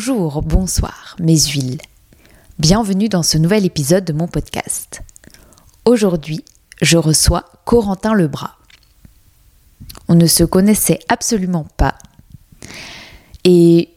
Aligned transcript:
Bonjour, 0.00 0.42
bonsoir, 0.42 1.16
mes 1.18 1.36
huiles. 1.36 1.80
Bienvenue 2.60 3.08
dans 3.08 3.24
ce 3.24 3.36
nouvel 3.36 3.64
épisode 3.66 4.04
de 4.04 4.12
mon 4.12 4.28
podcast. 4.28 5.02
Aujourd'hui, 5.84 6.44
je 6.80 6.96
reçois 6.96 7.46
Corentin 7.64 8.14
Lebras. 8.14 8.54
On 10.06 10.14
ne 10.14 10.28
se 10.28 10.44
connaissait 10.44 11.00
absolument 11.08 11.66
pas. 11.76 11.96
Et 13.42 13.88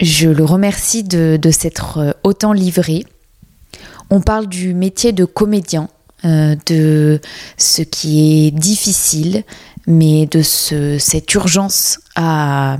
je 0.00 0.30
le 0.30 0.46
remercie 0.46 1.04
de, 1.04 1.38
s'être 1.50 2.16
autant 2.24 2.54
livré. 2.54 3.04
On 4.08 4.22
parle 4.22 4.46
du 4.46 4.72
métier 4.72 5.12
de 5.12 5.26
comédien, 5.26 5.90
euh, 6.24 6.56
de 6.64 7.20
ce 7.58 7.82
qui 7.82 8.46
est 8.46 8.50
difficile, 8.50 9.44
mais 9.86 10.24
de 10.24 10.40
cette 10.40 11.34
urgence 11.34 12.00
à 12.16 12.78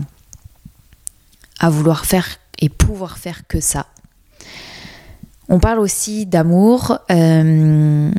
à 1.63 1.71
vouloir 1.71 2.05
faire 2.05 2.27
et 2.61 2.69
pouvoir 2.69 3.17
faire 3.17 3.47
que 3.47 3.61
ça. 3.61 3.87
On 5.49 5.61
parle 5.61 5.79
aussi 5.79 6.27
d'amour 6.27 6.99
euh, 7.11 8.11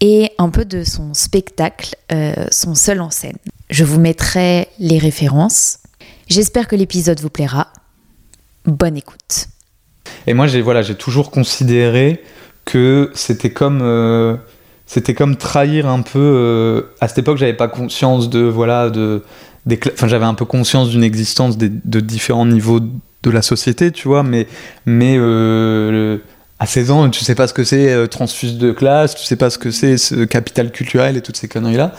et 0.00 0.30
un 0.38 0.50
peu 0.50 0.64
de 0.64 0.84
son 0.84 1.12
spectacle, 1.12 1.96
euh, 2.12 2.32
son 2.50 2.74
seul 2.74 3.00
en 3.00 3.10
scène. 3.10 3.36
Je 3.70 3.84
vous 3.84 4.00
mettrai 4.00 4.68
les 4.78 4.98
références. 4.98 5.78
J'espère 6.28 6.68
que 6.68 6.76
l'épisode 6.76 7.20
vous 7.20 7.28
plaira. 7.28 7.68
Bonne 8.66 8.96
écoute. 8.96 9.48
Et 10.26 10.34
moi, 10.34 10.46
j'ai 10.46 10.60
voilà, 10.62 10.82
j'ai 10.82 10.96
toujours 10.96 11.30
considéré 11.30 12.22
que 12.64 13.10
c'était 13.14 13.52
comme 13.52 13.80
euh, 13.82 14.36
c'était 14.86 15.14
comme 15.14 15.36
trahir 15.36 15.88
un 15.88 16.02
peu. 16.02 16.88
à 17.00 17.08
cette 17.08 17.18
époque, 17.18 17.38
j'avais 17.38 17.54
pas 17.54 17.68
conscience 17.68 18.28
de 18.30 18.40
voilà 18.40 18.90
de 18.90 19.24
enfin, 19.68 20.08
j'avais 20.08 20.24
un 20.24 20.34
peu 20.34 20.44
conscience 20.44 20.90
d'une 20.90 21.04
existence 21.04 21.58
de 21.58 22.00
différents 22.00 22.46
niveaux 22.46 22.80
de 23.22 23.30
la 23.30 23.42
société, 23.42 23.90
tu 23.90 24.08
vois, 24.08 24.22
mais, 24.22 24.46
mais 24.86 25.16
euh, 25.18 26.18
à 26.58 26.66
16 26.66 26.90
ans, 26.90 27.10
tu 27.10 27.24
sais 27.24 27.34
pas 27.34 27.46
ce 27.46 27.54
que 27.54 27.64
c'est 27.64 27.92
euh, 27.92 28.06
transfuse 28.06 28.58
de 28.58 28.72
classe, 28.72 29.14
tu 29.14 29.24
sais 29.24 29.36
pas 29.36 29.50
ce 29.50 29.58
que 29.58 29.70
c'est 29.70 29.98
ce 29.98 30.24
capital 30.24 30.70
culturel 30.70 31.16
et 31.16 31.20
toutes 31.20 31.36
ces 31.36 31.48
conneries-là. 31.48 31.92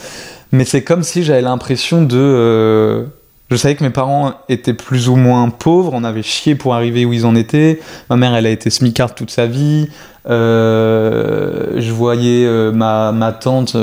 Mais 0.52 0.66
c'est 0.66 0.84
comme 0.84 1.04
si 1.04 1.24
j'avais 1.24 1.42
l'impression 1.42 2.02
de. 2.02 2.18
Euh, 2.18 3.06
je 3.50 3.56
savais 3.58 3.76
que 3.76 3.84
mes 3.84 3.90
parents 3.90 4.34
étaient 4.48 4.74
plus 4.74 5.10
ou 5.10 5.16
moins 5.16 5.50
pauvres, 5.50 5.92
on 5.94 6.06
avait 6.06 6.24
chié 6.24 6.56
pour 6.56 6.74
arriver 6.74 7.06
où 7.06 7.14
ils 7.14 7.26
en 7.26 7.36
étaient. 7.36 7.82
Ma 8.10 8.16
mère, 8.16 8.34
elle 8.34 8.46
a 8.46 8.50
été 8.50 8.70
smicarde 8.70 9.14
toute 9.14 9.30
sa 9.30 9.46
vie. 9.46 9.90
je 10.26 11.92
voyais 11.92 12.48
ma, 12.72 13.12
ma, 13.12 13.34
tante 13.34 13.76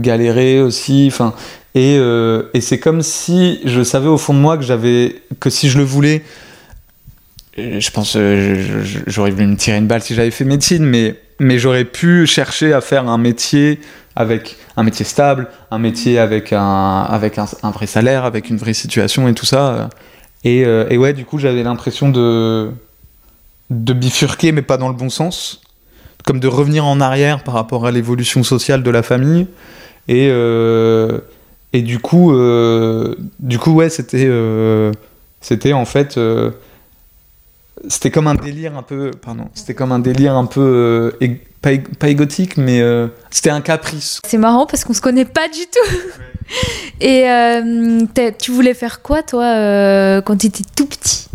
galérer 0.00 0.62
aussi. 0.62 1.08
Enfin, 1.12 1.34
euh, 1.76 2.42
et, 2.52 2.60
c'est 2.60 2.78
comme 2.78 3.02
si 3.02 3.60
je 3.64 3.82
savais 3.82 4.08
au 4.08 4.18
fond 4.18 4.34
de 4.34 4.38
moi 4.38 4.58
que 4.58 5.12
que 5.38 5.50
si 5.50 5.68
je 5.68 5.78
le 5.78 5.84
voulais, 5.84 6.22
je 7.56 7.90
pense 7.90 8.16
euh, 8.16 8.82
j'aurais 9.06 9.30
voulu 9.30 9.46
me 9.46 9.56
tirer 9.56 9.78
une 9.78 9.86
balle 9.86 10.02
si 10.02 10.14
j'avais 10.14 10.30
fait 10.30 10.44
médecine, 10.44 10.84
mais 10.84 11.16
mais 11.38 11.58
j'aurais 11.58 11.84
pu 11.84 12.26
chercher 12.26 12.72
à 12.72 12.80
faire 12.80 13.08
un 13.08 13.18
métier 13.18 13.80
avec 14.16 14.56
un 14.76 14.82
métier 14.82 15.04
stable, 15.04 15.48
un 15.70 15.78
métier 15.78 16.18
avec 16.18 16.52
un 16.52 17.02
avec 17.02 17.38
un, 17.38 17.70
vrai 17.70 17.86
salaire, 17.86 18.24
avec 18.24 18.50
une 18.50 18.56
vraie 18.56 18.74
situation 18.74 19.28
et 19.28 19.34
tout 19.34 19.46
ça. 19.46 19.88
Et, 20.42 20.64
euh, 20.64 20.86
et 20.90 20.96
ouais, 20.96 21.12
du 21.12 21.24
coup, 21.24 21.38
j'avais 21.38 21.62
l'impression 21.62 22.08
de 22.08 22.70
de 23.70 23.92
bifurquer, 23.92 24.50
mais 24.52 24.62
pas 24.62 24.76
dans 24.76 24.88
le 24.88 24.94
bon 24.94 25.10
sens, 25.10 25.60
comme 26.24 26.40
de 26.40 26.48
revenir 26.48 26.84
en 26.84 27.00
arrière 27.00 27.44
par 27.44 27.54
rapport 27.54 27.86
à 27.86 27.92
l'évolution 27.92 28.42
sociale 28.42 28.82
de 28.82 28.90
la 28.90 29.04
famille. 29.04 29.46
Et, 30.08 30.28
et 31.72 31.82
du 31.82 31.98
coup, 32.00 32.32
euh, 32.32 33.14
du 33.38 33.58
coup, 33.58 33.72
ouais, 33.72 33.90
c'était, 33.90 34.26
euh, 34.26 34.92
c'était 35.40 35.72
en 35.72 35.84
fait, 35.84 36.18
euh, 36.18 36.50
c'était 37.86 38.10
comme 38.10 38.26
un 38.26 38.34
délire 38.34 38.76
un 38.76 38.82
peu, 38.82 39.12
pardon, 39.12 39.48
c'était 39.54 39.74
comme 39.74 39.92
un 39.92 40.00
délire 40.00 40.34
un 40.34 40.46
peu, 40.46 41.16
pas, 41.62 41.70
pas, 41.98 42.08
égotique, 42.08 42.56
mais 42.56 42.82
c'était 43.30 43.50
un 43.50 43.60
caprice. 43.60 44.20
C'est 44.26 44.38
marrant 44.38 44.66
parce 44.66 44.84
qu'on 44.84 44.94
se 44.94 45.00
connaît 45.00 45.24
pas 45.24 45.48
du 45.48 45.60
tout. 45.60 45.96
Et 47.00 47.26
tu 48.38 48.50
voulais 48.50 48.74
faire 48.74 49.00
quoi, 49.00 49.22
toi, 49.22 50.20
quand 50.22 50.36
tu 50.38 50.46
étais 50.48 50.64
tout 50.74 50.86
petit? 50.86 51.28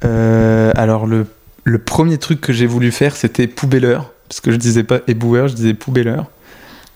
Alors, 0.00 1.08
le, 1.08 1.26
le, 1.64 1.78
premier 1.78 2.18
truc 2.18 2.40
que 2.40 2.52
j'ai 2.52 2.66
voulu 2.66 2.92
faire, 2.92 3.16
c'était 3.16 3.48
poubelleur. 3.48 4.12
Parce 4.28 4.40
que 4.40 4.52
je 4.52 4.56
disais 4.56 4.84
pas 4.84 5.00
éboueur, 5.08 5.48
je 5.48 5.54
disais 5.54 5.74
poubelleur. 5.74 6.26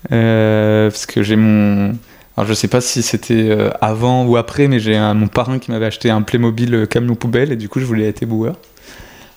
parce 0.08 1.06
que 1.06 1.24
j'ai 1.24 1.36
mon 1.36 1.96
alors 2.36 2.48
je 2.48 2.54
sais 2.54 2.68
pas 2.68 2.80
si 2.80 3.02
c'était 3.02 3.50
euh, 3.50 3.68
avant 3.82 4.24
ou 4.24 4.38
après, 4.38 4.66
mais 4.66 4.80
j'ai 4.80 4.98
mon 5.14 5.28
parrain 5.28 5.58
qui 5.58 5.70
m'avait 5.70 5.86
acheté 5.86 6.08
un 6.08 6.22
Playmobil 6.22 6.74
euh, 6.74 6.86
camion 6.86 7.14
poubelle 7.14 7.52
et 7.52 7.56
du 7.56 7.68
coup 7.68 7.78
je 7.78 7.84
voulais 7.84 8.08
être 8.08 8.22
éboueur. 8.22 8.56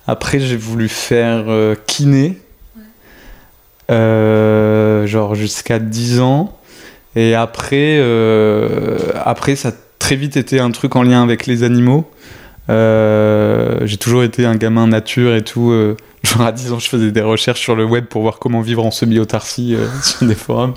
Après 0.07 0.39
j'ai 0.39 0.55
voulu 0.55 0.87
faire 0.87 1.45
euh, 1.47 1.75
kiné, 1.87 2.37
genre 3.89 5.35
jusqu'à 5.35 5.79
10 5.79 6.21
ans. 6.21 6.57
Et 7.17 7.33
après, 7.33 7.97
après 9.23 9.55
ça 9.55 9.69
a 9.69 9.71
très 9.99 10.15
vite 10.15 10.37
été 10.37 10.59
un 10.59 10.71
truc 10.71 10.95
en 10.95 11.03
lien 11.03 11.23
avec 11.23 11.47
les 11.47 11.63
animaux. 11.63 12.09
J'ai 12.67 13.97
toujours 13.97 14.23
été 14.23 14.45
un 14.45 14.55
gamin 14.55 14.87
nature 14.87 15.35
et 15.35 15.43
tout. 15.43 15.71
genre 16.23 16.41
à 16.41 16.51
10 16.51 16.71
ans 16.73 16.79
je 16.79 16.89
faisais 16.89 17.11
des 17.11 17.21
recherches 17.21 17.61
sur 17.61 17.75
le 17.75 17.85
web 17.85 18.05
pour 18.05 18.23
voir 18.23 18.39
comment 18.39 18.61
vivre 18.61 18.85
en 18.85 18.91
semi-autarcie 18.91 19.75
sur 20.03 20.27
des 20.27 20.35
forums. 20.35 20.73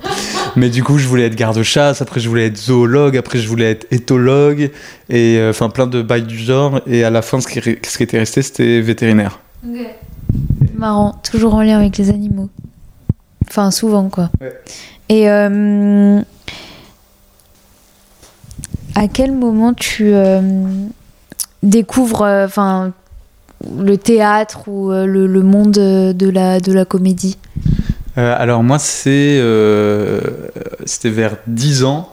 Mais 0.56 0.71
du 0.71 0.82
coup, 0.82 0.99
je 0.99 1.06
voulais 1.06 1.26
être 1.26 1.34
garde-chasse, 1.34 2.03
après 2.03 2.21
je 2.21 2.28
voulais 2.28 2.47
être 2.47 2.56
zoologue, 2.56 3.16
après 3.16 3.38
je 3.38 3.49
voulais 3.49 3.71
être 3.71 3.87
éthologue, 3.93 4.71
et 5.09 5.37
euh, 5.38 5.50
enfin 5.50 5.69
plein 5.69 5.87
de 5.87 6.03
bails 6.03 6.26
du 6.26 6.38
genre. 6.38 6.81
Et 6.87 7.04
à 7.04 7.10
la 7.10 7.22
fin, 7.22 7.41
ce 7.41 7.47
qui, 7.47 7.60
ce 7.60 7.97
qui 7.97 8.03
était 8.03 8.19
resté, 8.19 8.43
c'était 8.43 8.81
vétérinaire. 8.81 9.38
Marrant, 10.75 11.20
toujours 11.22 11.55
en 11.55 11.62
lien 11.62 11.78
avec 11.78 11.97
les 11.99 12.10
animaux. 12.10 12.49
Enfin, 13.49 13.70
souvent, 13.70 14.09
quoi. 14.09 14.31
Et 15.09 15.31
euh, 15.31 16.20
à 18.94 19.09
quel 19.09 19.32
moment 19.32 19.75
tu 19.75 20.12
euh, 20.12 20.41
découvres 21.63 22.23
enfin 22.23 22.93
le 23.79 23.97
théâtre 23.97 24.69
ou 24.69 24.91
le, 24.91 25.43
monde 25.43 25.73
de 25.73 26.31
la, 26.31 26.61
de 26.61 26.73
la 26.73 26.85
comédie 26.85 27.39
euh, 28.19 28.35
alors 28.37 28.63
moi, 28.65 28.79
c'est, 28.79 29.39
euh, 29.41 30.21
c'était 30.85 31.11
vers 31.11 31.37
10 31.47 31.85
ans. 31.85 32.13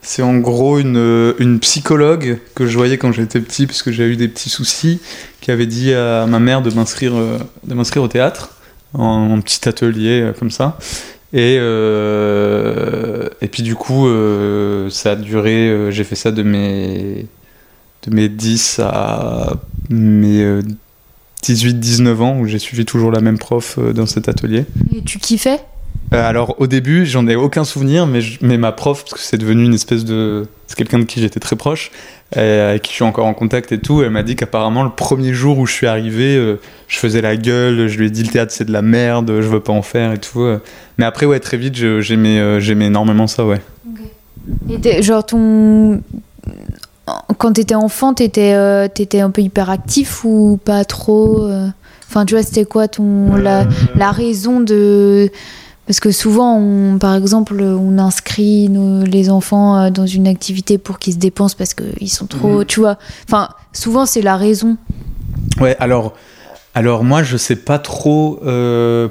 C'est 0.00 0.22
en 0.22 0.38
gros 0.38 0.78
une, 0.78 1.34
une, 1.38 1.58
psychologue 1.58 2.38
que 2.54 2.66
je 2.66 2.76
voyais 2.76 2.96
quand 2.96 3.12
j'étais 3.12 3.40
petit, 3.40 3.66
parce 3.66 3.82
que 3.82 3.90
j'ai 3.90 4.04
eu 4.04 4.16
des 4.16 4.28
petits 4.28 4.50
soucis, 4.50 5.00
qui 5.40 5.50
avait 5.50 5.66
dit 5.66 5.92
à 5.92 6.26
ma 6.26 6.38
mère 6.38 6.62
de 6.62 6.70
m'inscrire, 6.70 7.16
euh, 7.16 7.38
de 7.64 7.74
m'inscrire 7.74 8.04
au 8.04 8.08
théâtre, 8.08 8.50
en, 8.94 9.40
petit 9.40 9.68
atelier 9.68 10.30
comme 10.38 10.50
ça. 10.50 10.78
Et, 11.32 11.56
et 11.56 13.48
puis 13.48 13.62
du 13.62 13.74
coup, 13.74 14.08
ça 14.90 15.10
a 15.10 15.16
duré, 15.16 15.90
j'ai 15.90 16.04
fait 16.04 16.14
ça 16.14 16.30
de 16.30 16.42
mes, 16.42 17.26
de 18.06 18.14
mes 18.14 18.28
10 18.28 18.80
à 18.82 19.54
mes 19.90 20.62
18-19 21.42 22.20
ans 22.20 22.38
où 22.38 22.46
j'ai 22.46 22.58
suivi 22.58 22.84
toujours 22.84 23.10
la 23.10 23.20
même 23.20 23.38
prof 23.38 23.78
euh, 23.78 23.92
dans 23.92 24.06
cet 24.06 24.28
atelier. 24.28 24.64
Et 24.94 25.02
tu 25.02 25.18
kiffais? 25.18 25.60
Euh, 26.12 26.28
alors 26.28 26.54
au 26.60 26.66
début, 26.66 27.06
j'en 27.06 27.26
ai 27.26 27.36
aucun 27.36 27.64
souvenir, 27.64 28.06
mais, 28.06 28.20
mais 28.40 28.58
ma 28.58 28.72
prof, 28.72 29.02
parce 29.02 29.14
que 29.14 29.20
c'est 29.20 29.38
devenu 29.38 29.64
une 29.64 29.74
espèce 29.74 30.04
de... 30.04 30.46
C'est 30.66 30.76
quelqu'un 30.76 30.98
de 30.98 31.04
qui 31.04 31.20
j'étais 31.20 31.40
très 31.40 31.56
proche, 31.56 31.90
avec 32.34 32.82
qui 32.82 32.90
je 32.90 32.96
suis 32.96 33.04
encore 33.04 33.26
en 33.26 33.34
contact 33.34 33.70
et 33.70 33.78
tout, 33.78 34.02
elle 34.02 34.10
m'a 34.10 34.24
dit 34.24 34.34
qu'apparemment 34.34 34.82
le 34.82 34.90
premier 34.90 35.32
jour 35.32 35.58
où 35.58 35.66
je 35.66 35.72
suis 35.72 35.86
arrivé, 35.86 36.36
euh, 36.36 36.60
je 36.88 36.98
faisais 36.98 37.20
la 37.20 37.36
gueule, 37.36 37.86
je 37.86 37.98
lui 37.98 38.06
ai 38.06 38.10
dit 38.10 38.24
le 38.24 38.30
théâtre 38.30 38.52
c'est 38.52 38.64
de 38.64 38.72
la 38.72 38.82
merde, 38.82 39.30
je 39.40 39.46
veux 39.46 39.60
pas 39.60 39.72
en 39.72 39.82
faire 39.82 40.12
et 40.12 40.18
tout. 40.18 40.44
Mais 40.98 41.04
après, 41.04 41.24
ouais, 41.24 41.38
très 41.38 41.56
vite, 41.56 41.76
j'aimais 42.00 42.60
j'aimais 42.60 42.86
énormément 42.86 43.28
ça, 43.28 43.46
ouais. 43.46 43.60
Et 44.68 45.02
genre 45.02 45.24
ton 45.24 46.02
quand 47.38 47.52
tu 47.52 47.60
étais 47.60 47.74
enfant, 47.74 48.14
tu 48.14 48.22
étais, 48.22 48.54
euh, 48.54 48.88
un 49.14 49.30
peu 49.30 49.42
hyperactif 49.42 50.24
ou 50.24 50.58
pas 50.64 50.84
trop 50.84 51.44
euh 51.44 51.68
Enfin, 52.08 52.24
tu 52.24 52.34
vois, 52.34 52.44
c'était 52.44 52.64
quoi 52.64 52.86
ton, 52.86 53.34
la, 53.34 53.62
euh. 53.62 53.64
la, 53.96 54.12
raison 54.12 54.60
de. 54.60 55.28
Parce 55.88 55.98
que 55.98 56.12
souvent, 56.12 56.56
on, 56.56 56.98
par 56.98 57.16
exemple, 57.16 57.60
on 57.60 57.98
inscrit 57.98 58.70
les 59.04 59.28
enfants 59.28 59.90
dans 59.90 60.06
une 60.06 60.28
activité 60.28 60.78
pour 60.78 61.00
qu'ils 61.00 61.14
se 61.14 61.18
dépensent 61.18 61.56
parce 61.58 61.74
qu'ils 61.74 62.10
sont 62.10 62.26
trop. 62.26 62.58
Mhm. 62.58 62.64
Tu 62.66 62.78
vois 62.78 62.96
Enfin, 63.28 63.48
souvent, 63.72 64.06
c'est 64.06 64.22
la 64.22 64.36
raison. 64.36 64.76
Ouais, 65.60 65.76
alors, 65.80 66.12
alors 66.74 67.02
moi, 67.02 67.24
je 67.24 67.36
sais 67.36 67.56
pas 67.56 67.80
trop 67.80 68.38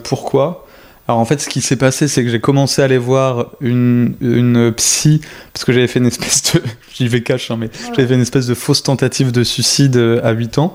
pourquoi. 0.06 0.65
Alors 1.08 1.20
en 1.20 1.26
fait, 1.26 1.40
ce 1.40 1.50
qui 1.50 1.62
s'est 1.62 1.76
passé, 1.76 2.08
c'est 2.08 2.24
que 2.24 2.30
j'ai 2.30 2.40
commencé 2.40 2.82
à 2.82 2.86
aller 2.86 2.98
voir 2.98 3.52
une, 3.62 4.16
une 4.22 4.72
psy, 4.72 5.22
parce 5.54 5.64
que 5.64 5.72
j'avais 5.72 5.88
fait 5.88 6.00
une 6.00 6.08
espèce 6.08 6.54
de... 6.54 6.64
J'y 6.96 7.08
vais 7.08 7.22
cash, 7.22 7.52
hein, 7.52 7.58
mais 7.60 7.70
j'avais 7.96 8.08
fait 8.08 8.16
une 8.16 8.22
espèce 8.22 8.48
de 8.48 8.56
fausse 8.56 8.82
tentative 8.82 9.32
de 9.32 9.44
suicide 9.44 9.98
euh, 9.98 10.20
à 10.24 10.32
8 10.32 10.58
ans. 10.58 10.74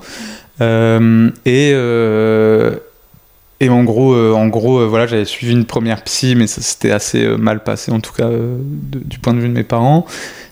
Euh, 0.61 1.29
et, 1.45 1.71
euh, 1.73 2.75
et 3.59 3.69
en 3.69 3.83
gros, 3.83 4.13
euh, 4.13 4.33
en 4.33 4.47
gros 4.47 4.87
voilà, 4.87 5.07
j'avais 5.07 5.25
suivi 5.25 5.53
une 5.53 5.65
première 5.65 6.03
psy, 6.03 6.35
mais 6.35 6.47
ça 6.47 6.61
s'était 6.61 6.91
assez 6.91 7.25
mal 7.37 7.63
passé, 7.63 7.91
en 7.91 7.99
tout 7.99 8.13
cas 8.13 8.29
du 8.29 9.19
point 9.19 9.33
de 9.33 9.39
vue 9.39 9.49
de 9.49 9.53
mes 9.53 9.63
parents, 9.63 10.05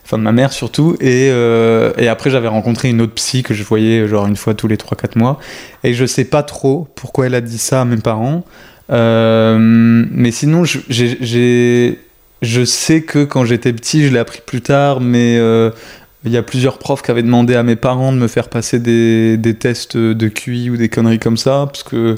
enfin 0.03 0.17
de 0.17 0.23
ma 0.23 0.31
mère 0.31 0.51
surtout. 0.51 0.95
Et, 0.99 1.27
et 1.27 2.07
après, 2.07 2.29
j'avais 2.29 2.47
rencontré 2.47 2.89
une 2.89 3.01
autre 3.01 3.13
psy 3.13 3.43
que 3.43 3.53
je 3.53 3.63
voyais 3.63 4.07
genre 4.07 4.27
une 4.27 4.35
fois 4.35 4.53
tous 4.53 4.67
les 4.67 4.77
3-4 4.77 5.17
mois. 5.17 5.39
Et 5.83 5.93
je 5.93 6.05
sais 6.05 6.25
pas 6.25 6.43
trop 6.43 6.87
pourquoi 6.95 7.27
elle 7.27 7.35
a 7.35 7.41
dit 7.41 7.57
ça 7.57 7.81
à 7.81 7.85
mes 7.85 7.97
parents. 7.97 8.43
Mais 8.89 10.31
sinon, 10.31 10.63
j'ai, 10.65 11.99
je 12.41 12.65
sais 12.65 13.01
que 13.01 13.23
quand 13.23 13.45
j'étais 13.45 13.73
petit, 13.73 14.05
je 14.05 14.13
l'ai 14.13 14.19
appris 14.19 14.41
plus 14.45 14.61
tard, 14.61 15.01
mais 15.01 15.35
il 16.25 16.31
y 16.31 16.37
a 16.37 16.43
plusieurs 16.43 16.77
profs 16.77 17.01
qui 17.01 17.11
avaient 17.11 17.23
demandé 17.23 17.55
à 17.55 17.63
mes 17.63 17.75
parents 17.75 18.11
de 18.11 18.17
me 18.17 18.27
faire 18.27 18.49
passer 18.49 18.79
des, 18.79 19.37
des 19.37 19.53
tests 19.53 19.95
de 19.97 20.27
QI 20.27 20.69
ou 20.69 20.77
des 20.77 20.89
conneries 20.89 21.19
comme 21.19 21.37
ça, 21.37 21.67
parce 21.71 21.83
que 21.83 22.17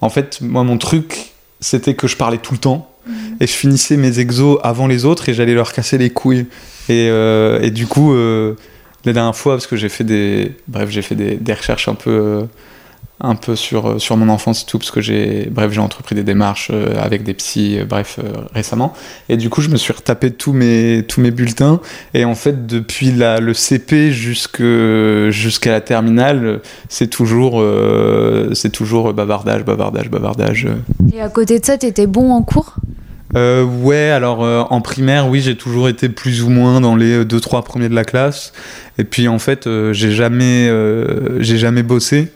en 0.00 0.10
fait, 0.10 0.40
moi, 0.40 0.64
mon 0.64 0.78
truc, 0.78 1.32
c'était 1.60 1.94
que 1.94 2.06
je 2.06 2.16
parlais 2.16 2.38
tout 2.38 2.52
le 2.52 2.58
temps. 2.58 2.90
Mhm. 3.06 3.14
Et 3.40 3.46
je 3.46 3.52
finissais 3.52 3.96
mes 3.96 4.18
exos 4.20 4.58
avant 4.62 4.86
les 4.86 5.04
autres 5.04 5.28
et 5.28 5.34
j'allais 5.34 5.54
leur 5.54 5.72
casser 5.72 5.98
les 5.98 6.10
couilles. 6.10 6.46
Et, 6.88 7.08
euh, 7.10 7.60
et 7.60 7.70
du 7.70 7.86
coup, 7.86 8.12
euh, 8.12 8.54
la 9.04 9.12
dernière 9.12 9.36
fois, 9.36 9.54
parce 9.54 9.66
que 9.66 9.76
j'ai 9.76 9.88
fait 9.88 10.04
des. 10.04 10.52
Bref, 10.68 10.90
j'ai 10.90 11.02
fait 11.02 11.14
des, 11.14 11.36
des, 11.36 11.54
recherches 11.54 11.88
un 11.88 11.94
peu. 11.94 12.44
Un 13.20 13.34
peu 13.34 13.56
sur, 13.56 13.86
euh, 13.86 13.98
sur 13.98 14.16
mon 14.16 14.28
enfance 14.28 14.62
et 14.62 14.66
tout, 14.66 14.78
parce 14.78 14.92
que 14.92 15.00
j'ai, 15.00 15.48
bref, 15.50 15.72
j'ai 15.72 15.80
entrepris 15.80 16.14
des 16.14 16.22
démarches 16.22 16.70
euh, 16.72 16.94
avec 17.02 17.24
des 17.24 17.34
psys, 17.34 17.80
euh, 17.80 17.84
bref, 17.84 18.20
récemment. 18.54 18.94
Et 19.28 19.36
du 19.36 19.50
coup, 19.50 19.60
je 19.60 19.70
me 19.70 19.76
suis 19.76 19.92
retapé 19.92 20.30
tous 20.30 20.52
mes, 20.52 21.02
tous 21.08 21.20
mes 21.20 21.32
bulletins. 21.32 21.80
Et 22.14 22.24
en 22.24 22.36
fait, 22.36 22.68
depuis 22.68 23.10
la, 23.10 23.40
le 23.40 23.54
CP 23.54 24.12
jusqu'à 24.12 25.72
la 25.72 25.80
terminale, 25.80 26.60
c'est 26.88 27.08
toujours, 27.08 27.62
c'est 28.52 28.70
toujours 28.70 29.12
bavardage, 29.12 29.64
bavardage, 29.64 30.10
bavardage. 30.10 30.68
Et 31.12 31.20
à 31.20 31.28
côté 31.28 31.58
de 31.58 31.66
ça, 31.66 31.76
t'étais 31.76 32.06
bon 32.06 32.30
en 32.30 32.42
cours? 32.42 32.76
Euh, 33.34 33.64
ouais, 33.64 34.10
alors 34.10 34.40
en 34.72 34.80
primaire, 34.80 35.28
oui, 35.28 35.40
j'ai 35.40 35.56
toujours 35.56 35.88
été 35.88 36.08
plus 36.08 36.44
ou 36.44 36.50
moins 36.50 36.80
dans 36.80 36.94
les 36.94 37.24
2-3 37.24 37.64
premiers 37.64 37.88
de 37.88 37.94
la 37.94 38.04
classe. 38.04 38.52
Et 38.96 39.04
puis 39.04 39.26
en 39.26 39.40
fait, 39.40 39.68
j'ai 39.92 40.12
jamais, 40.12 40.70
j'ai 41.40 41.58
jamais 41.58 41.82
bossé. 41.82 42.30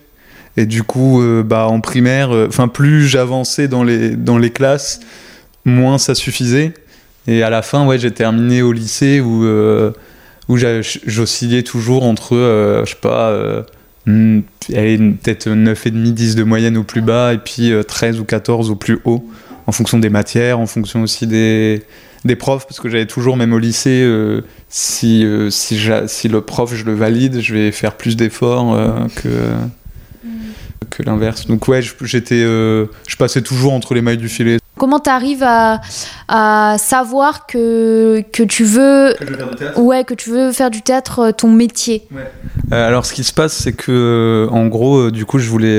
Et 0.56 0.66
du 0.66 0.82
coup, 0.82 1.22
euh, 1.22 1.42
bah, 1.42 1.66
en 1.66 1.80
primaire, 1.80 2.34
euh, 2.34 2.46
enfin, 2.48 2.68
plus 2.68 3.06
j'avançais 3.06 3.68
dans 3.68 3.84
les, 3.84 4.10
dans 4.10 4.38
les 4.38 4.50
classes, 4.50 5.00
moins 5.64 5.98
ça 5.98 6.14
suffisait. 6.14 6.74
Et 7.26 7.42
à 7.42 7.50
la 7.50 7.62
fin, 7.62 7.86
ouais, 7.86 7.98
j'ai 7.98 8.10
terminé 8.10 8.62
au 8.62 8.72
lycée 8.72 9.20
où, 9.20 9.44
euh, 9.44 9.92
où 10.48 10.58
j'oscillais 10.58 11.62
toujours 11.62 12.02
entre, 12.02 12.34
je 12.84 12.90
sais 12.90 12.96
pas, 13.00 13.32
hmm, 14.06 14.40
peut-être 14.68 15.48
9,5, 15.48 16.12
10 16.12 16.34
de 16.34 16.42
moyenne 16.42 16.76
au 16.76 16.82
plus 16.82 17.00
bas, 17.00 17.32
et 17.32 17.38
puis 17.38 17.72
13 17.86 18.18
ou 18.18 18.24
14 18.24 18.70
au 18.70 18.76
plus 18.76 18.98
haut, 19.04 19.24
en 19.68 19.72
fonction 19.72 20.00
des 20.00 20.10
matières, 20.10 20.58
en 20.58 20.66
fonction 20.66 21.02
aussi 21.02 21.28
des, 21.28 21.84
des 22.24 22.34
profs, 22.34 22.66
parce 22.66 22.80
que 22.80 22.88
j'avais 22.88 23.06
toujours, 23.06 23.36
même 23.36 23.52
au 23.52 23.60
lycée, 23.60 24.04
si, 24.68 25.24
si, 25.50 26.28
le 26.28 26.40
prof, 26.40 26.74
je 26.74 26.84
le 26.84 26.94
valide, 26.94 27.40
je 27.40 27.54
vais 27.54 27.70
faire 27.70 27.96
plus 27.96 28.16
d'efforts 28.16 28.76
que 29.14 29.28
que 30.88 31.02
l'inverse. 31.02 31.46
Donc 31.46 31.68
ouais, 31.68 31.80
j'étais, 32.02 32.42
euh, 32.42 32.86
je 33.06 33.16
passais 33.16 33.42
toujours 33.42 33.72
entre 33.72 33.94
les 33.94 34.02
mailles 34.02 34.16
du 34.16 34.28
filet. 34.28 34.58
Comment 34.78 35.00
tu 35.00 35.10
arrives 35.10 35.42
à, 35.42 35.80
à, 36.28 36.76
savoir 36.78 37.46
que, 37.46 38.22
que 38.32 38.42
tu 38.42 38.64
veux 38.64 39.14
ouais 39.76 40.04
que 40.04 40.14
tu 40.14 40.30
veux 40.30 40.50
faire 40.50 40.70
du 40.70 40.80
théâtre 40.80 41.18
euh, 41.18 41.32
ton 41.32 41.48
métier 41.48 42.08
euh, 42.72 42.88
Alors 42.88 43.04
ce 43.04 43.12
qui 43.12 43.22
se 43.22 43.34
passe 43.34 43.52
c'est 43.52 43.74
que 43.74 44.48
en 44.50 44.66
gros 44.66 45.10
du 45.10 45.26
coup 45.26 45.38
je 45.38 45.48
voulais 45.50 45.78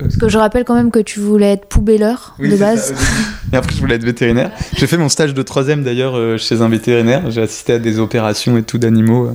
parce 0.00 0.16
que 0.16 0.28
je 0.28 0.36
rappelle 0.36 0.64
quand 0.64 0.74
même 0.74 0.90
que 0.90 0.98
tu 0.98 1.18
voulais 1.18 1.52
être 1.52 1.66
poubelleur 1.66 2.36
de 2.38 2.56
base. 2.56 2.94
Et 3.52 3.56
après 3.56 3.74
je 3.74 3.80
voulais 3.80 3.96
être 3.96 4.04
vétérinaire. 4.04 4.50
J'ai 4.76 4.86
fait 4.86 4.98
mon 4.98 5.08
stage 5.08 5.32
de 5.32 5.42
troisième 5.42 5.82
d'ailleurs 5.82 6.38
chez 6.38 6.60
un 6.60 6.68
vétérinaire. 6.68 7.30
J'ai 7.30 7.42
assisté 7.42 7.72
à 7.72 7.78
des 7.78 7.98
opérations 7.98 8.58
et 8.58 8.62
tout 8.62 8.78
d'animaux 8.78 9.30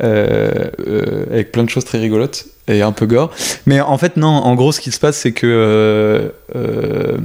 avec 0.00 1.52
plein 1.52 1.64
de 1.64 1.70
choses 1.70 1.84
très 1.84 1.98
rigolotes 1.98 2.46
et 2.68 2.82
un 2.82 2.92
peu 2.92 3.06
gore. 3.06 3.30
Mais 3.66 3.80
en 3.80 3.98
fait, 3.98 4.16
non, 4.16 4.28
en 4.28 4.54
gros, 4.54 4.72
ce 4.72 4.80
qui 4.80 4.92
se 4.92 5.00
passe, 5.00 5.16
c'est 5.16 5.32
que 5.32 5.46
euh, 5.46 6.28
euh 6.54 7.16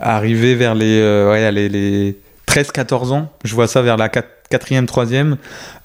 arrivé 0.00 0.54
vers 0.54 0.74
les, 0.74 1.00
euh, 1.00 1.30
ouais, 1.30 1.50
les, 1.52 1.68
les 1.68 2.16
13-14 2.48 3.12
ans, 3.12 3.32
je 3.44 3.54
vois 3.54 3.66
ça 3.66 3.82
vers 3.82 3.96
la 3.96 4.08
4e, 4.08 4.86
3e, 4.86 5.36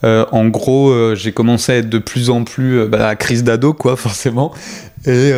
euh, 0.04 0.26
en 0.32 0.48
gros, 0.48 1.16
j'ai 1.16 1.32
commencé 1.32 1.72
à 1.72 1.76
être 1.78 1.90
de 1.90 2.00
plus 2.00 2.30
en 2.30 2.44
plus 2.44 2.86
bah, 2.88 3.08
à 3.08 3.16
crise 3.16 3.44
d'ado, 3.44 3.74
quoi, 3.74 3.96
forcément. 3.98 4.54
Et, 5.06 5.32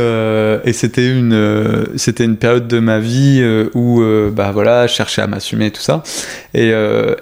et 0.64 0.74
c'était 0.74 1.08
une, 1.08 1.88
c'était 1.96 2.26
une 2.26 2.38
période 2.38 2.68
de 2.68 2.80
ma 2.80 3.00
vie 3.00 3.44
où, 3.76 4.02
bah 4.32 4.52
voilà, 4.52 4.88
je 4.88 4.94
cherchais 4.94 5.22
à 5.22 5.28
m'assumer 5.28 5.68
et 5.68 5.72
tout 5.72 5.82
ça. 5.82 6.02
Et, 6.54 6.72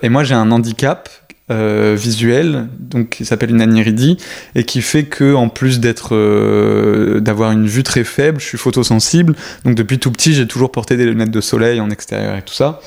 et 0.01 0.09
moi, 0.09 0.23
j'ai 0.23 0.35
un 0.35 0.49
handicap 0.51 1.09
euh, 1.51 1.95
visuel, 1.97 2.67
donc 2.79 3.09
qui 3.09 3.25
s'appelle 3.25 3.49
une 3.49 3.61
aniridie, 3.61 4.17
et 4.53 4.65
qui 4.65 4.83
fait 4.83 5.05
que 5.05 5.33
en 5.33 5.49
plus 5.49 5.79
d'être 5.79 6.09
euh, 6.13 7.21
d'avoir 7.21 7.51
une 7.51 7.65
vue 7.65 7.81
très 7.81 8.03
faible, 8.03 8.39
je 8.39 8.45
suis 8.45 8.57
photosensible. 8.59 9.35
Donc 9.65 9.73
depuis 9.73 9.97
tout 9.97 10.11
petit, 10.11 10.35
j'ai 10.35 10.45
toujours 10.45 10.71
porté 10.71 10.95
des 10.95 11.05
lunettes 11.05 11.31
de 11.31 11.41
soleil 11.41 11.79
en 11.79 11.89
extérieur 11.89 12.35
et 12.35 12.43
tout 12.43 12.53
ça. 12.53 12.81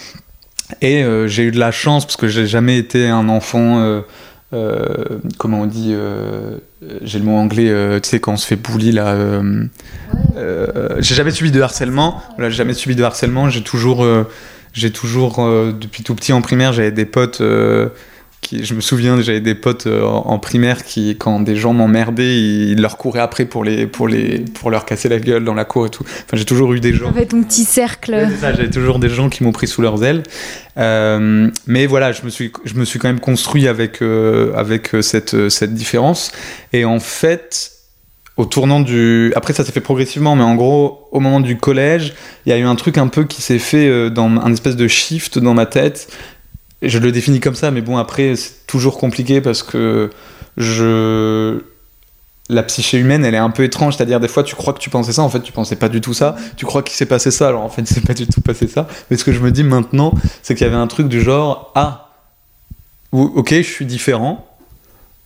Et 0.80 1.02
euh, 1.02 1.26
j'ai 1.26 1.42
eu 1.42 1.50
de 1.50 1.58
la 1.58 1.72
chance 1.72 2.04
parce 2.04 2.16
que 2.16 2.28
j'ai 2.28 2.46
jamais 2.46 2.78
été 2.78 3.08
un 3.08 3.28
enfant. 3.28 4.02
comment 5.38 5.62
on 5.62 5.66
dit 5.66 5.96
J'ai 7.02 7.18
le 7.18 7.24
mot 7.24 7.38
anglais. 7.38 8.00
tu 8.00 8.08
sais 8.08 8.20
quand 8.20 8.34
on 8.34 8.36
se 8.36 8.46
fait 8.46 8.54
bully 8.54 8.92
là. 8.92 9.42
j'ai 11.00 11.14
jamais 11.16 11.32
subi 11.32 11.50
de 11.50 11.60
harcèlement. 11.60 12.22
J'ai 12.38 12.52
jamais 12.52 12.74
subi 12.74 12.94
de 12.94 13.02
harcèlement. 13.02 13.50
J'ai 13.50 13.62
toujours 13.62 14.06
j'ai 14.72 14.92
toujours, 14.92 15.38
depuis 15.72 16.04
tout 16.04 16.14
petit 16.14 16.32
en 16.32 16.42
primaire, 16.42 16.72
j'avais 16.72 16.92
des 16.92 17.06
potes 17.06 17.42
je 18.62 18.74
me 18.74 18.80
souviens, 18.80 19.20
j'avais 19.20 19.40
des 19.40 19.54
potes 19.54 19.86
euh, 19.86 20.04
en, 20.04 20.38
primaire 20.38 20.84
qui, 20.84 21.16
quand 21.16 21.40
des 21.40 21.56
gens 21.56 21.72
m'emmerdaient, 21.72 22.36
ils, 22.36 22.80
leur 22.80 22.96
couraient 22.96 23.20
après 23.20 23.44
pour, 23.44 23.64
les, 23.64 23.86
pour, 23.86 24.08
les, 24.08 24.40
pour 24.40 24.70
leur 24.70 24.84
casser 24.84 25.08
la 25.08 25.18
gueule 25.18 25.44
dans 25.44 25.54
la 25.54 25.64
cour 25.64 25.86
et 25.86 25.90
tout. 25.90 26.04
Enfin, 26.04 26.36
j'ai 26.36 26.44
toujours 26.44 26.72
eu 26.74 26.80
des 26.80 26.92
gens. 26.92 27.12
J'avais 27.12 27.26
ton 27.26 27.42
petit 27.42 27.64
cercle. 27.64 28.28
j'avais 28.40 28.70
toujours 28.70 28.98
des 28.98 29.08
gens 29.08 29.28
qui 29.28 29.44
m'ont 29.44 29.52
pris 29.52 29.66
sous 29.66 29.82
leurs 29.82 30.04
ailes. 30.04 30.22
Euh, 30.78 31.50
mais 31.66 31.86
voilà, 31.86 32.12
je 32.12 32.22
me, 32.24 32.30
suis, 32.30 32.52
je 32.64 32.74
me 32.74 32.84
suis 32.84 32.98
quand 32.98 33.08
même 33.08 33.20
construit 33.20 33.68
avec, 33.68 34.02
euh, 34.02 34.52
avec 34.54 34.90
cette, 35.00 35.48
cette 35.48 35.74
différence. 35.74 36.32
Et 36.72 36.84
en 36.84 37.00
fait, 37.00 37.72
au 38.36 38.44
tournant 38.44 38.80
du. 38.80 39.32
Après, 39.36 39.52
ça 39.52 39.64
s'est 39.64 39.72
fait 39.72 39.80
progressivement, 39.80 40.36
mais 40.36 40.44
en 40.44 40.54
gros, 40.54 41.08
au 41.12 41.20
moment 41.20 41.40
du 41.40 41.56
collège, 41.56 42.14
il 42.46 42.50
y 42.50 42.52
a 42.52 42.58
eu 42.58 42.64
un 42.64 42.76
truc 42.76 42.98
un 42.98 43.08
peu 43.08 43.24
qui 43.24 43.42
s'est 43.42 43.58
fait 43.58 44.10
dans 44.10 44.28
un 44.28 44.52
espèce 44.52 44.76
de 44.76 44.88
shift 44.88 45.38
dans 45.38 45.54
ma 45.54 45.66
tête 45.66 46.08
je 46.82 46.98
le 46.98 47.12
définis 47.12 47.40
comme 47.40 47.54
ça, 47.54 47.70
mais 47.70 47.80
bon, 47.80 47.96
après, 47.96 48.36
c'est 48.36 48.66
toujours 48.66 48.98
compliqué 48.98 49.40
parce 49.40 49.62
que 49.62 50.10
je. 50.56 51.60
La 52.48 52.64
psyché 52.64 52.98
humaine, 52.98 53.24
elle 53.24 53.34
est 53.34 53.38
un 53.38 53.50
peu 53.50 53.62
étrange, 53.62 53.96
c'est-à-dire 53.96 54.20
des 54.20 54.28
fois 54.28 54.42
tu 54.42 54.56
crois 54.56 54.74
que 54.74 54.80
tu 54.80 54.90
pensais 54.90 55.12
ça, 55.12 55.22
en 55.22 55.28
fait 55.30 55.40
tu 55.40 55.52
pensais 55.52 55.76
pas 55.76 55.88
du 55.88 56.00
tout 56.00 56.12
ça, 56.12 56.36
tu 56.56 56.66
crois 56.66 56.82
qu'il 56.82 56.96
s'est 56.96 57.06
passé 57.06 57.30
ça, 57.30 57.48
alors 57.48 57.62
en 57.62 57.70
fait 57.70 57.82
c'est 57.86 58.04
pas 58.04 58.14
du 58.14 58.26
tout 58.26 58.40
passé 58.40 58.66
ça. 58.66 58.88
Mais 59.10 59.16
ce 59.16 59.24
que 59.24 59.32
je 59.32 59.38
me 59.38 59.50
dis 59.52 59.62
maintenant, 59.62 60.12
c'est 60.42 60.54
qu'il 60.54 60.66
y 60.66 60.68
avait 60.68 60.76
un 60.76 60.88
truc 60.88 61.08
du 61.08 61.22
genre 61.22 61.72
ah, 61.76 62.10
ok, 63.12 63.54
je 63.54 63.62
suis 63.62 63.86
différent, 63.86 64.46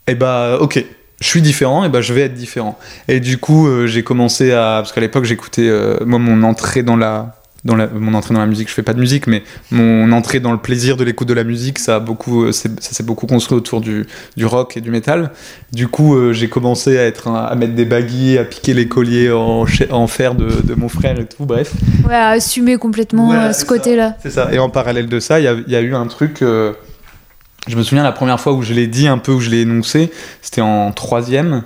et 0.06 0.14
bah 0.14 0.58
ok, 0.60 0.84
je 1.20 1.26
suis 1.26 1.42
différent, 1.42 1.84
et 1.84 1.88
bah 1.88 2.00
je 2.00 2.12
vais 2.12 2.22
être 2.22 2.34
différent. 2.34 2.78
Et 3.08 3.20
du 3.20 3.38
coup, 3.38 3.66
euh, 3.66 3.86
j'ai 3.86 4.04
commencé 4.04 4.52
à. 4.52 4.80
Parce 4.82 4.92
qu'à 4.92 5.00
l'époque, 5.00 5.24
j'écoutais. 5.24 5.68
Euh, 5.68 5.98
moi, 6.04 6.18
mon 6.18 6.42
entrée 6.42 6.82
dans 6.82 6.96
la, 6.96 7.36
dans 7.66 7.76
mon 7.94 8.14
entrée 8.14 8.32
dans 8.32 8.40
la 8.40 8.46
musique, 8.46 8.68
je 8.68 8.74
fais 8.74 8.82
pas 8.82 8.94
de 8.94 9.00
musique, 9.00 9.26
mais 9.26 9.42
mon 9.70 10.10
entrée 10.12 10.40
dans 10.40 10.52
le 10.52 10.58
plaisir 10.58 10.96
de 10.96 11.04
l'écoute 11.04 11.28
de 11.28 11.34
la 11.34 11.44
musique, 11.44 11.78
ça 11.78 11.96
a 11.96 12.00
beaucoup, 12.00 12.44
euh, 12.44 12.52
ça 12.52 12.68
s'est 12.78 13.02
beaucoup 13.02 13.26
construit 13.26 13.58
autour 13.58 13.80
du, 13.80 14.06
du, 14.36 14.46
rock 14.46 14.76
et 14.76 14.80
du 14.80 14.90
métal. 14.90 15.32
Du 15.72 15.88
coup, 15.88 16.14
euh, 16.14 16.32
j'ai 16.32 16.48
commencé 16.48 16.96
à 16.96 17.04
être 17.04 17.28
à 17.28 17.54
mettre 17.56 17.74
des 17.74 17.84
baguilles, 17.84 18.38
à 18.38 18.44
piquer 18.44 18.72
les 18.72 18.88
colliers 18.88 19.30
en, 19.30 19.66
en 19.90 20.06
fer 20.06 20.34
de, 20.34 20.48
de, 20.62 20.74
mon 20.74 20.88
frère 20.88 21.18
et 21.18 21.26
tout, 21.26 21.44
bref. 21.44 21.72
Ouais, 22.06 22.14
à 22.14 22.30
assumer 22.30 22.76
complètement 22.76 23.32
euh, 23.32 23.52
ce 23.52 23.64
côté-là. 23.64 24.16
C'est 24.22 24.30
ça. 24.30 24.48
Et 24.52 24.58
en 24.58 24.70
parallèle 24.70 25.08
de 25.08 25.20
ça, 25.20 25.40
il 25.40 25.64
y, 25.68 25.72
y, 25.72 25.76
a 25.76 25.80
eu 25.80 25.94
un 25.94 26.06
truc. 26.06 26.38
je 26.40 27.76
me 27.76 27.82
souviens 27.82 28.04
la 28.04 28.12
première 28.12 28.40
fois 28.40 28.52
où 28.52 28.62
je 28.62 28.72
l'ai 28.72 28.86
dit 28.86 29.08
un 29.08 29.18
peu, 29.18 29.32
où 29.32 29.40
je 29.40 29.50
l'ai 29.50 29.62
énoncé, 29.62 30.12
c'était 30.40 30.60
en 30.60 30.92
troisième. 30.92 31.62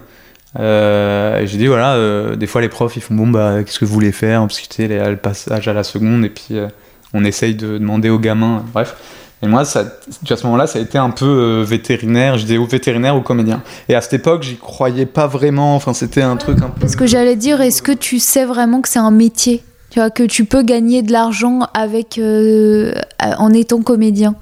Euh, 0.58 1.46
j'ai 1.46 1.58
dit 1.58 1.66
voilà, 1.66 1.94
euh, 1.94 2.34
des 2.34 2.48
fois 2.48 2.60
les 2.60 2.68
profs 2.68 2.96
ils 2.96 3.02
font 3.02 3.14
bon 3.14 3.28
bah 3.28 3.62
qu'est-ce 3.62 3.78
que 3.78 3.84
vous 3.84 3.92
voulez 3.92 4.12
faire? 4.12 4.40
Parce 4.40 4.60
que 4.60 4.66
tu 4.66 4.88
sais 4.88 4.88
le 4.88 5.16
passage 5.16 5.68
à 5.68 5.72
la 5.72 5.84
seconde 5.84 6.24
et 6.24 6.30
puis 6.30 6.58
euh, 6.58 6.66
on 7.14 7.24
essaye 7.24 7.54
de 7.54 7.78
demander 7.78 8.10
aux 8.10 8.18
gamins, 8.18 8.64
bref. 8.72 8.96
Et 9.42 9.46
moi, 9.46 9.64
ça, 9.64 9.80
à 9.80 10.36
ce 10.36 10.44
moment-là, 10.44 10.66
ça 10.66 10.78
a 10.78 10.82
été 10.82 10.98
un 10.98 11.08
peu 11.08 11.62
vétérinaire. 11.66 12.36
Je 12.36 12.42
disais 12.42 12.58
ou 12.58 12.66
vétérinaire 12.66 13.16
ou 13.16 13.22
comédien. 13.22 13.62
Et 13.88 13.94
à 13.94 14.02
cette 14.02 14.12
époque, 14.12 14.42
j'y 14.42 14.58
croyais 14.58 15.06
pas 15.06 15.26
vraiment. 15.26 15.74
Enfin, 15.76 15.94
c'était 15.94 16.20
un 16.20 16.36
truc 16.36 16.58
un 16.58 16.68
peu. 16.68 16.78
Parce 16.78 16.94
que 16.94 17.06
j'allais 17.06 17.36
dire, 17.36 17.62
est-ce 17.62 17.80
que 17.80 17.92
tu 17.92 18.18
sais 18.18 18.44
vraiment 18.44 18.82
que 18.82 18.88
c'est 18.90 18.98
un 18.98 19.10
métier? 19.10 19.62
Tu 19.90 19.98
vois, 19.98 20.10
que 20.10 20.22
tu 20.22 20.44
peux 20.44 20.62
gagner 20.62 21.02
de 21.02 21.12
l'argent 21.12 21.60
avec 21.74 22.16
euh, 22.18 22.92
en 23.38 23.52
étant 23.52 23.82
comédien. 23.82 24.36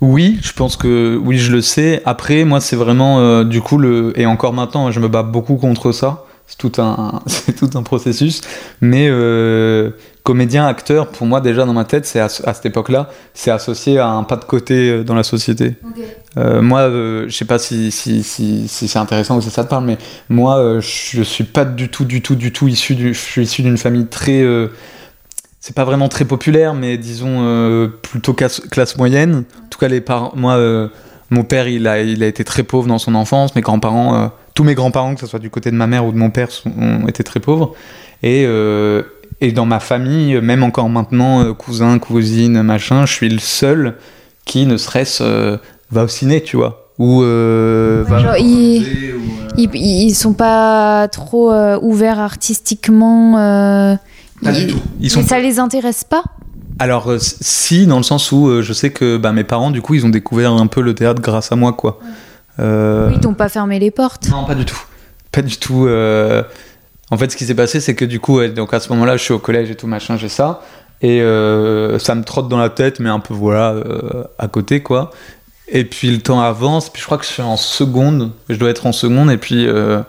Oui, 0.00 0.38
je 0.42 0.52
pense 0.52 0.76
que 0.76 1.16
oui, 1.24 1.38
je 1.38 1.52
le 1.52 1.60
sais. 1.60 2.02
Après, 2.04 2.44
moi, 2.44 2.60
c'est 2.60 2.74
vraiment 2.74 3.20
euh, 3.20 3.44
du 3.44 3.60
coup 3.60 3.78
le 3.78 4.12
et 4.18 4.26
encore 4.26 4.52
maintenant, 4.52 4.90
je 4.90 4.98
me 4.98 5.08
bats 5.08 5.22
beaucoup 5.22 5.54
contre 5.54 5.92
ça. 5.92 6.24
C'est 6.48 6.58
tout 6.58 6.72
un, 6.82 7.22
c'est 7.26 7.54
tout 7.54 7.70
un 7.78 7.82
processus. 7.84 8.40
Mais 8.80 9.06
euh, 9.08 9.90
comédien, 10.22 10.66
acteur, 10.66 11.08
pour 11.08 11.26
moi 11.26 11.40
déjà 11.40 11.64
dans 11.64 11.72
ma 11.72 11.84
tête, 11.84 12.06
c'est 12.06 12.20
à, 12.20 12.26
à 12.26 12.28
cette 12.54 12.66
époque-là, 12.66 13.08
c'est 13.34 13.50
associé 13.50 13.98
à 13.98 14.08
un 14.08 14.22
pas 14.22 14.36
de 14.36 14.44
côté 14.44 14.90
euh, 14.90 15.02
dans 15.04 15.14
la 15.14 15.22
société. 15.24 15.74
Euh, 16.36 16.62
moi, 16.62 16.80
euh, 16.82 17.24
je 17.28 17.34
sais 17.36 17.44
pas 17.44 17.58
si, 17.58 17.90
si, 17.90 18.22
si, 18.22 18.68
si 18.68 18.88
c'est 18.88 18.98
intéressant 18.98 19.36
ou 19.36 19.40
si 19.40 19.50
ça 19.50 19.64
te 19.64 19.68
parle, 19.68 19.84
mais 19.84 19.98
moi, 20.28 20.58
euh, 20.58 20.80
je 20.80 21.22
suis 21.22 21.44
pas 21.44 21.64
du 21.64 21.88
tout, 21.88 22.04
du 22.04 22.22
tout, 22.22 22.36
du 22.36 22.52
tout 22.52 22.68
issu 22.68 22.94
du, 22.94 23.14
je 23.14 23.18
suis 23.18 23.42
issu 23.42 23.62
d'une 23.62 23.76
famille 23.78 24.06
très, 24.06 24.42
euh, 24.42 24.68
c'est 25.60 25.74
pas 25.74 25.84
vraiment 25.84 26.08
très 26.08 26.24
populaire, 26.24 26.74
mais 26.74 26.98
disons 26.98 27.90
plutôt 28.02 28.32
classe, 28.32 28.60
classe 28.60 28.96
moyenne. 28.96 29.44
En 29.64 29.68
tout 29.70 29.78
cas, 29.78 29.88
les 29.88 30.00
parents, 30.00 30.32
moi, 30.34 30.58
mon 31.30 31.44
père, 31.44 31.68
il 31.68 31.86
a, 31.86 32.00
il 32.00 32.22
a 32.24 32.26
été 32.26 32.42
très 32.44 32.64
pauvre 32.64 32.88
dans 32.88 32.98
son 32.98 33.14
enfance. 33.14 33.54
Mes 33.54 33.60
grands-parents, 33.60 34.32
tous 34.54 34.64
mes 34.64 34.74
grands-parents, 34.74 35.14
que 35.14 35.20
ce 35.20 35.26
soit 35.28 35.38
du 35.38 35.50
côté 35.50 35.70
de 35.70 35.76
ma 35.76 35.86
mère 35.86 36.04
ou 36.04 36.10
de 36.12 36.16
mon 36.18 36.30
père, 36.30 36.50
sont- 36.50 36.72
ont 36.76 37.06
été 37.06 37.22
très 37.22 37.38
pauvres. 37.38 37.74
Et, 38.24 38.44
et 39.42 39.52
dans 39.52 39.66
ma 39.66 39.80
famille, 39.80 40.40
même 40.40 40.62
encore 40.62 40.88
maintenant, 40.88 41.42
euh, 41.44 41.52
cousin, 41.52 41.98
cousine, 41.98 42.62
machin, 42.62 43.04
je 43.06 43.12
suis 43.12 43.28
le 43.28 43.38
seul 43.40 43.96
qui, 44.44 44.64
ne 44.66 44.76
serait-ce, 44.76 45.22
euh, 45.22 45.56
va 45.90 46.04
au 46.04 46.08
ciné, 46.08 46.42
tu 46.42 46.56
vois. 46.56 46.88
Ou 46.98 47.22
euh, 47.22 48.04
va 48.06 48.18
genre, 48.18 48.36
il- 48.38 48.78
manger, 48.82 49.12
ou, 49.14 49.18
euh, 49.18 49.54
Ils, 49.56 49.70
ils 49.74 50.14
sont 50.14 50.32
pas 50.34 51.08
trop 51.08 51.52
ouverts 51.82 52.20
artistiquement. 52.20 53.32
Pas 54.42 54.52
ils- 54.52 54.66
du 54.66 54.72
tout. 54.72 54.80
Ils 55.00 55.10
sont 55.10 55.22
ça 55.26 55.40
les 55.40 55.58
intéresse 55.58 56.04
pas? 56.04 56.22
Alors 56.78 57.12
si, 57.18 57.86
dans 57.86 57.96
le 57.98 58.02
sens 58.02 58.32
où 58.32 58.48
euh, 58.48 58.62
je 58.62 58.72
sais 58.72 58.90
que 58.90 59.16
bah, 59.16 59.32
mes 59.32 59.44
parents, 59.44 59.70
du 59.70 59.82
coup, 59.82 59.94
ils 59.94 60.06
ont 60.06 60.10
découvert 60.10 60.52
un 60.52 60.66
peu 60.66 60.80
le 60.80 60.94
théâtre 60.94 61.20
grâce 61.20 61.52
à 61.52 61.56
moi, 61.56 61.72
quoi. 61.72 61.98
Euh, 62.60 63.08
Oui, 63.08 63.14
ils 63.16 63.20
t'ont 63.20 63.34
pas 63.34 63.48
fermé 63.48 63.78
les 63.78 63.90
portes. 63.90 64.28
Non, 64.30 64.44
pas 64.44 64.54
du 64.54 64.64
tout. 64.64 64.80
Pas 65.32 65.42
du 65.42 65.56
tout. 65.56 65.86
euh, 65.86 66.42
En 67.12 67.18
fait, 67.18 67.30
ce 67.30 67.36
qui 67.36 67.44
s'est 67.44 67.54
passé, 67.54 67.78
c'est 67.78 67.94
que 67.94 68.06
du 68.06 68.20
coup, 68.20 68.42
donc 68.46 68.72
à 68.72 68.80
ce 68.80 68.88
moment-là, 68.88 69.18
je 69.18 69.22
suis 69.22 69.34
au 69.34 69.38
collège 69.38 69.70
et 69.70 69.74
tout 69.74 69.86
machin, 69.86 70.16
j'ai 70.16 70.30
ça. 70.30 70.62
Et 71.02 71.20
euh, 71.20 71.98
ça 71.98 72.14
me 72.14 72.24
trotte 72.24 72.48
dans 72.48 72.56
la 72.56 72.70
tête, 72.70 73.00
mais 73.00 73.10
un 73.10 73.20
peu 73.20 73.34
voilà, 73.34 73.72
euh, 73.72 74.24
à 74.38 74.48
côté, 74.48 74.80
quoi. 74.80 75.10
Et 75.68 75.84
puis 75.84 76.10
le 76.10 76.20
temps 76.20 76.40
avance, 76.40 76.88
puis 76.88 77.00
je 77.00 77.04
crois 77.04 77.18
que 77.18 77.26
je 77.26 77.30
suis 77.30 77.42
en 77.42 77.58
seconde, 77.58 78.32
je 78.48 78.56
dois 78.56 78.70
être 78.70 78.86
en 78.86 78.92
seconde, 78.92 79.30
et 79.30 79.36
puis, 79.36 79.66
euh, 79.66 80.00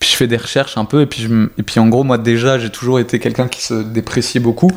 puis 0.00 0.10
je 0.10 0.16
fais 0.16 0.26
des 0.26 0.36
recherches 0.36 0.76
un 0.76 0.84
peu, 0.84 1.00
et 1.00 1.06
puis, 1.06 1.22
je 1.22 1.48
et 1.56 1.62
puis 1.62 1.80
en 1.80 1.88
gros, 1.88 2.04
moi 2.04 2.18
déjà, 2.18 2.58
j'ai 2.58 2.68
toujours 2.68 3.00
été 3.00 3.18
quelqu'un 3.20 3.48
qui 3.48 3.62
se 3.62 3.72
dépréciait 3.72 4.40
beaucoup. 4.40 4.70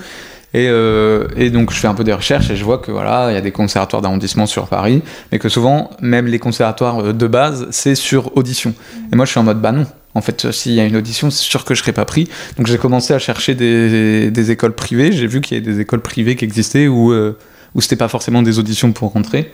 Et, 0.54 0.68
et 0.68 1.50
donc 1.50 1.74
je 1.74 1.78
fais 1.80 1.88
un 1.88 1.96
peu 1.96 2.04
des 2.04 2.14
recherches 2.14 2.52
et 2.52 2.56
je 2.56 2.64
vois 2.64 2.78
que 2.78 2.92
voilà, 2.92 3.32
il 3.32 3.34
y 3.34 3.38
a 3.38 3.42
des 3.42 3.52
conservatoires 3.52 4.04
d'arrondissement 4.04 4.46
sur 4.46 4.68
Paris, 4.68 5.02
mais 5.32 5.40
que 5.40 5.50
souvent, 5.50 5.90
même 6.00 6.28
les 6.28 6.38
conservatoires 6.38 7.12
de 7.12 7.28
base, 7.28 7.68
c'est 7.72 7.96
sur 7.96 8.38
audition. 8.38 8.76
Et 9.12 9.16
moi, 9.16 9.26
je 9.26 9.32
suis 9.32 9.40
en 9.40 9.44
mode 9.44 9.60
bah 9.60 9.72
non. 9.72 9.88
En 10.16 10.22
fait, 10.22 10.46
euh, 10.46 10.52
s'il 10.52 10.74
y 10.74 10.80
a 10.80 10.86
une 10.86 10.96
audition, 10.96 11.32
c'est 11.32 11.44
sûr 11.44 11.66
que 11.66 11.74
je 11.74 11.82
serai 11.82 11.92
pas 11.92 12.06
pris. 12.06 12.30
Donc 12.58 12.68
j'ai 12.68 12.78
commencé 12.78 13.14
à 13.14 13.20
chercher 13.20 13.56
des, 13.56 14.52
écoles 14.52 14.74
privées. 14.74 15.12
J'ai 15.12 15.28
vu 15.28 15.42
qu'il 15.42 15.58
y 15.58 15.62
avait 15.62 15.72
des 15.72 15.80
écoles 15.80 16.02
privées 16.02 16.36
qui 16.36 16.46
existaient 16.46 16.88
où, 16.88 17.12
euh, 17.12 17.38
où 17.76 17.82
c'était 17.82 17.96
pas 17.96 18.08
forcément 18.08 18.42
des 18.42 18.60
auditions 18.60 18.92
pour 18.92 19.14
rentrer. 19.14 19.52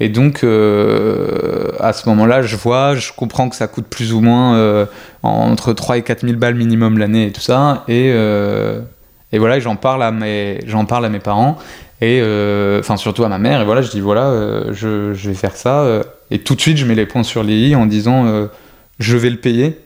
Et 0.00 0.08
donc 0.08 0.44
euh, 0.44 1.72
à 1.80 1.92
ce 1.92 2.08
moment-là, 2.08 2.42
je 2.42 2.56
vois, 2.56 2.94
je 2.94 3.12
comprends 3.12 3.48
que 3.48 3.56
ça 3.56 3.66
coûte 3.66 3.86
plus 3.86 4.12
ou 4.12 4.20
moins 4.20 4.56
euh, 4.56 4.86
entre 5.22 5.72
3 5.72 5.98
et 5.98 6.02
4 6.02 6.24
000 6.24 6.38
balles 6.38 6.54
minimum 6.54 6.98
l'année 6.98 7.26
et 7.26 7.32
tout 7.32 7.40
ça. 7.40 7.84
Et, 7.88 8.12
voilà, 9.32 9.60
j'en 9.60 9.76
parle 9.76 10.02
à 10.02 10.10
mes, 10.10 10.60
parle 10.88 11.04
à 11.04 11.10
mes 11.10 11.18
parents 11.18 11.58
et 12.00 12.22
enfin 12.78 12.96
surtout 12.96 13.24
à 13.24 13.28
ma 13.28 13.38
mère. 13.38 13.60
Et 13.60 13.64
voilà, 13.64 13.82
je 13.82 13.90
dis 13.90 14.00
voilà, 14.00 14.72
je, 14.72 15.12
je 15.12 15.28
vais 15.28 15.34
faire 15.34 15.56
ça. 15.56 16.02
et 16.30 16.38
tout 16.38 16.54
de 16.54 16.60
suite, 16.60 16.78
je 16.78 16.86
mets 16.86 16.94
les 16.94 17.04
points 17.04 17.24
sur 17.24 17.42
les 17.42 17.56
i 17.56 17.74
en 17.74 17.84
disant 17.84 18.48
je 18.98 19.16
vais 19.16 19.30
le 19.30 19.36
payer, 19.36 19.78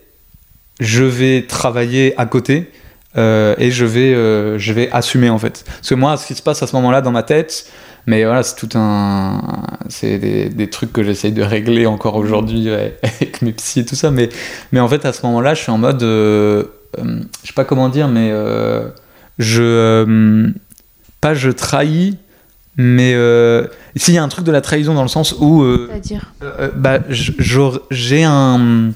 je 0.83 1.05
vais 1.05 1.47
travailler 1.49 2.15
à 2.19 2.27
côté. 2.27 2.71
euh, 3.17 3.55
et 3.59 3.71
je 3.71 3.85
vais, 3.85 4.15
euh, 4.15 4.59
je 4.59 4.73
vais 4.73 4.91
assumer 4.91 5.29
en 5.31 5.39
fait. 5.39 5.65
Parce 5.67 5.89
que 5.91 5.95
moi, 5.95 6.17
ce 6.17 6.27
qui 6.27 6.35
se 6.35 6.43
passe 6.43 6.63
à 6.63 6.67
ce 6.67 6.75
moment-là 6.77 7.01
dans 7.03 7.11
ma 7.13 7.23
tête, 7.23 7.67
mais 8.07 8.25
voilà, 8.25 8.43
c'est 8.43 8.57
tout 8.57 8.71
un. 8.75 9.41
C'est 9.89 10.19
des, 10.19 10.49
des 10.49 10.69
trucs 10.71 10.93
que 10.93 11.03
j'essaye 11.03 11.33
de 11.33 11.43
régler 11.43 11.87
encore 11.87 12.17
aujourd'hui 12.17 12.69
ouais, 12.71 12.97
avec 13.03 13.43
mes 13.43 13.53
psys 13.53 13.81
et 13.81 13.85
tout 13.85 13.95
ça. 13.97 14.11
Mais, 14.11 14.29
mais 14.73 14.81
en 14.81 14.89
fait, 14.89 15.05
à 15.05 15.13
ce 15.13 15.25
moment-là, 15.27 15.55
je 15.55 15.61
suis 15.63 15.71
en 15.71 15.79
mode. 15.79 16.03
euh, 16.03 16.65
euh, 16.99 17.21
je 17.43 17.49
sais 17.49 17.55
pas 17.55 17.65
comment 17.65 17.89
dire, 17.91 18.09
mais. 18.09 18.33
je. 19.39 20.51
pas 21.21 21.35
je 21.35 21.51
trahis, 21.51 22.17
mais. 22.77 23.13
Euh, 23.15 23.67
S'il 23.97 24.15
y 24.15 24.19
a 24.19 24.23
un 24.23 24.29
truc 24.29 24.45
de 24.47 24.53
la 24.53 24.61
trahison 24.63 24.95
dans 24.95 25.03
le 25.03 25.09
sens 25.09 25.35
où. 25.39 25.63
euh, 25.63 25.87
C'est-à-dire? 25.91 26.33
euh, 26.43 26.71
bah, 26.75 26.99
j'ai 27.11 28.25
un. 28.25 28.91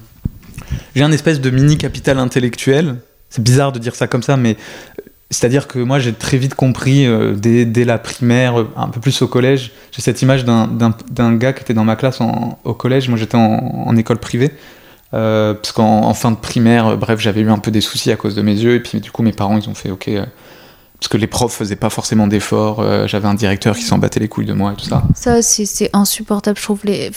J'ai 0.95 1.03
un 1.03 1.11
espèce 1.11 1.39
de 1.41 1.49
mini 1.49 1.77
capital 1.77 2.17
intellectuel. 2.19 2.95
C'est 3.29 3.43
bizarre 3.43 3.71
de 3.71 3.79
dire 3.79 3.95
ça 3.95 4.07
comme 4.07 4.23
ça, 4.23 4.37
mais 4.37 4.55
c'est-à-dire 5.29 5.67
que 5.67 5.79
moi 5.79 5.99
j'ai 5.99 6.13
très 6.13 6.37
vite 6.37 6.55
compris 6.55 7.05
euh, 7.05 7.33
dès, 7.35 7.65
dès 7.65 7.83
la 7.83 7.97
primaire, 7.97 8.61
euh, 8.61 8.69
un 8.77 8.87
peu 8.87 8.99
plus 9.01 9.21
au 9.21 9.27
collège. 9.27 9.71
J'ai 9.91 10.01
cette 10.01 10.21
image 10.21 10.45
d'un- 10.45 11.33
gars 11.35 11.51
qui 11.53 11.61
était 11.61 11.73
dans 11.73 11.83
ma 11.83 11.95
classe 11.97 12.19
au 12.63 12.73
collège. 12.73 13.09
Moi 13.09 13.17
j'étais 13.17 13.35
en, 13.37 13.95
école 13.97 14.17
privée. 14.19 14.51
Euh, 15.13 15.53
parce 15.53 15.71
qu'en 15.71 16.03
en 16.03 16.13
fin 16.13 16.31
de 16.31 16.35
primaire, 16.37 16.87
euh, 16.87 16.95
bref, 16.97 17.19
j'avais 17.19 17.41
eu 17.41 17.49
un 17.49 17.59
peu 17.59 17.71
des 17.71 17.81
soucis 17.81 18.11
à 18.11 18.15
cause 18.17 18.35
de 18.35 18.41
mes 18.41 18.53
yeux. 18.55 18.75
Et 18.75 18.79
puis 18.79 18.99
du 18.99 19.11
coup, 19.11 19.23
mes 19.23 19.31
parents 19.33 19.57
ils 19.57 19.69
ont 19.69 19.73
fait 19.75 19.91
OK. 19.91 20.07
euh, 20.09 20.25
parce 20.99 21.09
que 21.09 21.17
les 21.17 21.27
profs 21.27 21.53
faisaient 21.53 21.75
pas 21.75 21.89
forcément 21.89 22.27
d'efforts. 22.27 22.79
euh, 22.79 23.07
j'avais 23.07 23.27
un 23.27 23.33
directeur 23.35 23.75
qui 23.75 23.83
s'en 23.83 23.97
battait 23.99 24.19
les 24.19 24.27
couilles 24.27 24.45
de 24.47 24.53
moi 24.53 24.73
et 24.73 24.75
tout 24.75 24.85
ça. 24.85 25.03
Ça, 25.15 25.41
c'est 25.41 25.89
insupportable, 25.93 26.57
je 26.57 26.63
trouve. 26.63 26.79
Les... 26.85 27.11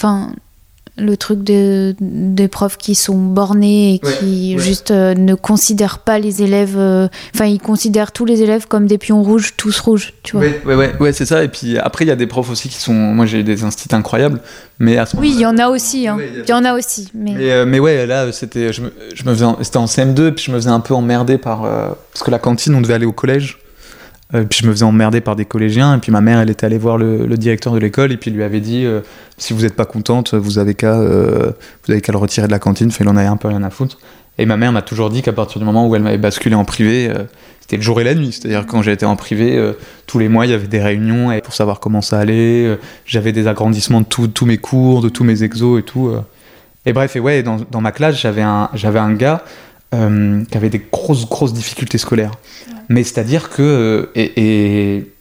le 1.01 1.17
truc 1.17 1.43
de- 1.43 1.95
des 2.01 2.47
profs 2.49 2.77
qui 2.77 2.95
sont 2.95 3.17
bornés 3.17 3.95
et 3.95 3.99
qui 3.99 4.53
Ouais, 4.55 4.57
ouais. 4.57 4.63
juste 4.63 4.91
euh, 4.91 5.15
ne 5.15 5.35
considèrent 5.35 5.99
pas 6.01 6.19
les 6.19 6.43
élèves. 6.43 6.77
euh, 6.77 7.09
Enfin, 7.35 7.47
ils 7.47 7.59
considèrent 7.59 8.13
tous 8.13 8.25
les 8.25 8.43
élèves 8.43 8.67
comme 8.69 8.87
des 8.87 8.99
pions 8.99 9.23
rouges, 9.23 9.55
tous 9.57 9.81
rouges, 9.81 10.13
tu 10.23 10.37
vois. 10.37 10.47
Ouais, 10.47 10.61
ouais, 10.67 10.75
ouais, 10.75 10.93
ouais, 11.01 11.13
c'est 11.13 11.25
ça. 11.27 11.43
Et 11.43 11.49
puis 11.49 11.79
après, 11.79 12.05
il 12.05 12.09
y 12.09 12.13
a 12.13 12.17
des 12.17 12.27
profs 12.27 12.51
aussi 12.51 12.69
qui 12.69 12.77
sont. 12.77 12.93
Moi, 12.93 13.27
j'ai 13.27 13.43
des 13.43 13.65
instituts 13.65 13.95
incroyables, 13.95 14.41
mais 14.79 14.99
à 14.99 15.07
ce 15.07 15.17
Oui, 15.17 15.33
il 15.35 15.41
y 15.41 15.47
en 15.47 15.57
a 15.59 15.69
aussi. 15.69 16.07
Hein. 16.07 16.17
Ouais, 16.17 16.29
il 16.33 16.37
y 16.39 16.41
a- 16.41 16.45
Il 16.47 16.51
y 16.51 16.53
en 16.53 16.65
a 16.65 16.75
aussi. 16.75 17.09
Mais... 17.15 17.33
Mais, 17.37 17.51
euh, 17.51 17.65
mais 17.67 17.79
ouais, 17.81 18.07
là, 18.07 18.31
c'était, 18.33 18.73
je 18.73 18.83
me, 18.83 18.93
je 19.15 19.25
me 19.25 19.33
faisais, 19.33 19.45
en- 19.45 19.57
c'était 19.63 19.79
en 19.79 19.87
CM2, 19.87 20.33
puis 20.33 20.45
je 20.45 20.51
me 20.51 20.57
faisais 20.57 20.71
un 20.71 20.81
peu 20.81 20.95
emmerder 20.95 21.39
par, 21.39 21.65
euh, 21.65 21.89
parce 22.13 22.23
que 22.23 22.31
la 22.31 22.39
cantine, 22.39 22.75
on 22.75 22.81
devait 22.81 22.95
aller 22.95 23.07
au 23.07 23.13
collège, 23.13 23.59
Euh, 24.35 24.45
puis 24.45 24.61
je 24.63 24.67
me 24.67 24.73
faisais 24.73 24.85
emmerder 24.85 25.21
par 25.21 25.37
des 25.37 25.45
collégiens, 25.45 25.97
et 25.97 25.99
puis 25.99 26.13
ma 26.13 26.21
mère, 26.21 26.39
elle 26.39 26.51
était 26.51 26.67
allée 26.67 26.79
voir 26.79 26.99
le, 26.99 27.27
directeur 27.37 27.73
de 27.73 27.79
l'école, 27.79 28.13
et 28.13 28.17
puis 28.17 28.31
lui 28.31 28.43
avait 28.43 28.61
dit, 28.61 28.85
euh, 28.85 29.01
si 29.39 29.53
vous 29.53 29.63
n'êtes 29.63 29.75
pas 29.75 29.87
contente, 29.87 30.35
vous 30.35 30.59
avez 30.59 30.75
qu'à, 30.75 30.99
euh, 30.99 31.53
vous 31.85 31.93
avez 31.93 32.01
qu'à 32.01 32.13
le 32.13 32.19
retirer 32.19 32.47
de 32.47 32.53
la 32.53 32.59
cantine, 32.59 32.91
fait, 32.91 33.05
il 33.05 33.09
en 33.09 33.17
avait 33.17 33.29
un 33.29 33.37
peu 33.37 33.49
rien 33.49 33.63
à 33.63 33.71
foutre. 33.71 33.99
Et 34.39 34.47
ma 34.47 34.57
mère 34.57 34.73
m'a 34.73 34.83
toujours 34.83 35.11
dit 35.11 35.23
qu'à 35.23 35.33
partir 35.33 35.59
du 35.59 35.65
moment 35.65 35.87
où 35.87 35.95
elle 35.97 36.03
m'avait 36.03 36.19
basculé 36.19 36.55
en 36.55 36.65
privé, 36.65 37.13
c'était 37.61 37.77
le 37.77 37.83
jour 37.83 38.01
et 38.01 38.05
la 38.05 38.15
nuit. 38.15 38.33
C'est-à-dire 38.33 38.65
quand 38.65 38.81
j'étais 38.81 39.05
en 39.05 39.15
privé, 39.15 39.73
tous 40.07 40.19
les 40.19 40.31
mois, 40.31 40.47
il 40.47 40.53
y 40.53 40.55
avait 40.55 40.69
des 40.69 40.81
réunions 40.81 41.39
pour 41.41 41.53
savoir 41.53 41.79
comment 41.79 42.01
ça 42.01 42.19
allait. 42.19 42.79
J'avais 43.05 43.33
des 43.33 43.49
agrandissements 43.49 44.01
de 44.01 44.07
tous 44.07 44.47
mes 44.47 44.57
cours, 44.57 45.03
de 45.03 45.11
tous 45.11 45.25
mes 45.25 45.43
exos 45.43 45.79
et 45.81 45.83
tout. 45.83 46.15
Et 46.87 46.95
bref, 46.95 47.17
et 47.17 47.21
ouais, 47.21 47.43
dans, 47.43 47.59
dans 47.71 47.83
ma 47.83 47.93
classe, 47.93 48.19
j'avais 48.19 48.41
un, 48.41 48.71
j'avais 48.73 49.01
un 49.01 49.13
gars 49.13 49.45
euh, 49.95 50.45
qui 50.45 50.57
avait 50.57 50.71
des 50.71 50.83
grosses, 50.93 51.29
grosses 51.29 51.53
difficultés 51.55 51.99
scolaires. 51.99 52.33
Mais 52.89 53.03
c'est-à-dire 53.05 53.51
que. 53.51 54.11
Et, 54.15 54.97
et 54.97 55.13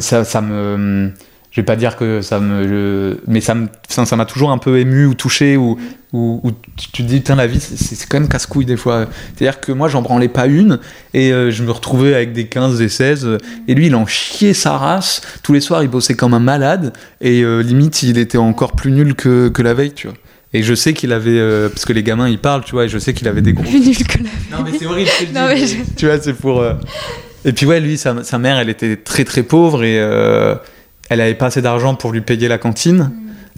ça, 0.00 0.24
ça 0.24 0.40
me. 0.40 1.10
Je 1.50 1.60
vais 1.60 1.64
pas 1.64 1.76
dire 1.76 1.96
que 1.96 2.20
ça 2.20 2.40
me. 2.40 3.20
mais 3.28 3.40
ça 3.40 3.54
me- 3.54 3.68
ça 3.88 4.04
ça 4.04 4.16
m'a 4.16 4.24
toujours 4.26 4.50
un 4.50 4.58
peu 4.58 4.78
ému 4.80 5.06
ou 5.06 5.14
touché, 5.14 5.56
ou, 5.56 5.78
ou, 6.12 6.40
tu 6.76 6.90
te 6.90 7.02
dis, 7.02 7.18
putain, 7.18 7.36
la 7.36 7.46
vie, 7.46 7.60
c'est 7.60 8.08
quand 8.08 8.18
même 8.18 8.28
casse-couille 8.28 8.64
des 8.64 8.76
fois. 8.76 9.06
C'est-à-dire 9.36 9.60
que 9.60 9.70
moi, 9.70 9.88
j'en 9.88 10.02
branlais 10.02 10.26
pas 10.28 10.46
une, 10.46 10.80
et 11.12 11.32
euh, 11.32 11.52
je 11.52 11.62
me 11.62 11.70
retrouvais 11.70 12.12
avec 12.14 12.32
des 12.32 12.46
15, 12.48 12.78
des 12.78 12.88
16, 12.88 13.24
euh, 13.26 13.38
et 13.68 13.74
lui, 13.74 13.86
il 13.86 13.94
en 13.94 14.04
chiait 14.04 14.52
sa 14.54 14.76
race. 14.78 15.20
Tous 15.44 15.52
les 15.52 15.60
soirs, 15.60 15.84
il 15.84 15.88
bossait 15.88 16.14
comme 16.14 16.34
un 16.34 16.40
malade, 16.40 16.92
et 17.20 17.42
euh, 17.42 17.60
limite, 17.62 18.02
il 18.02 18.18
était 18.18 18.38
encore 18.38 18.72
plus 18.72 18.90
nul 18.90 19.14
que, 19.14 19.48
que 19.48 19.62
la 19.62 19.74
veille, 19.74 19.92
tu 19.92 20.08
vois. 20.08 20.16
Et 20.54 20.62
je 20.62 20.72
sais 20.74 20.94
qu'il 20.94 21.12
avait. 21.12 21.30
euh, 21.38 21.68
parce 21.68 21.84
que 21.84 21.92
les 21.92 22.02
gamins, 22.02 22.28
ils 22.28 22.38
parlent, 22.38 22.64
tu 22.64 22.72
vois, 22.72 22.84
et 22.84 22.88
je 22.88 22.98
sais 22.98 23.12
qu'il 23.12 23.28
avait 23.28 23.42
des 23.42 23.52
gros. 23.52 23.64
Plus 23.64 23.80
nul 23.80 23.96
que 24.06 24.18
la 24.18 24.56
Non, 24.56 24.64
mais 24.64 24.70
c'est 24.78 24.86
horrible. 24.86 25.10
ce 25.10 25.24
que 25.24 25.28
je 25.28 25.32
Non, 25.38 25.48
dis, 25.54 25.76
mais 25.76 25.78
mais 25.80 25.84
Tu 25.96 26.06
vois, 26.06 26.18
c'est 26.20 26.32
pour. 26.32 26.60
euh, 26.62 26.74
Et 27.44 27.52
puis, 27.52 27.66
ouais, 27.66 27.80
lui, 27.80 27.98
sa, 27.98 28.22
sa 28.24 28.38
mère, 28.38 28.58
elle 28.58 28.70
était 28.70 28.96
très 28.96 29.24
très 29.24 29.42
pauvre 29.42 29.84
et 29.84 29.98
euh, 30.00 30.54
elle 31.10 31.20
avait 31.20 31.34
pas 31.34 31.46
assez 31.46 31.60
d'argent 31.60 31.94
pour 31.96 32.12
lui 32.12 32.20
payer 32.22 32.48
la 32.48 32.56
cantine. 32.58 33.10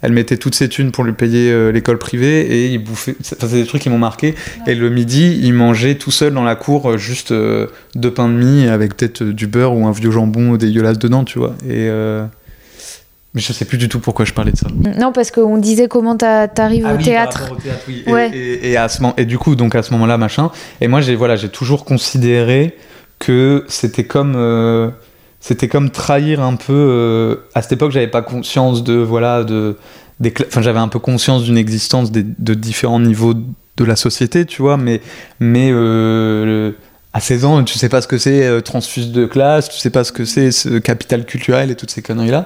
Elle 0.03 0.13
mettait 0.13 0.37
toutes 0.37 0.55
ses 0.55 0.69
thunes 0.69 0.91
pour 0.91 1.05
lui 1.05 1.13
payer 1.15 1.51
euh, 1.51 1.71
l'école 1.73 1.97
privée 1.99 2.41
et 2.43 2.67
il 2.73 2.79
bouffait. 2.79 3.15
Enfin, 3.21 3.47
c'est 3.49 3.57
des 3.57 3.67
trucs 3.67 3.81
qui 3.83 3.89
m'ont 3.91 3.99
marqué. 3.99 4.35
Et 4.67 4.75
le 4.75 4.91
midi, 4.91 5.39
il 5.43 5.55
mangeait 5.55 5.95
tout 5.95 6.11
seul 6.11 6.35
dans 6.35 6.45
la 6.45 6.55
cour 6.55 6.99
juste 6.99 7.33
euh, 7.33 7.67
deux 7.95 8.11
pains 8.11 8.29
de 8.29 8.35
mie 8.35 8.69
avec 8.69 8.95
peut-être 8.97 9.23
du 9.23 9.47
beurre 9.47 9.75
ou 9.75 9.87
un 9.87 9.93
vieux 9.93 10.11
jambon 10.11 10.57
dégueulasse 10.57 10.99
dedans, 10.99 11.25
tu 11.25 11.39
vois. 11.39 11.55
Et. 11.69 11.91
Mais 13.37 13.43
je 13.43 13.53
sais 13.53 13.67
plus 13.67 13.77
du 13.77 13.89
tout 13.89 14.01
pourquoi 14.01 14.25
je 14.25 14.33
parlais 14.33 14.51
de 14.51 14.57
ça. 14.57 14.67
Non, 14.99 15.13
parce 15.13 15.31
qu'on 15.31 15.59
disait 15.59 15.89
comment 15.89 16.17
t'a- 16.17 16.49
t'arrives 16.49 16.87
Ah 16.89 16.95
au 16.95 16.97
oui, 16.97 17.05
théâtre. 17.05 17.53
au 17.53 17.57
théâtre, 17.57 17.83
oui. 17.87 18.03
Ouais. 18.13 18.31
Et, 18.33 18.39
et- 18.55 18.71
et 18.73 18.77
à 18.79 18.89
ce 18.89 19.03
moment, 19.03 19.13
et 19.19 19.27
du 19.27 19.37
coup, 19.39 19.55
donc 19.57 19.75
à 19.75 19.83
ce 19.83 19.93
moment-là, 19.93 20.17
machin. 20.17 20.51
Et 20.81 20.89
moi, 20.89 21.03
j'ai 21.03 21.15
voilà, 21.15 21.37
j'ai 21.37 21.51
toujours 21.51 21.85
considéré 21.85 22.75
que 23.19 23.65
c'était 23.69 24.05
comme 24.05 24.35
euh, 24.37 24.89
c'était 25.39 25.69
comme 25.69 25.91
trahir 25.91 26.43
un 26.43 26.57
peu. 26.57 26.73
euh, 26.73 27.37
à 27.55 27.61
cette 27.61 27.73
époque, 27.73 27.93
j'avais 27.93 28.07
pas 28.09 28.23
conscience 28.23 28.83
de 28.83 28.95
voilà 28.95 29.45
de 29.45 29.77
des 30.19 30.33
Enfin, 30.49 30.63
j'avais 30.63 30.79
un 30.79 30.89
peu 30.89 30.99
conscience 30.99 31.43
d'une 31.45 31.59
existence 31.59 32.11
des- 32.11 32.25
de 32.25 32.55
différents 32.55 33.01
niveaux 33.01 33.35
de 33.35 33.85
la 33.85 33.97
société, 33.97 34.47
tu 34.47 34.63
vois, 34.63 34.79
mais, 34.79 35.03
mais 35.41 35.69
euh, 35.71 36.73
à 37.17 37.21
16 37.21 37.45
ans, 37.47 37.65
tu 37.65 37.79
sais 37.79 37.89
pas 37.89 38.03
ce 38.03 38.07
que 38.07 38.19
c'est 38.19 38.45
euh, 38.45 38.61
transfuse 38.61 39.11
de 39.11 39.25
classe, 39.25 39.71
tu 39.71 39.79
sais 39.79 39.89
pas 39.89 40.05
ce 40.05 40.13
que 40.13 40.27
c'est 40.27 40.51
ce 40.53 40.77
capital 40.79 41.25
culturel 41.25 41.71
et 41.71 41.75
toutes 41.75 41.91
ces 41.91 42.03
conneries-là. 42.03 42.45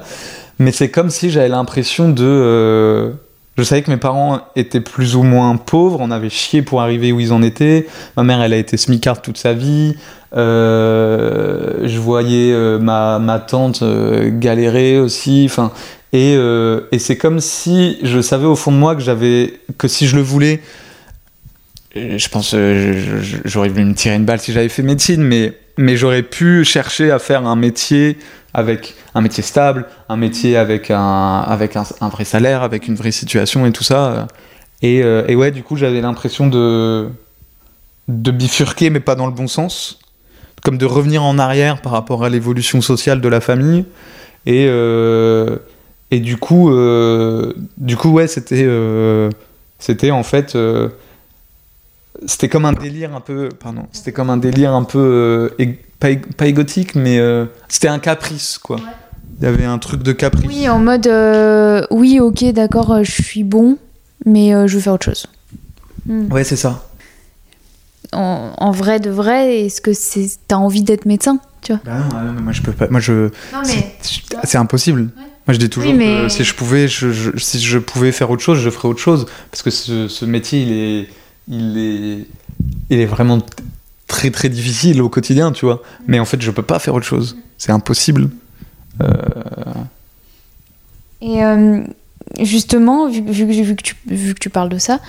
Mais 0.60 0.70
c'est 0.70 0.90
comme 0.90 1.10
si 1.10 1.28
j'avais 1.28 1.48
l'impression 1.48 2.08
de. 2.08 2.22
euh, 2.22 3.10
je 3.58 3.64
savais 3.64 3.82
que 3.82 3.90
mes 3.90 3.96
parents 3.96 4.42
étaient 4.54 4.80
plus 4.80 5.16
ou 5.16 5.24
moins 5.24 5.56
pauvres, 5.56 5.98
on 6.00 6.12
avait 6.12 6.30
chié 6.30 6.62
pour 6.62 6.82
arriver 6.82 7.10
où 7.10 7.18
ils 7.18 7.32
en 7.32 7.42
étaient. 7.42 7.88
Ma 8.16 8.22
mère, 8.22 8.40
elle 8.42 8.52
a 8.52 8.58
été 8.58 8.76
smicarde 8.76 9.22
toute 9.22 9.38
sa 9.38 9.54
vie. 9.54 9.96
Euh, 10.36 11.80
je 11.82 11.98
voyais 11.98 12.52
euh, 12.52 12.78
ma, 12.78 13.18
ma 13.18 13.40
tante 13.40 13.82
galérer 14.38 15.00
aussi. 15.00 15.46
Enfin, 15.46 15.72
et, 16.12 16.34
et 16.34 16.98
c'est 17.00 17.16
comme 17.16 17.40
si 17.40 17.98
je 18.04 18.20
savais 18.20 18.46
au 18.46 18.56
fond 18.56 18.70
de 18.70 18.76
moi 18.76 18.94
que 18.94 19.02
j'avais 19.02 19.54
que 19.78 19.88
si 19.88 20.06
je 20.06 20.14
le 20.14 20.22
voulais, 20.22 20.60
je 21.94 22.28
pense 22.28 22.54
euh, 22.54 23.20
j'aurais 23.44 23.68
voulu 23.68 23.84
me 23.84 23.94
tirer 23.94 24.14
une 24.14 24.24
balle 24.24 24.40
si 24.40 24.52
j'avais 24.52 24.68
fait 24.68 24.82
médecine, 24.82 25.22
mais 25.22 25.54
mais 25.76 25.96
j'aurais 25.96 26.22
pu 26.22 26.64
chercher 26.64 27.10
à 27.10 27.18
faire 27.18 27.46
un 27.46 27.56
métier 27.56 28.18
avec 28.54 28.94
un 29.14 29.20
métier 29.20 29.42
stable, 29.42 29.86
un 30.08 30.16
métier 30.16 30.56
avec 30.56 30.90
un 30.90 31.40
avec 31.40 31.76
un, 31.76 32.08
vrai 32.08 32.24
salaire, 32.24 32.62
avec 32.62 32.86
une 32.88 32.94
vraie 32.94 33.12
situation 33.12 33.66
et 33.66 33.72
tout 33.72 33.84
ça. 33.84 34.28
Et, 34.82 35.02
euh, 35.02 35.24
et 35.28 35.36
ouais, 35.36 35.50
du 35.50 35.62
coup, 35.62 35.76
j'avais 35.76 36.00
l'impression 36.00 36.46
de 36.46 37.08
de 38.08 38.30
bifurquer, 38.30 38.90
mais 38.90 39.00
pas 39.00 39.14
dans 39.14 39.26
le 39.26 39.32
bon 39.32 39.46
sens, 39.46 40.00
comme 40.62 40.78
de 40.78 40.86
revenir 40.86 41.22
en 41.22 41.38
arrière 41.38 41.80
par 41.80 41.92
rapport 41.92 42.24
à 42.24 42.28
l'évolution 42.28 42.80
sociale 42.80 43.20
de 43.20 43.28
la 43.28 43.40
famille. 43.40 43.84
Et 44.46 44.66
euh, 44.68 45.58
et 46.10 46.20
du 46.20 46.36
coup, 46.36 46.72
euh, 46.72 47.52
du 47.76 47.96
coup, 47.96 48.10
ouais, 48.10 48.26
c'était 48.26 48.64
euh, 48.66 49.30
c'était 49.78 50.10
en 50.10 50.22
fait 50.22 50.56
euh, 50.56 50.88
c'était 52.26 52.48
comme 52.48 52.64
un 52.64 52.72
délire 52.72 53.14
un 53.14 53.20
peu 53.20 53.48
pardon 53.48 53.86
c'était 53.92 54.12
comme 54.12 54.30
un 54.30 54.36
délire 54.36 54.72
un 54.74 54.84
peu 54.84 54.98
euh, 54.98 55.48
ég- 55.58 55.76
pas, 55.98 56.10
ég- 56.10 56.32
pas 56.36 56.46
égotique 56.46 56.94
mais 56.94 57.18
euh, 57.18 57.46
c'était 57.68 57.88
un 57.88 57.98
caprice 57.98 58.58
quoi. 58.58 58.76
Il 59.40 59.44
y 59.44 59.46
avait 59.46 59.64
un 59.64 59.78
truc 59.78 60.02
de 60.02 60.12
caprice. 60.12 60.44
Oui, 60.46 60.68
en 60.68 60.78
mode 60.78 61.06
euh, 61.06 61.82
oui, 61.90 62.20
ok, 62.20 62.44
d'accord, 62.52 62.92
euh, 62.92 63.02
je 63.04 63.22
suis 63.22 63.42
bon, 63.42 63.78
mais 64.26 64.54
euh, 64.54 64.66
je 64.66 64.74
veux 64.74 64.80
faire 64.82 64.92
autre 64.92 65.06
chose. 65.06 65.26
Hmm. 66.06 66.30
ouais 66.30 66.44
c'est 66.44 66.56
ça. 66.56 66.84
En, 68.12 68.52
en 68.58 68.70
vrai 68.72 68.98
de 69.00 69.08
vrai, 69.08 69.60
est-ce 69.60 69.80
que 69.80 69.92
c'est 69.92 70.28
t'as 70.48 70.56
envie 70.56 70.82
d'être 70.82 71.06
médecin, 71.06 71.38
tu 71.62 71.72
vois? 71.72 71.80
Bah 71.84 71.98
non, 72.12 72.24
non, 72.24 72.32
mais 72.34 72.40
moi 72.42 72.52
je 72.52 72.60
peux 72.60 72.72
pas 72.72 72.88
moi 72.90 73.00
je 73.00 73.28
Non 73.52 73.60
c'est- 73.62 73.92
c'est 74.44 74.58
impossible. 74.58 75.02
Moi 75.46 75.54
je 75.54 75.56
dis 75.58 75.70
toujours 75.70 75.92
Oui, 75.92 75.96
mais- 75.98 76.22
que 76.24 76.28
si 76.28 76.44
je 76.44 76.54
pouvais 76.54 76.86
je, 76.88 77.10
je- 77.12 77.36
si 77.38 77.60
je 77.60 77.78
pouvais 77.78 78.12
faire 78.12 78.30
autre 78.30 78.42
chose 78.42 78.58
je 78.58 78.68
ferais 78.68 78.88
autre 78.88 79.00
chose 79.00 79.26
parce 79.50 79.62
que 79.62 79.70
ce, 79.70 80.08
ce 80.08 80.24
métier 80.24 80.62
il 80.62 80.72
est 80.72 81.08
il 81.50 81.76
est 81.78 82.26
il 82.88 83.00
est 83.00 83.06
vraiment 83.06 83.38
très 84.06 84.30
très 84.30 84.48
difficile 84.48 85.02
au 85.02 85.08
quotidien 85.08 85.52
tu 85.52 85.66
vois. 85.66 85.82
Mais 86.06 86.18
en 86.18 86.24
fait 86.24 86.40
je 86.40 86.50
peux 86.50 86.62
pas 86.62 86.78
faire 86.78 86.94
autre 86.94 87.06
chose. 87.06 87.36
C'est 87.58 87.72
impossible. 87.72 88.30
Euh, 89.02 89.12
Et 91.20 91.44
euh, 91.44 91.82
justement, 92.40 93.08
vu, 93.08 93.20
vu 93.22 93.76
que- 93.76 93.82
tu, 93.82 93.94
vu 94.06 94.34
que 94.34 94.38
tu 94.38 94.50
parles 94.50 94.68
de 94.70 94.78
ça, 94.78 95.00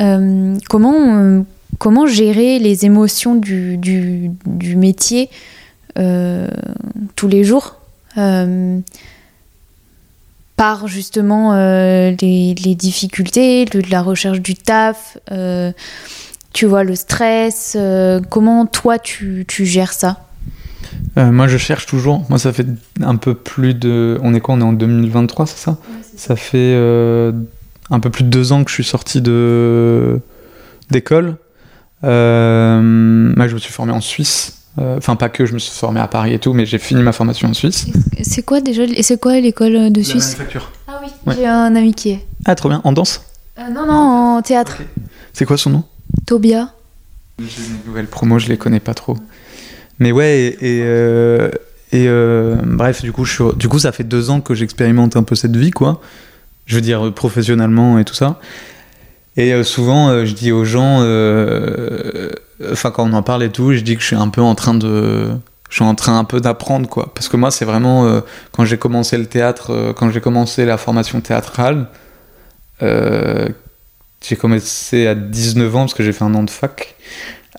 euh, 0.00 0.56
comment, 0.68 1.44
comment 1.78 2.06
gérer 2.06 2.58
les 2.58 2.84
émotions 2.84 3.34
du, 3.34 3.76
du, 3.78 4.76
métier 4.76 5.30
tous 5.94 7.28
les 7.28 7.44
jours? 7.44 7.76
Par 10.56 10.86
justement 10.88 11.54
euh, 11.54 12.12
les, 12.20 12.54
les 12.54 12.74
difficultés, 12.74 13.64
le- 13.74 13.80
la 13.90 14.02
recherche 14.02 14.40
du 14.40 14.54
taf, 14.54 15.18
euh, 15.32 15.72
tu 16.52 16.66
vois, 16.66 16.84
le 16.84 16.94
stress, 16.94 17.74
euh, 17.76 18.20
comment 18.30 18.64
toi 18.66 18.98
tu, 18.98 19.44
tu 19.48 19.66
gères 19.66 19.92
ça? 19.92 20.20
Moi, 21.16 21.46
je 21.48 21.58
cherche 21.58 21.86
toujours. 21.86 22.24
Moi, 22.28 22.38
ça 22.38 22.52
fait 22.52 22.66
un 23.00 23.16
peu 23.16 23.34
plus 23.34 23.74
de. 23.74 24.18
On 24.22 24.34
est 24.34 24.40
quoi? 24.40 24.54
On 24.56 24.60
est 24.60 24.64
en 24.64 24.72
2023, 24.72 25.46
c'est 25.46 25.58
ça? 25.58 25.76
Ça 26.16 26.34
fait 26.36 26.56
euh, 26.74 27.32
un 27.90 28.00
peu 28.00 28.10
plus 28.10 28.24
de 28.24 28.28
deux 28.30 28.52
ans 28.52 28.62
que 28.64 28.70
je 28.70 28.74
suis 28.74 28.84
sorti 28.84 29.20
de 29.20 30.20
d'école. 30.90 31.36
Moi, 32.02 32.10
je 33.48 33.54
me 33.54 33.58
suis 33.58 33.72
formé 33.72 33.92
en 33.92 34.00
Suisse. 34.00 34.63
Euh, 34.78 34.96
Enfin, 34.98 35.14
pas 35.16 35.28
que 35.28 35.46
je 35.46 35.54
me 35.54 35.58
suis 35.58 35.72
formé 35.72 36.00
à 36.00 36.08
Paris 36.08 36.34
et 36.34 36.38
tout, 36.38 36.52
mais 36.52 36.66
j'ai 36.66 36.78
fini 36.78 37.02
ma 37.02 37.12
formation 37.12 37.48
en 37.48 37.54
Suisse. 37.54 37.86
C'est 38.22 38.42
quoi 38.42 38.60
déjà 38.60 38.82
C'est 39.02 39.20
quoi 39.20 39.38
l'école 39.40 39.92
de 39.92 40.02
Suisse 40.02 40.24
manufacture. 40.36 40.70
Ah 40.88 41.00
oui, 41.02 41.08
Ouais. 41.26 41.34
j'ai 41.38 41.46
un 41.46 41.74
ami 41.76 41.94
qui 41.94 42.10
est. 42.10 42.26
Ah, 42.44 42.54
trop 42.54 42.68
bien. 42.68 42.80
En 42.84 42.92
danse 42.92 43.22
Euh, 43.58 43.68
non, 43.72 43.86
non, 43.86 44.36
en 44.38 44.42
théâtre. 44.42 44.78
C'est 45.32 45.44
quoi 45.44 45.56
son 45.56 45.70
nom? 45.70 45.84
Tobia. 46.26 46.70
J'ai 47.38 47.44
une 47.68 47.86
nouvelle 47.86 48.06
promo, 48.06 48.38
je 48.38 48.48
les 48.48 48.56
connais 48.56 48.80
pas 48.80 48.94
trop. 48.94 49.16
Mais 50.00 50.10
ouais, 50.12 50.56
et, 50.60 50.78
et, 50.78 50.82
euh, 50.84 51.50
et, 51.92 52.06
euh, 52.08 52.56
bref, 52.64 53.02
du 53.02 53.12
coup, 53.12 53.24
je 53.24 53.32
suis- 53.32 53.56
du 53.56 53.68
coup, 53.68 53.78
ça 53.78 53.92
fait 53.92 54.02
deux 54.04 54.30
ans 54.30 54.40
que 54.40 54.54
j'expérimente 54.54 55.16
un 55.16 55.22
peu 55.22 55.34
cette 55.36 55.56
vie, 55.56 55.70
quoi. 55.70 56.00
Je 56.66 56.74
veux 56.76 56.80
dire, 56.80 57.12
professionnellement 57.14 57.98
et 58.00 58.04
tout 58.04 58.14
ça. 58.14 58.40
Et 59.36 59.52
euh, 59.52 59.64
souvent, 59.64 60.08
euh, 60.08 60.24
je 60.24 60.32
dis 60.32 60.52
aux 60.52 60.64
gens, 60.64 60.98
euh, 61.00 62.30
enfin, 62.70 62.90
quand 62.90 63.08
on 63.08 63.12
en 63.12 63.22
parle 63.22 63.42
et 63.42 63.50
tout, 63.50 63.72
je 63.72 63.80
dis 63.80 63.96
que 63.96 64.02
je 64.02 64.06
suis 64.06 64.16
un 64.16 64.28
peu 64.28 64.40
en 64.40 64.54
train 64.54 64.74
de. 64.74 65.30
Je 65.70 65.76
suis 65.76 65.84
en 65.84 65.94
train 65.96 66.18
un 66.18 66.24
peu 66.24 66.40
d'apprendre, 66.40 66.88
quoi. 66.88 67.12
Parce 67.14 67.28
que 67.28 67.36
moi, 67.36 67.50
c'est 67.50 67.64
vraiment. 67.64 68.22
quand 68.52 68.64
j'ai 68.64 68.78
commencé 68.78 69.18
le 69.18 69.26
théâtre, 69.26 69.92
quand 69.96 70.10
j'ai 70.10 70.20
commencé 70.20 70.64
la 70.64 70.76
formation 70.78 71.20
théâtrale, 71.20 71.88
j'ai 72.80 74.36
commencé 74.38 75.08
à 75.08 75.16
19 75.16 75.74
ans 75.74 75.80
parce 75.80 75.94
que 75.94 76.04
j'ai 76.04 76.12
fait 76.12 76.24
un 76.24 76.34
an 76.34 76.44
de 76.44 76.50
fac. 76.50 76.94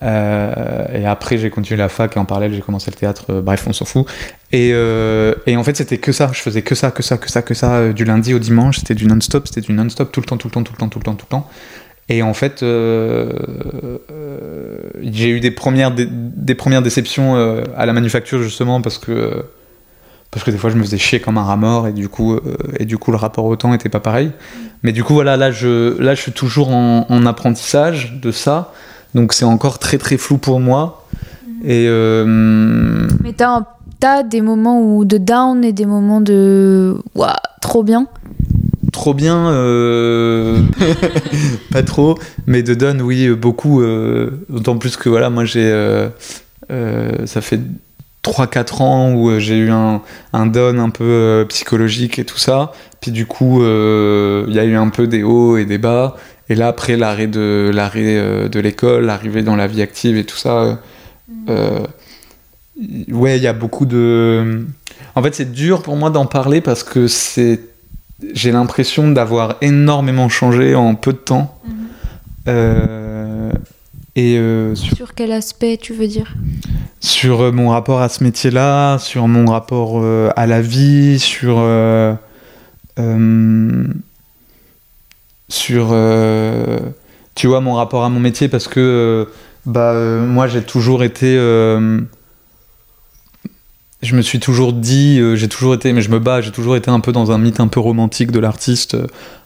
Euh, 0.04 0.86
et 0.94 1.06
après, 1.06 1.38
j'ai 1.38 1.50
continué 1.50 1.78
la 1.78 1.90
fac 1.90 2.16
et 2.16 2.20
en 2.20 2.26
parallèle, 2.26 2.54
j'ai 2.54 2.62
commencé 2.62 2.92
le 2.92 2.98
théâtre. 2.98 3.26
euh, 3.30 3.42
bref, 3.42 3.66
on 3.68 3.74
s'en 3.74 3.86
fout. 3.86 4.06
Et, 4.52 4.72
euh, 4.74 5.34
et 5.46 5.56
en 5.58 5.64
fait, 5.64 5.76
c'était 5.78 5.98
que 5.98 6.12
ça. 6.12 6.30
Je 6.34 6.42
faisais 6.42 6.62
que 6.62 6.76
ça, 6.76 6.92
que 6.92 7.04
ça, 7.04 7.18
que 7.18 7.30
ça, 7.30 7.42
que 7.42 7.54
ça. 7.54 7.94
du 7.94 8.06
lundi 8.06 8.34
au 8.34 8.40
dimanche, 8.40 8.80
c'était 8.80 8.96
du 8.96 9.06
non-stop, 9.06 9.48
c'était 9.48 9.62
du 9.62 9.74
non-stop 9.74 10.12
tout 10.12 10.22
le 10.22 10.26
temps, 10.26 10.38
tout 10.38 10.48
le 10.48 10.52
temps, 10.52 10.64
tout 10.64 10.74
le 10.74 10.78
temps, 10.78 10.90
tout 10.90 11.00
le 11.00 11.04
temps, 11.04 11.16
tout 11.16 11.26
le 11.26 11.32
temps. 11.32 11.50
Et 12.08 12.22
en 12.22 12.36
fait, 12.36 12.60
j'ai 15.02 15.30
eu 15.30 15.40
des 15.40 15.52
premières, 15.52 15.92
des, 15.92 16.08
des 16.10 16.56
premières 16.56 16.84
déceptions 16.84 17.36
à 17.76 17.86
la 17.86 17.94
manufacture 17.94 18.44
justement 18.44 18.80
parce 18.82 19.00
que 19.00 19.44
parce 20.30 20.44
que 20.44 20.52
des 20.52 20.58
fois 20.58 20.70
je 20.70 20.76
me 20.76 20.84
faisais 20.84 20.98
chier 20.98 21.20
comme 21.20 21.38
un 21.40 21.44
rat 21.44 21.56
mort 21.56 21.88
et 21.88 21.94
du 21.94 22.08
coup 22.10 22.40
et 22.78 22.86
du 22.86 23.00
coup 23.00 23.10
le 23.10 23.18
rapport 23.18 23.46
au 23.46 23.56
temps 23.56 23.74
était 23.74 23.90
pas 23.90 24.02
pareil. 24.02 24.32
Mais 24.84 24.92
du 24.92 25.04
coup 25.04 25.16
voilà 25.16 25.36
là 25.36 25.50
je 25.50 26.00
là 26.00 26.14
je 26.14 26.22
suis 26.22 26.32
toujours 26.32 26.70
en 26.70 27.26
apprentissage 27.26 28.20
de 28.22 28.32
ça 28.32 28.72
donc 29.16 29.34
c'est 29.34 29.46
encore 29.46 29.80
très 29.80 29.98
très 29.98 30.18
flou 30.18 30.38
pour 30.38 30.60
moi 30.60 31.08
et 31.64 31.88
euh, 31.88 33.08
Mais 33.24 33.34
t'as 33.34 33.64
t'as 34.00 34.22
des 34.22 34.42
moments 34.42 34.82
où 34.82 35.06
de 35.06 35.18
down 35.18 35.64
et 35.64 35.74
des 35.74 35.86
moments 35.86 36.22
de. 36.22 36.98
Trop 37.62 37.82
bien. 37.82 38.08
trop 38.92 39.16
bien 39.16 39.50
euh, 39.50 40.62
pas 41.72 41.82
trop 41.82 42.16
mais 42.46 42.62
de 42.62 42.76
Don 42.76 43.00
oui 43.00 43.30
beaucoup 43.32 43.82
euh, 43.82 44.46
d'autant 44.50 44.78
plus 44.78 44.98
que 44.98 45.10
voilà 45.10 45.32
moi 45.32 45.46
j'ai 45.46 45.72
ça 46.70 47.42
fait 47.42 47.60
3-4 48.26 48.82
ans 48.82 49.14
où 49.14 49.30
euh, 49.30 49.40
j'ai 49.40 49.58
eu 49.58 49.70
un, 49.70 50.02
un 50.34 50.46
Don 50.48 50.80
un 50.80 50.90
peu 50.90 51.04
euh, 51.04 51.46
psychologique 51.46 52.18
et 52.18 52.26
tout 52.26 52.40
ça. 52.40 52.72
Puis 53.02 53.12
du 53.12 53.26
coup 53.26 53.62
euh, 53.62 54.46
il 54.48 54.56
y 54.56 54.60
a 54.60 54.66
eu 54.66 54.76
un 54.76 54.90
peu 54.90 55.08
des 55.08 55.24
hauts 55.24 55.58
et 55.58 55.66
des 55.66 55.78
bas. 55.78 56.16
Et 56.50 56.56
là 56.56 56.68
après 56.68 56.98
l'arrêt 56.98 57.28
de 57.28 57.72
l'arrêt 57.74 58.50
de 58.50 58.60
l'école 58.60 59.06
l'arrivée 59.06 59.42
dans 59.42 59.56
la 59.56 59.68
vie 59.68 59.82
active 59.82 60.18
et 60.18 60.26
tout 60.26 60.38
ça 60.38 60.62
euh, 60.62 60.76
euh, 61.50 61.80
ouais 63.12 63.38
il 63.38 63.44
y 63.44 63.48
a 63.48 63.54
beaucoup 63.54 63.88
de 63.88 64.66
en 65.16 65.24
fait 65.24 65.34
c'est 65.34 65.52
dur 65.52 65.82
pour 65.82 65.96
moi 65.96 66.12
d'en 66.12 66.28
parler 66.28 66.62
parce 66.62 66.84
que 66.84 67.08
c'est 67.08 67.62
j'ai 68.34 68.52
l'impression 68.52 69.10
d'avoir 69.10 69.56
énormément 69.62 70.30
changé 70.30 70.74
en 70.76 70.96
peu 70.96 71.14
de 71.14 71.18
temps. 71.18 71.60
Euh, 72.48 73.45
et 74.16 74.38
euh, 74.38 74.76
sur, 74.76 74.96
Sur 74.96 75.14
quel 75.14 75.32
aspect 75.32 75.78
tu 75.78 75.94
veux 75.94 76.08
dire? 76.08 76.34
sur, 77.02 77.42
euh, 77.42 77.52
mon 77.52 77.70
rapport 77.70 78.02
à 78.02 78.10
ce 78.10 78.24
métier-là, 78.24 78.98
sur 78.98 79.28
mon 79.28 79.52
rapport 79.52 80.00
euh, 80.02 80.30
à 80.36 80.48
la 80.48 80.62
vie, 80.62 81.20
sur. 81.20 81.58
euh, 81.60 82.14
sur. 85.50 85.88
tu 87.36 87.48
vois, 87.48 87.62
mon 87.62 87.74
rapport 87.74 88.04
à 88.06 88.10
mon 88.10 88.20
métier, 88.20 88.48
parce 88.48 88.68
que. 88.68 89.28
bah, 89.66 89.94
moi, 89.94 90.48
j'ai 90.48 90.62
toujours 90.64 91.04
été. 91.04 91.36
je 91.36 92.06
me 94.16 94.22
suis 94.22 94.40
toujours 94.40 94.72
dit, 94.74 95.20
j'ai 95.36 95.50
toujours 95.50 95.74
été, 95.76 95.92
mais 95.94 96.02
je 96.02 96.10
me 96.10 96.20
bats, 96.20 96.42
j'ai 96.42 96.52
toujours 96.52 96.76
été 96.78 96.90
un 96.90 97.00
peu 97.02 97.12
dans 97.12 97.32
un 97.32 97.38
mythe 97.38 97.60
un 97.60 97.68
peu 97.68 97.80
romantique 97.82 98.32
de 98.32 98.40
l'artiste. 98.40 98.96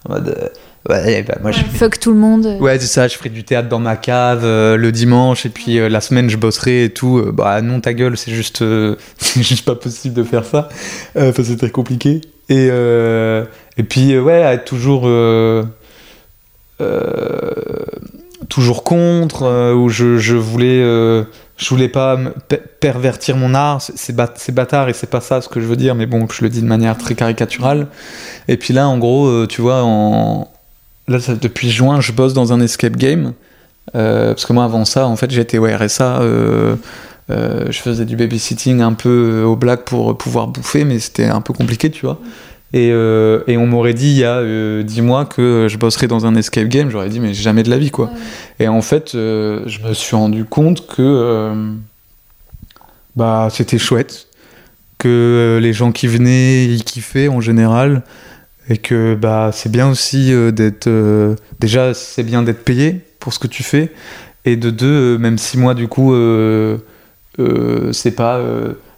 en 0.08 0.14
mode, 0.14 0.52
ouais, 0.90 1.24
bah, 1.24 1.38
moi 1.42 1.52
je 1.52 1.60
Fuck 1.60 2.00
tout 2.00 2.12
le 2.12 2.18
monde. 2.18 2.58
Ouais, 2.60 2.80
c'est 2.80 2.88
ça, 2.88 3.08
je 3.08 3.16
ferai 3.16 3.30
du 3.30 3.44
théâtre 3.44 3.70
dans 3.70 3.80
ma 3.80 3.96
cave 3.96 4.42
euh, 4.44 4.76
le 4.76 4.92
dimanche 4.92 5.46
et 5.46 5.50
puis 5.50 5.80
euh, 5.80 5.88
la 5.90 6.02
semaine 6.02 6.30
je 6.30 6.38
bosserai 6.38 6.86
et 6.86 6.90
tout. 6.90 7.20
Euh, 7.20 7.32
bah 7.32 7.62
non, 7.62 7.80
ta 7.80 7.94
gueule, 7.94 8.18
c'est 8.18 8.32
juste, 8.32 8.64
c'est 9.18 9.44
juste 9.44 9.66
pas 9.66 9.76
possible 9.76 10.16
de 10.16 10.24
faire 10.24 10.46
ça. 10.46 10.70
Enfin, 11.16 11.44
c'est 11.44 11.58
très 11.58 11.70
compliqué. 11.70 12.22
Et, 12.50 12.68
et 12.68 13.84
puis, 13.84 14.18
ouais, 14.18 14.42
être 14.42 14.66
toujours. 14.66 15.08
toujours 18.50 18.84
contre, 18.84 19.74
où 19.74 19.90
je, 19.90 20.18
je 20.18 20.36
voulais 20.36 20.82
je 21.58 21.70
voulais 21.70 21.90
pas 21.90 22.18
pervertir 22.80 23.36
mon 23.36 23.54
art, 23.54 23.82
c'est 23.82 24.16
bâtard 24.56 24.90
et 24.90 24.94
c'est 24.94 25.10
pas 25.10 25.22
ça 25.22 25.42
ce 25.42 25.50
que 25.50 25.60
je 25.60 25.66
veux 25.66 25.76
dire, 25.76 25.94
mais 25.94 26.08
bon, 26.08 26.26
je 26.32 26.44
le 26.44 26.50
dis 26.50 26.62
de 26.62 26.68
manière 26.68 26.98
très 26.98 27.14
caricaturale. 27.14 27.88
Et 28.48 28.58
puis 28.58 28.74
là, 28.74 28.88
en 28.88 28.98
gros, 28.98 29.46
tu 29.46 29.62
vois, 29.62 29.84
en... 29.84 30.48
là, 31.10 31.20
depuis 31.42 31.70
juin, 31.70 32.02
je 32.02 32.12
bosse 32.12 32.34
dans 32.34 32.54
un 32.54 32.62
escape 32.62 32.96
game. 32.96 33.34
Euh, 33.96 34.30
parce 34.30 34.46
que 34.46 34.54
moi, 34.54 34.64
avant 34.64 34.86
ça, 34.86 35.08
en 35.08 35.16
fait, 35.16 35.32
j'étais 35.32 35.58
au 35.58 35.66
RSA. 35.66 36.22
Euh, 36.22 36.76
je 37.30 37.80
faisais 37.80 38.06
du 38.06 38.16
babysitting 38.16 38.82
un 38.82 38.94
peu 38.94 39.44
au 39.44 39.56
black 39.56 39.86
pour 39.86 40.18
pouvoir 40.18 40.48
bouffer, 40.48 40.84
mais 40.86 41.00
c'était 41.00 41.26
un 41.26 41.42
peu 41.42 41.54
compliqué, 41.54 41.92
tu 41.92 42.06
vois. 42.06 42.20
Et, 42.72 42.90
et, 42.90 43.58
on 43.58 43.66
m'aurait 43.66 43.96
dit 43.96 44.12
il 44.12 44.18
y 44.18 44.24
a 44.24 44.44
dix 44.84 45.02
mois 45.02 45.26
que 45.26 45.68
je 45.68 45.78
bosserais 45.78 46.08
dans 46.08 46.28
un 46.28 46.36
escape 46.36 46.68
game, 46.68 46.92
j'aurais 46.92 47.10
dit 47.10 47.20
mais 47.20 47.34
jamais 47.34 47.64
de 47.64 47.70
la 47.72 47.80
vie 47.80 47.90
quoi. 47.90 48.12
Et 48.60 48.68
en 48.68 48.84
fait, 48.84 49.14
je 49.14 49.88
me 49.88 49.94
suis 49.94 50.16
rendu 50.16 50.46
compte 50.46 50.86
que 50.86 51.52
bah, 53.16 53.50
c'était 53.52 53.80
chouette, 53.80 54.28
que 55.00 55.60
les 55.62 55.74
gens 55.74 55.92
qui 55.92 56.06
venaient 56.06 56.66
y 56.66 56.82
kiffaient 56.84 57.28
en 57.28 57.42
général, 57.42 58.04
et 58.70 58.78
que 58.78 59.16
bah, 59.16 59.52
c'est 59.52 59.72
bien 59.72 59.90
aussi 59.90 60.32
d'être. 60.54 60.90
déjà, 61.60 61.94
c'est 61.94 62.24
bien 62.24 62.44
d'être 62.44 62.64
payé 62.64 63.02
pour 63.20 63.34
ce 63.34 63.40
que 63.40 63.48
tu 63.48 63.64
fais, 63.64 63.92
et 64.46 64.56
de 64.56 64.70
deux, 64.70 65.18
même 65.18 65.38
si 65.38 65.58
moi 65.58 65.74
du 65.74 65.88
coup, 65.88 66.14
c'est 67.92 68.16
pas 68.16 68.42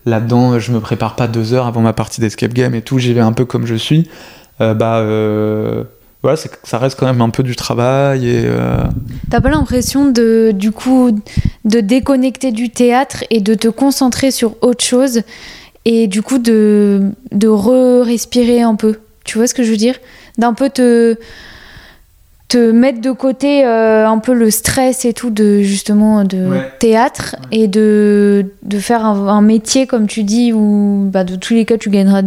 là-dedans, 0.05 0.59
je 0.59 0.71
me 0.71 0.79
prépare 0.79 1.15
pas 1.15 1.27
deux 1.27 1.53
heures 1.53 1.67
avant 1.67 1.81
ma 1.81 1.93
partie 1.93 2.21
d'escape 2.21 2.53
game 2.53 2.75
et 2.75 2.81
tout, 2.81 2.99
j'y 2.99 3.13
vais 3.13 3.21
un 3.21 3.33
peu 3.33 3.45
comme 3.45 3.65
je 3.65 3.75
suis. 3.75 4.09
Euh, 4.59 4.73
bah 4.73 4.97
euh, 4.99 5.83
voilà, 6.21 6.37
ça 6.63 6.77
reste 6.77 6.99
quand 6.99 7.07
même 7.07 7.21
un 7.21 7.29
peu 7.29 7.43
du 7.43 7.55
travail 7.55 8.27
et. 8.27 8.43
Euh, 8.45 8.83
T'as 9.29 9.41
pas 9.41 9.49
l'impression 9.49 10.11
de 10.11 10.51
du 10.53 10.71
coup 10.71 11.11
de 11.65 11.79
déconnecter 11.79 12.51
du 12.51 12.69
théâtre 12.69 13.23
et 13.29 13.41
de 13.41 13.53
te 13.53 13.67
concentrer 13.67 14.31
sur 14.31 14.55
autre 14.61 14.83
chose 14.83 15.21
et 15.85 16.07
du 16.07 16.21
coup 16.21 16.37
de 16.37 17.11
de 17.31 17.47
re-respirer 17.47 18.61
un 18.61 18.75
peu? 18.75 18.97
Tu 19.23 19.37
vois 19.37 19.47
ce 19.47 19.53
que 19.53 19.63
je 19.63 19.71
veux 19.71 19.77
dire? 19.77 19.99
D'un 20.37 20.53
peu 20.53 20.69
te 20.69 21.17
te 22.51 22.71
mettre 22.71 22.99
de 22.99 23.11
côté 23.11 23.65
euh, 23.65 24.05
un 24.05 24.17
peu 24.17 24.33
le 24.33 24.51
stress 24.51 25.05
et 25.05 25.13
tout 25.13 25.29
de 25.29 25.61
justement 25.61 26.25
de 26.25 26.49
théâtre 26.79 27.37
et 27.53 27.69
de, 27.69 28.45
de 28.63 28.77
faire 28.77 29.05
un, 29.05 29.41
métier 29.41 29.87
comme 29.87 30.05
tu 30.05 30.23
dis 30.23 30.51
où 30.51 31.07
bah, 31.09 31.23
de 31.23 31.37
tous 31.37 31.53
les 31.53 31.63
cas 31.63 31.77
tu 31.77 31.89
gagneras 31.89 32.23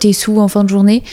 tes 0.00 0.12
sous 0.12 0.40
en 0.40 0.48
fin 0.48 0.64
de 0.64 0.68
journée. 0.68 1.04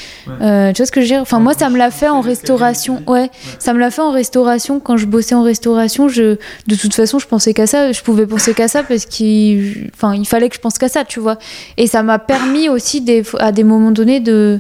Euh, 0.41 0.73
tu 0.73 0.77
vois 0.77 0.87
ce 0.87 0.91
que 0.91 1.01
je 1.01 1.05
veux 1.05 1.11
dire? 1.11 1.21
Enfin 1.21 1.37
moi 1.37 1.53
ça 1.53 1.69
me 1.69 1.77
l'a 1.77 1.91
fait 1.91 2.09
en 2.09 2.21
restauration. 2.21 3.03
ouais. 3.05 3.29
Ça 3.59 3.71
me 3.71 3.79
l'a 3.79 3.91
fait 3.91 4.01
en 4.01 4.09
restauration. 4.09 4.79
Quand 4.79 4.97
je 4.97 5.05
bossais 5.05 5.35
en 5.35 5.43
restauration 5.43 6.07
je 6.09 6.37
de 6.65 6.75
toute 6.75 6.95
façon 6.95 7.19
je 7.19 7.27
pensais 7.27 7.53
qu'à 7.53 7.67
ça. 7.67 7.91
Je 7.91 8.01
pouvais 8.01 8.25
penser 8.25 8.55
qu'à 8.55 8.67
ça 8.67 8.81
parce 8.81 9.05
qu'il 9.05 9.91
enfin 9.93 10.15
il 10.15 10.25
fallait 10.25 10.49
que 10.49 10.55
je 10.55 10.61
pense 10.61 10.79
qu'à 10.79 10.89
ça 10.89 11.03
tu 11.03 11.19
vois. 11.19 11.37
Et 11.77 11.85
ça 11.85 12.01
m'a 12.01 12.17
permis 12.17 12.67
aussi 12.67 13.01
des, 13.01 13.21
à 13.37 13.51
des 13.51 13.63
moments 13.63 13.91
donnés 13.91 14.21
de 14.21 14.59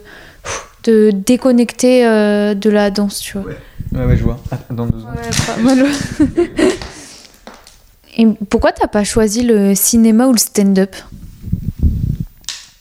de 0.83 1.11
déconnecter 1.11 2.05
euh, 2.05 2.53
de 2.53 2.69
la 2.69 2.91
danse, 2.91 3.19
tu 3.19 3.37
vois. 3.37 3.51
Ouais, 3.93 4.05
ouais, 4.05 4.17
je 4.17 4.23
vois. 4.23 4.39
Ah, 4.51 4.57
dans 4.69 4.85
deux 4.85 4.99
ans. 5.03 5.09
Et 8.15 8.27
pourquoi 8.49 8.71
t'as 8.71 8.87
pas 8.87 9.03
choisi 9.03 9.43
le 9.43 9.73
cinéma 9.73 10.27
ou 10.27 10.33
le 10.33 10.37
stand-up? 10.37 10.95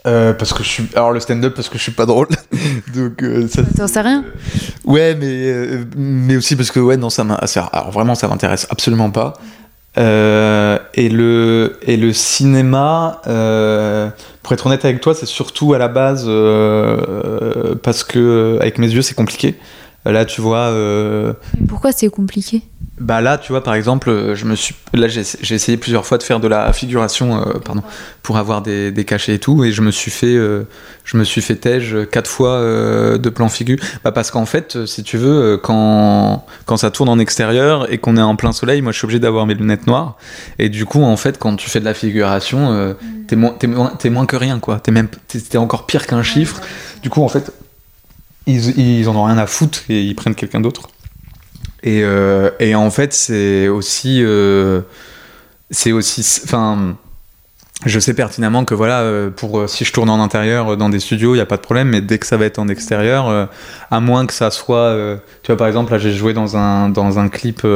Euh, 0.04 0.34
parce 0.34 0.52
que 0.52 0.64
je 0.64 0.68
suis 0.68 0.88
alors 0.96 1.12
le 1.12 1.20
stand-up 1.20 1.54
parce 1.54 1.68
que 1.68 1.78
je 1.78 1.82
suis 1.84 1.92
pas 1.92 2.06
drôle 2.06 2.26
donc 2.92 3.22
euh, 3.22 3.46
ça 3.46 3.62
t'en 3.62 3.86
sais 3.86 4.00
rien 4.00 4.24
ouais 4.84 5.14
mais 5.14 5.84
mais 5.96 6.34
aussi 6.34 6.56
parce 6.56 6.72
que 6.72 6.80
ouais 6.80 6.96
non 6.96 7.08
ça 7.08 7.22
m'intéresse 7.22 7.56
alors 7.56 7.92
vraiment 7.92 8.16
ça 8.16 8.26
m'intéresse 8.26 8.66
absolument 8.68 9.12
pas 9.12 9.34
et 9.96 11.08
le 11.08 11.78
et 11.82 11.96
le 11.96 12.12
cinéma 12.12 13.20
pour 14.42 14.52
être 14.52 14.66
honnête 14.66 14.84
avec 14.84 15.00
toi, 15.00 15.14
c'est 15.14 15.26
surtout 15.26 15.72
à 15.74 15.78
la 15.78 15.88
base 15.88 16.24
euh, 16.26 17.74
parce 17.82 18.02
que 18.04 18.18
euh, 18.18 18.60
avec 18.60 18.78
mes 18.78 18.90
yeux 18.90 19.02
c'est 19.02 19.14
compliqué. 19.14 19.54
Là, 20.04 20.24
tu 20.24 20.40
vois. 20.40 20.70
Euh, 20.70 21.32
pourquoi 21.68 21.92
c'est 21.92 22.08
compliqué? 22.08 22.62
Bah 23.02 23.20
là, 23.20 23.36
tu 23.36 23.50
vois, 23.50 23.64
par 23.64 23.74
exemple, 23.74 24.34
je 24.34 24.44
me 24.44 24.54
suis. 24.54 24.76
Là, 24.94 25.08
j'ai 25.08 25.20
essayé 25.54 25.76
plusieurs 25.76 26.06
fois 26.06 26.18
de 26.18 26.22
faire 26.22 26.38
de 26.38 26.46
la 26.46 26.72
figuration, 26.72 27.44
pardon, 27.64 27.82
pour 28.22 28.38
avoir 28.38 28.62
des, 28.62 28.92
des, 28.92 29.04
cachets 29.04 29.34
et 29.34 29.38
tout, 29.40 29.64
et 29.64 29.72
je 29.72 29.82
me 29.82 29.90
suis 29.90 30.12
fait, 30.12 30.36
je 31.04 31.16
me 31.16 31.24
suis 31.24 31.42
fait 31.42 31.56
tège 31.56 31.96
quatre 32.12 32.30
fois 32.30 32.60
de 32.60 33.28
plan 33.28 33.48
figu. 33.48 33.80
Bah 34.04 34.12
parce 34.12 34.30
qu'en 34.30 34.46
fait, 34.46 34.86
si 34.86 35.02
tu 35.02 35.18
veux, 35.18 35.58
quand 35.60 36.46
quand 36.64 36.76
ça 36.76 36.92
tourne 36.92 37.08
en 37.08 37.18
extérieur 37.18 37.92
et 37.92 37.98
qu'on 37.98 38.16
est 38.16 38.22
en 38.22 38.36
plein 38.36 38.52
soleil, 38.52 38.82
moi, 38.82 38.92
je 38.92 38.98
suis 38.98 39.06
obligé 39.06 39.18
d'avoir 39.18 39.46
mes 39.46 39.54
lunettes 39.54 39.88
noires, 39.88 40.16
et 40.60 40.68
du 40.68 40.86
coup, 40.86 41.02
en 41.02 41.16
fait, 41.16 41.38
quand 41.38 41.56
tu 41.56 41.68
fais 41.68 41.80
de 41.80 41.84
la 41.84 41.94
figuration, 41.94 42.72
mm. 42.72 42.96
t'es 43.26 43.36
moins, 43.36 43.56
moins, 44.10 44.26
que 44.26 44.36
rien, 44.36 44.60
quoi. 44.60 44.78
T'es 44.78 44.92
même, 44.92 45.08
t'es 45.26 45.58
encore 45.58 45.86
pire 45.86 46.06
qu'un 46.06 46.22
chiffre. 46.22 46.60
Du 47.02 47.10
coup, 47.10 47.22
en 47.24 47.28
fait, 47.28 47.52
ils, 48.46 48.78
ils 48.78 49.08
en 49.08 49.16
ont 49.16 49.24
rien 49.24 49.38
à 49.38 49.46
foutre 49.46 49.80
et 49.88 50.02
ils 50.02 50.14
prennent 50.14 50.36
quelqu'un 50.36 50.60
d'autre. 50.60 50.88
Et, 51.82 52.02
euh, 52.04 52.50
et, 52.60 52.74
en 52.74 52.90
fait, 52.90 53.12
c'est 53.12 53.68
aussi. 53.68 54.22
Euh, 54.22 54.80
c'est 55.70 55.92
aussi. 55.92 56.40
Enfin. 56.44 56.96
Je 57.84 57.98
sais 57.98 58.14
pertinemment 58.14 58.64
que 58.64 58.74
voilà, 58.74 59.00
euh, 59.00 59.30
pour 59.30 59.68
si 59.68 59.84
je 59.84 59.92
tourne 59.92 60.08
en 60.08 60.22
intérieur 60.22 60.76
dans 60.76 60.88
des 60.88 61.00
studios, 61.00 61.34
il 61.34 61.38
n'y 61.38 61.42
a 61.42 61.46
pas 61.46 61.56
de 61.56 61.62
problème, 61.62 61.88
mais 61.88 62.00
dès 62.00 62.18
que 62.18 62.26
ça 62.26 62.36
va 62.36 62.44
être 62.44 62.60
en 62.60 62.68
extérieur, 62.68 63.48
à 63.90 64.00
moins 64.00 64.24
que 64.26 64.32
ça 64.32 64.52
soit, 64.52 64.96
tu 65.42 65.48
vois 65.48 65.56
par 65.56 65.66
exemple 65.66 65.90
là 65.90 65.98
j'ai 65.98 66.12
joué 66.12 66.32
dans 66.32 66.56
un 66.56 66.90
dans 66.90 67.18
un 67.18 67.28
clip 67.28 67.66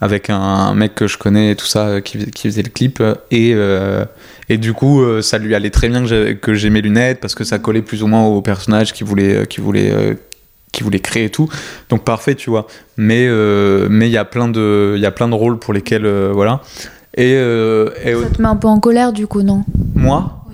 avec 0.00 0.28
un 0.28 0.74
mec 0.74 0.96
que 0.96 1.06
je 1.06 1.18
connais 1.18 1.52
et 1.52 1.54
tout 1.54 1.66
ça 1.66 2.00
qui, 2.00 2.18
faisait 2.18 2.64
le 2.64 2.70
clip 2.70 3.00
et 3.30 3.54
et 4.48 4.58
du 4.58 4.72
coup, 4.72 5.04
ça 5.22 5.38
lui 5.38 5.54
allait 5.54 5.70
très 5.70 5.88
bien 5.88 6.04
que 6.34 6.54
j'ai 6.54 6.70
mes 6.70 6.80
lunettes 6.80 7.20
parce 7.20 7.36
que 7.36 7.44
ça 7.44 7.60
collait 7.60 7.82
plus 7.82 8.02
ou 8.02 8.08
moins 8.08 8.24
au 8.24 8.42
personnage 8.42 8.92
qui 8.92 9.04
voulait, 9.04 9.46
voulait, 9.60 10.16
qui 10.76 10.82
voulait 10.82 11.00
créer 11.00 11.24
et 11.24 11.30
tout. 11.30 11.48
Donc 11.88 12.04
parfait, 12.04 12.34
tu 12.34 12.50
vois. 12.50 12.66
Mais 12.96 13.26
mais 13.88 14.08
il 14.08 14.12
y 14.12 14.18
a 14.18 14.24
plein 14.24 14.48
de, 14.48 14.92
il 14.96 15.00
y 15.00 15.06
a 15.06 15.10
plein 15.10 15.28
de 15.28 15.34
rôles 15.34 15.58
pour 15.58 15.72
lesquels, 15.72 16.06
voilà. 16.32 16.60
Et, 17.16 17.32
et, 17.32 18.14
ça 18.14 18.30
te 18.30 18.42
met 18.42 18.48
un 18.48 18.56
peu 18.56 18.68
en 18.68 18.78
colère 18.78 19.12
du 19.12 19.26
coup, 19.26 19.42
non? 19.42 19.64
Moi? 19.94 20.44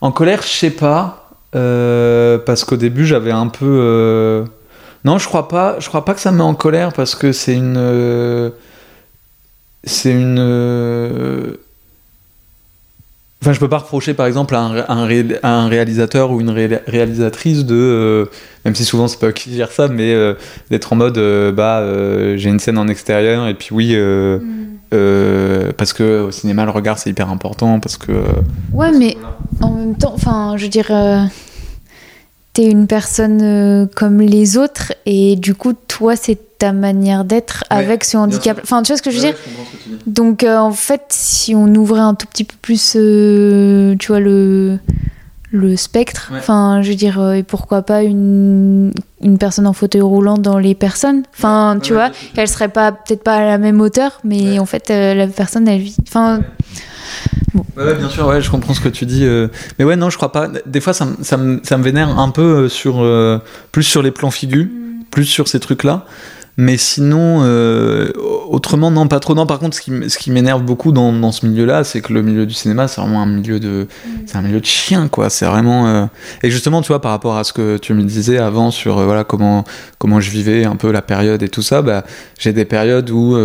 En 0.00 0.12
colère, 0.12 0.42
je 0.42 0.48
sais 0.48 0.70
pas, 0.70 1.30
parce 1.52 2.64
qu'au 2.64 2.76
début 2.76 3.06
j'avais 3.06 3.32
un 3.32 3.46
peu. 3.46 4.44
Non, 5.04 5.18
je 5.18 5.28
crois 5.28 5.46
pas. 5.46 5.76
Je 5.78 5.88
crois 5.88 6.04
pas 6.04 6.14
que 6.14 6.20
ça 6.20 6.32
me 6.32 6.38
met 6.38 6.42
en 6.42 6.54
colère 6.54 6.92
parce 6.92 7.14
que 7.14 7.30
c'est 7.30 7.54
une 7.54 8.50
c'est 9.84 10.10
une. 10.10 11.56
Euh, 13.36 13.44
enfin, 13.44 13.52
je 13.52 13.60
peux 13.60 13.68
pas 13.68 13.78
reprocher 13.78 14.14
par 14.14 14.26
exemple 14.26 14.54
à 14.54 14.60
un, 14.88 15.68
réalisateur 15.68 16.30
ou 16.30 16.40
une 16.40 16.50
réalisatrice 16.50 17.64
de, 17.64 17.74
euh, 17.74 18.24
même 18.64 18.74
si 18.74 18.84
souvent 18.84 19.08
c'est 19.08 19.18
pas 19.18 19.28
eux 19.28 19.32
qui 19.32 19.54
gèrent 19.54 19.72
ça, 19.72 19.88
mais 19.88 20.12
euh, 20.12 20.34
d'être 20.70 20.92
en 20.92 20.96
mode 20.96 21.18
bah 21.54 21.84
j'ai 22.36 22.48
une 22.48 22.58
scène 22.58 22.78
en 22.78 22.88
extérieur 22.88 23.46
et 23.46 23.54
puis 23.54 23.68
oui 23.72 23.96
mm. 23.96 25.72
parce 25.76 25.92
que 25.92 26.22
au 26.22 26.30
cinéma 26.30 26.64
le 26.64 26.70
regard 26.70 26.98
c'est 26.98 27.10
hyper 27.10 27.30
important 27.30 27.80
parce 27.80 27.96
que. 27.96 28.12
ouais, 28.72 28.92
mais 28.92 29.16
en 29.60 29.70
même 29.70 29.96
temps, 29.96 30.12
enfin 30.14 30.54
je 30.56 30.64
veux 30.64 30.70
dire 30.70 30.90
t'es 32.52 32.70
une 32.70 32.86
personne 32.86 33.88
comme 33.94 34.20
les 34.20 34.56
autres 34.56 34.94
et 35.04 35.36
du 35.36 35.54
coup 35.54 35.74
toi 35.74 36.16
c'est 36.16 36.38
ta 36.58 36.72
manière 36.72 37.24
d'être 37.24 37.64
avec 37.70 38.04
ce 38.04 38.16
handicap. 38.16 38.60
Enfin, 38.62 38.82
tu 38.82 38.92
vois 38.92 38.96
ce 38.96 39.02
que 39.02 39.10
je 39.10 39.16
veux 39.16 39.22
dire 39.22 39.36
Donc, 40.06 40.42
euh, 40.42 40.56
en 40.56 40.72
fait, 40.72 41.02
si 41.10 41.54
on 41.54 41.66
ouvrait 41.74 42.00
un 42.00 42.14
tout 42.14 42.26
petit 42.26 42.44
peu 42.44 42.54
plus, 42.60 42.94
euh, 42.96 43.94
tu 43.98 44.08
vois, 44.08 44.20
le, 44.20 44.78
le 45.50 45.76
spectre, 45.76 46.32
enfin, 46.34 46.80
je 46.82 46.90
veux 46.90 46.94
dire, 46.94 47.20
euh, 47.20 47.34
et 47.34 47.42
pourquoi 47.42 47.82
pas 47.82 48.02
une, 48.02 48.92
une 49.20 49.38
personne 49.38 49.66
en 49.66 49.72
fauteuil 49.72 50.00
roulant 50.00 50.38
dans 50.38 50.58
les 50.58 50.74
personnes 50.74 51.24
Enfin, 51.36 51.78
tu 51.82 51.92
vois, 51.92 52.10
elle 52.36 52.48
serait 52.48 52.68
pas 52.68 52.92
peut-être 52.92 53.22
pas 53.22 53.36
à 53.36 53.44
la 53.44 53.58
même 53.58 53.80
hauteur, 53.80 54.20
mais 54.24 54.58
en 54.58 54.66
fait, 54.66 54.88
la 54.88 55.26
personne, 55.26 55.68
elle 55.68 55.80
vit. 55.80 55.96
Enfin. 56.08 56.40
Ouais, 57.76 57.94
bien 57.94 58.08
sûr, 58.08 58.26
ouais, 58.26 58.40
je 58.40 58.50
comprends 58.50 58.72
ce 58.72 58.80
que 58.80 58.88
tu 58.88 59.04
dis. 59.04 59.26
Mais 59.78 59.84
ouais, 59.84 59.96
non, 59.96 60.08
je 60.08 60.16
crois 60.16 60.32
pas. 60.32 60.48
Des 60.64 60.80
fois, 60.80 60.94
ça, 60.94 61.06
ça, 61.20 61.36
me, 61.36 61.60
ça 61.62 61.76
me 61.76 61.82
vénère 61.82 62.18
un 62.18 62.30
peu 62.30 62.70
sur, 62.70 63.06
plus 63.72 63.82
sur 63.82 64.02
les 64.02 64.10
plans 64.10 64.30
figus, 64.30 64.66
mm. 64.66 65.04
plus 65.10 65.26
sur 65.26 65.48
ces 65.48 65.60
trucs-là. 65.60 66.06
Mais 66.58 66.78
sinon, 66.78 67.40
euh, 67.42 68.10
autrement, 68.48 68.90
non, 68.90 69.08
pas 69.08 69.20
trop. 69.20 69.34
Non, 69.34 69.46
par 69.46 69.58
contre, 69.58 69.76
ce 69.76 69.80
qui, 69.82 69.92
ce 70.08 70.16
qui 70.16 70.30
m'énerve 70.30 70.62
beaucoup 70.62 70.90
dans, 70.90 71.12
dans 71.12 71.30
ce 71.30 71.44
milieu-là, 71.46 71.84
c'est 71.84 72.00
que 72.00 72.14
le 72.14 72.22
milieu 72.22 72.46
du 72.46 72.54
cinéma, 72.54 72.88
c'est 72.88 73.00
vraiment 73.00 73.20
un 73.20 73.26
milieu 73.26 73.60
de, 73.60 73.86
mm. 74.06 74.10
c'est 74.24 74.36
un 74.38 74.42
milieu 74.42 74.60
de 74.60 74.66
chien, 74.66 75.08
quoi. 75.08 75.28
C'est 75.28 75.44
vraiment. 75.44 75.86
Euh, 75.86 76.06
et 76.42 76.50
justement, 76.50 76.80
tu 76.80 76.88
vois, 76.88 77.02
par 77.02 77.10
rapport 77.10 77.36
à 77.36 77.44
ce 77.44 77.52
que 77.52 77.76
tu 77.76 77.92
me 77.92 78.02
disais 78.04 78.38
avant 78.38 78.70
sur 78.70 78.98
euh, 78.98 79.04
voilà 79.04 79.24
comment 79.24 79.64
comment 79.98 80.20
je 80.20 80.30
vivais 80.30 80.64
un 80.64 80.76
peu 80.76 80.90
la 80.90 81.02
période 81.02 81.42
et 81.42 81.48
tout 81.48 81.62
ça, 81.62 81.82
bah, 81.82 82.04
j'ai 82.38 82.54
des 82.54 82.64
périodes 82.64 83.10
où 83.10 83.36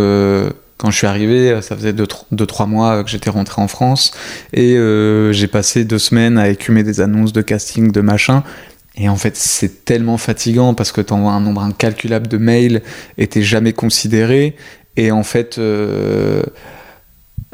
quand 0.78 0.90
je 0.90 0.96
suis 0.96 1.06
arrivé, 1.06 1.60
ça 1.62 1.76
faisait 1.76 1.92
2-3 1.92 2.66
mois 2.66 3.04
que 3.04 3.10
j'étais 3.10 3.30
rentré 3.30 3.62
en 3.62 3.68
France 3.68 4.12
et 4.52 4.76
j'ai 5.30 5.46
passé 5.46 5.84
deux 5.84 5.98
semaines 5.98 6.38
à 6.38 6.48
écumer 6.48 6.82
des 6.82 7.00
annonces 7.00 7.32
de 7.32 7.42
casting, 7.42 7.92
de 7.92 8.00
machin. 8.00 8.42
Et 8.96 9.08
en 9.08 9.16
fait, 9.16 9.36
c'est 9.36 9.84
tellement 9.84 10.18
fatigant 10.18 10.74
parce 10.74 10.92
que 10.92 11.00
tu 11.00 11.12
envoies 11.12 11.32
un 11.32 11.40
nombre 11.40 11.62
incalculable 11.62 12.28
de 12.28 12.36
mails 12.36 12.82
et 13.16 13.26
t'es 13.26 13.42
jamais 13.42 13.72
considéré. 13.72 14.54
Et 14.96 15.10
en 15.10 15.22
fait, 15.22 15.56
euh, 15.56 16.42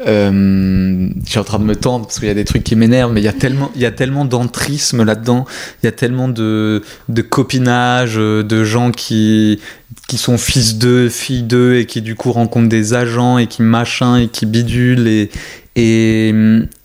euh, 0.05 1.09
je 1.25 1.29
suis 1.29 1.39
en 1.39 1.43
train 1.45 1.59
de 1.59 1.63
me 1.63 1.77
tendre 1.77 2.05
parce 2.05 2.19
qu'il 2.19 2.27
y 2.27 2.31
a 2.31 2.35
des 2.35 2.43
trucs 2.43 2.65
qui 2.65 2.75
m'énervent, 2.75 3.13
mais 3.13 3.21
il 3.21 3.25
y 3.25 3.29
a 3.29 3.33
tellement, 3.33 3.71
il 3.75 3.81
y 3.81 3.85
a 3.85 3.91
tellement 3.91 4.25
d'entrisme 4.25 5.03
là-dedans. 5.03 5.45
Il 5.81 5.85
y 5.85 5.89
a 5.89 5.93
tellement 5.93 6.27
de, 6.27 6.83
de 7.07 7.21
copinage, 7.21 8.15
de 8.15 8.63
gens 8.65 8.91
qui, 8.91 9.61
qui 10.09 10.17
sont 10.17 10.37
fils 10.37 10.77
d'eux, 10.77 11.07
filles 11.07 11.43
d'eux, 11.43 11.75
et 11.75 11.85
qui 11.85 12.01
du 12.01 12.15
coup 12.15 12.33
rencontrent 12.33 12.67
des 12.69 12.93
agents 12.93 13.37
et 13.37 13.47
qui 13.47 13.61
machin 13.61 14.17
et 14.17 14.27
qui 14.27 14.45
bidulent 14.45 15.07
et, 15.07 15.31
et, 15.77 16.33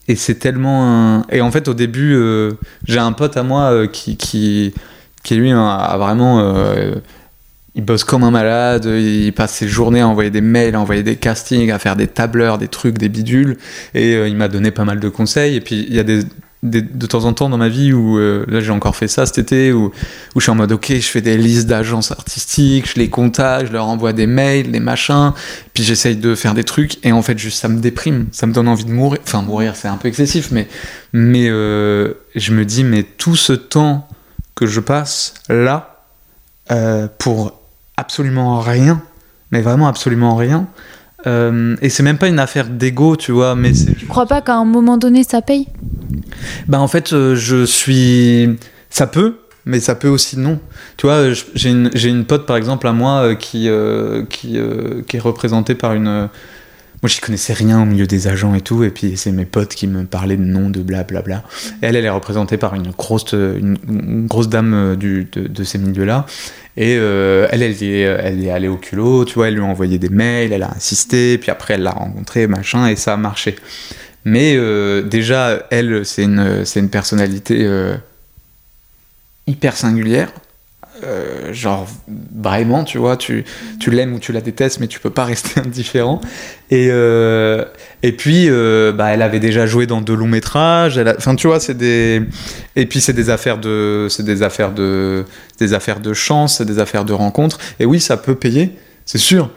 et 0.09 0.17
c'est 0.17 0.37
tellement. 0.37 1.27
Et 1.31 1.41
en 1.41 1.51
fait, 1.51 1.69
au 1.69 1.75
début, 1.75 2.15
euh, 2.15 2.53
j'ai 2.87 2.99
un 2.99 3.13
pote 3.13 3.37
à 3.37 3.43
moi 3.43 3.73
euh, 3.73 3.87
qui, 3.87 4.17
qui, 4.17 4.75
qui, 5.23 5.37
lui, 5.37 5.53
a 5.53 5.97
vraiment... 5.99 6.41
Euh, 6.41 6.97
il 7.77 7.85
bosse 7.85 8.05
comme 8.05 8.23
un 8.23 8.31
malade, 8.31 8.85
il 8.85 9.33
passe 9.33 9.53
ses 9.55 9.67
journées 9.67 10.01
à 10.01 10.07
envoyer 10.07 10.31
des 10.31 10.41
mails, 10.41 10.77
à 10.77 10.81
envoyer 10.81 11.03
des 11.03 11.17
castings, 11.17 11.73
à 11.73 11.81
faire 11.81 11.97
des 11.97 12.07
tableurs, 12.07 12.57
des 12.57 12.69
trucs, 12.69 12.99
des 12.99 13.09
bidules. 13.09 13.57
Et 13.95 14.13
il 14.29 14.37
m'a 14.37 14.47
donné 14.47 14.71
pas 14.71 14.85
mal 14.85 15.01
de 15.01 15.09
conseils. 15.09 15.57
Et 15.57 15.61
puis, 15.61 15.85
il 15.89 15.93
y 15.93 15.99
a 15.99 16.05
des, 16.05 16.21
de 16.65 17.07
temps 17.07 17.27
en 17.27 17.35
temps 17.35 17.51
dans 17.51 17.59
ma 17.59 17.69
vie 17.69 17.93
où 17.93 18.19
euh, 18.19 18.47
là 18.49 18.61
j'ai 18.61 18.71
encore 18.71 18.97
fait 18.97 19.07
ça 19.07 19.27
cet 19.27 19.37
été 19.37 19.71
où, 19.71 19.93
où 20.35 20.41
je 20.41 20.45
suis 20.45 20.51
en 20.51 20.55
mode 20.55 20.73
ok 20.73 20.95
je 20.95 21.07
fais 21.07 21.21
des 21.21 21.37
listes 21.37 21.67
d'agences 21.67 22.11
artistiques 22.11 22.89
je 22.89 22.99
les 22.99 23.11
contacte 23.11 23.67
je 23.67 23.73
leur 23.73 23.87
envoie 23.87 24.15
des 24.15 24.27
mails 24.27 24.73
des 24.73 24.81
machins 24.81 25.35
puis 25.75 25.85
j'essaye 25.85 26.17
de 26.17 26.35
faire 26.35 26.55
des 26.55 26.65
trucs 26.65 27.05
et 27.05 27.13
en 27.13 27.21
fait 27.21 27.39
juste 27.39 27.59
ça 27.59 27.69
me 27.69 27.81
déprime 27.81 28.29
ça 28.33 28.47
me 28.47 28.55
donne 28.55 28.69
envie 28.69 28.87
de 28.87 28.93
mourir 28.93 29.21
enfin 29.23 29.43
mourir 29.43 29.77
c'est 29.77 29.89
un 29.89 29.99
peu 29.99 30.09
excessif 30.09 30.51
mais 30.53 30.67
mais 31.13 31.49
euh, 31.51 32.15
je 32.35 32.53
me 32.53 32.65
dis 32.65 32.83
mais 32.83 33.03
tout 33.03 33.37
ce 33.37 33.53
temps 33.53 34.09
que 34.55 34.67
je 34.67 34.81
passe 34.81 35.35
là 35.51 36.03
euh, 36.71 37.09
pour 37.19 37.61
absolument 37.99 38.61
rien 38.61 39.03
mais 39.51 39.61
vraiment 39.61 39.87
absolument 39.87 40.35
rien 40.35 40.67
et 41.27 41.89
c'est 41.89 42.03
même 42.03 42.19
pas 42.19 42.29
une 42.29 42.39
affaire 42.39 42.69
d'ego, 42.69 43.17
tu 43.17 43.33
vois, 43.33 43.55
mais. 43.55 43.73
Tu 43.73 44.05
crois 44.05 44.27
pas 44.27 44.43
qu'à 44.43 44.57
un 44.57 44.67
moment 44.67 44.99
donné 44.99 45.25
ça 45.25 45.41
paye? 45.41 45.69
Bah 46.69 46.81
en 46.81 46.89
fait, 46.89 47.13
euh, 47.13 47.35
je 47.35 47.65
suis. 47.65 48.57
Ça 48.91 49.07
peut, 49.07 49.39
mais 49.65 49.81
ça 49.81 49.95
peut 49.95 50.09
aussi 50.09 50.39
non. 50.39 50.61
Tu 50.97 51.07
vois, 51.07 51.33
j'ai 51.55 51.71
une, 51.71 51.91
une, 51.95 52.25
pote 52.25 52.47
par 52.47 52.57
exemple 52.57 52.87
à 52.87 52.93
moi 52.93 53.23
euh, 53.23 53.35
qui, 53.35 53.69
euh, 53.69 54.25
qui, 54.25 54.59
qui, 55.09 55.17
est 55.17 55.21
représentée 55.21 55.75
par 55.75 55.95
une. 55.95 56.29
Moi, 57.03 57.11
je 57.11 57.21
connaissais 57.21 57.53
rien 57.53 57.83
au 57.83 57.85
milieu 57.85 58.07
des 58.07 58.29
agents 58.29 58.55
et 58.55 58.63
tout, 58.63 58.83
et 58.83 58.89
puis 58.89 59.19
c'est 59.19 59.31
mes 59.31 59.45
potes 59.45 59.75
qui 59.75 59.87
me 59.87 60.05
parlaient 60.05 60.39
de 60.39 60.43
noms, 60.43 60.71
de 60.71 60.81
blablabla. 60.81 61.43
Elle, 61.83 61.97
elle 61.97 62.05
est 62.07 62.11
représentée 62.11 62.57
par 62.57 62.75
une 62.75 62.93
grosse, 62.93 63.33
une, 63.33 64.27
grosse 64.27 64.49
dame 64.49 64.97
du, 64.97 65.29
de, 65.31 65.47
de, 65.47 65.65
ces 65.65 65.77
milieux-là. 65.77 66.25
Et 66.79 66.93
elle, 66.95 67.63
elle 67.63 67.83
est, 67.83 68.01
elle 68.01 68.43
est 68.43 68.51
allée 68.51 68.69
au 68.69 68.79
culot, 68.79 69.27
tu 69.27 69.35
vois, 69.35 69.49
elle 69.49 69.55
lui 69.55 69.61
a 69.61 69.67
envoyé 69.67 69.99
des 69.99 70.09
mails, 70.09 70.55
elle 70.55 70.63
a 70.63 70.71
insisté, 70.75 71.37
puis 71.37 71.51
après 71.51 71.75
elle 71.75 71.83
l'a 71.83 71.91
rencontré, 71.91 72.47
machin, 72.47 72.87
et 72.87 72.97
ça 72.97 73.13
a 73.13 73.17
marché. 73.19 73.57
Mais 74.25 74.55
euh, 74.57 75.03
déjà, 75.03 75.67
elle, 75.71 76.05
c'est 76.05 76.23
une, 76.23 76.65
une 76.77 76.89
personnalité 76.89 77.65
euh, 77.65 77.95
hyper 79.47 79.77
singulière. 79.77 80.33
Euh, 81.03 81.53
genre 81.53 81.89
vraiment 82.37 82.85
tu 82.85 82.99
vois 82.99 83.17
tu, 83.17 83.45
tu 83.81 83.91
l'aimes 83.91 84.15
ou 84.15 84.21
tu 84.21 84.31
la 84.31 84.41
détestes 84.41 84.79
mais 84.79 84.87
tu 84.87 85.01
peux 85.01 85.11
pas 85.11 85.25
rester 85.35 85.61
indifférent. 85.61 86.21
Et, 86.71 86.87
et 86.87 88.13
puis 88.13 88.49
bah, 88.49 89.09
elle 89.09 89.23
avait 89.23 89.41
déjà 89.41 89.67
joué 89.67 89.87
dans 89.87 90.01
deux 90.01 90.15
longs 90.15 90.29
métrages 90.29 91.01
enfin 91.19 91.35
tu 91.35 91.49
vois 91.49 91.59
c'est 91.59 91.75
des 91.75 92.23
et 92.77 92.87
puis 92.87 93.01
c'est 93.01 93.13
des 93.13 93.29
affaires 93.29 93.59
de 93.59 94.07
c'est 94.09 94.23
des 94.23 94.43
affaires 94.45 94.71
de 94.73 95.25
des 95.59 95.75
affaires 95.75 95.99
de 95.99 96.15
chance 96.15 96.59
c'est 96.59 96.65
des 96.65 96.79
affaires 96.79 97.05
de 97.05 97.13
rencontres. 97.13 97.59
Et 97.81 97.87
oui 97.87 98.01
ça 98.01 98.17
peut 98.17 98.37
payer 98.37 98.71
c'est 99.05 99.19
sûr 99.19 99.51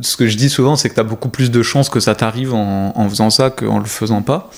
ce 0.00 0.16
que 0.16 0.26
je 0.26 0.36
dis 0.36 0.48
souvent, 0.48 0.76
c'est 0.76 0.88
que 0.88 0.94
tu 0.94 1.00
as 1.00 1.04
beaucoup 1.04 1.28
plus 1.28 1.50
de 1.50 1.62
chances 1.62 1.88
que 1.88 2.00
ça 2.00 2.14
t'arrive 2.14 2.54
en, 2.54 3.08
faisant 3.08 3.30
ça 3.30 3.50
qu'en 3.50 3.78
le 3.78 3.84
faisant 3.84 4.22
pas. 4.22 4.50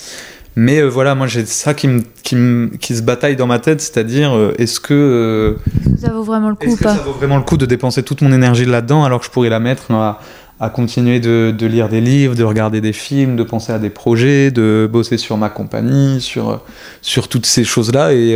Mais 0.57 0.81
euh, 0.81 0.89
voilà, 0.89 1.15
moi 1.15 1.29
j'ai 1.29 1.47
ça 1.47 1.73
qui, 1.73 1.89
qui, 2.25 2.37
qui, 2.81 2.97
se 2.97 3.03
bataille 3.03 3.37
dans 3.37 3.47
ma 3.47 3.61
tête, 3.61 3.81
c'est-à-dire 3.81 4.37
euh, 4.37 4.55
est-ce 4.59 4.81
que, 4.81 4.93
euh, 4.93 5.55
ça 6.01 6.11
vaut 6.11 6.25
vraiment 6.25 6.49
le 6.49 6.57
coup 6.57 6.75
que 6.75 6.83
ça 6.83 6.95
vaut 6.95 7.13
vraiment 7.13 7.37
le 7.37 7.45
coup 7.45 7.57
de 7.57 7.65
dépenser 7.65 8.03
toute 8.03 8.23
mon 8.23 8.33
énergie 8.33 8.65
là-dedans 8.65 9.05
alors 9.05 9.21
que 9.21 9.27
je 9.27 9.31
pourrais 9.31 9.51
la 9.51 9.61
mettre 9.61 9.93
à, 9.93 10.19
à 10.59 10.69
continuer 10.69 11.21
de, 11.21 11.55
de, 11.57 11.67
lire 11.67 11.89
des 11.89 12.01
livres, 12.01 12.35
de 12.35 12.43
regarder 12.43 12.81
des 12.81 12.93
films, 12.93 13.37
de 13.37 13.45
penser 13.45 13.71
à 13.71 13.79
des 13.79 13.91
projets, 13.91 14.51
de 14.51 14.89
bosser 14.91 15.17
sur 15.17 15.37
ma 15.37 15.49
compagnie, 15.49 16.21
sur, 16.21 16.61
sur 17.03 17.29
toutes 17.29 17.47
ces 17.47 17.63
choses-là. 17.63 18.13
Et 18.13 18.35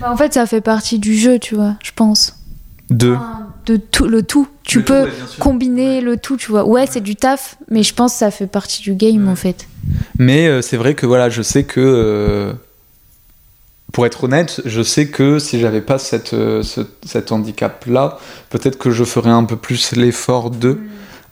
bah, 0.00 0.10
en 0.10 0.16
fait, 0.16 0.32
ça 0.32 0.46
fait 0.46 0.62
partie 0.62 0.98
du 0.98 1.14
jeu, 1.14 1.38
tu 1.38 1.56
vois, 1.56 1.74
je 1.82 1.90
pense. 1.94 2.36
De 2.96 3.16
de 3.66 3.76
tout 3.76 4.06
le 4.06 4.22
tout. 4.22 4.48
Tu 4.62 4.82
peux 4.82 5.08
combiner 5.38 6.00
le 6.00 6.16
tout, 6.16 6.36
tu 6.36 6.50
vois. 6.50 6.64
Ouais, 6.66 6.86
c'est 6.88 7.00
du 7.00 7.16
taf, 7.16 7.56
mais 7.70 7.82
je 7.82 7.94
pense 7.94 8.12
que 8.12 8.18
ça 8.18 8.30
fait 8.30 8.46
partie 8.46 8.82
du 8.82 8.94
game 8.94 9.28
en 9.28 9.36
fait. 9.36 9.66
Mais 10.18 10.46
euh, 10.46 10.62
c'est 10.62 10.76
vrai 10.76 10.94
que 10.94 11.06
voilà, 11.06 11.28
je 11.28 11.42
sais 11.42 11.64
que 11.64 11.80
euh, 11.80 12.52
pour 13.92 14.06
être 14.06 14.24
honnête, 14.24 14.62
je 14.64 14.82
sais 14.82 15.08
que 15.08 15.38
si 15.38 15.60
j'avais 15.60 15.80
pas 15.80 15.98
cette, 15.98 16.34
euh, 16.34 16.62
cet 17.04 17.32
handicap 17.32 17.84
là, 17.86 18.18
peut-être 18.50 18.78
que 18.78 18.90
je 18.90 19.04
ferais 19.04 19.30
un 19.30 19.44
peu 19.44 19.56
plus 19.56 19.94
l'effort 19.96 20.50
de. 20.50 20.78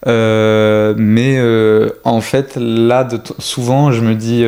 Mm. 0.07 0.95
mais 0.99 1.41
en 2.05 2.21
fait, 2.21 2.57
là, 2.57 3.05
de 3.05 3.21
souvent, 3.39 3.93
je 3.93 4.01
me 4.01 4.15
dis 4.15 4.45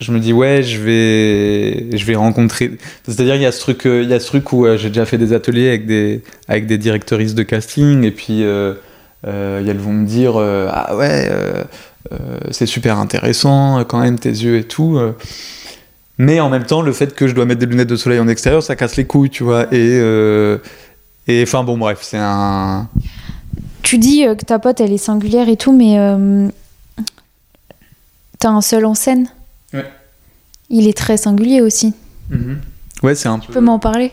je 0.00 0.12
me 0.12 0.20
dis 0.20 0.32
ouais 0.32 0.62
je 0.62 0.80
vais 0.80 1.96
je 1.96 2.04
vais 2.04 2.16
rencontrer. 2.16 2.72
C'est-à-dire 3.04 3.36
il 3.36 3.42
y 3.42 3.46
a 3.46 3.52
ce 3.52 3.60
truc 3.60 3.86
euh, 3.86 4.02
il 4.02 4.10
y 4.10 4.14
a 4.14 4.20
ce 4.20 4.26
truc 4.26 4.52
où 4.52 4.66
euh, 4.66 4.76
j'ai 4.76 4.88
déjà 4.88 5.06
fait 5.06 5.18
des 5.18 5.32
ateliers 5.32 5.68
avec 5.68 5.86
des 5.86 6.22
avec 6.48 6.66
des 6.66 6.78
directrices 6.78 7.34
de 7.34 7.42
casting 7.42 8.04
et 8.04 8.10
puis 8.10 8.44
euh, 8.44 8.74
elles 9.24 9.78
vont 9.78 9.92
me 9.92 10.06
dire 10.06 10.36
ah 10.36 10.96
ouais 10.96 11.28
c'est 12.50 12.66
super 12.66 12.98
intéressant 12.98 13.84
quand 13.84 13.98
même 13.98 14.18
tes 14.18 14.30
yeux 14.30 14.58
et 14.58 14.64
tout 14.64 15.00
mais 16.18 16.38
en 16.38 16.48
même 16.48 16.64
temps 16.64 16.80
le 16.82 16.92
fait 16.92 17.12
que 17.14 17.26
je 17.26 17.34
dois 17.34 17.44
mettre 17.44 17.58
des 17.58 17.66
lunettes 17.66 17.88
de 17.88 17.96
soleil 17.96 18.20
en 18.20 18.28
extérieur 18.28 18.62
ça 18.62 18.76
casse 18.76 18.96
les 18.96 19.04
couilles 19.04 19.30
tu 19.30 19.42
vois 19.42 19.66
et 19.74 20.00
et 21.26 21.42
enfin 21.42 21.64
bon 21.64 21.76
bref 21.76 21.98
c'est 22.02 22.20
un 22.20 22.88
tu 23.82 23.98
dis 23.98 24.24
que 24.38 24.44
ta 24.44 24.60
pote 24.60 24.80
elle 24.80 24.92
est 24.92 24.98
singulière 24.98 25.48
et 25.48 25.56
tout 25.56 25.72
mais 25.72 25.96
t'as 28.38 28.50
un 28.50 28.60
seul 28.60 28.84
en 28.84 28.94
scène? 28.94 29.28
Il 30.70 30.88
est 30.88 30.96
très 30.96 31.16
singulier 31.16 31.60
aussi. 31.60 31.94
Mhm. 32.30 32.58
Ouais, 33.02 33.14
c'est 33.14 33.28
un 33.28 33.38
tu 33.38 33.50
peux 33.52 33.60
m'en 33.60 33.78
parler? 33.78 34.12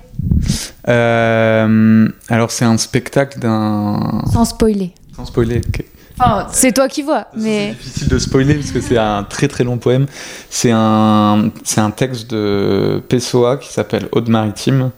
Euh, 0.90 2.08
Alors, 2.30 2.52
c'est 2.52 2.66
un 2.66 2.78
spectacle 2.78 3.40
d'un. 3.40 4.22
Sans 4.32 4.46
spoiler. 4.46 4.94
Sans 5.16 5.26
spoiler, 5.26 5.62
ok. 5.68 5.86
Enfin, 6.20 6.48
c'est 6.52 6.74
toi 6.74 6.88
qui 6.88 7.02
vois, 7.02 7.28
mais. 7.36 7.70
C'est 7.80 7.84
difficile 7.86 8.08
de 8.10 8.20
spoiler 8.20 8.56
parce 8.56 8.72
que 8.72 8.82
c'est 8.82 8.98
un 8.98 9.24
très 9.24 9.48
très 9.48 9.64
long 9.64 9.78
poème. 9.78 10.06
C'est 10.50 10.72
un, 10.72 11.50
c'est 11.64 11.82
un 11.82 11.92
texte 11.92 12.30
de 12.30 13.02
Pessoa 13.10 13.58
qui 13.58 13.72
s'appelle 13.72 14.08
Aude 14.12 14.30
Maritime. 14.30 14.92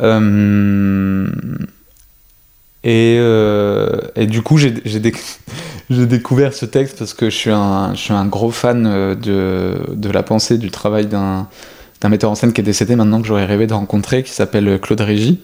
Euh, 0.00 1.28
et, 2.82 3.18
euh, 3.18 4.00
et, 4.16 4.26
du 4.26 4.42
coup, 4.42 4.56
j'ai, 4.58 4.70
découvert 6.06 6.54
ce 6.54 6.64
texte 6.64 6.98
parce 6.98 7.14
que 7.14 7.28
je 7.28 7.36
suis 7.36 7.50
un, 7.50 8.26
gros 8.26 8.50
fan 8.50 8.86
euh, 8.86 9.14
de, 9.14 10.10
la 10.10 10.22
pensée, 10.22 10.56
du 10.56 10.70
travail 10.70 11.06
d'un, 11.06 11.48
metteur 12.08 12.30
en 12.30 12.34
scène 12.34 12.52
qui 12.52 12.62
est 12.62 12.64
décédé 12.64 12.96
maintenant 12.96 13.20
que 13.20 13.26
j'aurais 13.26 13.44
rêvé 13.44 13.66
de 13.66 13.74
rencontrer, 13.74 14.22
qui 14.22 14.32
s'appelle 14.32 14.78
Claude 14.80 15.00
Régis, 15.02 15.36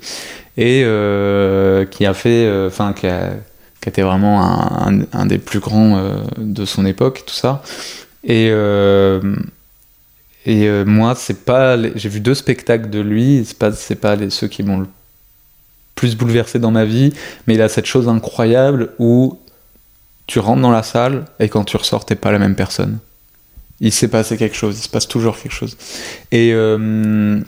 et 0.56 0.82
euh, 0.84 1.84
qui 1.84 2.06
a 2.06 2.14
fait, 2.14 2.46
euh, 2.46 2.68
enfin, 2.68 2.94
qui, 2.94 3.06
a, 3.06 3.32
qui 3.82 3.90
était 3.90 4.02
vraiment 4.02 4.42
un, 4.42 5.26
des 5.26 5.38
plus 5.38 5.60
grands 5.60 6.00
de 6.38 6.64
son 6.64 6.86
époque, 6.86 7.24
tout 7.26 7.34
ça. 7.34 7.62
Et, 8.24 8.50
moi, 10.86 11.14
c'est 11.14 11.44
pas, 11.44 11.76
j'ai 11.96 12.08
vu 12.08 12.20
deux 12.20 12.34
spectacles 12.34 12.88
de 12.88 13.00
lui, 13.00 13.44
c'est 13.44 13.58
pas, 13.58 13.72
pas 14.00 14.30
ceux 14.30 14.48
qui 14.48 14.62
m'ont 14.62 14.78
le 14.78 14.86
plus 15.96 16.14
bouleversé 16.16 16.60
dans 16.60 16.70
ma 16.70 16.84
vie, 16.84 17.12
mais 17.46 17.54
il 17.54 17.62
a 17.62 17.68
cette 17.68 17.86
chose 17.86 18.08
incroyable 18.08 18.90
où 19.00 19.40
tu 20.28 20.38
rentres 20.38 20.62
dans 20.62 20.70
la 20.70 20.84
salle 20.84 21.24
et 21.40 21.48
quand 21.48 21.64
tu 21.64 21.76
ressors, 21.76 22.04
t'es 22.04 22.14
pas 22.14 22.30
la 22.30 22.38
même 22.38 22.54
personne. 22.54 22.98
Il 23.80 23.92
s'est 23.92 24.08
passé 24.08 24.36
quelque 24.36 24.56
chose, 24.56 24.78
il 24.78 24.82
se 24.82 24.88
passe 24.88 25.08
toujours 25.08 25.36
quelque 25.36 25.52
chose. 25.52 25.76
Et, 26.32 26.52
euh, 26.52 27.40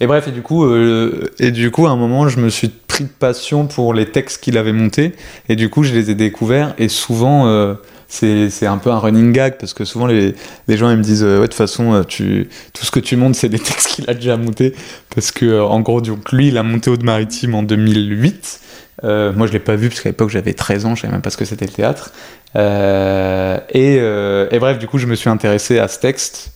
et 0.00 0.06
bref, 0.06 0.28
et 0.28 0.30
du, 0.30 0.42
coup, 0.42 0.64
euh, 0.64 1.30
et 1.38 1.50
du 1.50 1.70
coup, 1.70 1.86
à 1.86 1.90
un 1.90 1.96
moment, 1.96 2.28
je 2.28 2.40
me 2.40 2.48
suis 2.48 2.68
pris 2.68 3.04
de 3.04 3.08
passion 3.08 3.66
pour 3.66 3.92
les 3.92 4.06
textes 4.06 4.42
qu'il 4.42 4.58
avait 4.58 4.72
montés, 4.72 5.12
et 5.48 5.56
du 5.56 5.68
coup, 5.68 5.82
je 5.82 5.92
les 5.92 6.10
ai 6.10 6.14
découverts, 6.14 6.74
et 6.78 6.88
souvent, 6.88 7.46
euh, 7.46 7.74
c'est 8.08 8.66
un 8.66 8.78
peu 8.78 8.90
un 8.90 8.98
running 8.98 9.32
gag, 9.32 9.56
parce 9.58 9.74
que 9.74 9.84
souvent, 9.84 10.06
les, 10.06 10.34
les 10.68 10.76
gens 10.76 10.90
ils 10.90 10.96
me 10.96 11.02
disent, 11.02 11.24
ouais, 11.24 11.40
de 11.40 11.42
toute 11.42 11.54
façon, 11.54 12.04
tu, 12.06 12.48
tout 12.72 12.84
ce 12.84 12.90
que 12.90 13.00
tu 13.00 13.16
montes, 13.16 13.34
c'est 13.34 13.48
des 13.48 13.58
textes 13.58 13.88
qu'il 13.88 14.08
a 14.08 14.14
déjà 14.14 14.36
montés, 14.36 14.74
parce 15.14 15.32
que, 15.32 15.60
en 15.60 15.80
gros, 15.80 16.00
donc, 16.00 16.32
lui, 16.32 16.48
il 16.48 16.58
a 16.58 16.62
monté 16.62 16.90
Haute 16.90 17.02
Maritime 17.02 17.54
en 17.54 17.62
2008, 17.62 18.60
euh, 19.04 19.32
moi, 19.32 19.46
je 19.46 19.52
l'ai 19.52 19.58
pas 19.58 19.76
vu 19.76 19.88
parce 19.88 20.00
qu'à 20.00 20.08
l'époque 20.08 20.30
j'avais 20.30 20.54
13 20.54 20.86
ans, 20.86 20.94
je 20.94 21.02
savais 21.02 21.12
même 21.12 21.22
pas 21.22 21.30
ce 21.30 21.36
que 21.36 21.44
c'était 21.44 21.66
le 21.66 21.72
théâtre. 21.72 22.12
Euh, 22.56 23.58
et, 23.70 23.98
euh, 24.00 24.48
et, 24.50 24.58
bref, 24.58 24.78
du 24.78 24.86
coup, 24.86 24.98
je 24.98 25.06
me 25.06 25.14
suis 25.14 25.28
intéressé 25.28 25.78
à 25.78 25.88
ce 25.88 25.98
texte 25.98 26.52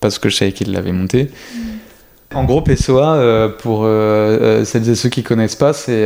parce 0.00 0.18
que 0.18 0.28
je 0.28 0.36
savais 0.36 0.52
qu'il 0.52 0.72
l'avait 0.72 0.92
monté. 0.92 1.30
En 2.34 2.44
gros, 2.44 2.62
Pessoa, 2.62 3.14
euh, 3.14 3.48
pour 3.48 3.82
euh, 3.84 4.64
celles 4.64 4.88
et 4.88 4.94
ceux 4.94 5.08
qui 5.08 5.22
connaissent 5.22 5.56
pas, 5.56 5.72
c'est 5.72 6.04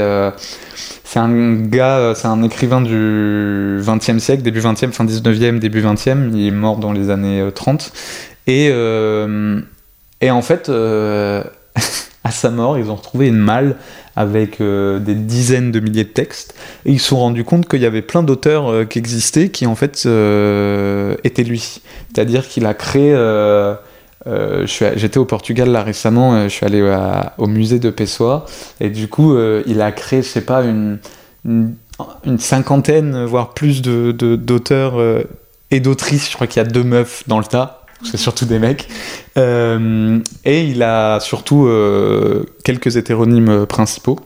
un 1.16 1.54
gars, 1.54 2.12
c'est 2.14 2.26
un 2.26 2.42
écrivain 2.42 2.80
du 2.80 3.78
20e 3.80 4.18
siècle, 4.18 4.42
début 4.42 4.60
20e, 4.60 4.92
fin 4.92 5.04
19e, 5.04 5.58
début 5.58 5.82
20e. 5.82 6.30
Il 6.34 6.46
est 6.46 6.50
mort 6.50 6.78
dans 6.78 6.92
les 6.92 7.10
années 7.10 7.48
30. 7.54 7.92
Et, 8.46 8.66
et 8.66 10.30
en 10.30 10.42
fait, 10.42 10.68
à 12.26 12.30
sa 12.30 12.50
mort, 12.50 12.78
ils 12.78 12.90
ont 12.90 12.96
retrouvé 12.96 13.28
une 13.28 13.38
malle 13.38 13.76
avec 14.16 14.60
euh, 14.60 14.98
des 14.98 15.14
dizaines 15.14 15.70
de 15.70 15.78
milliers 15.78 16.04
de 16.04 16.08
textes, 16.08 16.54
et 16.86 16.92
ils 16.92 16.98
se 16.98 17.08
sont 17.08 17.18
rendus 17.18 17.44
compte 17.44 17.68
qu'il 17.68 17.82
y 17.82 17.86
avait 17.86 18.02
plein 18.02 18.22
d'auteurs 18.22 18.68
euh, 18.68 18.84
qui 18.84 18.98
existaient 18.98 19.50
qui 19.50 19.66
en 19.66 19.74
fait 19.74 20.04
euh, 20.06 21.14
étaient 21.22 21.44
lui. 21.44 21.80
C'est-à-dire 22.12 22.48
qu'il 22.48 22.66
a 22.66 22.74
créé... 22.74 23.14
J'étais 24.64 25.18
au 25.18 25.24
Portugal 25.24 25.70
là 25.70 25.82
récemment, 25.82 26.44
je 26.44 26.48
suis 26.48 26.66
allé 26.66 26.82
au 27.38 27.46
musée 27.46 27.78
de 27.78 27.90
Pessoa, 27.90 28.44
et 28.80 28.90
du 28.90 29.08
coup, 29.08 29.36
il 29.66 29.80
a 29.80 29.92
créé, 29.92 30.22
je 30.22 30.28
sais 30.28 30.40
pas, 30.40 30.62
une, 30.62 30.98
une, 31.44 32.38
cinquantaine, 32.38 33.24
voire 33.24 33.54
plus 33.54 33.82
d'auteurs 33.82 34.96
de, 34.96 35.26
et 35.70 35.80
d'autrices. 35.80 36.30
Je 36.30 36.34
crois 36.34 36.46
qu'il 36.46 36.62
y 36.62 36.66
a 36.66 36.68
deux 36.68 36.84
meufs 36.84 37.22
dans 37.28 37.38
le 37.38 37.44
tas 37.44 37.86
c'est 38.04 38.16
surtout 38.16 38.44
des 38.44 38.58
mecs. 38.58 38.88
Euh, 39.38 40.18
et 40.44 40.64
il 40.64 40.82
a 40.82 41.20
surtout 41.20 41.66
euh, 41.66 42.44
quelques 42.64 42.96
hétéronymes 42.96 43.66
principaux. 43.66 44.18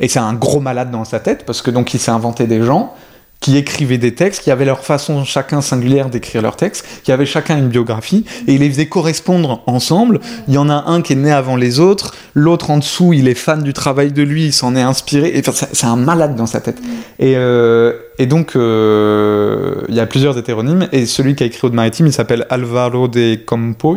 Et 0.00 0.08
c'est 0.08 0.18
un 0.18 0.34
gros 0.34 0.60
malade 0.60 0.90
dans 0.90 1.04
sa 1.04 1.20
tête 1.20 1.44
parce 1.46 1.62
que 1.62 1.70
donc 1.70 1.94
il 1.94 2.00
s'est 2.00 2.10
inventé 2.10 2.46
des 2.46 2.62
gens 2.62 2.94
qui 3.40 3.56
écrivaient 3.56 3.98
des 3.98 4.14
textes, 4.14 4.42
qui 4.42 4.50
avaient 4.50 4.66
leur 4.66 4.84
façon 4.84 5.24
chacun 5.24 5.62
singulière 5.62 6.10
d'écrire 6.10 6.42
leurs 6.42 6.56
textes, 6.56 6.86
qui 7.02 7.10
avaient 7.10 7.26
chacun 7.26 7.56
une 7.56 7.68
biographie, 7.68 8.26
et 8.46 8.54
il 8.54 8.60
les 8.60 8.68
faisait 8.68 8.86
correspondre 8.86 9.62
ensemble. 9.66 10.20
Il 10.46 10.54
y 10.54 10.58
en 10.58 10.68
a 10.68 10.84
un 10.86 11.00
qui 11.00 11.14
est 11.14 11.16
né 11.16 11.32
avant 11.32 11.56
les 11.56 11.80
autres, 11.80 12.14
l'autre 12.34 12.70
en 12.70 12.76
dessous, 12.78 13.14
il 13.14 13.28
est 13.28 13.34
fan 13.34 13.62
du 13.62 13.72
travail 13.72 14.12
de 14.12 14.22
lui, 14.22 14.46
il 14.46 14.52
s'en 14.52 14.76
est 14.76 14.82
inspiré. 14.82 15.28
Et 15.34 15.42
c'est 15.72 15.86
un 15.86 15.96
malade 15.96 16.36
dans 16.36 16.46
sa 16.46 16.60
tête. 16.60 16.78
Et, 17.18 17.34
euh, 17.36 17.94
et 18.18 18.26
donc, 18.26 18.56
euh, 18.56 19.82
il 19.88 19.94
y 19.94 20.00
a 20.00 20.06
plusieurs 20.06 20.36
hétéronymes, 20.36 20.88
et 20.92 21.06
celui 21.06 21.34
qui 21.34 21.42
a 21.42 21.46
écrit 21.46 21.66
Aude 21.66 21.74
Maritime, 21.74 22.06
il 22.06 22.12
s'appelle 22.12 22.46
Alvaro 22.50 23.08
de 23.08 23.36
Campos. 23.36 23.96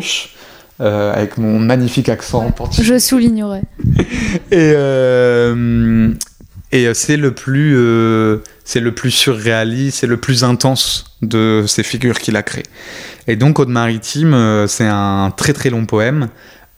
Euh, 0.82 1.14
avec 1.14 1.38
mon 1.38 1.60
magnifique 1.60 2.10
accent 2.10 2.50
portugais. 2.50 2.84
Je 2.84 2.98
soulignerai. 2.98 3.62
et, 4.52 4.74
et 6.72 6.94
c'est 6.96 7.16
le 7.16 7.32
plus 7.32 7.78
c'est 8.64 8.80
le 8.80 8.94
plus 8.94 9.12
surréaliste, 9.12 10.00
c'est 10.00 10.08
le 10.08 10.18
plus 10.18 10.44
intense 10.44 11.06
de 11.22 11.66
ces 11.68 11.84
figures 11.84 12.20
qu'il 12.20 12.36
a 12.36 12.44
créées. 12.44 12.64
Et 13.28 13.36
donc, 13.36 13.60
Aude 13.60 13.70
Maritime, 13.70 14.34
euh, 14.34 14.68
c'est 14.68 14.88
un 14.88 15.32
très 15.36 15.54
très 15.54 15.70
long 15.70 15.86
poème. 15.86 16.30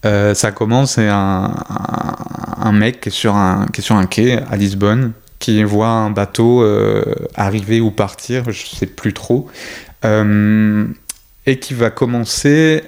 Euh, 0.06 0.34
ça 0.34 0.52
commence, 0.52 0.94
c'est 0.94 1.08
un, 1.10 2.72
mec 2.72 3.02
qui 3.02 3.10
est, 3.10 3.12
sur 3.12 3.36
un, 3.36 3.66
qui 3.74 3.82
est 3.82 3.84
sur 3.84 3.96
un 3.96 4.06
quai 4.06 4.40
à 4.50 4.56
Lisbonne, 4.56 5.14
qui 5.40 5.64
voit 5.64 5.88
un 5.88 6.12
bateau 6.12 6.62
euh, 6.62 7.04
arriver 7.36 7.82
ou 7.82 7.90
partir, 7.92 8.52
je 8.52 8.66
sais 8.66 8.86
plus 8.86 9.14
trop, 9.14 9.50
et 10.04 11.60
qui 11.60 11.74
va 11.74 11.90
commencer 11.90 12.84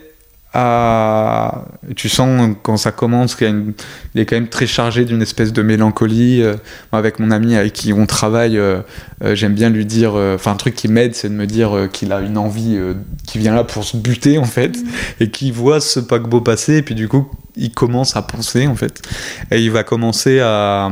tu 0.54 2.10
sens 2.10 2.56
quand 2.64 2.78
ça 2.78 2.92
commence 2.92 3.36
qu'il 3.36 3.74
est 4.16 4.26
quand 4.26 4.36
même 4.36 4.48
très 4.48 4.68
chargé 4.68 5.06
d'une 5.06 5.22
espèce 5.22 5.54
de 5.54 5.62
mélancolie. 5.62 6.42
Euh, 6.42 6.56
avec 6.92 7.20
mon 7.20 7.32
ami 7.32 7.56
avec 7.56 7.74
qui 7.74 7.94
on 7.94 8.06
travaille, 8.06 8.58
euh, 8.58 8.80
euh, 9.24 9.36
j'aime 9.36 9.54
bien 9.54 9.70
lui 9.70 9.86
dire, 9.86 10.14
enfin 10.14 10.52
un 10.52 10.56
truc 10.56 10.76
qui 10.76 10.88
m'aide, 10.88 11.16
c'est 11.16 11.30
de 11.30 11.34
me 11.34 11.46
dire 11.46 11.90
qu'il 11.92 12.12
a 12.12 12.22
une 12.22 12.38
envie, 12.38 12.78
qui 13.28 13.38
vient 13.38 13.54
là 13.54 13.64
pour 13.64 13.84
se 13.84 13.98
buter 13.98 14.38
en 14.38 14.46
fait, 14.46 14.78
mm. 14.78 14.88
et 15.20 15.30
qui 15.30 15.52
voit 15.52 15.80
ce 15.80 16.00
paquebot 16.00 16.42
passer, 16.42 16.78
et 16.78 16.82
puis 16.82 16.96
du 16.96 17.08
coup 17.08 17.30
il 17.56 17.72
commence 17.72 18.16
à 18.16 18.22
penser 18.22 18.68
en 18.68 18.76
fait, 18.76 19.02
et 19.52 19.62
il 19.62 19.72
va 19.72 19.84
commencer 19.84 20.40
à 20.40 20.90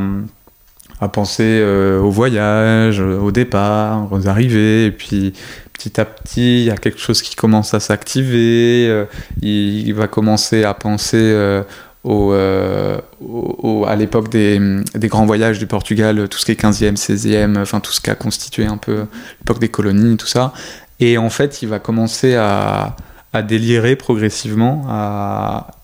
à 1.02 1.10
penser 1.10 1.62
au 2.02 2.10
voyage, 2.10 3.02
au 3.02 3.32
départ, 3.32 4.08
aux 4.12 4.30
arrivées, 4.30 4.86
et 4.86 4.92
puis 4.92 5.34
petit 5.76 6.00
à 6.00 6.06
petit, 6.06 6.62
il 6.62 6.66
y 6.66 6.72
a 6.72 6.78
quelque 6.78 7.00
chose 7.00 7.22
qui 7.22 7.36
commence 7.36 7.74
à 7.74 7.80
s'activer, 7.80 8.88
euh, 8.88 9.06
il, 9.42 9.94
va 9.94 10.08
commencer 10.08 10.64
à 10.64 10.74
penser 10.74 11.18
euh, 11.20 11.64
euh, 12.06 12.98
au, 13.22 13.86
à 13.86 13.96
l'époque 13.96 14.30
des, 14.30 14.60
des, 14.94 15.08
grands 15.08 15.26
voyages 15.26 15.60
du 15.60 15.68
Portugal, 15.68 16.30
tout 16.30 16.38
ce 16.38 16.46
qui 16.46 16.52
est 16.52 16.62
15e, 16.62 16.96
16e, 16.96 17.60
enfin 17.60 17.80
tout 17.82 17.92
ce 17.92 18.00
qui 18.00 18.10
a 18.10 18.16
constitué 18.16 18.66
un 18.66 18.78
peu 18.78 19.06
l'époque 19.40 19.60
des 19.60 19.70
colonies, 19.70 20.16
tout 20.18 20.28
ça. 20.28 20.54
Et 21.00 21.18
en 21.18 21.30
fait, 21.30 21.62
il 21.62 21.68
va 21.68 21.80
commencer 21.80 22.36
à, 22.36 22.96
à 23.34 23.42
délirer 23.42 23.98
progressivement, 23.98 24.86
à, 24.88 25.75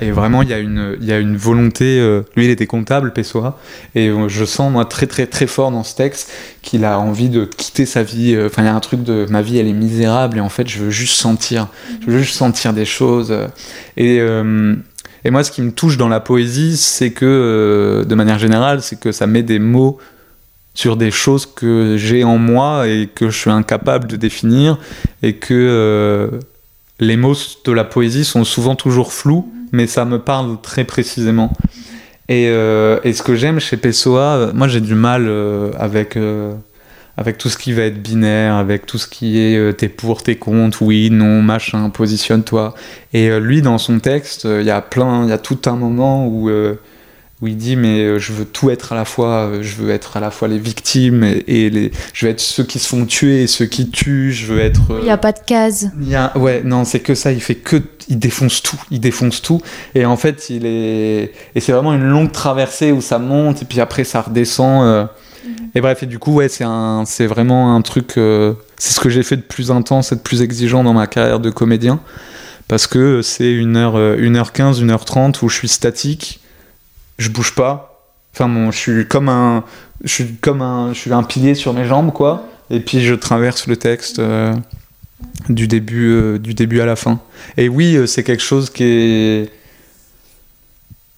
et 0.00 0.10
vraiment, 0.10 0.42
il 0.42 0.48
y 0.48 0.52
a 0.52 0.58
une, 0.58 0.96
il 1.00 1.06
y 1.06 1.12
a 1.12 1.18
une 1.18 1.36
volonté. 1.36 1.98
Euh, 2.00 2.22
lui, 2.36 2.46
il 2.46 2.50
était 2.50 2.66
comptable, 2.66 3.12
Pessoa, 3.12 3.58
et 3.94 4.08
euh, 4.08 4.28
je 4.28 4.44
sens 4.44 4.72
moi 4.72 4.84
très 4.84 5.06
très 5.06 5.26
très 5.26 5.46
fort 5.46 5.70
dans 5.70 5.84
ce 5.84 5.96
texte 5.96 6.30
qu'il 6.62 6.84
a 6.84 6.98
envie 6.98 7.28
de 7.28 7.44
quitter 7.44 7.86
sa 7.86 8.02
vie. 8.02 8.38
Enfin, 8.46 8.62
il 8.62 8.66
y 8.66 8.68
a 8.68 8.74
un 8.74 8.80
truc 8.80 9.02
de 9.02 9.26
ma 9.28 9.42
vie, 9.42 9.58
elle 9.58 9.68
est 9.68 9.72
misérable, 9.72 10.38
et 10.38 10.40
en 10.40 10.48
fait, 10.48 10.68
je 10.68 10.78
veux 10.78 10.90
juste 10.90 11.16
sentir, 11.16 11.68
je 12.00 12.10
veux 12.10 12.18
juste 12.18 12.36
sentir 12.36 12.72
des 12.72 12.84
choses. 12.84 13.34
Et 13.96 14.20
et 15.24 15.30
moi, 15.30 15.42
ce 15.42 15.50
qui 15.50 15.62
me 15.62 15.72
touche 15.72 15.96
dans 15.96 16.08
la 16.08 16.20
poésie, 16.20 16.76
c'est 16.76 17.10
que, 17.10 18.04
de 18.08 18.14
manière 18.14 18.38
générale, 18.38 18.82
c'est 18.82 18.98
que 18.98 19.10
ça 19.10 19.26
met 19.26 19.42
des 19.42 19.58
mots 19.58 19.98
sur 20.74 20.96
des 20.96 21.10
choses 21.10 21.44
que 21.44 21.96
j'ai 21.96 22.22
en 22.22 22.38
moi 22.38 22.86
et 22.86 23.08
que 23.12 23.28
je 23.28 23.36
suis 23.36 23.50
incapable 23.50 24.06
de 24.06 24.16
définir, 24.16 24.78
et 25.22 25.34
que 25.34 26.30
les 27.00 27.16
mots 27.16 27.34
de 27.64 27.72
la 27.72 27.84
poésie 27.84 28.24
sont 28.24 28.44
souvent 28.44 28.74
toujours 28.74 29.12
flous, 29.12 29.50
mais 29.72 29.86
ça 29.86 30.04
me 30.04 30.18
parle 30.18 30.60
très 30.60 30.84
précisément. 30.84 31.52
Et, 32.28 32.48
euh, 32.48 33.00
ce 33.10 33.22
que 33.22 33.34
j'aime 33.34 33.58
chez 33.58 33.76
Pessoa, 33.76 34.36
euh, 34.36 34.52
moi 34.52 34.68
j'ai 34.68 34.80
du 34.80 34.94
mal 34.94 35.26
euh, 35.28 35.72
avec, 35.78 36.18
avec 37.16 37.38
tout 37.38 37.48
ce 37.48 37.56
qui 37.56 37.72
va 37.72 37.82
être 37.82 38.02
binaire, 38.02 38.54
avec 38.54 38.86
tout 38.86 38.98
ce 38.98 39.06
qui 39.06 39.38
est 39.38 39.76
t'es 39.76 39.88
pour, 39.88 40.22
t'es 40.22 40.36
contre, 40.36 40.82
oui, 40.82 41.10
non, 41.10 41.42
machin, 41.42 41.90
positionne-toi. 41.90 42.74
Et 43.12 43.38
lui, 43.40 43.62
dans 43.62 43.78
son 43.78 43.98
texte, 43.98 44.44
il 44.44 44.66
y 44.66 44.70
a 44.70 44.82
plein, 44.82 45.24
il 45.24 45.30
y 45.30 45.32
a 45.32 45.38
tout 45.38 45.58
un 45.66 45.76
moment 45.76 46.26
où 46.26 46.50
où 47.40 47.46
il 47.46 47.56
dit 47.56 47.76
mais 47.76 48.00
euh, 48.00 48.18
je 48.18 48.32
veux 48.32 48.44
tout 48.44 48.70
être 48.70 48.92
à 48.92 48.96
la 48.96 49.04
fois, 49.04 49.46
euh, 49.46 49.62
je 49.62 49.76
veux 49.76 49.90
être 49.90 50.16
à 50.16 50.20
la 50.20 50.30
fois 50.30 50.48
les 50.48 50.58
victimes 50.58 51.22
et, 51.22 51.70
les, 51.70 51.92
je 52.12 52.26
veux 52.26 52.32
être 52.32 52.40
ceux 52.40 52.64
qui 52.64 52.78
se 52.78 52.88
font 52.88 53.06
tuer 53.06 53.42
et 53.42 53.46
ceux 53.46 53.66
qui 53.66 53.90
tuent, 53.90 54.32
je 54.32 54.52
veux 54.52 54.60
être. 54.60 54.80
Il 54.98 55.04
n'y 55.04 55.10
a 55.10 55.18
pas 55.18 55.32
de 55.32 55.38
case. 55.46 55.90
Il 56.00 56.08
y 56.08 56.16
a, 56.16 56.36
ouais, 56.36 56.62
non, 56.64 56.84
c'est 56.84 57.00
que 57.00 57.14
ça, 57.14 57.30
il 57.30 57.40
fait 57.40 57.54
que, 57.54 57.80
il 58.08 58.18
défonce 58.18 58.62
tout, 58.62 58.80
il 58.90 58.98
défonce 58.98 59.40
tout, 59.40 59.60
et 59.94 60.04
en 60.04 60.16
fait, 60.16 60.50
il 60.50 60.66
est, 60.66 61.32
et 61.54 61.60
c'est 61.60 61.72
vraiment 61.72 61.94
une 61.94 62.08
longue 62.08 62.32
traversée 62.32 62.90
où 62.90 63.00
ça 63.00 63.18
monte 63.18 63.62
et 63.62 63.64
puis 63.64 63.80
après 63.80 64.04
ça 64.04 64.22
redescend. 64.22 64.82
Euh. 64.82 65.04
Mhm. 65.44 65.68
Et 65.76 65.80
bref, 65.80 66.02
et 66.02 66.06
du 66.06 66.18
coup, 66.18 66.34
ouais, 66.34 66.48
c'est 66.48 66.64
un, 66.64 67.04
c'est 67.06 67.26
vraiment 67.26 67.76
un 67.76 67.82
truc, 67.82 68.14
c'est 68.14 68.92
ce 68.92 68.98
que 68.98 69.10
j'ai 69.10 69.22
fait 69.22 69.36
de 69.36 69.42
plus 69.42 69.70
intense 69.70 70.10
et 70.10 70.16
de 70.16 70.20
plus 70.20 70.42
exigeant 70.42 70.82
dans 70.82 70.92
ma 70.94 71.06
carrière 71.06 71.38
de 71.38 71.50
comédien, 71.50 72.00
parce 72.66 72.88
que 72.88 73.22
c'est 73.22 73.52
une 73.52 73.76
heure, 73.76 73.96
une 74.14 74.34
heure 74.34 74.52
15, 74.52 74.80
une 74.80 74.90
heure 74.90 75.04
30 75.04 75.40
où 75.42 75.48
je 75.48 75.54
suis 75.54 75.68
statique 75.68 76.40
je 77.18 77.28
bouge 77.28 77.54
pas. 77.54 78.12
Enfin, 78.34 78.48
bon, 78.48 78.70
je 78.70 78.78
suis 78.78 79.06
comme 79.06 79.28
un, 79.28 79.64
je 80.04 80.12
suis 80.12 80.34
comme 80.36 80.62
un, 80.62 80.92
je 80.92 80.98
suis 80.98 81.12
un 81.12 81.22
pilier 81.22 81.54
sur 81.54 81.72
mes 81.72 81.84
jambes, 81.84 82.12
quoi. 82.12 82.46
Et 82.70 82.80
puis 82.80 83.00
je 83.00 83.14
traverse 83.14 83.66
le 83.66 83.76
texte 83.76 84.18
euh, 84.18 84.54
du 85.48 85.66
début, 85.66 86.10
euh, 86.10 86.38
du 86.38 86.54
début 86.54 86.80
à 86.80 86.86
la 86.86 86.96
fin. 86.96 87.20
Et 87.56 87.68
oui, 87.68 87.96
euh, 87.96 88.06
c'est 88.06 88.22
quelque 88.22 88.42
chose 88.42 88.70
qui 88.70 88.84
est, 88.84 89.50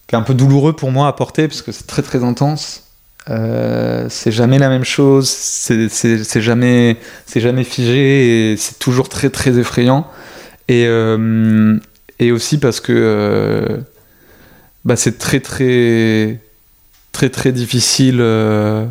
qui 0.06 0.14
est 0.14 0.18
un 0.18 0.22
peu 0.22 0.34
douloureux 0.34 0.74
pour 0.74 0.90
moi 0.90 1.08
à 1.08 1.12
porter 1.12 1.48
parce 1.48 1.62
que 1.62 1.72
c'est 1.72 1.86
très 1.86 2.02
très 2.02 2.24
intense. 2.24 2.84
c'est 3.26 4.32
jamais 4.32 4.58
la 4.58 4.68
même 4.68 4.84
chose, 4.84 5.28
c'est 5.28 6.40
jamais, 6.40 6.96
jamais 7.36 7.64
figé 7.64 8.52
et 8.52 8.56
c'est 8.56 8.78
toujours 8.78 9.08
très 9.08 9.30
très 9.30 9.58
effrayant. 9.58 10.06
Et, 10.68 10.84
et 12.18 12.32
aussi 12.32 12.58
parce 12.58 12.80
que 12.80 13.82
bah, 14.84 14.96
c'est 14.96 15.18
très 15.18 15.40
très 15.40 16.40
très 17.12 17.28
très 17.28 17.52
difficile 17.52 18.18
euh, 18.20 18.86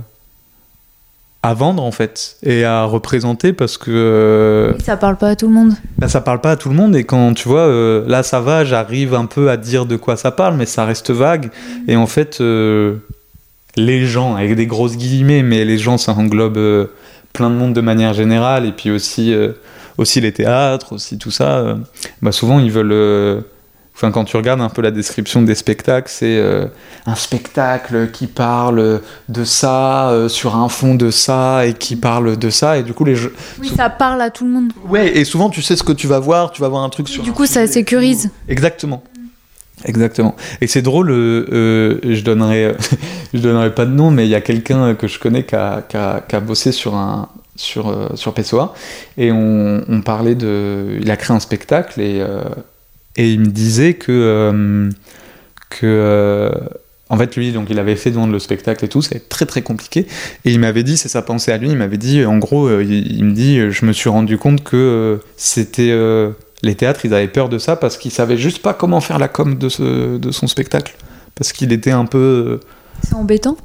à 1.41 1.53
vendre 1.53 1.83
en 1.83 1.91
fait 1.91 2.37
et 2.43 2.63
à 2.63 2.83
représenter 2.83 3.53
parce 3.53 3.77
que 3.77 3.91
euh, 3.91 4.77
ça 4.79 4.97
parle 4.97 5.17
pas 5.17 5.29
à 5.29 5.35
tout 5.35 5.47
le 5.47 5.53
monde. 5.53 5.73
Bah, 5.97 6.07
ça 6.09 6.21
parle 6.21 6.41
pas 6.41 6.51
à 6.51 6.55
tout 6.57 6.69
le 6.69 6.75
monde 6.75 6.95
et 6.95 7.05
quand 7.05 7.33
tu 7.33 7.47
vois 7.47 7.61
euh, 7.61 8.03
là 8.07 8.23
ça 8.23 8.41
va, 8.41 8.65
j'arrive 8.65 9.13
un 9.13 9.25
peu 9.25 9.49
à 9.49 9.57
dire 9.57 9.85
de 9.85 9.95
quoi 9.95 10.15
ça 10.15 10.31
parle 10.31 10.55
mais 10.57 10.65
ça 10.65 10.85
reste 10.85 11.11
vague 11.11 11.49
et 11.87 11.95
en 11.95 12.07
fait 12.07 12.39
les 13.77 14.05
gens 14.05 14.35
avec 14.35 14.55
des 14.55 14.67
grosses 14.67 14.97
guillemets 14.97 15.43
mais 15.43 15.65
les 15.65 15.77
gens 15.77 15.97
ça 15.97 16.11
englobe 16.11 16.89
plein 17.33 17.49
de 17.49 17.55
monde 17.55 17.73
de 17.73 17.81
manière 17.81 18.13
générale 18.13 18.65
et 18.65 18.71
puis 18.73 18.91
aussi 18.91 19.33
aussi 19.97 20.21
les 20.21 20.31
théâtres, 20.33 20.93
aussi 20.93 21.17
tout 21.17 21.31
ça 21.31 21.77
bah 22.21 22.31
souvent 22.31 22.59
ils 22.59 22.71
veulent 22.71 23.43
Enfin, 23.99 24.11
quand 24.11 24.23
tu 24.23 24.37
regardes 24.37 24.61
un 24.61 24.69
peu 24.69 24.81
la 24.81 24.91
description 24.91 25.41
des 25.41 25.55
spectacles, 25.55 26.09
c'est 26.09 26.37
euh, 26.37 26.67
un 27.05 27.15
spectacle 27.15 28.09
qui 28.11 28.27
parle 28.27 29.01
de 29.27 29.43
ça, 29.43 30.11
euh, 30.11 30.29
sur 30.29 30.55
un 30.55 30.69
fond 30.69 30.95
de 30.95 31.11
ça, 31.11 31.65
et 31.65 31.73
qui 31.73 31.97
parle 31.97 32.37
de 32.37 32.49
ça, 32.49 32.77
et 32.77 32.83
du 32.83 32.93
coup, 32.93 33.03
les 33.03 33.15
jeux. 33.15 33.35
Oui, 33.59 33.69
ça 33.75 33.89
parle 33.89 34.21
à 34.21 34.29
tout 34.29 34.45
le 34.45 34.51
monde. 34.51 34.71
Ouais, 34.87 35.17
et 35.17 35.25
souvent, 35.25 35.49
tu 35.49 35.61
sais 35.61 35.75
ce 35.75 35.83
que 35.83 35.91
tu 35.91 36.07
vas 36.07 36.19
voir, 36.19 36.51
tu 36.51 36.61
vas 36.61 36.69
voir 36.69 36.81
un 36.85 36.87
truc 36.87 37.09
sur. 37.09 37.23
Du 37.23 37.33
coup, 37.33 37.45
ça 37.45 37.67
sécurise. 37.67 38.31
Exactement. 38.47 39.03
Exactement. 39.83 40.33
Et 40.61 40.67
c'est 40.67 40.81
drôle, 40.81 41.11
euh, 41.11 41.99
je 42.01 42.21
donnerai, 42.21 42.77
je 43.33 43.39
donnerai 43.39 43.75
pas 43.75 43.85
de 43.85 43.91
nom, 43.91 44.11
mais 44.11 44.25
il 44.25 44.29
y 44.29 44.35
a 44.35 44.41
quelqu'un 44.41 44.95
que 44.95 45.09
je 45.09 45.19
connais 45.19 45.43
qui 45.43 45.55
a, 45.55 45.81
qui 45.81 45.97
a, 45.97 46.21
qui 46.25 46.37
a 46.37 46.39
bossé 46.39 46.71
sur 46.71 46.95
un 46.95 47.27
sur 47.57 47.93
sur 48.15 48.33
PSOA 48.33 48.73
et 49.17 49.33
on, 49.33 49.83
on, 49.89 50.01
parlait 50.01 50.35
de, 50.35 50.97
il 51.01 51.11
a 51.11 51.17
créé 51.17 51.35
un 51.35 51.41
spectacle 51.41 51.99
et 51.99 52.23
et 53.19 53.31
il 53.31 53.39
me 53.39 53.47
disait 53.47 53.93
que 53.93 54.89
que 55.69 56.51
en 57.11 57.17
fait, 57.17 57.35
lui, 57.35 57.51
donc, 57.51 57.71
il 57.71 57.79
avait 57.79 57.95
fait 57.95 58.11
vendre 58.11 58.31
le 58.33 58.37
spectacle 58.37 58.85
et 58.85 58.87
tout, 58.87 59.01
c'était 59.01 59.19
très 59.19 59.47
très 59.47 59.63
compliqué. 59.63 60.05
Et 60.45 60.51
il 60.51 60.59
m'avait 60.59 60.83
dit, 60.83 60.95
c'est 60.95 61.09
sa 61.09 61.23
pensée 61.23 61.51
à 61.51 61.57
lui, 61.57 61.69
il 61.69 61.75
m'avait 61.75 61.97
dit, 61.97 62.23
en 62.23 62.37
gros, 62.37 62.69
il, 62.79 63.17
il, 63.17 63.25
me 63.25 63.33
dit, 63.33 63.71
je 63.71 63.85
me 63.85 63.93
suis 63.93 64.09
rendu 64.09 64.37
compte 64.37 64.63
que 64.63 65.19
c'était 65.35 65.91
les 66.61 66.75
théâtres, 66.75 67.05
ils 67.05 67.13
avaient 67.13 67.27
peur 67.27 67.49
de 67.49 67.57
ça 67.57 67.75
parce 67.75 67.97
qu'ils 67.97 68.11
savaient 68.11 68.37
juste 68.37 68.61
pas 68.61 68.73
comment 68.73 69.01
faire 69.01 69.19
la 69.19 69.27
com 69.27 69.57
de, 69.57 69.69
ce, 69.69 70.17
de 70.17 70.31
son 70.31 70.47
spectacle. 70.47 70.95
Parce 71.35 71.53
qu'il 71.53 71.71
était 71.71 71.91
un 71.91 72.05
peu. 72.05 72.59
C'est 73.03 73.15
embêtant? 73.15 73.57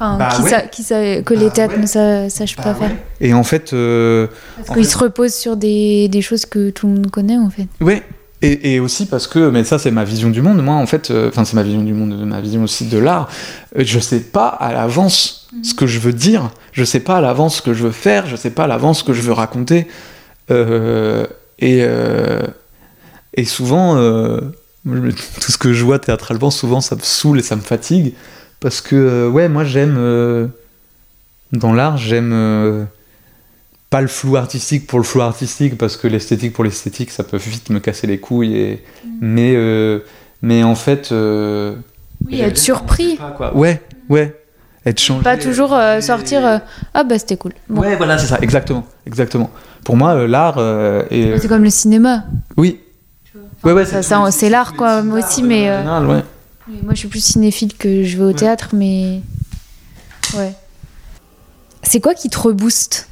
Enfin, 0.00 0.16
bah 0.16 0.28
qui 0.34 0.42
ouais. 0.42 0.68
qui 0.70 0.84
que 1.24 1.34
les 1.34 1.46
bah 1.46 1.50
théâtres 1.50 1.74
ouais. 1.74 2.24
ne 2.24 2.28
sachent 2.28 2.56
bah 2.56 2.62
pas 2.62 2.72
ouais. 2.74 2.88
faire. 2.88 2.96
Et 3.20 3.34
en 3.34 3.42
fait. 3.42 3.72
Euh, 3.72 4.28
parce 4.56 4.78
qu'ils 4.78 4.86
se 4.86 4.96
reposent 4.96 5.34
sur 5.34 5.56
des, 5.56 6.08
des, 6.08 6.22
choses 6.22 6.46
que 6.46 6.70
tout 6.70 6.86
le 6.86 6.94
monde 6.94 7.10
connaît, 7.10 7.36
en 7.36 7.50
fait. 7.50 7.66
Ouais. 7.80 8.02
Et, 8.40 8.74
et 8.74 8.80
aussi 8.80 9.06
parce 9.06 9.26
que, 9.26 9.50
mais 9.50 9.64
ça 9.64 9.80
c'est 9.80 9.90
ma 9.90 10.04
vision 10.04 10.30
du 10.30 10.42
monde, 10.42 10.62
moi 10.62 10.76
en 10.76 10.86
fait, 10.86 11.10
enfin 11.10 11.42
euh, 11.42 11.44
c'est 11.44 11.54
ma 11.54 11.64
vision 11.64 11.82
du 11.82 11.92
monde, 11.92 12.14
ma 12.24 12.40
vision 12.40 12.62
aussi 12.62 12.86
de 12.86 12.96
l'art, 12.96 13.28
euh, 13.76 13.82
je 13.84 13.98
sais 13.98 14.20
pas 14.20 14.46
à 14.46 14.72
l'avance 14.72 15.48
mm 15.52 15.58
-hmm. 15.58 15.64
ce 15.64 15.74
que 15.74 15.88
je 15.88 15.98
veux 15.98 16.12
dire, 16.12 16.50
je 16.70 16.84
sais 16.84 17.00
pas 17.00 17.16
à 17.16 17.20
l'avance 17.20 17.56
ce 17.56 17.62
que 17.62 17.74
je 17.74 17.82
veux 17.82 17.90
faire, 17.90 18.28
je 18.28 18.36
sais 18.36 18.50
pas 18.50 18.64
à 18.64 18.66
l'avance 18.68 19.00
ce 19.00 19.04
que 19.04 19.12
je 19.12 19.22
veux 19.22 19.32
raconter. 19.32 19.88
Euh, 20.52 21.26
et, 21.58 21.84
et 23.34 23.44
souvent, 23.44 23.96
tout 25.42 25.50
ce 25.54 25.58
que 25.58 25.72
je 25.72 25.84
vois 25.84 25.98
théâtralement, 25.98 26.52
souvent 26.52 26.80
ça 26.80 26.94
me 26.94 27.02
saoule 27.02 27.38
et 27.40 27.42
ça 27.42 27.56
me 27.56 27.62
fatigue. 27.62 28.14
Parce 28.60 28.80
que, 28.80 28.96
euh, 28.96 29.28
ouais, 29.28 29.48
moi 29.48 29.64
j'aime. 29.64 29.96
Euh, 29.98 30.46
dans 31.52 31.72
l'art, 31.72 31.96
j'aime. 31.96 32.32
Euh, 32.32 32.84
pas 33.90 34.02
le 34.02 34.08
flou 34.08 34.36
artistique 34.36 34.86
pour 34.86 34.98
le 34.98 35.04
flou 35.04 35.22
artistique, 35.22 35.78
parce 35.78 35.96
que 35.96 36.08
l'esthétique 36.08 36.52
pour 36.52 36.64
l'esthétique, 36.64 37.10
ça 37.10 37.24
peut 37.24 37.38
vite 37.38 37.70
me 37.70 37.80
casser 37.80 38.06
les 38.06 38.18
couilles. 38.18 38.56
Et, 38.56 38.84
mmh. 39.04 39.08
mais, 39.22 40.00
mais 40.42 40.62
en 40.62 40.74
fait. 40.74 41.10
oui, 41.10 42.40
être 42.40 42.58
surpris. 42.58 43.16
Pas, 43.16 43.30
quoi. 43.30 43.56
Ouais, 43.56 43.80
ouais 44.10 44.36
être 44.88 45.00
changé. 45.00 45.22
Pas 45.22 45.36
toujours 45.36 45.74
euh, 45.74 46.00
sortir 46.00 46.46
euh, 46.46 46.58
ah 46.94 47.04
bah 47.04 47.18
c'était 47.18 47.36
cool. 47.36 47.52
Bon. 47.68 47.82
Ouais, 47.82 47.96
voilà, 47.96 48.18
c'est 48.18 48.26
ça, 48.26 48.38
exactement, 48.40 48.86
exactement. 49.06 49.50
Pour 49.84 49.96
moi, 49.96 50.14
euh, 50.14 50.26
l'art 50.26 50.58
est. 51.10 51.38
C'est 51.38 51.48
comme 51.48 51.64
le 51.64 51.70
cinéma. 51.70 52.24
Oui. 52.56 52.80
Enfin, 53.34 53.44
ouais, 53.64 53.72
ouais, 53.72 53.84
ça, 53.84 54.02
ça 54.02 54.30
c'est 54.30 54.50
l'art 54.50 54.74
quoi, 54.74 55.02
moi 55.02 55.18
aussi, 55.18 55.42
mais. 55.42 55.64
Général, 55.64 56.06
ouais. 56.06 56.22
Moi, 56.68 56.94
je 56.94 56.98
suis 56.98 57.08
plus 57.08 57.24
cinéphile 57.24 57.74
que 57.74 58.04
je 58.04 58.16
vais 58.18 58.24
au 58.24 58.32
théâtre, 58.32 58.70
mais 58.72 59.22
ouais. 60.36 60.54
C'est 61.82 62.00
quoi 62.00 62.14
qui 62.14 62.28
te 62.28 62.38
rebooste? 62.38 63.08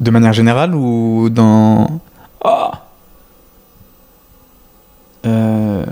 De 0.00 0.10
manière 0.10 0.32
générale 0.32 0.74
ou 0.74 1.28
dans? 1.30 2.00
Oh 2.44 2.70
euh... 5.26 5.84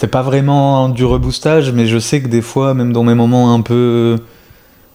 c'est 0.00 0.06
pas 0.06 0.22
vraiment 0.22 0.88
du 0.88 1.04
reboostage, 1.04 1.72
mais 1.72 1.86
je 1.86 1.98
sais 1.98 2.22
que 2.22 2.28
des 2.28 2.40
fois, 2.40 2.72
même 2.72 2.90
dans 2.90 3.02
mes 3.04 3.14
moments 3.14 3.52
un 3.52 3.60
peu 3.60 4.18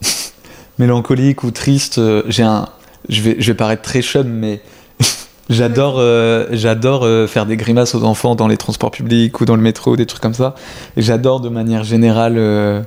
mélancoliques 0.79 1.43
ou 1.43 1.51
tristes, 1.51 1.99
euh, 1.99 2.23
j'ai 2.27 2.41
un. 2.41 2.67
Je 3.09 3.21
vais, 3.21 3.35
je 3.39 3.51
vais 3.51 3.55
paraître 3.55 3.81
très 3.81 4.01
chum, 4.01 4.27
mais 4.27 4.61
j'adore 5.49 5.95
euh, 5.99 6.47
j'adore 6.51 7.03
euh, 7.03 7.27
faire 7.27 7.45
des 7.45 7.57
grimaces 7.57 7.95
aux 7.95 8.03
enfants 8.03 8.35
dans 8.35 8.47
les 8.47 8.57
transports 8.57 8.91
publics 8.91 9.39
ou 9.41 9.45
dans 9.45 9.55
le 9.55 9.61
métro, 9.61 9.95
des 9.95 10.05
trucs 10.05 10.21
comme 10.21 10.33
ça. 10.33 10.55
Et 10.97 11.01
j'adore 11.01 11.39
de 11.39 11.49
manière 11.49 11.83
générale. 11.83 12.35
Euh, 12.37 12.81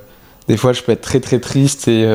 des 0.47 0.57
fois, 0.57 0.73
je 0.73 0.81
peux 0.81 0.91
être 0.91 1.01
très 1.01 1.19
très 1.19 1.39
triste 1.39 1.87
et, 1.87 2.07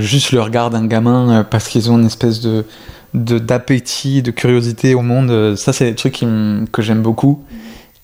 juste 0.00 0.32
le 0.32 0.40
regard 0.40 0.70
d'un 0.70 0.86
gamin 0.86 1.44
parce 1.50 1.68
qu'ils 1.68 1.90
ont 1.90 1.98
une 1.98 2.06
espèce 2.06 2.40
de 2.40 2.64
d'appétit, 3.14 4.22
de, 4.22 4.30
curiosité 4.30 4.94
au 4.94 5.02
monde. 5.02 5.56
Ça, 5.56 5.72
c'est 5.72 5.86
des 5.86 5.94
trucs 5.94 6.24
que 6.72 6.82
j'aime 6.82 7.02
beaucoup. 7.02 7.42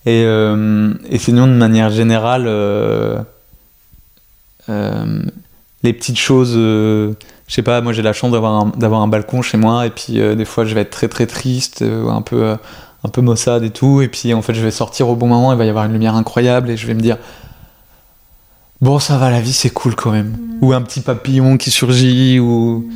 Et, 0.04 0.22
et, 0.22 1.18
sinon, 1.18 1.46
de 1.46 1.52
manière 1.52 1.90
générale, 1.90 2.46
les 4.68 5.92
petites 5.92 6.18
choses, 6.18 6.58
je 7.46 7.54
sais 7.54 7.62
pas, 7.62 7.80
moi 7.80 7.92
j'ai 7.92 8.02
la 8.02 8.12
chance 8.12 8.32
d'avoir 8.32 8.52
un, 8.52 8.72
d'avoir 8.76 9.00
un 9.00 9.08
balcon 9.08 9.42
chez 9.42 9.56
moi, 9.56 9.86
et 9.86 9.90
puis 9.90 10.14
des 10.14 10.44
fois 10.44 10.64
je 10.64 10.74
vais 10.74 10.80
être 10.82 10.90
très 10.90 11.08
très 11.08 11.26
triste, 11.26 11.82
un 11.82 12.22
peu, 12.22 12.56
un 13.04 13.08
peu 13.08 13.20
maussade 13.20 13.64
et 13.64 13.70
tout, 13.70 14.00
et 14.00 14.08
puis 14.08 14.32
en 14.34 14.42
fait 14.42 14.54
je 14.54 14.62
vais 14.62 14.70
sortir 14.70 15.08
au 15.08 15.16
bon 15.16 15.26
moment, 15.26 15.52
il 15.52 15.58
va 15.58 15.64
y 15.64 15.68
avoir 15.68 15.84
une 15.84 15.92
lumière 15.92 16.14
incroyable, 16.14 16.70
et 16.70 16.76
je 16.76 16.86
vais 16.86 16.94
me 16.94 17.00
dire, 17.00 17.18
bon 18.80 18.98
ça 18.98 19.18
va, 19.18 19.30
la 19.30 19.40
vie 19.40 19.52
c'est 19.52 19.70
cool 19.70 19.94
quand 19.94 20.10
même. 20.10 20.28
Mmh. 20.28 20.64
Ou 20.64 20.72
un 20.72 20.82
petit 20.82 21.00
papillon 21.00 21.56
qui 21.58 21.70
surgit, 21.70 22.40
ou 22.40 22.78
mmh. 22.78 22.92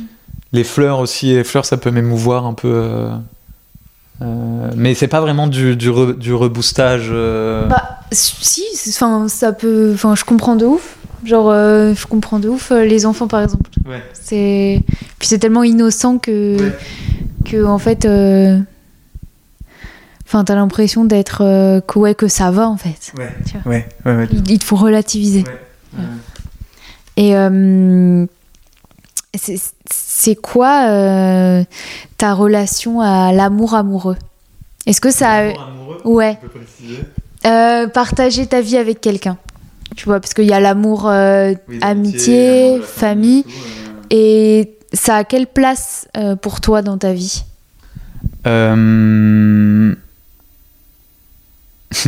les 0.53 0.63
fleurs 0.63 0.99
aussi, 0.99 1.33
les 1.33 1.43
fleurs 1.43 1.65
ça 1.65 1.77
peut 1.77 1.91
m'émouvoir 1.91 2.45
un 2.45 2.53
peu. 2.53 3.09
Euh, 4.21 4.69
mais 4.75 4.95
c'est 4.95 5.07
pas 5.07 5.21
vraiment 5.21 5.47
du, 5.47 5.75
du, 5.75 5.89
re, 5.89 6.13
du 6.13 6.33
reboostage. 6.33 7.07
Euh... 7.09 7.67
Bah, 7.67 7.99
si, 8.11 8.65
enfin, 8.89 9.27
ça 9.29 9.53
peut. 9.53 9.91
Enfin, 9.93 10.15
je 10.15 10.25
comprends 10.25 10.55
de 10.55 10.65
ouf. 10.65 10.97
Genre, 11.25 11.49
euh, 11.49 11.93
je 11.93 12.05
comprends 12.07 12.39
de 12.39 12.49
ouf 12.49 12.71
euh, 12.71 12.85
les 12.85 13.05
enfants, 13.05 13.27
par 13.27 13.41
exemple. 13.41 13.69
Ouais. 13.85 14.01
C'est. 14.13 14.81
Puis 15.19 15.27
c'est 15.27 15.39
tellement 15.39 15.63
innocent 15.63 16.17
que. 16.17 16.57
Ouais. 16.59 16.77
Que, 17.45 17.65
en 17.65 17.79
fait. 17.79 18.05
Euh, 18.05 18.59
enfin, 20.25 20.43
t'as 20.43 20.55
l'impression 20.55 21.05
d'être. 21.05 21.39
que, 21.87 21.99
ouais, 21.99 22.15
que 22.15 22.27
ça 22.27 22.51
va, 22.51 22.69
en 22.69 22.77
fait. 22.77 23.13
Ouais. 23.17 23.29
Tu 23.45 23.57
vois 23.57 23.71
ouais, 23.71 23.87
ouais. 24.05 24.27
Il, 24.47 24.63
faut 24.63 24.75
relativiser. 24.75 25.43
Ouais. 25.97 26.03
Et 27.17 27.35
c'est 29.91 30.35
quoi 30.35 30.89
euh, 30.89 31.63
ta 32.17 32.33
relation 32.33 33.01
à 33.01 33.31
l'amour 33.31 33.73
amoureux? 33.73 34.17
Est-ce 34.85 35.01
que 35.01 35.11
ça. 35.11 35.49
Amoureux, 35.49 36.01
ouais. 36.05 36.37
Euh, 37.45 37.87
partager 37.87 38.47
ta 38.47 38.61
vie 38.61 38.77
avec 38.77 38.99
quelqu'un. 39.01 39.37
Tu 39.99 40.05
vois, 40.05 40.21
parce 40.21 40.33
qu'il 40.33 40.45
y 40.45 40.53
a 40.53 40.61
l'amour 40.61 41.09
euh, 41.09 41.51
oui, 41.67 41.77
amitié, 41.81 42.79
famille. 42.81 43.43
Et 44.09 44.77
ça 44.93 45.17
a 45.17 45.23
quelle 45.25 45.45
place 45.45 46.07
euh, 46.15 46.37
pour 46.37 46.61
toi 46.61 46.81
dans 46.81 46.97
ta 46.97 47.11
vie? 47.11 47.43
Euh, 48.47 49.93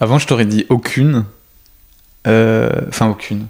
Avant, 0.00 0.18
je 0.18 0.26
t'aurais 0.26 0.44
dit 0.44 0.66
aucune. 0.68 1.24
Enfin, 2.26 3.08
aucune. 3.08 3.46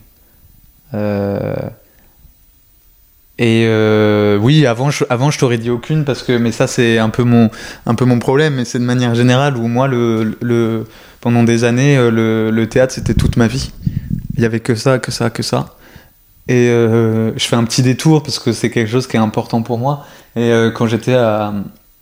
Et 3.40 3.64
euh, 3.66 4.36
oui, 4.36 4.66
avant 4.66 4.90
je, 4.90 5.02
avant 5.08 5.30
je 5.30 5.38
t'aurais 5.38 5.56
dit 5.56 5.70
aucune 5.70 6.04
parce 6.04 6.22
que 6.22 6.36
mais 6.36 6.52
ça 6.52 6.66
c'est 6.66 6.98
un 6.98 7.08
peu 7.08 7.22
mon 7.24 7.50
un 7.86 7.94
peu 7.94 8.04
mon 8.04 8.18
problème. 8.18 8.56
Mais 8.56 8.66
c'est 8.66 8.78
de 8.78 8.84
manière 8.84 9.14
générale 9.14 9.56
où 9.56 9.66
moi 9.66 9.88
le, 9.88 10.36
le 10.42 10.86
pendant 11.20 11.44
des 11.44 11.64
années 11.64 11.96
euh, 11.96 12.50
le, 12.50 12.68
théâtre 12.68 12.94
c'était 12.94 13.14
toute 13.14 13.36
ma 13.36 13.46
vie. 13.46 13.70
Il 14.36 14.42
y 14.42 14.46
avait 14.46 14.60
que 14.60 14.74
ça, 14.74 14.98
que 14.98 15.10
ça, 15.10 15.30
que 15.30 15.42
ça. 15.42 15.76
Et 16.48 16.68
euh, 16.68 17.32
je 17.36 17.44
fais 17.44 17.56
un 17.56 17.64
petit 17.64 17.82
détour 17.82 18.22
parce 18.22 18.38
que 18.38 18.52
c'est 18.52 18.70
quelque 18.70 18.90
chose 18.90 19.06
qui 19.06 19.16
est 19.16 19.20
important 19.20 19.62
pour 19.62 19.78
moi. 19.78 20.04
Et 20.34 20.50
euh, 20.50 20.70
quand 20.70 20.86
j'étais 20.86 21.14
à 21.14 21.52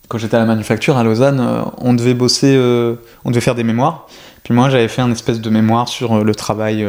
quand 0.07 0.17
j'étais 0.17 0.37
à 0.37 0.39
la 0.39 0.45
manufacture 0.45 0.97
à 0.97 1.03
Lausanne, 1.03 1.39
on 1.77 1.93
devait 1.93 2.15
bosser, 2.15 2.57
on 3.25 3.29
devait 3.29 3.41
faire 3.41 3.53
des 3.53 3.63
mémoires. 3.63 4.07
Puis 4.41 4.55
moi 4.55 4.71
j'avais 4.71 4.87
fait 4.87 5.03
un 5.03 5.11
espèce 5.11 5.39
de 5.39 5.49
mémoire 5.51 5.87
sur 5.87 6.23
le 6.23 6.35
travail 6.35 6.87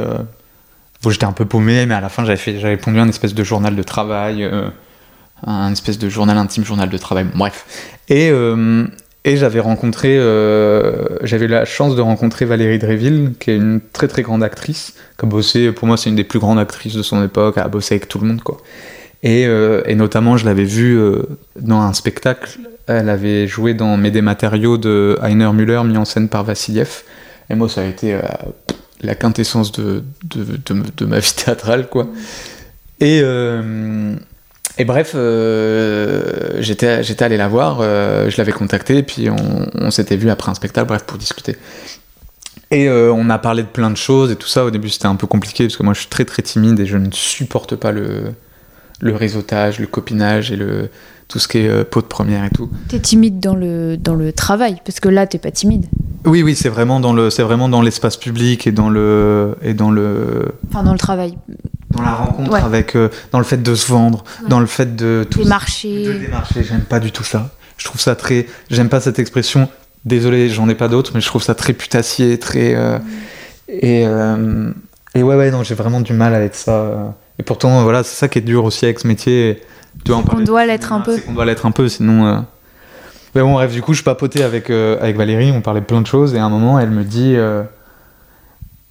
Bon, 1.03 1.09
j'étais 1.11 1.25
un 1.25 1.33
peu 1.33 1.47
paumé, 1.47 1.87
mais 1.87 1.95
à 1.95 2.01
la 2.03 2.11
fin, 2.11 2.27
j'avais 2.27 2.37
fait, 2.37 2.77
pondu 2.77 2.99
un 2.99 3.09
espèce 3.09 3.35
de 3.35 3.43
journal 3.43 3.75
de 3.75 3.83
travail, 3.83 4.49
un 5.47 5.73
espèce 5.73 5.99
de 5.99 6.09
journal 6.11 6.37
intime, 6.37 6.65
journal 6.65 6.89
de 6.89 6.97
travail, 6.99 7.27
bref. 7.35 7.67
Et, 8.09 8.31
et 9.25 9.37
j'avais 9.37 9.61
rencontré, 9.61 10.17
euh, 10.19 11.19
j'avais 11.23 11.47
la 11.47 11.67
chance 11.67 11.95
de 11.95 12.01
rencontrer 12.01 12.47
Valérie 12.47 12.79
Dréville, 12.79 13.33
qui 13.39 13.51
est 13.51 13.57
une 13.57 13.81
très 13.93 14.09
très 14.09 14.23
grande 14.23 14.43
actrice, 14.43 14.95
qui 15.19 15.27
a 15.27 15.29
bossé, 15.29 15.73
pour 15.73 15.87
moi, 15.87 15.99
c'est 15.99 16.09
une 16.09 16.17
des 16.17 16.25
plus 16.25 16.39
grandes 16.39 16.59
actrices 16.59 16.95
de 16.95 17.03
son 17.03 17.23
époque, 17.23 17.55
elle 17.59 17.65
a 17.65 17.69
bossé 17.69 17.97
avec 17.97 18.09
tout 18.09 18.19
le 18.19 18.27
monde, 18.27 18.43
quoi. 18.43 18.59
Et, 19.23 19.45
euh, 19.47 19.83
notamment, 19.95 20.39
je 20.39 20.47
l'avais 20.47 20.65
vue 20.65 20.99
euh, 20.99 21.23
dans 21.61 21.83
un 21.83 21.93
spectacle, 21.93 22.59
elle 22.87 23.11
avait 23.11 23.47
joué 23.47 23.75
dans 23.75 23.99
Mes 23.99 24.11
des 24.11 24.23
matériaux 24.23 24.79
de 24.79 25.19
Heiner 25.23 25.53
Müller, 25.53 25.83
mis 25.85 25.99
en 25.99 26.07
scène 26.07 26.31
par 26.31 26.45
Vassiliev. 26.45 27.03
Et 27.51 27.55
moi, 27.55 27.69
ça 27.69 27.83
a 27.83 27.85
été 27.85 28.19
la 29.03 29.15
quintessence 29.15 29.71
de, 29.73 30.03
de, 30.25 30.45
de, 30.45 30.83
de, 30.97 31.05
ma 31.05 31.19
vie 31.19 31.35
théâtrale, 31.37 31.89
quoi. 31.89 32.09
Et, 33.01 33.23
et 34.79 34.85
bref, 34.85 35.13
euh, 35.15 36.61
j'étais, 36.61 37.03
j'étais 37.03 37.25
allé 37.25 37.37
la 37.37 37.49
voir, 37.49 37.79
euh, 37.81 38.31
je 38.31 38.37
l'avais 38.39 38.53
contactée, 38.53 39.03
puis 39.03 39.29
on, 39.29 39.67
on 39.75 39.91
s'était 39.91 40.17
vu 40.17 40.31
après 40.31 40.51
un 40.51 40.55
spectacle, 40.55 40.89
bref, 40.89 41.03
pour 41.05 41.19
discuter. 41.19 41.57
Et 42.71 42.89
euh, 42.89 43.13
on 43.13 43.29
a 43.31 43.39
parlé 43.39 43.63
de 43.63 43.69
plein 43.69 43.91
de 43.91 43.97
choses 43.97 44.31
et 44.31 44.37
tout 44.37 44.47
ça. 44.47 44.65
Au 44.65 44.71
début, 44.71 44.89
c'était 44.89 45.07
un 45.07 45.17
peu 45.17 45.27
compliqué 45.27 45.65
parce 45.65 45.77
que 45.77 45.83
moi, 45.83 45.93
je 45.93 46.01
suis 46.01 46.09
très 46.09 46.25
très 46.25 46.43
timide 46.43 46.79
et 46.79 46.87
je 46.87 46.97
ne 46.97 47.11
supporte 47.11 47.75
pas 47.75 47.91
le, 47.91 48.33
le 49.01 49.17
réseautage, 49.17 49.81
le 49.81 49.89
copinage 49.89 50.53
et 50.53 50.57
le, 50.57 50.89
tout 51.27 51.41
ce 51.41 51.49
qui 51.49 51.59
est 51.59 51.85
peau 51.85 52.01
de 52.01 52.07
première 52.07 52.45
et 52.45 52.51
tout. 52.51 52.71
T'es 52.89 53.01
timide 53.01 53.41
dans 53.41 53.57
le, 53.57 53.97
dans 53.97 54.15
le 54.15 54.33
travail, 54.33 54.77
parce 54.85 55.01
que 55.01 55.09
là, 55.09 55.27
t'es 55.27 55.39
pas 55.39 55.51
timide. 55.51 55.87
Oui, 56.25 56.43
oui, 56.43 56.55
c'est 56.55 56.69
vraiment 56.69 57.01
dans 57.01 57.13
le, 57.13 57.31
c'est 57.31 57.43
vraiment 57.43 57.69
dans 57.69 57.83
l'espace 57.83 58.17
public 58.17 58.67
et 58.67 58.73
dans 58.73 58.91
le, 58.91 59.57
et 59.63 59.75
dans 59.75 59.91
le, 59.91 60.53
Enfin, 60.69 60.85
dans 60.85 60.93
le 60.93 60.99
travail. 60.99 61.37
Dans 61.91 62.03
la 62.03 62.15
rencontre 62.15 62.53
Ouais. 62.53 62.61
avec, 62.61 62.95
euh, 62.97 63.09
dans 63.33 63.39
le 63.39 63.45
fait 63.45 63.63
de 63.63 63.75
se 63.75 63.91
vendre, 63.91 64.25
Ouais. 64.43 64.49
dans 64.49 64.61
le 64.61 64.67
fait 64.67 64.95
de 64.97 65.27
tout 65.29 65.43
de 65.43 65.49
marchés. 65.49 66.19
démarcher. 66.19 66.63
J'aime 66.65 66.83
pas 66.83 67.01
du 67.01 67.13
tout 67.13 67.25
ça. 67.25 67.51
Je 67.79 67.85
trouve 67.85 68.01
ça 68.01 68.15
très, 68.15 68.47
j'aime 68.71 68.89
pas 68.89 69.01
cette 69.01 69.19
expression. 69.19 69.69
Désolé, 70.05 70.49
j'en 70.49 70.69
ai 70.69 70.75
pas 70.75 70.89
d'autres, 70.89 71.13
mais 71.15 71.21
je 71.21 71.27
trouve 71.27 71.43
ça 71.43 71.55
très 71.55 71.73
putassier, 71.73 72.39
très, 72.39 72.75
euh, 72.75 72.99
et, 73.69 74.05
euh, 74.07 74.71
et 75.15 75.23
ouais, 75.23 75.37
ouais, 75.37 75.51
non, 75.51 75.63
j'ai 75.63 75.75
vraiment 75.75 76.01
du 76.01 76.13
mal 76.13 76.35
avec 76.35 76.55
ça. 76.55 77.15
Et 77.39 77.43
pourtant, 77.43 77.83
voilà, 77.83 78.03
c'est 78.03 78.15
ça 78.17 78.29
qui 78.29 78.39
est 78.39 78.43
dur 78.43 78.65
aussi 78.65 78.85
avec 78.85 78.99
ce 79.01 79.07
métier. 79.07 79.61
Tu 80.05 80.13
On 80.13 80.23
doit 80.41 80.65
l'être 80.67 80.93
un 80.93 81.01
peu. 81.01 81.19
Qu'on 81.19 81.33
doit 81.33 81.45
l'être 81.45 81.67
un 81.67 81.71
peu, 81.71 81.89
sinon. 81.89 82.45
Mais 83.35 83.43
bon, 83.43 83.55
bref, 83.55 83.73
du 83.73 83.83
coup, 83.83 83.93
je 83.95 84.03
papotais 84.03 84.43
avec, 84.43 84.71
avec 84.71 85.17
Valérie, 85.17 85.51
on 85.53 85.61
parlait 85.61 85.81
de 85.81 85.87
plein 85.87 86.01
de 86.01 86.07
choses, 86.07 86.35
et 86.35 86.39
à 86.39 86.45
un 86.45 86.49
moment, 86.51 86.79
elle 86.79 86.91
me 86.91 87.03
dit. 87.05 87.35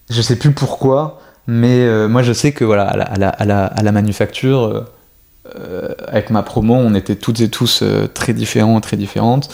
je 0.10 0.22
sais 0.22 0.36
plus 0.36 0.52
pourquoi, 0.52 1.22
mais 1.52 1.80
euh, 1.80 2.08
moi, 2.08 2.22
je 2.22 2.32
sais 2.32 2.52
que, 2.52 2.64
voilà, 2.64 2.84
à 2.84 3.45
la, 3.45 3.91
manufacture, 3.91 4.62
euh, 4.66 4.86
euh, 5.56 5.95
avec 6.08 6.30
ma 6.30 6.43
promo, 6.43 6.76
on 6.76 6.93
était 6.93 7.16
toutes 7.16 7.41
et 7.41 7.50
tous 7.50 7.84
très 8.14 8.34
différents, 8.34 8.80
très 8.82 8.97
différentes. 8.97 9.50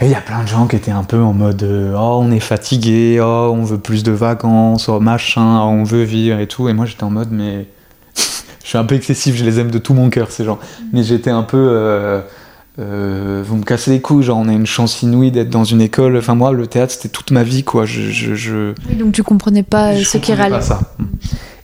Et 0.00 0.04
il 0.04 0.10
y 0.10 0.14
a 0.14 0.20
plein 0.20 0.42
de 0.42 0.48
gens 0.48 0.66
qui 0.66 0.76
étaient 0.76 0.90
un 0.90 1.04
peu 1.04 1.18
en 1.18 1.32
mode 1.32 1.66
Oh, 1.96 2.18
on 2.20 2.30
est 2.30 2.40
fatigué, 2.40 3.20
oh, 3.22 3.54
on 3.54 3.64
veut 3.64 3.78
plus 3.78 4.02
de 4.02 4.12
vacances, 4.12 4.90
oh, 4.90 5.00
machin, 5.00 5.60
oh, 5.62 5.68
on 5.68 5.82
veut 5.82 6.02
vivre 6.02 6.38
et 6.40 6.46
tout. 6.46 6.68
Et 6.68 6.74
moi, 6.74 6.84
j'étais 6.84 7.04
en 7.04 7.10
mode 7.10 7.32
Mais. 7.32 7.66
je 8.62 8.68
suis 8.68 8.76
un 8.78 8.84
peu 8.84 8.94
excessif, 8.94 9.34
je 9.34 9.44
les 9.46 9.58
aime 9.58 9.70
de 9.70 9.78
tout 9.78 9.94
mon 9.94 10.10
cœur, 10.10 10.30
ces 10.30 10.44
gens. 10.44 10.58
Mais 10.92 11.02
j'étais 11.04 11.30
un 11.30 11.42
peu. 11.42 12.20
Euh, 12.78 13.42
vous 13.44 13.56
me 13.56 13.64
cassez 13.64 13.90
les 13.90 14.00
couilles, 14.00 14.22
genre 14.22 14.38
on 14.38 14.48
a 14.48 14.52
une 14.52 14.66
chance 14.66 15.02
inouïe 15.02 15.30
d'être 15.30 15.50
dans 15.50 15.64
une 15.64 15.80
école. 15.80 16.16
Enfin, 16.16 16.34
moi, 16.34 16.52
le 16.52 16.66
théâtre, 16.66 16.92
c'était 16.92 17.08
toute 17.08 17.30
ma 17.32 17.42
vie, 17.42 17.64
quoi. 17.64 17.86
Je, 17.86 18.02
je, 18.10 18.34
je, 18.34 18.72
Oui, 18.88 18.96
donc 18.96 19.12
tu 19.12 19.22
comprenais 19.22 19.62
pas 19.64 19.92
euh, 19.94 19.98
je 19.98 20.04
ce 20.04 20.18
qui 20.18 20.32
pas 20.32 20.60
ça. 20.60 20.80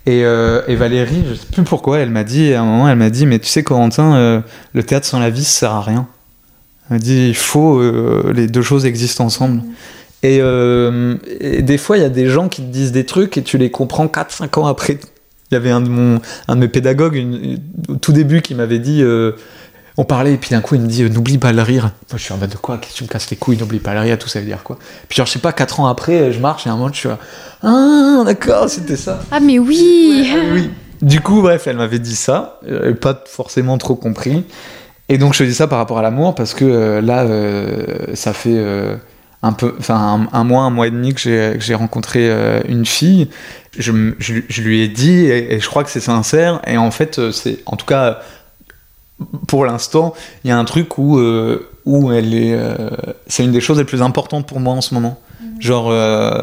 Et, 0.07 0.25
euh, 0.25 0.63
et 0.69 0.75
Valérie, 0.77 1.25
je 1.29 1.35
sais 1.35 1.47
plus 1.51 1.63
pourquoi, 1.63 1.99
elle 2.01 2.11
m'a 2.11 2.25
dit, 2.25 2.53
à 2.53 2.63
un 2.63 2.65
moment, 2.65 2.89
elle 2.89 2.99
m'a 2.99 3.11
dit, 3.11 3.27
mais 3.27 3.39
tu 3.39 3.47
sais, 3.47 3.63
Corentin, 3.63 4.15
euh, 4.17 4.41
le 4.75 4.83
théâtre 4.83 5.07
sans 5.07 5.19
la 5.21 5.31
vie, 5.31 5.45
ça 5.45 5.61
sert 5.61 5.71
à 5.73 5.81
rien. 5.83 6.07
Elle 6.91 6.97
m'a 6.97 7.03
dit, 7.03 7.29
il 7.29 7.37
faut, 7.37 7.81
les 8.33 8.47
deux 8.47 8.61
choses 8.63 8.85
existent 8.85 9.25
ensemble. 9.25 9.63
Et, 10.23 10.39
euh, 10.41 11.17
et 11.41 11.63
des 11.63 11.79
fois, 11.79 11.97
il 11.97 12.03
y 12.03 12.07
a 12.07 12.11
des 12.11 12.29
gens 12.29 12.49
qui 12.49 12.61
te 12.63 12.67
disent 12.71 12.93
des 12.93 13.05
trucs 13.07 13.39
et 13.39 13.43
tu 13.43 13.57
les 13.57 13.71
comprends 13.71 14.07
4-5 14.07 14.59
ans 14.61 14.67
après. 14.67 14.99
Il 15.51 15.55
y 15.55 15.57
avait 15.57 15.71
un 15.71 15.81
de, 15.81 15.89
mon, 15.89 16.21
un 16.49 16.57
de 16.57 16.61
mes 16.61 16.69
pédagogues, 16.69 17.17
une- 17.17 17.59
au 17.89 17.97
tout 17.97 18.13
début, 18.13 18.43
qui 18.43 18.55
m'avait 18.55 18.79
dit, 18.79 19.03
on 19.97 20.05
parlait, 20.05 20.35
et 20.35 20.37
puis 20.37 20.51
d'un 20.51 20.61
coup, 20.61 20.75
il 20.75 20.81
me 20.81 20.87
dit, 20.87 21.05
euh, 21.05 21.09
n'oublie 21.09 21.39
pas 21.39 21.53
le 21.53 21.63
rire. 21.63 21.85
Moi, 22.11 22.17
je 22.19 22.23
suis 22.23 22.33
en 22.33 22.39
mode 22.39 22.51
de 22.51 22.57
quoi 22.57 22.79
Qu'est-ce 22.79 22.95
que 22.95 22.99
tu 22.99 23.05
me 23.05 23.09
casses 23.09 23.31
les 23.31 23.37
couilles, 23.37 23.57
n'oublie 23.57 23.79
pas 23.79 23.95
le 23.95 24.01
rire, 24.01 24.19
tout 24.19 24.29
ça 24.29 24.41
veut 24.41 24.47
dire 24.47 24.63
quoi 24.63 24.79
Puis 25.09 25.17
genre, 25.17 25.27
je 25.27 25.33
sais 25.33 25.39
pas, 25.39 25.53
4 25.53 25.81
ans 25.81 25.87
après, 25.87 26.33
je 26.33 26.41
marche 26.41 26.67
et 26.67 26.71
à 26.71 26.73
un 26.73 26.77
moment, 26.77 26.93
je 26.93 26.99
suis 26.99 27.09
là, 27.09 27.19
ah, 27.63 28.23
d'accord, 28.25 28.69
c'était 28.69 28.97
ça. 28.97 29.21
Ah, 29.31 29.41
mais 29.41 29.59
oui 29.59 30.33
oui. 30.53 30.71
Du 31.03 31.21
coup, 31.21 31.43
bref, 31.43 31.67
elle 31.67 31.77
m'avait 31.77 31.99
dit 31.99 32.17
ça, 32.17 32.61
j'avais 32.67 32.95
pas 32.95 33.23
forcément 33.27 33.79
trop 33.79 33.95
compris. 33.95 34.45
Et 35.09 35.19
donc, 35.19 35.35
je 35.35 35.45
dis 35.45 35.55
ça 35.55 35.67
par 35.67 35.79
rapport 35.79 35.99
à 35.99 36.03
l'amour 36.03 36.35
parce 36.35 36.55
que 36.55 36.65
euh, 36.65 37.01
là, 37.01 37.25
euh, 37.25 38.15
ça 38.15 38.33
fait 38.33 38.57
euh, 38.57 38.97
un 39.43 39.53
peu, 39.53 39.75
enfin, 39.79 40.27
un, 40.33 40.39
un 40.39 40.45
mois, 40.45 40.63
un 40.63 40.71
mois 40.71 40.87
et 40.87 40.91
demi 40.91 41.13
que 41.13 41.57
j'ai 41.59 41.75
rencontré 41.75 42.31
euh, 42.31 42.61
une 42.69 42.87
fille. 42.87 43.29
Je, 43.79 43.93
je, 44.19 44.35
je 44.49 44.63
lui 44.63 44.81
ai 44.81 44.89
dit, 44.89 45.27
et, 45.27 45.55
et 45.55 45.61
je 45.61 45.69
crois 45.69 45.85
que 45.85 45.91
c'est 45.91 46.01
sincère. 46.01 46.63
Et 46.67 46.79
en 46.79 46.91
fait, 46.91 47.19
euh, 47.19 47.33
c'est, 47.33 47.59
en 47.67 47.77
tout 47.77 47.87
cas, 47.87 48.21
pour 49.47 49.65
l'instant, 49.65 50.15
il 50.45 50.49
y 50.49 50.51
a 50.51 50.59
un 50.59 50.65
truc 50.65 50.99
où, 50.99 51.19
euh, 51.19 51.69
où 51.85 52.13
elle 52.13 52.35
est, 52.35 52.55
euh, 52.55 52.91
c'est 53.27 53.45
une 53.45 53.53
des 53.53 53.61
choses 53.61 53.79
les 53.79 53.85
plus 53.85 54.03
importantes 54.03 54.47
pour 54.47 54.61
moi 54.61 54.75
en 54.75 54.81
ce 54.81 54.95
moment. 54.95 55.19
Genre. 55.61 55.91
euh, 55.91 56.43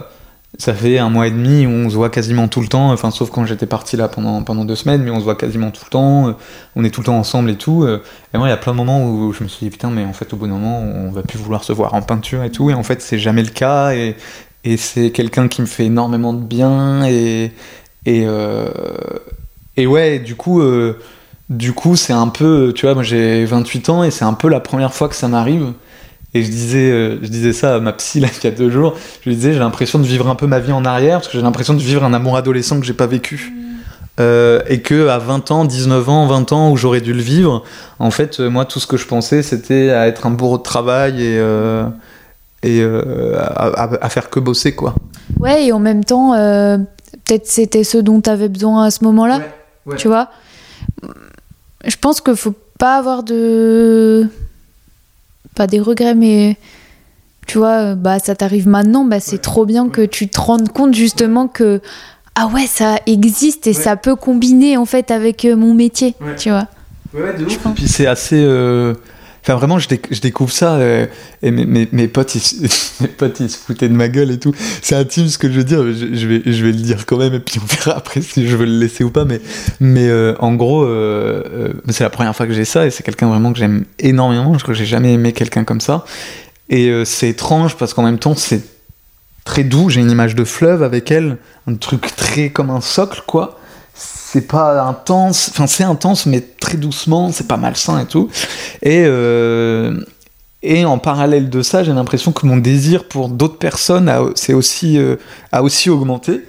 ça 0.57 0.73
fait 0.73 0.97
un 0.99 1.09
mois 1.09 1.27
et 1.27 1.31
demi 1.31 1.65
où 1.65 1.69
on 1.69 1.89
se 1.89 1.95
voit 1.95 2.09
quasiment 2.09 2.49
tout 2.49 2.59
le 2.59 2.67
temps, 2.67 2.91
enfin 2.91 3.09
sauf 3.09 3.31
quand 3.31 3.45
j'étais 3.45 3.65
parti 3.65 3.95
là 3.95 4.09
pendant, 4.09 4.43
pendant 4.43 4.65
deux 4.65 4.75
semaines, 4.75 5.01
mais 5.01 5.09
on 5.09 5.17
se 5.17 5.23
voit 5.23 5.35
quasiment 5.35 5.71
tout 5.71 5.83
le 5.85 5.89
temps, 5.89 6.35
on 6.75 6.83
est 6.83 6.89
tout 6.89 6.99
le 6.99 7.05
temps 7.05 7.17
ensemble 7.17 7.49
et 7.51 7.55
tout. 7.55 7.87
Et 7.87 8.37
moi 8.37 8.47
il 8.47 8.49
y 8.49 8.53
a 8.53 8.57
plein 8.57 8.73
de 8.73 8.77
moments 8.77 9.01
où 9.09 9.31
je 9.31 9.43
me 9.43 9.47
suis 9.47 9.65
dit 9.65 9.69
putain 9.69 9.89
mais 9.89 10.03
en 10.03 10.11
fait 10.11 10.31
au 10.33 10.35
bout 10.35 10.47
d'un 10.47 10.57
moment 10.57 10.81
on 10.81 11.09
va 11.09 11.23
plus 11.23 11.39
vouloir 11.39 11.63
se 11.63 11.71
voir 11.71 11.93
en 11.93 12.01
peinture 12.01 12.43
et 12.43 12.51
tout, 12.51 12.69
et 12.69 12.73
en 12.73 12.83
fait 12.83 13.01
c'est 13.01 13.17
jamais 13.17 13.43
le 13.43 13.49
cas, 13.49 13.93
et, 13.93 14.17
et 14.65 14.75
c'est 14.75 15.11
quelqu'un 15.11 15.47
qui 15.47 15.61
me 15.61 15.67
fait 15.67 15.85
énormément 15.85 16.33
de 16.33 16.43
bien, 16.43 17.05
et, 17.05 17.53
et, 18.05 18.27
et 19.77 19.87
ouais, 19.87 20.19
du 20.19 20.35
coup, 20.35 20.61
du 21.51 21.73
coup 21.73 21.95
c'est 21.95 22.13
un 22.13 22.29
peu, 22.29 22.71
tu 22.75 22.85
vois, 22.85 22.95
moi 22.95 23.03
j'ai 23.03 23.45
28 23.45 23.89
ans 23.89 24.03
et 24.03 24.09
c'est 24.09 24.25
un 24.25 24.33
peu 24.33 24.49
la 24.49 24.59
première 24.59 24.93
fois 24.93 25.07
que 25.09 25.15
ça 25.15 25.27
m'arrive. 25.27 25.73
Et 26.33 26.43
je 26.43 26.49
disais, 26.49 26.89
euh, 26.91 27.19
je 27.21 27.27
disais 27.27 27.51
ça 27.51 27.75
à 27.75 27.79
ma 27.81 27.91
psy 27.91 28.21
là, 28.21 28.29
il 28.41 28.43
y 28.45 28.47
a 28.47 28.55
deux 28.55 28.69
jours. 28.71 28.95
Je 29.21 29.29
lui 29.29 29.35
disais, 29.35 29.51
j'ai 29.53 29.59
l'impression 29.59 29.99
de 29.99 30.05
vivre 30.05 30.29
un 30.29 30.35
peu 30.35 30.47
ma 30.47 30.59
vie 30.59 30.71
en 30.71 30.85
arrière 30.85 31.17
parce 31.17 31.27
que 31.27 31.37
j'ai 31.37 31.43
l'impression 31.43 31.73
de 31.73 31.79
vivre 31.79 32.03
un 32.05 32.13
amour 32.13 32.37
adolescent 32.37 32.79
que 32.79 32.85
j'ai 32.85 32.93
pas 32.93 33.05
vécu. 33.07 33.51
Euh, 34.19 34.61
et 34.67 34.81
que 34.81 35.07
à 35.09 35.17
20 35.19 35.51
ans, 35.51 35.65
19 35.65 36.07
ans, 36.09 36.27
20 36.27 36.51
ans 36.53 36.71
où 36.71 36.77
j'aurais 36.77 37.01
dû 37.01 37.13
le 37.13 37.21
vivre, 37.21 37.63
en 37.99 38.11
fait, 38.11 38.39
euh, 38.39 38.49
moi 38.49 38.65
tout 38.65 38.79
ce 38.79 38.87
que 38.87 38.95
je 38.97 39.05
pensais 39.07 39.41
c'était 39.43 39.89
à 39.91 40.07
être 40.07 40.25
un 40.25 40.31
bourreau 40.31 40.57
de 40.57 40.63
travail 40.63 41.21
et, 41.21 41.37
euh, 41.39 41.83
et 42.63 42.81
euh, 42.81 43.35
à, 43.39 43.67
à- 43.83 44.05
à 44.05 44.09
faire 44.09 44.29
que 44.29 44.39
bosser 44.39 44.73
quoi. 44.73 44.95
Ouais, 45.39 45.65
et 45.65 45.71
en 45.73 45.79
même 45.79 46.03
temps, 46.05 46.31
peut-être 47.25 47.47
c'était 47.47 47.83
ce 47.83 47.97
dont 47.97 48.21
tu 48.21 48.29
avais 48.29 48.49
besoin 48.49 48.83
à 48.85 48.91
ce 48.91 49.03
moment-là, 49.05 49.41
ouais. 49.85 49.95
tu 49.97 50.07
vois? 50.07 50.29
Je 51.85 51.95
pense 51.95 52.21
qu'il 52.21 52.35
faut 52.35 52.53
pas 52.77 52.97
avoir 52.97 53.23
de. 53.23 54.27
Pas 55.55 55.67
des 55.67 55.79
regrets, 55.79 56.15
mais. 56.15 56.57
Tu 57.47 57.57
vois, 57.57 57.95
bah 57.95 58.19
ça 58.19 58.35
t'arrive 58.35 58.67
maintenant, 58.67 59.03
bah 59.03 59.19
c'est 59.19 59.33
Ouais. 59.33 59.37
trop 59.39 59.65
bien 59.65 59.89
que 59.89 60.03
tu 60.05 60.29
te 60.29 60.39
rendes 60.39 60.69
compte 60.69 60.93
justement 60.93 61.47
que. 61.47 61.81
Ah 62.35 62.47
ouais, 62.47 62.65
ça 62.67 62.97
existe 63.07 63.67
et 63.67 63.71
Ouais. 63.71 63.75
ça 63.75 63.95
peut 63.97 64.15
combiner 64.15 64.77
en 64.77 64.85
fait 64.85 65.11
avec 65.11 65.43
euh, 65.43 65.55
mon 65.57 65.73
métier, 65.73 66.15
Ouais. 66.21 66.35
tu 66.35 66.49
vois. 66.49 66.67
Ouais, 67.13 67.33
de 67.33 67.39
Je 67.49 67.55
ouf. 67.57 67.65
Et 67.65 67.69
puis 67.71 67.87
c'est 67.89 68.05
assez. 68.07 68.41
euh, 68.41 68.93
Enfin, 69.43 69.55
vraiment, 69.55 69.79
je, 69.79 69.87
déc- 69.87 70.07
je 70.11 70.21
découvre 70.21 70.51
ça 70.51 70.75
euh, 70.75 71.07
et 71.41 71.49
mes, 71.49 72.07
potes, 72.07 72.35
ils, 72.35 72.69
mes 73.01 73.07
potes, 73.07 73.39
ils 73.39 73.49
se 73.49 73.57
foutaient 73.57 73.89
de 73.89 73.93
ma 73.95 74.07
gueule 74.07 74.29
et 74.31 74.37
tout. 74.37 74.53
C'est 74.83 74.95
intime 74.95 75.27
ce 75.27 75.37
que 75.39 75.47
je 75.51 75.53
veux 75.57 75.63
dire, 75.63 75.81
je, 75.83 76.13
je 76.13 76.27
vais, 76.27 76.41
je 76.45 76.63
vais 76.63 76.71
le 76.71 76.77
dire 76.77 77.05
quand 77.07 77.17
même 77.17 77.33
et 77.33 77.39
puis 77.39 77.59
on 77.61 77.65
verra 77.65 77.97
après 77.97 78.21
si 78.21 78.47
je 78.47 78.55
veux 78.55 78.65
le 78.65 78.77
laisser 78.77 79.03
ou 79.03 79.09
pas. 79.09 79.25
Mais, 79.25 79.41
mais 79.79 80.07
euh, 80.07 80.35
en 80.39 80.53
gros, 80.53 80.83
euh, 80.83 81.73
c'est 81.89 82.03
la 82.03 82.11
première 82.11 82.35
fois 82.35 82.45
que 82.45 82.53
j'ai 82.53 82.65
ça 82.65 82.85
et 82.85 82.91
c'est 82.91 83.01
quelqu'un 83.03 83.29
vraiment 83.29 83.51
que 83.51 83.57
j'aime 83.57 83.85
énormément. 83.97 84.53
Je 84.53 84.61
crois 84.63 84.73
que 84.75 84.79
j'ai 84.79 84.85
jamais 84.85 85.13
aimé 85.13 85.33
quelqu'un 85.33 85.63
comme 85.63 85.81
ça. 85.81 86.05
Et 86.69 86.89
c'est 87.03 87.27
étrange 87.29 87.75
parce 87.75 87.93
qu'en 87.93 88.03
même 88.03 88.19
temps, 88.19 88.35
c'est 88.35 88.61
très 89.43 89.63
doux. 89.63 89.89
J'ai 89.89 89.99
une 90.01 90.11
image 90.11 90.35
de 90.35 90.43
fleuve 90.45 90.83
avec 90.83 91.11
elle, 91.11 91.37
un 91.67 91.75
truc 91.75 92.15
très 92.15 92.49
comme 92.49 92.69
un 92.69 92.79
socle, 92.79 93.23
quoi. 93.27 93.59
C'est 93.93 94.47
pas 94.47 94.81
intense, 94.83 95.49
enfin 95.51 95.67
c'est 95.67 95.83
intense, 95.83 96.25
mais 96.25 96.41
très 96.59 96.77
doucement, 96.77 97.31
c'est 97.31 97.47
pas 97.47 97.57
malsain 97.57 97.99
et 97.99 98.05
tout. 98.05 98.29
Et, 98.81 99.03
euh, 99.05 99.99
et 100.63 100.85
en 100.85 100.99
parallèle 100.99 101.49
de 101.49 101.61
ça, 101.61 101.83
j'ai 101.83 101.91
l'impression 101.91 102.31
que 102.31 102.45
mon 102.45 102.55
désir 102.57 103.05
pour 103.09 103.27
d'autres 103.29 103.57
personnes 103.57 104.07
a, 104.07 104.21
c'est 104.35 104.53
aussi, 104.53 104.97
euh, 104.97 105.17
a 105.51 105.63
aussi 105.63 105.89
augmenté. 105.89 106.41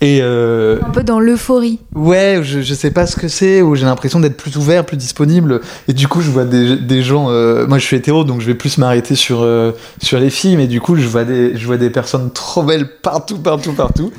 Et 0.00 0.20
euh, 0.22 0.78
Un 0.86 0.90
peu 0.90 1.02
dans 1.02 1.20
l'euphorie. 1.20 1.78
ouais, 1.94 2.40
je, 2.42 2.60
je 2.62 2.74
sais 2.74 2.90
pas 2.90 3.06
ce 3.06 3.16
que 3.16 3.28
c'est, 3.28 3.60
où 3.62 3.74
j'ai 3.74 3.84
l'impression 3.84 4.20
d'être 4.20 4.36
plus 4.36 4.56
ouvert, 4.56 4.86
plus 4.86 4.96
disponible. 4.96 5.60
Et 5.88 5.92
du 5.92 6.08
coup, 6.08 6.20
je 6.22 6.30
vois 6.30 6.44
des, 6.44 6.76
des 6.76 7.02
gens. 7.02 7.26
euh, 7.28 7.66
moi, 7.66 7.78
je 7.78 7.84
suis 7.84 7.96
hétéro, 7.96 8.24
donc 8.24 8.40
je 8.40 8.46
vais 8.46 8.54
plus 8.54 8.78
m'arrêter 8.78 9.14
sur, 9.14 9.42
euh, 9.42 9.72
sur 10.02 10.18
les 10.18 10.30
filles, 10.30 10.56
mais 10.56 10.66
du 10.68 10.80
coup, 10.80 10.96
je 10.96 11.06
vois, 11.06 11.24
des, 11.24 11.56
je 11.56 11.66
vois 11.66 11.76
des 11.76 11.90
personnes 11.90 12.30
trop 12.32 12.62
belles 12.62 12.88
partout, 13.02 13.38
partout, 13.38 13.72
partout. 13.72 14.10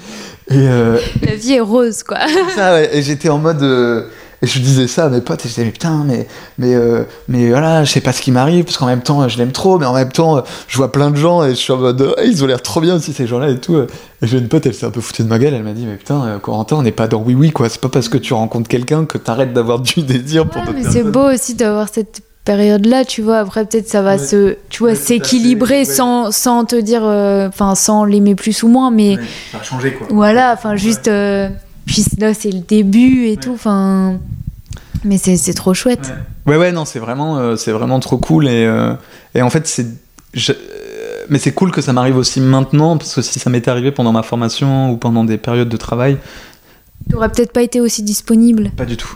Et, 0.50 0.56
euh, 0.56 0.98
La 1.22 1.36
vie 1.36 1.54
est 1.54 1.60
rose, 1.60 2.04
quoi. 2.04 2.20
ça, 2.56 2.74
ouais. 2.74 2.90
Et 2.98 3.02
j'étais 3.02 3.30
en 3.30 3.38
mode. 3.38 3.62
euh, 3.64 4.04
et 4.44 4.46
je 4.46 4.60
disais 4.60 4.88
ça 4.88 5.06
à 5.06 5.10
mes 5.10 5.20
potes, 5.22 5.40
et 5.40 5.50
je 5.50 5.56
disais, 5.56 5.66
mais 5.66 5.72
putain, 5.72 6.04
mais, 6.06 6.28
mais, 6.60 6.76
euh, 6.76 7.06
mais 7.28 7.50
voilà, 7.50 7.84
je 7.84 7.92
sais 7.92 8.02
pas 8.02 8.14
ce 8.14 8.22
qui 8.22 8.32
m'arrive, 8.32 8.66
parce 8.66 8.78
qu'en 8.78 8.86
même 8.86 9.02
temps, 9.02 9.28
je 9.28 9.36
l'aime 9.40 9.52
trop, 9.52 9.80
mais 9.80 9.88
en 9.88 9.96
même 9.96 10.12
temps, 10.12 10.44
je 10.68 10.78
vois 10.78 10.92
plein 10.92 11.10
de 11.10 11.16
gens, 11.16 11.44
et 11.44 11.50
je 11.50 11.56
suis 11.56 11.74
en 11.74 11.78
mode, 11.78 12.14
Ah, 12.20 12.24
ils 12.24 12.44
ont 12.44 12.46
l'air 12.48 12.62
trop 12.62 12.80
bien 12.80 12.96
aussi, 12.98 13.14
ces 13.14 13.26
gens-là, 13.26 13.50
et 13.50 13.60
tout. 13.60 13.76
Et 13.78 13.88
j'ai 14.22 14.38
une 14.38 14.48
pote, 14.48 14.68
elle 14.68 14.76
s'est 14.76 14.86
un 14.86 14.92
peu 14.92 15.02
foutue 15.02 15.24
de 15.24 15.28
ma 15.28 15.40
gueule, 15.40 15.56
elle 15.56 15.64
m'a 15.64 15.74
dit, 15.74 15.88
mais 15.88 15.96
putain, 15.96 16.24
euh, 16.24 16.38
Corentin, 16.38 16.76
on 16.76 16.84
n'est 16.84 16.92
pas 16.92 17.08
dans 17.08 17.20
oui, 17.24 17.34
oui, 17.34 17.50
quoi. 17.50 17.68
C'est 17.68 17.82
pas 17.82 17.90
parce 17.90 18.10
que 18.10 18.18
tu 18.20 18.36
rencontres 18.36 18.70
quelqu'un 18.70 19.06
que 19.06 19.18
t'arrêtes 19.18 19.54
d'avoir 19.54 19.80
du 19.80 20.04
désir 20.04 20.48
pour 20.48 20.62
Ouais, 20.62 20.68
d'autres 20.68 20.80
mais 20.84 20.92
c'est 20.92 21.04
beau 21.04 21.32
aussi 21.34 21.56
d'avoir 21.56 21.90
cette 21.92 22.22
période-là, 22.48 23.06
tu 23.06 23.22
vois. 23.22 23.38
Après, 23.40 23.64
peut-être 23.66 23.88
ça 23.88 24.02
va 24.02 24.14
Ouais. 24.14 24.18
se, 24.18 24.56
tu 24.70 24.80
vois, 24.80 24.96
s'équilibrer 24.96 25.80
ouais. 25.80 25.86
sans, 25.86 26.32
sans 26.32 26.66
te 26.66 26.76
dire, 26.76 27.02
euh, 27.04 27.48
enfin, 27.48 27.76
sans 27.76 28.06
l'aimer 28.06 28.34
plus 28.36 28.64
ou 28.64 28.68
moins, 28.70 28.90
mais 28.90 29.18
Ouais, 29.18 29.24
ça 29.52 29.60
a 29.60 29.64
changé, 29.64 29.94
quoi. 29.94 30.08
voilà, 30.10 30.54
enfin, 30.54 30.76
juste. 30.76 31.08
euh, 31.08 31.50
puis 31.86 32.04
là, 32.18 32.34
c'est 32.34 32.52
le 32.52 32.60
début 32.60 33.26
et 33.28 33.32
Ouais. 33.32 33.36
tout, 33.38 33.52
enfin. 33.54 34.18
Mais 35.04 35.18
c'est 35.20 35.38
c'est 35.38 35.54
trop 35.54 35.74
chouette. 35.76 36.12
Ouais, 36.48 36.58
ouais, 36.58 36.72
non, 36.72 36.84
c'est 36.86 37.00
vraiment, 37.00 37.38
euh, 37.38 37.56
c'est 37.56 37.72
vraiment 37.72 38.00
trop 38.00 38.18
cool. 38.18 38.48
Et, 38.48 38.66
euh, 38.66 38.94
et 39.36 39.42
en 39.44 39.50
fait, 39.52 39.68
c'est. 39.68 39.86
je- 40.34 40.54
euh, 40.54 41.26
Mais 41.30 41.40
c'est 41.40 41.52
cool 41.52 41.72
que 41.72 41.82
ça 41.82 41.92
m'arrive 41.94 42.16
aussi 42.18 42.40
maintenant, 42.42 42.98
parce 42.98 43.14
que 43.14 43.22
si 43.22 43.38
ça 43.40 43.50
m'était 43.50 43.70
arrivé 43.70 43.92
pendant 43.92 44.14
ma 44.14 44.24
formation 44.24 44.90
ou 44.92 44.98
pendant 44.98 45.24
des 45.26 45.38
périodes 45.38 45.68
de 45.70 45.76
travail, 45.78 46.18
Tu 47.10 47.16
aurais 47.16 47.30
peut-être 47.30 47.52
pas 47.52 47.62
été 47.64 47.80
aussi 47.82 48.02
disponible. 48.02 48.72
pas 48.78 48.86
du 48.86 48.96
tout. 48.98 49.14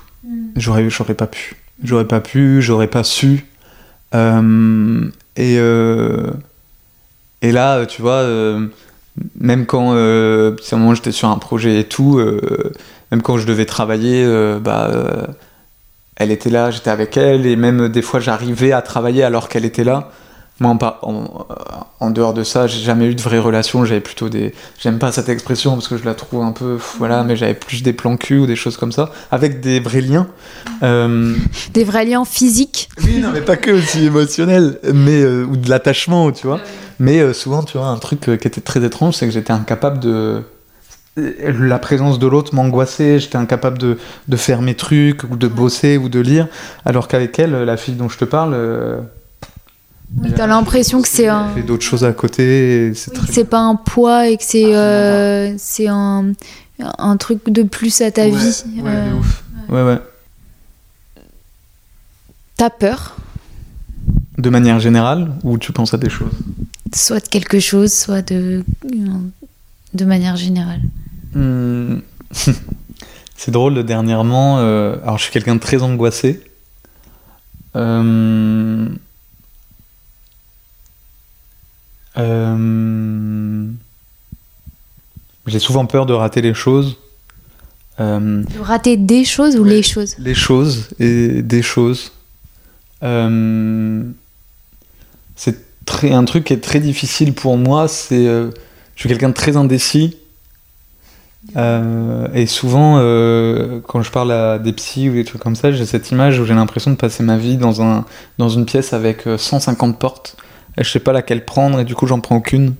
J'aurais, 0.57 0.89
j'aurais 0.89 1.13
pas 1.13 1.27
pu. 1.27 1.55
J'aurais 1.83 2.07
pas 2.07 2.19
pu, 2.19 2.61
j'aurais 2.61 2.87
pas 2.87 3.03
su. 3.03 3.45
Euh, 4.13 5.09
et, 5.35 5.55
euh, 5.57 6.31
et 7.41 7.51
là, 7.51 7.85
tu 7.85 8.01
vois, 8.01 8.21
euh, 8.21 8.67
même 9.39 9.65
quand 9.65 9.93
j'étais 10.93 11.11
sur 11.11 11.29
un 11.29 11.37
projet 11.37 11.79
et 11.79 11.83
tout, 11.85 12.19
même 13.11 13.21
quand 13.21 13.37
je 13.37 13.47
devais 13.47 13.65
travailler, 13.65 14.25
bah, 14.59 14.89
elle 16.15 16.31
était 16.31 16.49
là, 16.49 16.71
j'étais 16.71 16.89
avec 16.89 17.17
elle, 17.17 17.45
et 17.45 17.55
même 17.55 17.89
des 17.89 18.01
fois 18.01 18.19
j'arrivais 18.19 18.71
à 18.71 18.81
travailler 18.81 19.23
alors 19.23 19.49
qu'elle 19.49 19.65
était 19.65 19.83
là. 19.83 20.11
Moi, 20.59 20.69
en, 20.71 20.77
par- 20.77 20.99
en- 21.01 22.09
dehors 22.11 22.33
de 22.35 22.43
ça, 22.43 22.67
j'ai 22.67 22.81
jamais 22.83 23.07
eu 23.07 23.15
de 23.15 23.21
vraie 23.21 23.39
relation. 23.39 23.83
J'avais 23.83 23.99
plutôt 24.01 24.29
des. 24.29 24.53
J'aime 24.79 24.99
pas 24.99 25.11
cette 25.11 25.27
expression 25.29 25.73
parce 25.73 25.87
que 25.87 25.97
je 25.97 26.05
la 26.05 26.13
trouve 26.13 26.43
un 26.43 26.51
peu. 26.51 26.77
Voilà, 26.99 27.23
mais 27.23 27.35
j'avais 27.35 27.55
plus 27.55 27.81
des 27.81 27.93
plans 27.93 28.15
cul 28.17 28.37
ou 28.37 28.45
des 28.45 28.55
choses 28.55 28.77
comme 28.77 28.91
ça, 28.91 29.11
avec 29.31 29.59
des 29.61 29.79
vrais 29.79 30.01
liens. 30.01 30.27
Euh, 30.83 31.33
Des 31.73 31.83
vrais 31.83 32.05
liens 32.05 32.25
physiques. 32.25 32.89
oui, 33.03 33.19
non, 33.19 33.29
mais 33.33 33.41
pas 33.41 33.57
que 33.57 33.71
aussi 33.71 34.05
émotionnel, 34.05 34.77
mais 34.93 35.21
euh, 35.23 35.45
ou 35.45 35.57
de 35.57 35.67
l'attachement, 35.69 36.31
tu 36.31 36.45
vois. 36.45 36.59
Mais 36.99 37.19
euh, 37.21 37.33
souvent, 37.33 37.63
tu 37.63 37.77
vois, 37.79 37.87
un 37.87 37.97
truc 37.97 38.29
euh, 38.29 38.37
qui 38.37 38.47
était 38.47 38.61
très 38.61 38.83
étrange, 38.83 39.15
c'est 39.15 39.25
que 39.25 39.31
j'étais 39.33 39.53
incapable 39.53 39.99
de. 39.99 40.43
La 41.17 41.77
présence 41.79 42.19
de 42.19 42.27
l'autre 42.27 42.55
m'angoissait, 42.55 43.19
j'étais 43.19 43.35
incapable 43.35 43.77
de, 43.77 43.97
de 44.29 44.35
faire 44.37 44.61
mes 44.61 44.75
trucs, 44.75 45.23
ou 45.23 45.35
de 45.35 45.47
bosser, 45.47 45.97
ou 45.97 46.07
de 46.07 46.19
lire, 46.19 46.47
alors 46.85 47.07
qu'avec 47.09 47.37
elle, 47.39 47.51
la 47.51 47.75
fille 47.77 47.95
dont 47.95 48.07
je 48.07 48.17
te 48.17 48.23
parle, 48.25 48.53
euh, 48.53 48.99
Oui, 50.17 50.31
t'as 50.35 50.47
l'impression 50.47 51.01
que 51.01 51.07
c'est 51.07 51.27
un. 51.27 51.49
fait 51.55 51.63
d'autres 51.63 51.83
choses 51.85 52.03
à 52.03 52.11
côté, 52.11 52.91
c'est 52.95 53.11
Oui, 53.11 53.17
très. 53.17 53.27
que 53.27 53.33
c'est 53.33 53.45
pas 53.45 53.59
un 53.61 53.75
poids 53.75 54.27
et 54.27 54.37
que 54.37 54.43
c'est 54.43 54.75
euh, 54.75 55.55
c'est 55.57 55.87
un, 55.87 56.33
un 56.79 57.17
truc 57.17 57.49
de 57.49 57.63
plus 57.63 58.01
à 58.01 58.11
ta 58.11 58.23
Ouais, 58.23 58.31
vie. 58.31 58.63
ouais, 58.81 58.91
Euh, 58.91 59.13
ouf. 59.19 59.43
Ouais, 59.69 59.83
ouais. 59.83 59.99
T'as 62.57 62.69
peur, 62.69 63.15
De 64.37 64.49
manière 64.49 64.79
générale, 64.79 65.31
ou 65.43 65.57
tu 65.57 65.71
penses 65.71 65.93
à 65.93 65.97
des 65.97 66.09
choses? 66.09 66.31
Soit 66.93 67.21
de 67.21 67.27
quelque 67.29 67.59
chose, 67.59 67.91
soit 67.93 68.21
de 68.21 68.63
de 69.93 70.05
manière 70.05 70.35
générale. 70.35 70.81
Hmm. 71.33 71.99
C'est 73.35 73.51
drôle, 73.51 73.83
dernièrement, 73.83 74.59
euh, 74.59 74.97
alors 75.03 75.17
je 75.17 75.23
suis 75.23 75.31
quelqu'un 75.31 75.55
de 75.55 75.59
très 75.59 75.81
angoissé. 75.81 76.41
Euh, 77.75 78.87
euh, 82.17 83.65
J'ai 85.47 85.59
souvent 85.59 85.85
peur 85.85 86.05
de 86.05 86.13
rater 86.13 86.41
les 86.41 86.53
choses. 86.53 86.97
Euh, 87.99 88.43
De 88.43 88.59
rater 88.59 88.97
des 88.97 89.25
choses 89.25 89.57
ou 89.57 89.63
les 89.63 89.83
choses? 89.83 90.15
les 90.17 90.33
choses 90.33 90.89
et 90.99 91.41
des 91.41 91.61
choses. 91.61 92.11
Euh, 93.03 94.03
c'est 95.35 95.85
très 95.85 96.11
un 96.11 96.25
truc 96.25 96.45
qui 96.45 96.53
est 96.53 96.63
très 96.63 96.79
difficile 96.79 97.33
pour 97.33 97.57
moi. 97.57 97.87
C'est 97.87 98.25
je 98.25 98.51
suis 98.95 99.09
quelqu'un 99.09 99.29
de 99.29 99.33
très 99.33 99.57
indécis. 99.57 100.17
Et 101.55 102.45
souvent, 102.45 102.97
quand 103.87 104.01
je 104.03 104.11
parle 104.11 104.31
à 104.31 104.59
des 104.59 104.73
psys 104.73 105.09
ou 105.09 105.13
des 105.13 105.25
trucs 105.25 105.41
comme 105.41 105.55
ça, 105.55 105.71
j'ai 105.71 105.85
cette 105.85 106.11
image 106.11 106.39
où 106.39 106.45
j'ai 106.45 106.53
l'impression 106.53 106.91
de 106.91 106.95
passer 106.95 107.23
ma 107.23 107.37
vie 107.37 107.57
dans, 107.57 107.81
un, 107.81 108.05
dans 108.37 108.49
une 108.49 108.65
pièce 108.65 108.93
avec 108.93 109.25
euh, 109.27 109.37
150 109.37 109.97
portes. 109.99 110.37
Et 110.77 110.83
je 110.83 110.89
sais 110.89 110.99
pas 110.99 111.11
laquelle 111.11 111.45
prendre 111.45 111.79
et 111.79 111.85
du 111.85 111.95
coup, 111.95 112.07
j'en 112.07 112.19
prends 112.19 112.37
aucune. 112.37 112.75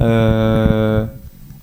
Euh, 0.00 1.04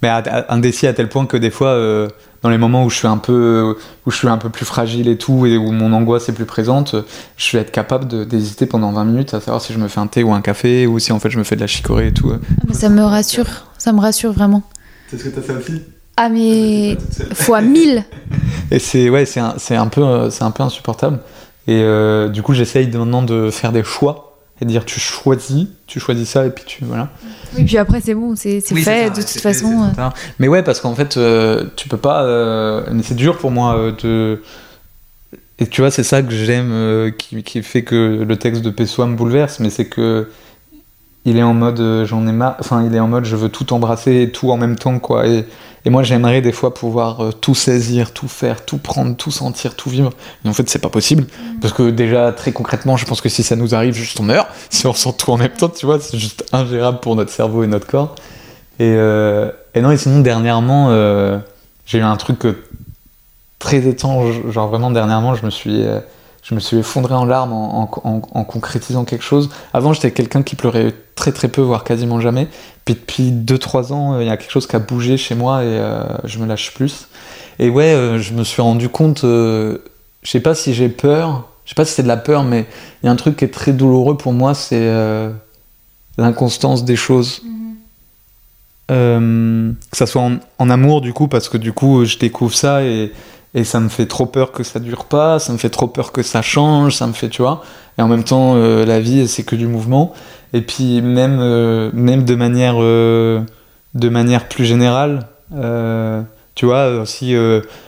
mais 0.01 0.09
indécis 0.49 0.87
à 0.87 0.93
tel 0.93 1.07
point 1.07 1.25
que 1.25 1.37
des 1.37 1.51
fois, 1.51 1.69
euh, 1.69 2.09
dans 2.41 2.49
les 2.49 2.57
moments 2.57 2.83
où 2.83 2.89
je 2.89 2.97
suis 2.97 3.07
un 3.07 3.17
peu, 3.17 3.75
où 4.05 4.11
je 4.11 4.17
suis 4.17 4.27
un 4.27 4.37
peu 4.37 4.49
plus 4.49 4.65
fragile 4.65 5.07
et 5.07 5.17
tout, 5.17 5.45
et 5.45 5.57
où 5.57 5.71
mon 5.71 5.93
angoisse 5.93 6.27
est 6.27 6.33
plus 6.33 6.45
présente, 6.45 6.95
je 7.37 7.55
vais 7.55 7.63
être 7.63 7.71
capable 7.71 8.27
d'hésiter 8.27 8.65
pendant 8.65 8.91
20 8.91 9.05
minutes 9.05 9.33
à 9.33 9.39
savoir 9.39 9.61
si 9.61 9.71
je 9.71 9.79
me 9.79 9.87
fais 9.87 9.99
un 9.99 10.07
thé 10.07 10.23
ou 10.23 10.33
un 10.33 10.41
café, 10.41 10.87
ou 10.87 10.99
si 10.99 11.13
en 11.13 11.19
fait 11.19 11.29
je 11.29 11.37
me 11.37 11.43
fais 11.43 11.55
de 11.55 11.61
la 11.61 11.67
chicorée 11.67 12.07
et 12.07 12.13
tout. 12.13 12.31
Ah, 12.33 12.39
mais 12.67 12.73
ça 12.73 12.89
me 12.89 13.01
rassure, 13.01 13.47
ça 13.77 13.93
me 13.93 14.01
rassure 14.01 14.33
vraiment. 14.33 14.63
C'est 15.09 15.17
ce 15.17 15.29
que 15.29 15.29
t'as 15.29 15.41
fait 15.41 15.55
aussi? 15.55 15.81
Ah 16.17 16.29
mais 16.29 16.97
fois 17.33 17.61
mille. 17.61 18.03
Et 18.71 18.79
c'est 18.79 19.09
ouais, 19.09 19.25
c'est 19.25 19.39
un, 19.39 19.87
peu, 19.87 20.01
euh, 20.01 20.29
c'est 20.29 20.43
un 20.43 20.51
peu 20.51 20.63
insupportable. 20.63 21.19
Et 21.67 21.81
euh, 21.81 22.29
du 22.29 22.41
coup, 22.41 22.53
j'essaye 22.53 22.87
maintenant 22.87 23.23
de 23.23 23.49
faire 23.51 23.71
des 23.71 23.83
choix 23.83 24.32
et 24.61 24.65
dire 24.65 24.85
tu 24.85 24.99
choisis, 24.99 25.67
tu 25.87 25.99
choisis 25.99 26.29
ça 26.29 26.45
et 26.45 26.49
puis 26.49 26.63
tu 26.65 26.85
voilà. 26.85 27.09
Oui, 27.57 27.63
puis 27.65 27.77
après 27.77 28.01
c'est 28.01 28.13
bon, 28.13 28.35
c'est 28.35 28.61
c'est 28.61 28.73
Oui, 28.73 28.83
fait 28.83 29.03
ça, 29.05 29.09
de 29.09 29.15
toute 29.21 29.29
fait, 29.29 29.39
façon. 29.39 29.89
euh. 29.97 30.09
Mais 30.39 30.47
ouais, 30.47 30.63
parce 30.63 30.79
qu'en 30.79 30.95
fait, 30.95 31.17
euh, 31.17 31.65
tu 31.75 31.89
peux 31.89 31.97
pas. 31.97 32.23
euh, 32.23 32.83
mais 32.91 33.03
c'est 33.03 33.15
dur 33.15 33.37
pour 33.37 33.51
moi 33.51 33.77
euh, 33.77 33.91
de. 34.03 34.41
Et 35.59 35.67
tu 35.67 35.81
vois, 35.81 35.91
c'est 35.91 36.03
ça 36.03 36.21
que 36.21 36.31
j'aime, 36.31 36.71
euh, 36.71 37.11
qui, 37.11 37.43
qui 37.43 37.61
fait 37.61 37.83
que 37.83 38.23
le 38.27 38.37
texte 38.37 38.61
de 38.63 38.69
Pessoa 38.71 39.05
me 39.07 39.15
bouleverse, 39.15 39.59
mais 39.59 39.69
c'est 39.69 39.85
que 39.85 40.29
il 41.25 41.37
est 41.37 41.43
en 41.43 41.53
mode 41.53 41.79
euh, 41.79 42.05
j'en 42.05 42.27
ai 42.27 42.31
marre. 42.31 42.57
Enfin, 42.59 42.85
il 42.85 42.95
est 42.95 42.99
en 42.99 43.07
mode 43.07 43.25
je 43.25 43.35
veux 43.35 43.49
tout 43.49 43.73
embrasser 43.73 44.23
et 44.23 44.31
tout 44.31 44.51
en 44.51 44.57
même 44.57 44.75
temps, 44.75 44.99
quoi. 44.99 45.27
Et, 45.27 45.45
et 45.85 45.89
moi, 45.89 46.03
j'aimerais 46.03 46.41
des 46.41 46.53
fois 46.53 46.73
pouvoir 46.73 47.21
euh, 47.21 47.31
tout 47.31 47.55
saisir, 47.55 48.13
tout 48.13 48.29
faire, 48.29 48.63
tout 48.63 48.77
prendre, 48.77 49.15
tout 49.17 49.31
sentir, 49.31 49.75
tout 49.75 49.89
vivre. 49.89 50.11
Mais 50.43 50.49
en 50.49 50.53
fait, 50.53 50.69
c'est 50.69 50.79
pas 50.79 50.89
possible. 50.89 51.25
Parce 51.61 51.73
que 51.73 51.89
déjà, 51.89 52.31
très 52.31 52.53
concrètement, 52.53 52.95
je 52.95 53.05
pense 53.05 53.19
que 53.19 53.27
si 53.27 53.43
ça 53.43 53.55
nous 53.57 53.75
arrive, 53.75 53.93
juste 53.93 54.19
on 54.19 54.23
meurt. 54.23 54.47
Si 54.69 54.87
on 54.87 54.91
ressent 54.91 55.13
tout 55.13 55.31
en 55.31 55.37
même 55.37 55.51
temps, 55.51 55.69
tu 55.69 55.85
vois, 55.85 55.99
c'est 55.99 56.17
juste 56.17 56.45
ingérable 56.51 56.99
pour 56.99 57.15
notre 57.15 57.31
cerveau 57.31 57.63
et 57.63 57.67
notre 57.67 57.87
corps. 57.87 58.15
Et, 58.79 58.95
euh, 58.97 59.51
et 59.75 59.81
non, 59.81 59.91
et 59.91 59.97
sinon, 59.97 60.21
dernièrement, 60.21 60.87
euh, 60.89 61.37
j'ai 61.85 61.99
eu 61.99 62.01
un 62.01 62.15
truc 62.15 62.39
très 63.59 63.85
étrange. 63.87 64.41
Genre, 64.49 64.67
vraiment, 64.67 64.89
dernièrement, 64.89 65.35
je 65.35 65.45
me 65.45 65.51
suis, 65.51 65.83
je 66.43 66.53
me 66.55 66.59
suis 66.59 66.77
effondré 66.77 67.13
en 67.15 67.25
larmes 67.25 67.53
en, 67.53 67.83
en- 67.83 67.89
en- 68.03 68.21
en 68.33 68.43
concrétisant 68.43 69.05
quelque 69.05 69.23
chose. 69.23 69.49
Avant, 69.73 69.93
j'étais 69.93 70.11
quelqu'un 70.11 70.43
qui 70.43 70.55
pleurait 70.55 70.93
très 71.15 71.31
très 71.31 71.47
peu, 71.47 71.61
voire 71.61 71.83
quasiment 71.83 72.19
jamais. 72.19 72.47
Puis 72.85 72.95
depuis 72.95 73.31
2-3 73.31 73.93
ans, 73.93 74.13
euh, 74.15 74.23
il 74.23 74.27
y 74.27 74.29
a 74.29 74.35
quelque 74.37 74.51
chose 74.51 74.67
qui 74.67 74.75
a 74.75 74.79
bougé 74.79 75.15
chez 75.17 75.35
moi 75.35 75.63
et 75.63 75.67
euh, 75.67 76.03
je 76.25 76.39
me 76.39 76.45
lâche 76.45 76.73
plus. 76.73 77.07
Et 77.59 77.69
ouais, 77.69 77.93
euh, 77.93 78.19
je 78.19 78.33
me 78.33 78.43
suis 78.43 78.61
rendu 78.61 78.89
compte, 78.89 79.23
euh, 79.23 79.77
je 80.21 80.29
sais 80.31 80.39
pas 80.41 80.53
si 80.55 80.73
j'ai 80.73 80.89
peur, 80.89 81.47
je 81.65 81.69
sais 81.69 81.75
pas 81.75 81.85
si 81.85 81.93
c'est 81.93 82.03
de 82.03 82.07
la 82.09 82.17
peur, 82.17 82.43
mais 82.43 82.65
il 83.01 83.05
y 83.05 83.09
a 83.09 83.11
un 83.11 83.15
truc 83.15 83.37
qui 83.37 83.45
est 83.45 83.53
très 83.53 83.71
douloureux 83.71 84.17
pour 84.17 84.33
moi, 84.33 84.53
c'est 84.53 84.91
l'inconstance 86.17 86.83
des 86.83 86.95
choses. 86.95 87.41
Euh, 88.91 89.71
que 89.91 89.97
ça 89.97 90.05
soit 90.05 90.21
en, 90.21 90.33
en 90.59 90.69
amour 90.69 90.99
du 90.99 91.13
coup 91.13 91.29
parce 91.29 91.47
que 91.47 91.57
du 91.57 91.71
coup 91.71 92.03
je 92.03 92.17
découvre 92.17 92.53
ça 92.53 92.83
et, 92.83 93.13
et 93.55 93.63
ça 93.63 93.79
me 93.79 93.89
fait 93.89 94.07
trop 94.07 94.25
peur 94.25 94.51
que 94.51 94.63
ça 94.63 94.79
dure 94.79 95.05
pas 95.05 95.39
ça 95.39 95.53
me 95.53 95.57
fait 95.57 95.69
trop 95.69 95.87
peur 95.87 96.11
que 96.11 96.23
ça 96.23 96.41
change 96.41 96.95
ça 96.95 97.07
me 97.07 97.13
fait 97.13 97.29
tu 97.29 97.41
vois. 97.41 97.63
Et 97.97 98.01
en 98.01 98.07
même 98.07 98.23
temps 98.23 98.53
euh, 98.55 98.85
la 98.85 98.99
vie 98.99 99.27
c'est 99.27 99.43
que 99.43 99.55
du 99.55 99.67
mouvement. 99.67 100.13
Et 100.53 100.61
puis 100.61 101.01
même 101.01 101.39
euh, 101.39 101.89
même 101.93 102.23
de 102.25 102.35
manière 102.35 102.75
euh, 102.79 103.41
de 103.93 104.09
manière 104.09 104.47
plus 104.47 104.65
générale 104.65 105.27
tu 106.55 106.65
vois 106.65 106.87
aussi 107.01 107.35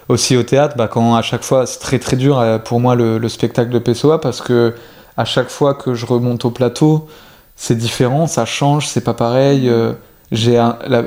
aussi 0.08 0.38
au 0.38 0.44
théâtre 0.44 0.76
bah, 0.78 0.88
quand 0.88 1.16
à 1.16 1.22
chaque 1.24 1.44
fois 1.44 1.66
c'est 1.66 1.80
très 1.80 1.98
très 1.98 2.16
dur 2.16 2.44
pour 2.64 2.80
moi 2.80 2.94
le, 2.96 3.18
le 3.18 3.30
spectacle 3.30 3.72
de 3.72 3.80
Pessoa 3.80 4.22
parce 4.22 4.42
que 4.42 4.76
à 5.18 5.26
chaque 5.26 5.50
fois 5.50 5.74
que 5.74 5.96
je 5.96 6.06
remonte 6.06 6.46
au 6.46 6.52
plateau 6.52 7.08
c'est 7.56 7.76
différent 7.76 8.28
ça 8.28 8.46
change 8.46 8.86
c'est 8.88 9.04
pas 9.04 9.16
pareil 9.16 9.72
j'ai 10.32 10.62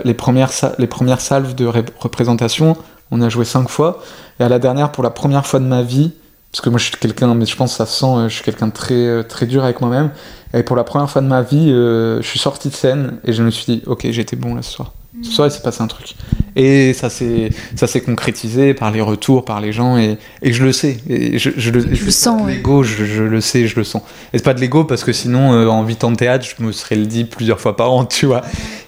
les, 0.05 0.15
premières, 0.15 0.51
les 0.79 0.87
premières 0.87 1.21
salves 1.21 1.55
de 1.55 1.67
ré- 1.67 1.85
représentation, 1.99 2.77
on 3.11 3.21
a 3.21 3.29
joué 3.29 3.45
cinq 3.45 3.69
fois, 3.69 4.03
et 4.41 4.43
à 4.43 4.49
la 4.49 4.59
dernière, 4.59 4.93
pour 4.93 5.03
la 5.05 5.11
première 5.11 5.47
fois 5.47 5.61
de 5.61 5.67
ma 5.67 5.83
vie, 5.83 6.13
parce 6.53 6.61
que 6.61 6.71
moi 6.71 6.79
je 6.79 6.85
suis 6.85 6.97
quelqu'un, 6.97 7.35
mais 7.35 7.47
je 7.47 7.57
pense 7.57 7.73
que 7.73 7.77
ça 7.77 7.87
se 7.87 7.99
sent, 8.01 8.07
euh, 8.07 8.29
je 8.29 8.35
suis 8.35 8.45
quelqu'un 8.45 8.69
de 8.69 8.73
très, 8.73 8.95
euh, 8.95 9.23
très 9.23 9.47
dur 9.47 9.65
avec 9.65 9.81
moi-même, 9.81 10.11
et 10.55 10.63
pour 10.63 10.77
la 10.77 10.85
première 10.85 11.11
fois 11.11 11.23
de 11.23 11.27
ma 11.27 11.43
vie, 11.43 11.71
euh, 11.71 12.23
je 12.23 12.27
suis 12.27 12.39
sorti 12.39 12.69
de 12.69 12.75
scène, 12.75 13.19
et 13.25 13.33
je 13.33 13.43
me 13.43 13.51
suis 13.51 13.65
dit, 13.67 13.83
ok, 13.87 14.07
j'étais 14.11 14.37
bon 14.37 14.55
là 14.55 14.63
ce 14.63 14.73
soir. 14.73 14.93
Ce 15.23 15.33
soir, 15.33 15.49
il 15.49 15.51
s'est 15.51 15.63
passé 15.63 15.83
un 15.83 15.89
truc. 15.89 16.15
Et 16.55 16.93
ça 16.93 17.11
s'est, 17.11 17.51
ça 17.75 17.87
s'est 17.87 18.01
concrétisé 18.01 18.73
par 18.73 18.91
les 18.91 19.01
retours, 19.01 19.45
par 19.45 19.61
les 19.61 19.73
gens, 19.73 19.97
et, 19.97 20.17
et 20.43 20.53
je 20.53 20.65
le 20.65 20.73
sais. 20.73 20.99
Et 21.09 21.39
je, 21.39 21.51
je 21.57 21.71
le, 21.71 21.81
Je 21.95 22.05
le 22.05 22.11
sens, 22.11 22.43
ouais. 22.43 22.55
L'ego, 22.55 22.83
je, 22.83 23.05
je 23.05 23.23
le 23.25 23.41
sais, 23.41 23.67
je 23.67 23.77
le 23.77 23.85
sens. 23.85 24.03
Et 24.33 24.39
c'est 24.39 24.45
pas 24.45 24.55
de 24.55 24.61
l'ego 24.61 24.85
parce 24.85 25.03
que 25.03 25.13
sinon, 25.13 25.53
euh, 25.53 25.67
en 25.67 25.85
8 25.85 26.05
ans 26.05 26.11
de 26.13 26.17
théâtre, 26.17 26.47
je 26.47 26.63
me 26.63 26.73
serais 26.73 26.95
le 26.95 27.07
dit 27.07 27.25
plusieurs 27.25 27.61
fois 27.61 27.77
par 27.77 27.93
an, 27.93 28.05
tu 28.07 28.27
vois. 28.27 28.43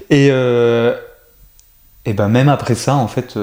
Et, 0.08 0.28
euh, 0.30 0.94
et 2.04 2.12
ben 2.12 2.28
même 2.28 2.48
après 2.48 2.74
ça, 2.74 2.94
en 2.94 3.08
fait, 3.08 3.36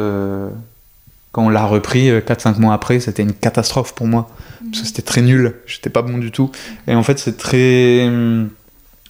quand 1.31 1.45
on 1.45 1.49
l'a 1.49 1.65
repris 1.65 2.09
4-5 2.09 2.59
mois 2.59 2.73
après, 2.73 2.99
c'était 2.99 3.23
une 3.23 3.33
catastrophe 3.33 3.93
pour 3.93 4.07
moi. 4.07 4.29
Parce 4.71 4.81
que 4.81 4.87
c'était 4.87 5.01
très 5.01 5.21
nul, 5.21 5.55
j'étais 5.65 5.89
pas 5.89 6.01
bon 6.01 6.17
du 6.17 6.31
tout. 6.31 6.51
Et 6.87 6.95
en 6.95 7.03
fait, 7.03 7.19
c'est 7.19 7.37
très. 7.37 8.05
hum, 8.07 8.49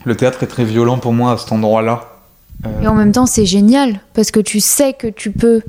Le 0.05 0.15
théâtre 0.15 0.43
est 0.43 0.47
très 0.47 0.65
violent 0.65 0.97
pour 0.99 1.13
moi 1.13 1.33
à 1.33 1.37
cet 1.37 1.51
endroit-là. 1.51 2.09
Euh, 2.65 2.81
Et 2.83 2.87
en 2.87 2.93
même 2.95 3.11
temps, 3.11 3.25
c'est 3.25 3.45
génial 3.45 3.99
parce 4.13 4.31
que 4.31 4.39
tu 4.39 4.59
sais 4.59 4.93
que 4.93 5.07
tu 5.07 5.31
peux 5.31 5.61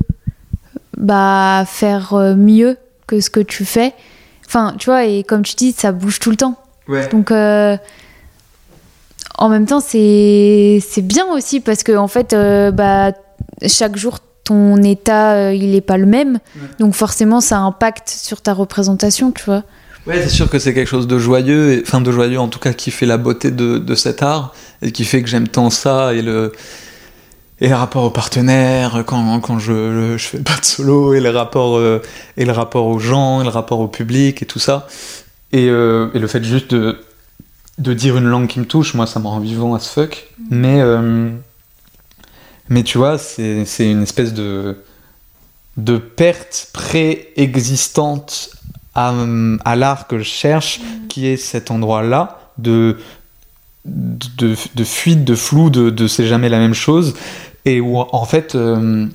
bah, 0.97 1.63
faire 1.67 2.13
euh, 2.13 2.35
mieux 2.35 2.77
que 3.07 3.19
ce 3.21 3.29
que 3.29 3.39
tu 3.39 3.65
fais. 3.65 3.93
Enfin, 4.45 4.75
tu 4.77 4.85
vois, 4.89 5.05
et 5.05 5.23
comme 5.23 5.43
tu 5.43 5.55
dis, 5.55 5.71
ça 5.71 5.91
bouge 5.91 6.19
tout 6.19 6.29
le 6.31 6.35
temps. 6.37 6.55
ouais. 6.87 7.07
Donc, 7.09 7.31
euh, 7.31 7.77
en 9.37 9.49
même 9.49 9.65
temps, 9.65 9.79
c'est 9.79 10.83
c'est 10.87 11.01
bien 11.01 11.25
aussi 11.27 11.59
parce 11.61 11.83
que 11.83 11.95
en 11.95 12.07
fait, 12.07 12.33
euh, 12.33 12.71
bah, 12.71 13.11
chaque 13.65 13.95
jour 13.95 14.19
ton 14.43 14.81
état, 14.81 15.33
euh, 15.33 15.53
il 15.53 15.75
est 15.75 15.81
pas 15.81 15.97
le 15.97 16.05
même. 16.05 16.39
Donc 16.79 16.93
forcément, 16.95 17.41
ça 17.41 17.59
impacte 17.59 18.09
sur 18.09 18.41
ta 18.41 18.53
représentation, 18.53 19.31
tu 19.31 19.43
vois. 19.45 19.63
Ouais, 20.07 20.21
c'est 20.23 20.29
sûr 20.29 20.49
que 20.49 20.59
c'est 20.59 20.73
quelque 20.73 20.87
chose 20.87 21.07
de 21.07 21.19
joyeux, 21.19 21.73
et, 21.73 21.83
enfin 21.85 22.01
de 22.01 22.11
joyeux 22.11 22.39
en 22.39 22.47
tout 22.47 22.59
cas 22.59 22.73
qui 22.73 22.89
fait 22.89 23.05
la 23.05 23.17
beauté 23.17 23.51
de, 23.51 23.77
de 23.77 23.95
cet 23.95 24.23
art 24.23 24.53
et 24.81 24.91
qui 24.91 25.03
fait 25.03 25.21
que 25.21 25.29
j'aime 25.29 25.47
tant 25.47 25.69
ça 25.69 26.13
et 26.13 26.21
le 26.21 26.51
et 27.61 27.67
le 27.67 27.75
rapport 27.75 28.03
aux 28.05 28.09
partenaires 28.09 29.03
quand, 29.05 29.39
quand 29.41 29.59
je, 29.59 30.15
je 30.17 30.25
fais 30.25 30.39
pas 30.39 30.57
de 30.57 30.65
solo 30.65 31.13
et 31.13 31.19
le 31.19 31.29
rapport 31.29 31.77
euh, 31.77 32.01
et 32.37 32.45
le 32.45 32.51
rapport 32.53 32.85
aux 32.85 32.99
gens 32.99 33.41
et 33.41 33.43
le 33.43 33.49
rapport 33.49 33.81
au 33.81 33.87
public 33.87 34.41
et 34.41 34.45
tout 34.45 34.59
ça 34.59 34.87
et, 35.51 35.67
euh, 35.67 36.09
et 36.13 36.19
le 36.19 36.27
fait 36.27 36.43
juste 36.43 36.73
de 36.73 36.97
de 37.77 37.93
dire 37.93 38.17
une 38.17 38.25
langue 38.27 38.47
qui 38.47 38.59
me 38.59 38.65
touche 38.65 38.93
moi 38.93 39.05
ça 39.05 39.19
me 39.19 39.27
rend 39.27 39.39
vivant 39.39 39.75
as 39.75 39.87
fuck 39.87 40.27
mais 40.49 40.79
euh, 40.79 41.29
mais 42.69 42.83
tu 42.83 42.97
vois 42.97 43.17
c'est 43.17 43.65
une 43.79 44.03
espèce 44.03 44.33
de 44.33 44.77
de 45.77 45.97
perte 45.97 46.69
préexistante 46.73 48.51
à, 48.95 49.13
à 49.65 49.75
l'art 49.75 50.07
que 50.07 50.17
je 50.17 50.23
cherche, 50.23 50.81
qui 51.07 51.27
est 51.27 51.37
cet 51.37 51.71
endroit-là 51.71 52.39
de, 52.57 52.97
de, 53.85 54.55
de 54.75 54.83
fuite, 54.83 55.23
de 55.23 55.35
flou, 55.35 55.69
de, 55.69 55.89
de 55.89 56.07
c'est 56.07 56.27
jamais 56.27 56.49
la 56.49 56.59
même 56.59 56.73
chose, 56.73 57.15
et 57.65 57.79
où 57.79 57.97
en 57.99 58.25
fait, 58.25 58.55
euh, 58.55 59.07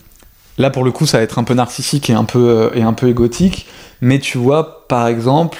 là 0.58 0.70
pour 0.70 0.84
le 0.84 0.92
coup, 0.92 1.06
ça 1.06 1.18
va 1.18 1.22
être 1.22 1.38
un 1.38 1.44
peu 1.44 1.54
narcissique 1.54 2.08
et 2.08 2.14
un 2.14 2.24
peu, 2.24 2.48
euh, 2.48 2.70
et 2.74 2.82
un 2.82 2.92
peu 2.94 3.08
égotique, 3.08 3.66
mais 4.00 4.18
tu 4.18 4.38
vois, 4.38 4.86
par 4.88 5.06
exemple, 5.06 5.58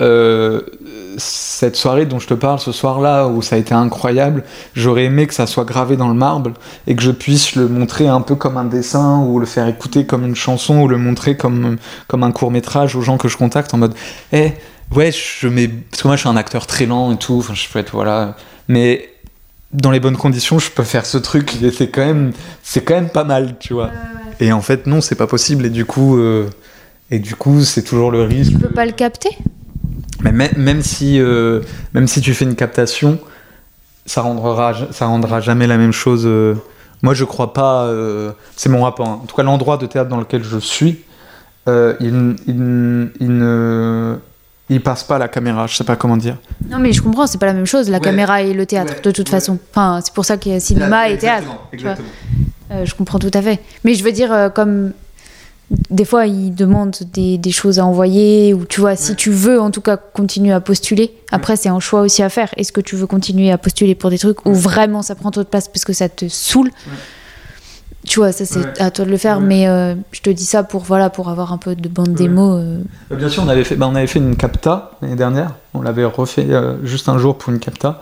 euh, 0.00 0.60
cette 1.16 1.74
soirée 1.76 2.06
dont 2.06 2.18
je 2.18 2.28
te 2.28 2.34
parle 2.34 2.58
ce 2.60 2.70
soir-là, 2.72 3.26
où 3.26 3.42
ça 3.42 3.56
a 3.56 3.58
été 3.58 3.74
incroyable, 3.74 4.44
j'aurais 4.74 5.04
aimé 5.04 5.26
que 5.26 5.34
ça 5.34 5.46
soit 5.46 5.64
gravé 5.64 5.96
dans 5.96 6.08
le 6.08 6.14
marbre 6.14 6.52
et 6.86 6.94
que 6.94 7.02
je 7.02 7.10
puisse 7.10 7.56
le 7.56 7.66
montrer 7.68 8.06
un 8.06 8.20
peu 8.20 8.36
comme 8.36 8.56
un 8.56 8.64
dessin 8.64 9.18
ou 9.20 9.40
le 9.40 9.46
faire 9.46 9.66
écouter 9.66 10.06
comme 10.06 10.24
une 10.24 10.36
chanson 10.36 10.80
ou 10.82 10.88
le 10.88 10.98
montrer 10.98 11.36
comme, 11.36 11.76
comme 12.06 12.22
un 12.22 12.30
court 12.32 12.50
métrage 12.50 12.94
aux 12.94 13.02
gens 13.02 13.18
que 13.18 13.28
je 13.28 13.36
contacte 13.36 13.74
en 13.74 13.78
mode 13.78 13.94
Eh, 14.32 14.52
ouais, 14.94 15.10
je 15.12 15.48
mets. 15.48 15.68
Parce 15.68 16.02
que 16.02 16.08
moi 16.08 16.16
je 16.16 16.20
suis 16.20 16.28
un 16.28 16.36
acteur 16.36 16.66
très 16.66 16.86
lent 16.86 17.12
et 17.12 17.16
tout, 17.16 17.38
enfin, 17.38 17.54
je 17.54 17.68
peux 17.68 17.80
être. 17.80 17.90
Voilà. 17.92 18.36
Mais 18.68 19.08
dans 19.72 19.90
les 19.90 20.00
bonnes 20.00 20.16
conditions, 20.16 20.58
je 20.58 20.70
peux 20.70 20.84
faire 20.84 21.06
ce 21.06 21.18
truc 21.18 21.60
et 21.62 21.72
c'est 21.72 21.88
quand 21.88 22.06
même, 22.06 22.32
c'est 22.62 22.82
quand 22.82 22.94
même 22.94 23.10
pas 23.10 23.24
mal, 23.24 23.56
tu 23.58 23.74
vois. 23.74 23.90
Et 24.40 24.52
en 24.52 24.60
fait, 24.62 24.86
non, 24.86 25.00
c'est 25.00 25.16
pas 25.16 25.26
possible 25.26 25.66
et 25.66 25.70
du 25.70 25.84
coup. 25.84 26.16
euh, 26.18 26.48
et 27.10 27.18
du 27.18 27.34
coup, 27.34 27.62
c'est 27.62 27.82
toujours 27.82 28.10
le 28.10 28.22
risque. 28.22 28.52
Tu 28.52 28.58
peux 28.58 28.68
pas 28.68 28.84
le 28.86 28.92
capter? 28.92 29.30
Mais 30.22 30.32
même, 30.32 30.50
même 30.56 30.82
si, 30.82 31.20
euh, 31.20 31.60
même 31.94 32.08
si 32.08 32.20
tu 32.20 32.34
fais 32.34 32.44
une 32.44 32.56
captation, 32.56 33.18
ça 34.06 34.22
rendra, 34.22 34.72
ça 34.90 35.06
rendra 35.06 35.40
jamais 35.40 35.66
la 35.66 35.76
même 35.78 35.92
chose. 35.92 36.22
euh. 36.26 36.54
Moi, 37.02 37.14
je 37.14 37.24
crois 37.24 37.52
pas. 37.52 37.84
euh, 37.84 38.32
c'est 38.56 38.68
mon 38.68 38.82
rapport. 38.82 39.08
hein. 39.08 39.20
En 39.22 39.26
tout 39.26 39.36
cas, 39.36 39.42
l'endroit 39.44 39.76
de 39.76 39.86
théâtre 39.86 40.08
dans 40.10 40.16
lequel 40.18 40.42
je 40.42 40.58
suis, 40.58 41.04
euh, 41.68 41.94
il, 42.00 42.34
il, 42.46 43.10
il 43.20 43.38
ne. 43.38 44.16
Il 44.70 44.82
passe 44.82 45.02
pas 45.02 45.16
à 45.16 45.18
la 45.18 45.28
caméra, 45.28 45.66
je 45.66 45.74
sais 45.76 45.84
pas 45.84 45.96
comment 45.96 46.18
dire. 46.18 46.36
Non, 46.68 46.78
mais 46.78 46.92
je 46.92 47.00
comprends, 47.00 47.26
c'est 47.26 47.38
pas 47.38 47.46
la 47.46 47.54
même 47.54 47.64
chose, 47.64 47.88
la 47.88 47.96
Ouais. 47.98 48.04
caméra 48.04 48.42
et 48.42 48.52
le 48.52 48.66
théâtre, 48.66 48.92
Ouais, 48.96 49.00
de 49.00 49.10
toute 49.12 49.28
ouais. 49.28 49.30
façon. 49.30 49.58
Enfin, 49.70 50.00
c'est 50.04 50.12
pour 50.12 50.26
ça 50.26 50.36
qu'il 50.36 50.52
y 50.52 50.54
a 50.54 50.60
cinéma 50.60 51.08
et 51.08 51.16
théâtre. 51.16 51.46
tu 51.72 51.78
vois. 51.84 51.94
Euh, 52.72 52.84
je 52.84 52.94
comprends 52.94 53.18
tout 53.18 53.30
à 53.32 53.40
fait. 53.40 53.60
Mais 53.84 53.94
je 53.94 54.04
veux 54.04 54.12
dire, 54.12 54.50
comme 54.54 54.92
des 55.90 56.04
fois, 56.06 56.26
ils 56.26 56.54
demandent 56.54 56.96
des, 57.12 57.36
des 57.36 57.50
choses 57.50 57.78
à 57.78 57.84
envoyer, 57.84 58.54
ou 58.54 58.64
tu 58.64 58.80
vois, 58.80 58.96
si 58.96 59.14
tu 59.16 59.30
veux 59.30 59.60
en 59.60 59.70
tout 59.70 59.82
cas 59.82 59.96
continuer 59.98 60.52
à 60.52 60.60
postuler, 60.60 61.12
après, 61.30 61.56
c'est 61.56 61.68
un 61.68 61.80
choix 61.80 62.00
aussi 62.00 62.22
à 62.22 62.30
faire. 62.30 62.48
Est-ce 62.56 62.72
que 62.72 62.80
tu 62.80 62.96
veux 62.96 63.06
continuer 63.06 63.50
à 63.50 63.58
postuler 63.58 63.94
pour 63.94 64.08
des 64.10 64.18
trucs 64.18 64.46
où 64.46 64.54
vraiment 64.54 65.02
ça 65.02 65.14
prend 65.14 65.30
trop 65.30 65.42
de 65.42 65.48
place 65.48 65.68
parce 65.68 65.84
que 65.84 65.92
ça 65.92 66.08
te 66.08 66.26
saoule? 66.28 66.70
Tu 68.06 68.20
vois, 68.20 68.32
ça 68.32 68.46
c'est 68.46 68.60
Ouais. 68.60 68.80
à 68.80 68.90
toi 68.90 69.04
de 69.04 69.10
le 69.10 69.18
faire, 69.18 69.38
Ouais. 69.38 69.44
mais 69.44 69.68
euh, 69.68 69.94
je 70.12 70.20
te 70.22 70.30
dis 70.30 70.44
ça 70.44 70.62
pour 70.62 70.82
voilà 70.82 71.10
pour 71.10 71.28
avoir 71.28 71.52
un 71.52 71.58
peu 71.58 71.74
de 71.74 71.88
bande 71.88 72.08
Ouais. 72.10 72.14
démo. 72.14 72.54
euh. 72.54 72.78
Euh, 73.12 73.16
Bien 73.16 73.28
sûr, 73.28 73.42
on 73.44 73.48
avait 73.48 73.64
fait, 73.64 73.74
bah, 73.76 73.88
on 73.90 73.94
avait 73.94 74.06
fait 74.06 74.20
une 74.20 74.36
capta 74.36 74.92
l'année 75.02 75.16
dernière. 75.16 75.54
On 75.74 75.82
l'avait 75.82 76.04
refait 76.04 76.46
euh, 76.48 76.76
juste 76.86 77.08
un 77.10 77.18
jour 77.18 77.36
pour 77.36 77.52
une 77.52 77.58
capta. 77.58 78.00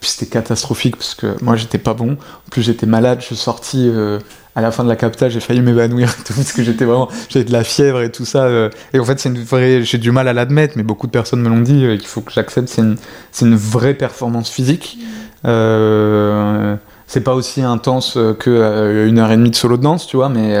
Puis 0.00 0.10
c'était 0.10 0.30
catastrophique 0.30 0.96
parce 0.96 1.14
que 1.14 1.36
moi 1.42 1.56
j'étais 1.56 1.78
pas 1.78 1.94
bon. 1.94 2.12
En 2.12 2.50
plus 2.50 2.62
j'étais 2.62 2.86
malade. 2.86 3.20
Je 3.20 3.26
suis 3.26 3.36
sorti 3.36 3.86
euh, 3.88 4.18
à 4.56 4.62
la 4.62 4.70
fin 4.72 4.82
de 4.82 4.88
la 4.88 4.96
capta, 4.96 5.28
j'ai 5.28 5.40
failli 5.40 5.60
m'évanouir 5.60 6.14
tout 6.24 6.32
parce 6.34 6.52
que 6.52 6.62
j'étais 6.62 6.84
vraiment, 6.86 7.08
j'avais 7.28 7.44
de 7.44 7.52
la 7.52 7.64
fièvre 7.64 8.00
et 8.02 8.10
tout 8.10 8.24
ça. 8.24 8.44
euh. 8.44 8.70
Et 8.94 8.98
en 8.98 9.04
fait 9.04 9.20
c'est 9.20 9.28
une 9.28 9.42
vraie, 9.42 9.82
j'ai 9.82 9.98
du 9.98 10.10
mal 10.10 10.26
à 10.28 10.32
l'admettre, 10.32 10.74
mais 10.76 10.82
beaucoup 10.82 11.06
de 11.06 11.12
personnes 11.12 11.42
me 11.42 11.48
l'ont 11.50 11.60
dit. 11.60 11.84
euh, 11.84 11.96
qu'il 11.98 12.08
faut 12.08 12.22
que 12.22 12.32
j'accepte. 12.32 12.68
C'est 12.68 12.80
une, 12.80 12.96
c'est 13.30 13.44
une 13.44 13.56
vraie 13.56 13.94
performance 13.94 14.50
physique. 14.50 14.98
C'est 15.44 17.22
pas 17.24 17.34
aussi 17.34 17.62
intense 17.62 18.16
que 18.38 19.06
une 19.08 19.18
heure 19.18 19.32
et 19.32 19.36
demie 19.36 19.50
de 19.50 19.56
solo 19.56 19.76
de 19.76 19.82
danse, 19.82 20.06
tu 20.06 20.16
vois, 20.16 20.28
mais 20.28 20.54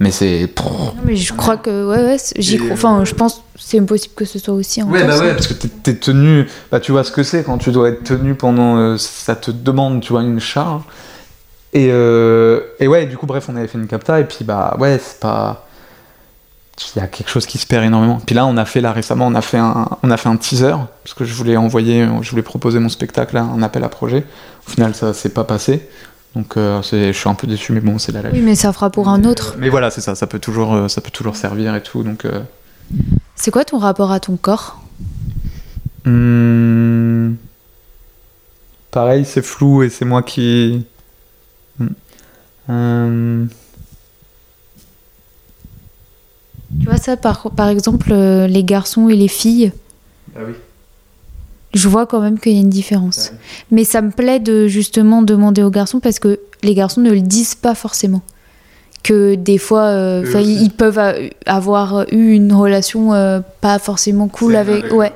mais 0.00 0.10
c'est. 0.10 0.48
Non, 0.64 0.94
mais 1.04 1.14
je 1.14 1.32
crois 1.32 1.56
que 1.56 1.86
ouais, 1.88 2.02
ouais 2.04 2.16
j'y 2.36 2.58
crois. 2.58 2.72
Enfin, 2.72 3.04
je 3.04 3.14
pense 3.14 3.34
que 3.34 3.40
c'est 3.58 3.78
impossible 3.78 4.14
que 4.14 4.24
ce 4.24 4.38
soit 4.38 4.54
aussi 4.54 4.82
Ouais, 4.82 5.02
intense. 5.02 5.18
bah 5.20 5.24
ouais, 5.26 5.34
parce 5.34 5.46
que 5.46 5.54
t'es, 5.54 5.68
t'es 5.68 5.94
tenu, 5.94 6.46
bah 6.72 6.80
tu 6.80 6.90
vois 6.90 7.04
ce 7.04 7.12
que 7.12 7.22
c'est 7.22 7.44
quand 7.44 7.58
tu 7.58 7.70
dois 7.70 7.90
être 7.90 8.02
tenu 8.02 8.34
pendant, 8.34 8.76
euh, 8.78 8.96
ça 8.96 9.36
te 9.36 9.50
demande, 9.50 10.00
tu 10.00 10.12
vois, 10.12 10.22
une 10.22 10.40
charge. 10.40 10.82
Et, 11.72 11.88
euh, 11.92 12.60
et 12.80 12.88
ouais, 12.88 13.06
du 13.06 13.16
coup, 13.16 13.26
bref, 13.26 13.46
on 13.48 13.54
avait 13.54 13.68
fait 13.68 13.78
une 13.78 13.86
capta, 13.86 14.18
et 14.18 14.24
puis 14.24 14.44
bah 14.44 14.76
ouais, 14.80 14.98
c'est 15.00 15.20
pas. 15.20 15.66
Il 16.96 16.98
y 16.98 17.04
a 17.04 17.06
quelque 17.08 17.28
chose 17.28 17.44
qui 17.44 17.58
se 17.58 17.66
perd 17.66 17.84
énormément. 17.84 18.20
Puis 18.24 18.34
là, 18.34 18.46
on 18.46 18.56
a 18.56 18.64
fait, 18.64 18.80
là 18.80 18.90
récemment, 18.92 19.26
on 19.26 19.34
a 19.34 19.42
fait 19.42 19.58
un, 19.58 19.86
on 20.02 20.10
a 20.10 20.16
fait 20.16 20.30
un 20.30 20.36
teaser, 20.38 20.74
parce 21.04 21.12
que 21.14 21.26
je 21.26 21.34
voulais 21.34 21.58
envoyer, 21.58 22.08
je 22.22 22.30
voulais 22.30 22.42
proposer 22.42 22.78
mon 22.78 22.88
spectacle 22.88 23.36
à 23.36 23.42
un 23.42 23.62
appel 23.62 23.84
à 23.84 23.90
projet. 23.90 24.24
Au 24.66 24.70
final, 24.70 24.94
ça 24.94 25.12
s'est 25.12 25.28
pas 25.28 25.44
passé. 25.44 25.86
Donc 26.36 26.56
euh, 26.56 26.80
je 26.82 27.12
suis 27.12 27.28
un 27.28 27.34
peu 27.34 27.46
déçu, 27.46 27.72
mais 27.72 27.80
bon, 27.80 27.98
c'est 27.98 28.12
la 28.12 28.22
life. 28.22 28.30
Oui, 28.32 28.40
mais 28.40 28.54
ça 28.54 28.72
fera 28.72 28.90
pour 28.90 29.08
un 29.08 29.24
autre. 29.24 29.56
Mais 29.58 29.68
voilà, 29.68 29.90
c'est 29.90 30.00
ça, 30.00 30.14
ça 30.14 30.26
peut 30.26 30.38
toujours, 30.38 30.74
euh, 30.74 30.88
ça 30.88 31.00
peut 31.00 31.10
toujours 31.10 31.36
servir 31.36 31.74
et 31.74 31.82
tout. 31.82 32.02
Donc, 32.04 32.24
euh, 32.24 32.40
C'est 33.34 33.50
quoi 33.50 33.64
ton 33.64 33.78
rapport 33.78 34.12
à 34.12 34.20
ton 34.20 34.36
corps? 34.36 34.80
Hmm. 36.04 37.34
Pareil, 38.90 39.24
c'est 39.24 39.42
flou 39.42 39.82
et 39.82 39.88
c'est 39.88 40.04
moi 40.04 40.22
qui. 40.22 40.84
Hmm. 41.78 41.86
Euh, 42.70 43.44
Tu 46.80 46.86
vois 46.86 46.98
ça 46.98 47.16
par, 47.16 47.50
par 47.50 47.68
exemple 47.68 48.14
les 48.14 48.62
garçons 48.62 49.08
et 49.08 49.16
les 49.16 49.26
filles, 49.28 49.72
Ah 50.36 50.40
oui. 50.46 50.54
Je 51.74 51.88
vois 51.88 52.06
quand 52.06 52.20
même 52.20 52.38
qu'il 52.38 52.52
y 52.52 52.58
a 52.58 52.60
une 52.60 52.68
différence. 52.70 53.30
Ouais. 53.32 53.38
Mais 53.70 53.84
ça 53.84 54.02
me 54.02 54.10
plaît 54.10 54.40
de 54.40 54.66
justement 54.66 55.22
demander 55.22 55.62
aux 55.62 55.70
garçons 55.70 56.00
parce 56.00 56.18
que 56.18 56.40
les 56.62 56.74
garçons 56.74 57.00
ne 57.00 57.10
le 57.10 57.20
disent 57.20 57.54
pas 57.54 57.74
forcément. 57.74 58.22
Que 59.02 59.34
des 59.34 59.56
fois, 59.56 59.84
euh, 59.84 60.24
ils 60.34 60.62
ils 60.62 60.70
peuvent 60.70 61.00
avoir 61.46 62.04
eu 62.12 62.32
une 62.32 62.52
relation 62.52 63.14
euh, 63.14 63.40
pas 63.62 63.78
forcément 63.78 64.28
cool 64.28 64.56
avec. 64.56 64.92
Ouais. 64.92 65.12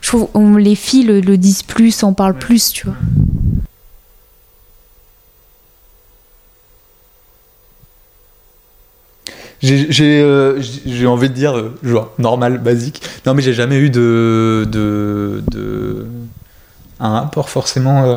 Je 0.00 0.08
trouve 0.08 0.28
on, 0.32 0.56
les 0.56 0.74
filles 0.74 1.02
le, 1.02 1.20
le 1.20 1.36
disent 1.36 1.62
plus, 1.62 2.02
en 2.02 2.14
parlent 2.14 2.32
Ouais. 2.32 2.38
plus, 2.38 2.72
tu 2.72 2.86
vois. 2.86 2.96
Euh, 9.64 10.60
j'ai- 10.86 11.06
envie 11.06 11.28
de 11.28 11.34
dire, 11.34 11.56
euh, 11.56 11.76
genre, 11.82 12.12
normal, 12.18 12.58
basique. 12.58 13.02
Non, 13.26 13.34
mais 13.34 13.42
j'ai 13.42 13.54
jamais 13.54 13.76
eu 13.78 13.90
de. 13.90 14.66
de, 14.70 15.42
de 15.50 16.06
un 17.00 17.10
rapport 17.10 17.48
forcément 17.48 18.04
euh, 18.04 18.16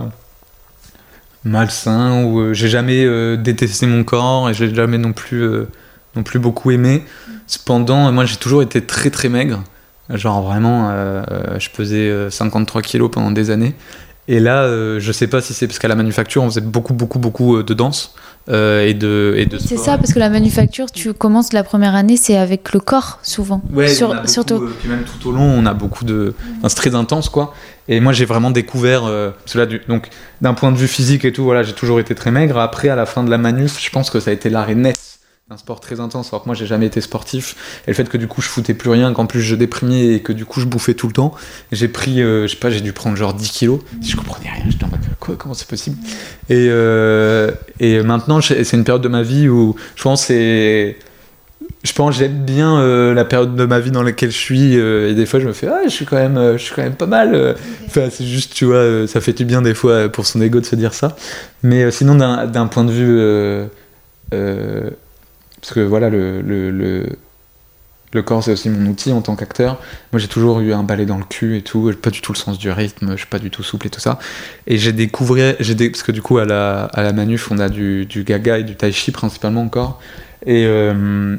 malsain 1.43 2.23
ou 2.23 2.53
j'ai 2.53 2.67
jamais 2.67 3.37
détesté 3.37 3.85
mon 3.85 4.03
corps 4.03 4.49
et 4.49 4.53
j'ai 4.53 4.73
jamais 4.73 4.97
non 4.97 5.13
plus, 5.13 5.43
non 6.15 6.23
plus 6.23 6.39
beaucoup 6.39 6.71
aimé. 6.71 7.03
Cependant, 7.47 8.11
moi 8.11 8.25
j'ai 8.25 8.37
toujours 8.37 8.61
été 8.63 8.81
très 8.81 9.09
très 9.09 9.29
maigre. 9.29 9.63
Genre 10.09 10.41
vraiment, 10.41 10.91
je 11.59 11.69
pesais 11.69 12.09
euh, 12.09 12.29
53 12.29 12.81
kilos 12.81 13.09
pendant 13.11 13.31
des 13.31 13.49
années. 13.51 13.75
Et 14.31 14.39
là, 14.39 14.63
euh, 14.63 14.97
je 15.01 15.11
sais 15.11 15.27
pas 15.27 15.41
si 15.41 15.53
c'est 15.53 15.67
parce 15.67 15.77
qu'à 15.77 15.89
la 15.89 15.95
manufacture, 15.95 16.41
on 16.41 16.49
faisait 16.49 16.61
beaucoup, 16.61 16.93
beaucoup, 16.93 17.19
beaucoup 17.19 17.57
euh, 17.57 17.63
de 17.63 17.73
danse 17.73 18.15
euh, 18.47 18.87
et 18.87 18.93
de, 18.93 19.33
et 19.35 19.45
de 19.45 19.57
C'est 19.57 19.75
ça, 19.75 19.97
parce 19.97 20.13
que 20.13 20.19
la 20.19 20.29
manufacture, 20.29 20.89
tu 20.89 21.11
commences 21.13 21.51
la 21.51 21.65
première 21.65 21.95
année, 21.95 22.15
c'est 22.15 22.37
avec 22.37 22.71
le 22.71 22.79
corps, 22.79 23.19
souvent. 23.23 23.61
Ouais, 23.73 23.89
Sur- 23.89 24.07
on 24.07 24.11
a 24.13 24.15
beaucoup, 24.15 24.27
surtout. 24.29 24.55
euh, 24.63 24.73
puis 24.79 24.87
même 24.87 25.03
tout 25.03 25.27
au 25.27 25.33
long, 25.33 25.43
on 25.43 25.65
a 25.65 25.73
beaucoup 25.73 26.05
de. 26.05 26.33
enfin, 26.59 26.69
c'est 26.69 26.75
très 26.75 26.95
intense, 26.95 27.27
quoi. 27.27 27.53
Et 27.89 27.99
moi, 27.99 28.13
j'ai 28.13 28.23
vraiment 28.23 28.51
découvert. 28.51 29.03
euh, 29.03 29.31
cela 29.45 29.65
du... 29.65 29.81
Donc, 29.89 30.07
d'un 30.39 30.53
point 30.53 30.71
de 30.71 30.77
vue 30.77 30.87
physique 30.87 31.25
et 31.25 31.33
tout, 31.33 31.43
voilà, 31.43 31.63
j'ai 31.63 31.73
toujours 31.73 31.99
été 31.99 32.15
très 32.15 32.31
maigre. 32.31 32.57
Après, 32.57 32.87
à 32.87 32.95
la 32.95 33.05
fin 33.05 33.25
de 33.25 33.29
la 33.29 33.37
manuf, 33.37 33.83
je 33.83 33.89
pense 33.89 34.09
que 34.09 34.21
ça 34.21 34.29
a 34.31 34.33
été 34.33 34.49
l'arrêt 34.49 34.75
net 34.75 34.97
d'un 35.49 35.57
sport 35.57 35.81
très 35.81 35.99
intense, 35.99 36.29
alors 36.31 36.43
que 36.43 36.47
moi, 36.47 36.55
j'ai 36.55 36.65
jamais 36.65 36.85
été 36.85 37.01
sportif. 37.01 37.81
Et 37.85 37.91
le 37.91 37.93
fait 37.93 38.07
que 38.07 38.17
du 38.17 38.27
coup, 38.27 38.41
je 38.41 38.47
foutais 38.47 38.73
plus 38.73 38.89
rien, 38.89 39.11
qu'en 39.13 39.25
plus, 39.25 39.41
je 39.41 39.55
déprimais 39.55 40.13
et 40.15 40.21
que 40.21 40.31
du 40.31 40.45
coup, 40.45 40.61
je 40.61 40.65
bouffais 40.65 40.93
tout 40.93 41.07
le 41.07 41.13
temps, 41.13 41.33
j'ai 41.71 41.89
pris, 41.89 42.21
euh, 42.21 42.47
je 42.47 42.53
sais 42.53 42.57
pas, 42.59 42.69
j'ai 42.69 42.79
dû 42.81 42.93
prendre 42.93 43.17
genre 43.17 43.33
10 43.33 43.49
kilos. 43.51 43.79
Je 44.01 44.15
comprenais 44.15 44.49
rien, 44.49 44.63
j'étais 44.69 44.85
en 44.85 44.87
mode, 44.87 44.99
quoi, 45.19 45.35
comment 45.35 45.53
c'est 45.53 45.67
possible? 45.67 45.97
Et, 46.49 46.67
euh, 46.69 47.51
et 47.79 48.01
maintenant, 48.01 48.39
c'est 48.39 48.71
une 48.73 48.85
période 48.85 49.01
de 49.01 49.09
ma 49.09 49.23
vie 49.23 49.49
où 49.49 49.75
je 49.95 50.03
pense 50.03 50.21
que 50.21 50.27
c'est 50.27 50.97
je 51.83 51.93
pense 51.93 52.15
que 52.15 52.19
j'aime 52.19 52.43
bien 52.45 52.77
euh, 52.79 53.13
la 53.13 53.25
période 53.25 53.55
de 53.55 53.65
ma 53.65 53.79
vie 53.79 53.91
dans 53.91 54.03
laquelle 54.03 54.31
je 54.31 54.37
suis 54.37 54.77
euh, 54.77 55.09
et 55.09 55.15
des 55.15 55.25
fois 55.25 55.39
je 55.39 55.47
me 55.47 55.53
fais 55.53 55.67
ah 55.67 55.81
je 55.85 55.89
suis 55.89 56.05
quand 56.05 56.15
même 56.15 56.37
euh, 56.37 56.57
je 56.57 56.63
suis 56.63 56.75
quand 56.75 56.83
même 56.83 56.95
pas 56.95 57.07
mal 57.07 57.33
euh. 57.33 57.53
enfin 57.87 58.09
c'est 58.11 58.25
juste 58.25 58.53
tu 58.53 58.65
vois 58.65 58.75
euh, 58.75 59.07
ça 59.07 59.19
fait 59.21 59.33
du 59.33 59.45
bien 59.45 59.61
des 59.61 59.73
fois 59.73 59.91
euh, 59.93 60.09
pour 60.09 60.25
son 60.27 60.41
ego 60.41 60.59
de 60.59 60.65
se 60.65 60.75
dire 60.75 60.93
ça 60.93 61.15
mais 61.63 61.83
euh, 61.83 61.91
sinon 61.91 62.15
d'un 62.15 62.67
point 62.67 62.83
de 62.83 62.91
vue 62.91 63.17
euh, 63.19 63.65
euh, 64.33 64.91
parce 65.61 65.73
que 65.73 65.79
voilà, 65.79 66.09
le, 66.09 66.41
le, 66.41 66.71
le, 66.71 67.05
le 68.13 68.21
corps 68.23 68.43
c'est 68.43 68.51
aussi 68.51 68.69
mon 68.69 68.89
outil 68.89 69.13
en 69.13 69.21
tant 69.21 69.35
qu'acteur. 69.35 69.79
Moi 70.11 70.19
j'ai 70.19 70.27
toujours 70.27 70.59
eu 70.59 70.73
un 70.73 70.83
balai 70.83 71.05
dans 71.05 71.17
le 71.17 71.23
cul 71.23 71.57
et 71.57 71.61
tout, 71.61 71.91
pas 72.01 72.09
du 72.09 72.21
tout 72.21 72.33
le 72.33 72.37
sens 72.37 72.57
du 72.57 72.69
rythme, 72.69 73.11
je 73.11 73.17
suis 73.17 73.27
pas 73.27 73.39
du 73.39 73.49
tout 73.49 73.63
souple 73.63 73.87
et 73.87 73.89
tout 73.89 73.99
ça. 73.99 74.19
Et 74.67 74.77
j'ai 74.77 74.91
découvert, 74.91 75.55
parce 75.57 76.03
que 76.03 76.11
du 76.11 76.21
coup 76.21 76.37
à 76.39 76.45
la, 76.45 76.85
à 76.85 77.03
la 77.03 77.13
manuf 77.13 77.51
on 77.51 77.59
a 77.59 77.69
du, 77.69 78.05
du 78.05 78.23
gaga 78.23 78.57
et 78.57 78.63
du 78.63 78.75
tai 78.75 78.91
chi 78.91 79.11
principalement 79.11 79.61
encore. 79.61 80.01
Et, 80.45 80.65
euh, 80.65 81.37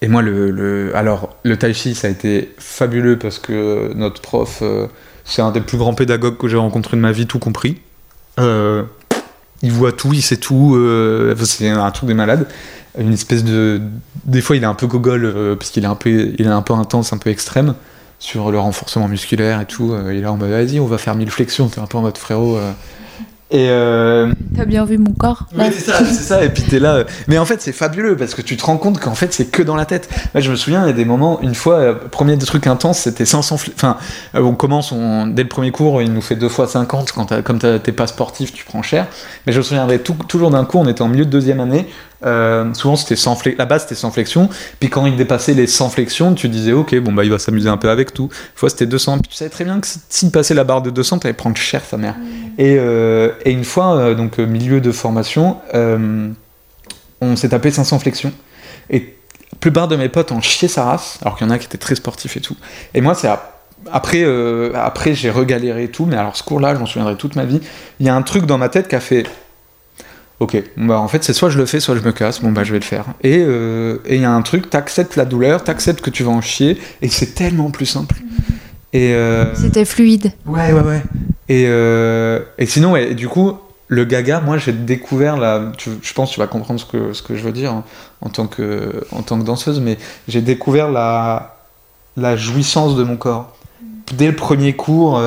et 0.00 0.08
moi 0.08 0.22
le, 0.22 0.50
le, 0.50 0.96
alors 0.96 1.36
le 1.42 1.56
tai 1.56 1.74
chi 1.74 1.94
ça 1.94 2.06
a 2.06 2.10
été 2.10 2.54
fabuleux 2.58 3.18
parce 3.18 3.38
que 3.38 3.92
notre 3.94 4.22
prof 4.22 4.60
euh, 4.62 4.86
c'est 5.24 5.42
un 5.42 5.50
des 5.50 5.60
plus 5.60 5.78
grands 5.78 5.94
pédagogues 5.94 6.36
que 6.36 6.48
j'ai 6.48 6.56
rencontré 6.56 6.96
de 6.96 7.02
ma 7.02 7.12
vie, 7.12 7.26
tout 7.26 7.38
compris. 7.38 7.80
Euh, 8.38 8.84
il 9.62 9.72
voit 9.72 9.92
tout, 9.92 10.12
il 10.12 10.20
sait 10.20 10.36
tout, 10.36 10.78
c'est 11.44 11.70
un 11.70 11.90
truc 11.90 12.06
des 12.06 12.14
malades. 12.14 12.46
Une 12.98 13.12
espèce 13.12 13.42
de. 13.44 13.80
Des 14.24 14.40
fois, 14.40 14.56
il 14.56 14.62
est 14.62 14.66
un 14.66 14.74
peu 14.74 14.86
gogol, 14.86 15.24
euh, 15.24 15.56
parce 15.56 15.70
qu'il 15.70 15.82
est, 15.84 15.88
un 15.88 15.96
peu, 15.96 16.32
il 16.38 16.46
est 16.46 16.48
un 16.48 16.62
peu 16.62 16.74
intense, 16.74 17.12
un 17.12 17.18
peu 17.18 17.30
extrême, 17.30 17.74
sur 18.20 18.52
le 18.52 18.58
renforcement 18.58 19.08
musculaire 19.08 19.60
et 19.60 19.66
tout. 19.66 19.92
Euh, 19.92 20.12
il 20.12 20.18
est 20.18 20.22
là 20.22 20.30
mode, 20.32 20.48
vas-y, 20.50 20.78
on 20.78 20.86
va 20.86 20.98
faire 20.98 21.14
1000 21.16 21.30
flexions, 21.30 21.68
t'es 21.68 21.80
un 21.80 21.86
peu 21.86 21.98
en 21.98 22.02
mode 22.02 22.18
frérot. 22.18 22.56
euh. 22.56 22.70
Et. 23.50 23.66
euh, 23.68 24.32
T'as 24.56 24.64
bien 24.64 24.84
vu 24.84 24.96
mon 24.98 25.12
corps 25.12 25.46
oui, 25.56 25.64
c'est 25.72 25.84
ça, 25.90 25.98
c'est 26.04 26.14
ça, 26.22 26.44
et 26.44 26.48
puis 26.48 26.62
t'es 26.62 26.78
là. 26.78 26.94
euh, 26.94 27.04
Mais 27.28 27.36
en 27.38 27.44
fait, 27.44 27.60
c'est 27.60 27.72
fabuleux 27.72 28.16
parce 28.16 28.34
que 28.34 28.42
tu 28.42 28.56
te 28.56 28.64
rends 28.64 28.78
compte 28.78 28.98
qu'en 29.00 29.14
fait, 29.14 29.32
c'est 29.34 29.44
que 29.46 29.62
dans 29.62 29.76
la 29.76 29.84
tête. 29.84 30.08
Là, 30.32 30.40
je 30.40 30.50
me 30.50 30.56
souviens, 30.56 30.84
il 30.84 30.86
y 30.86 30.90
a 30.90 30.94
des 30.94 31.04
moments, 31.04 31.40
une 31.42 31.54
fois, 31.54 31.94
premier 32.10 32.36
des 32.36 32.46
trucs 32.46 32.66
intenses, 32.66 33.00
c'était 33.00 33.26
500. 33.26 33.56
fl- 33.56 33.70
Enfin, 33.74 33.96
on 34.34 34.54
commence, 34.54 34.92
on, 34.92 35.26
dès 35.26 35.42
le 35.42 35.48
premier 35.48 35.72
cours, 35.72 36.00
il 36.00 36.12
nous 36.12 36.22
fait 36.22 36.36
deux 36.36 36.48
fois 36.48 36.66
50. 36.66 37.12
Quand 37.12 37.42
comme 37.42 37.58
t'es 37.58 37.92
pas 37.92 38.06
sportif, 38.06 38.52
tu 38.52 38.64
prends 38.64 38.82
cher. 38.82 39.06
Mais 39.46 39.52
je 39.52 39.58
me 39.58 39.62
souviendrai 39.64 39.98
tout- 40.00 40.16
toujours 40.26 40.50
d'un 40.50 40.64
cours, 40.64 40.80
on 40.80 40.88
était 40.88 41.02
en 41.02 41.08
milieu 41.08 41.26
de 41.26 41.30
deuxième 41.30 41.60
année. 41.60 41.86
Euh, 42.24 42.72
souvent, 42.74 42.96
c'était 42.96 43.16
sans. 43.16 43.38
La 43.58 43.66
base, 43.66 43.82
c'était 43.82 43.94
sans 43.94 44.10
flexion. 44.10 44.48
Puis 44.80 44.88
quand 44.90 45.06
il 45.06 45.16
dépassait 45.16 45.54
les 45.54 45.66
100 45.66 45.90
flexions, 45.90 46.34
tu 46.34 46.48
disais, 46.48 46.72
ok, 46.72 46.98
bon, 47.00 47.12
bah, 47.12 47.24
il 47.24 47.30
va 47.30 47.38
s'amuser 47.38 47.68
un 47.68 47.76
peu 47.76 47.90
avec 47.90 48.12
tout. 48.14 48.24
Une 48.32 48.56
fois, 48.58 48.70
c'était 48.70 48.86
200. 48.86 49.18
Puis 49.18 49.28
tu 49.30 49.36
savais 49.36 49.50
très 49.50 49.64
bien 49.64 49.80
que 49.80 49.86
si- 49.86 50.00
s'il 50.08 50.30
passait 50.30 50.54
la 50.54 50.64
barre 50.64 50.82
de 50.82 50.90
200, 50.90 51.18
t'allais 51.18 51.34
prendre 51.34 51.56
cher, 51.56 51.82
sa 51.84 51.96
mère. 51.96 52.14
Et, 52.58 52.76
euh, 52.78 53.30
et 53.44 53.50
une 53.52 53.64
fois, 53.64 53.96
euh, 53.96 54.14
donc 54.14 54.38
milieu 54.38 54.80
de 54.80 54.92
formation, 54.92 55.58
on 57.20 57.36
s'est 57.36 57.48
tapé 57.50 57.70
500 57.70 57.98
flexions. 57.98 58.32
Et 58.90 59.14
la 59.52 59.58
plupart 59.58 59.88
de 59.88 59.96
mes 59.96 60.08
potes 60.08 60.32
ont 60.32 60.40
chié 60.40 60.68
sa 60.68 60.84
race, 60.84 61.18
alors 61.22 61.36
qu'il 61.36 61.46
y 61.46 61.50
en 61.50 61.52
a 61.52 61.58
qui 61.58 61.66
étaient 61.66 61.78
très 61.78 61.94
sportifs 61.94 62.36
et 62.36 62.40
tout. 62.40 62.56
Et 62.92 63.00
moi, 63.00 63.14
c'est 63.14 63.28
ap- 63.28 63.50
après, 63.92 64.22
euh, 64.22 64.72
après 64.74 65.14
j'ai 65.14 65.30
regaléré 65.30 65.84
et 65.84 65.88
tout, 65.90 66.06
mais 66.06 66.16
alors 66.16 66.36
ce 66.36 66.42
cours-là, 66.42 66.74
je 66.74 66.80
m'en 66.80 66.86
souviendrai 66.86 67.16
toute 67.16 67.36
ma 67.36 67.44
vie. 67.44 67.60
Il 68.00 68.06
y 68.06 68.08
a 68.08 68.14
un 68.14 68.22
truc 68.22 68.46
dans 68.46 68.58
ma 68.58 68.68
tête 68.68 68.88
qui 68.88 68.94
a 68.96 69.00
fait. 69.00 69.24
Ok, 70.40 70.60
bah 70.76 70.98
en 70.98 71.06
fait 71.08 71.22
c'est 71.22 71.32
soit 71.32 71.48
je 71.48 71.58
le 71.58 71.64
fais, 71.66 71.78
soit 71.80 71.94
je 71.96 72.00
me 72.02 72.10
casse, 72.12 72.42
bon 72.42 72.50
bah 72.50 72.64
je 72.64 72.72
vais 72.72 72.80
le 72.80 72.84
faire. 72.84 73.04
Et 73.22 73.38
euh, 73.38 73.98
et 74.04 74.16
il 74.16 74.20
y 74.20 74.24
a 74.24 74.32
un 74.32 74.42
truc, 74.42 74.68
t'acceptes 74.68 75.14
la 75.16 75.24
douleur, 75.24 75.62
t'acceptes 75.62 76.00
que 76.00 76.10
tu 76.10 76.24
vas 76.24 76.32
en 76.32 76.40
chier, 76.40 76.78
et 77.02 77.08
c'est 77.08 77.34
tellement 77.34 77.70
plus 77.70 77.86
simple. 77.86 78.16
Et 78.92 79.14
euh, 79.14 79.54
C'était 79.54 79.84
fluide. 79.84 80.32
Ouais, 80.46 80.72
ouais, 80.72 80.80
ouais. 80.80 81.02
Et, 81.48 81.64
euh, 81.66 82.40
et 82.58 82.66
sinon, 82.66 82.92
ouais, 82.92 83.10
et 83.10 83.14
du 83.14 83.28
coup, 83.28 83.54
le 83.88 84.04
gaga, 84.04 84.40
moi, 84.40 84.56
j'ai 84.58 84.72
découvert 84.72 85.36
la. 85.36 85.72
tu- 85.76 85.90
je 86.00 86.12
pense 86.14 86.30
que 86.30 86.34
tu 86.34 86.40
vas 86.40 86.46
comprendre 86.46 86.80
ce 86.80 86.86
que, 86.86 87.12
ce 87.12 87.22
que 87.22 87.36
je 87.36 87.42
veux 87.42 87.52
dire 87.52 87.70
hein, 87.72 87.84
en, 88.20 88.28
tant 88.28 88.46
que, 88.46 89.04
en 89.12 89.22
tant 89.22 89.38
que 89.38 89.44
danseuse, 89.44 89.80
mais 89.80 89.98
j'ai 90.28 90.40
découvert 90.42 90.90
la, 90.90 91.56
la 92.16 92.36
jouissance 92.36 92.96
de 92.96 93.02
mon 93.04 93.16
corps. 93.16 93.56
Dès 94.14 94.26
le 94.28 94.36
premier 94.36 94.74
cours, 94.74 95.20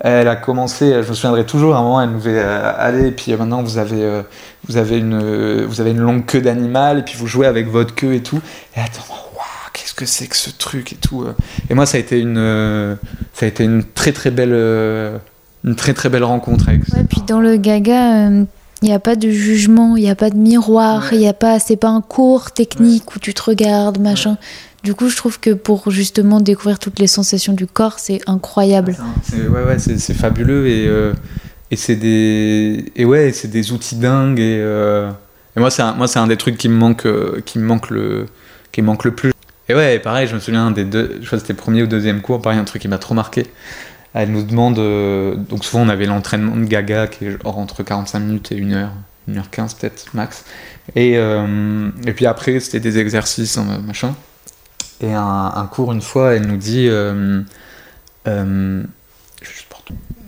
elle 0.00 0.28
a 0.28 0.36
commencé, 0.36 1.02
je 1.02 1.08
me 1.08 1.14
souviendrai 1.14 1.44
toujours, 1.44 1.74
à 1.76 1.78
un 1.78 1.82
moment, 1.82 2.00
elle 2.00 2.10
nous 2.10 2.20
fait 2.20 2.38
euh, 2.38 2.72
aller, 2.76 3.08
et 3.08 3.10
puis 3.10 3.32
euh, 3.32 3.36
maintenant, 3.36 3.62
vous 3.62 3.76
avez, 3.78 4.02
euh, 4.02 4.22
vous, 4.66 4.76
avez 4.78 4.98
une, 4.98 5.64
vous 5.64 5.80
avez 5.80 5.90
une 5.90 5.98
longue 6.00 6.24
queue 6.24 6.40
d'animal, 6.40 7.00
et 7.00 7.02
puis 7.02 7.16
vous 7.18 7.26
jouez 7.26 7.46
avec 7.46 7.68
votre 7.68 7.94
queue 7.94 8.14
et 8.14 8.22
tout. 8.22 8.40
Et 8.76 8.80
attends, 8.80 9.04
waouh, 9.10 9.42
qu'est-ce 9.72 9.94
que 9.94 10.06
c'est 10.06 10.26
que 10.26 10.36
ce 10.36 10.50
truc 10.50 10.92
et 10.94 10.96
tout. 10.96 11.26
Et 11.68 11.74
moi, 11.74 11.84
ça 11.86 11.98
a 11.98 12.00
été 12.00 12.18
une, 12.18 12.96
ça 13.34 13.44
a 13.44 13.48
été 13.48 13.64
une 13.64 13.84
très 13.84 14.12
très 14.12 14.30
belle, 14.30 14.54
une 15.64 15.74
très 15.76 15.92
très 15.92 16.08
belle 16.08 16.24
rencontre 16.24 16.68
avec. 16.68 16.82
Ouais, 16.94 17.04
puis 17.08 17.20
dans 17.26 17.40
le 17.40 17.56
gaga, 17.56 18.28
il 18.82 18.88
n'y 18.88 18.94
a 18.94 18.98
pas 18.98 19.14
de 19.16 19.28
jugement, 19.28 19.96
il 19.96 20.04
n'y 20.04 20.10
a 20.10 20.14
pas 20.14 20.30
de 20.30 20.36
miroir, 20.36 21.08
il 21.12 21.18
Ouais. 21.18 21.24
y 21.24 21.28
a 21.28 21.34
pas, 21.34 21.58
c'est 21.58 21.76
pas 21.76 21.88
un 21.90 22.00
cours 22.00 22.52
technique 22.52 23.14
où 23.14 23.18
tu 23.18 23.34
te 23.34 23.42
regardes, 23.42 23.98
machin. 23.98 24.38
Du 24.82 24.94
coup, 24.94 25.10
je 25.10 25.16
trouve 25.16 25.38
que 25.38 25.50
pour 25.50 25.90
justement 25.90 26.40
découvrir 26.40 26.78
toutes 26.78 26.98
les 26.98 27.06
sensations 27.06 27.52
du 27.52 27.66
corps, 27.66 27.98
c'est 27.98 28.20
incroyable. 28.26 28.96
C'est, 29.22 29.46
ouais, 29.46 29.62
ouais, 29.62 29.78
c'est, 29.78 30.14
fabuleux 30.14 30.68
et, 30.68 30.86
euh, 30.86 31.12
et 31.70 31.76
c'est 31.76 31.96
des, 31.96 32.90
et 32.96 33.04
ouais, 33.04 33.32
c'est 33.32 33.48
des 33.48 33.72
outils 33.72 33.96
dingues 33.96 34.40
et, 34.40 34.58
euh, 34.58 35.10
moi 35.56 35.70
c'est 35.70 35.82
moi 35.94 36.08
c'est 36.08 36.18
un 36.18 36.26
des 36.26 36.38
trucs 36.38 36.56
qui 36.56 36.70
me 36.70 36.76
manque, 36.76 37.04
euh, 37.04 37.42
qui 37.44 37.58
me 37.58 37.64
manque 37.66 37.90
le, 37.90 38.26
qui 38.72 38.80
me 38.80 38.86
manque 38.86 39.04
le 39.04 39.10
plus. 39.10 39.32
Et 39.68 39.74
ouais, 39.74 39.98
pareil, 39.98 40.26
je 40.26 40.34
me 40.34 40.40
souviin 40.40 40.70
des 40.70 40.84
deux, 40.84 41.18
je 41.20 41.26
crois 41.26 41.38
que 41.38 41.42
c'était 41.46 41.54
premier 41.54 41.82
ou 41.82 41.86
deuxième 41.86 42.22
cours, 42.22 42.40
pareil 42.40 42.58
un 42.58 42.64
truc 42.64 42.80
qui 42.80 42.88
m'a 42.88 42.98
trop 42.98 43.14
marqué. 43.14 43.46
Elle 44.14 44.32
nous 44.32 44.42
demande, 44.42 44.78
euh, 44.78 45.36
donc 45.36 45.64
souvent 45.64 45.82
on 45.82 45.88
avait 45.90 46.06
l'entraînement 46.06 46.56
de 46.56 46.64
Gaga 46.64 47.06
qui 47.06 47.26
est 47.26 47.32
genre 47.32 47.58
entre 47.58 47.82
45 47.82 48.18
minutes 48.18 48.52
et 48.52 48.60
1 48.60 48.72
heure, 48.72 48.90
1 49.30 49.36
heure 49.36 49.50
15 49.50 49.74
peut-être 49.74 50.06
max. 50.14 50.46
Et, 50.96 51.12
et 51.12 52.12
puis 52.14 52.24
après 52.24 52.60
c'était 52.60 52.80
des 52.80 52.98
exercices, 52.98 53.58
hein, 53.58 53.82
machin. 53.86 54.14
Et 55.02 55.12
un, 55.14 55.68
cours 55.72 55.92
une 55.92 56.02
fois, 56.02 56.34
elle 56.34 56.46
nous 56.46 56.56
dit, 56.58 56.86
euh, 56.88 57.42
euh. 58.26 58.82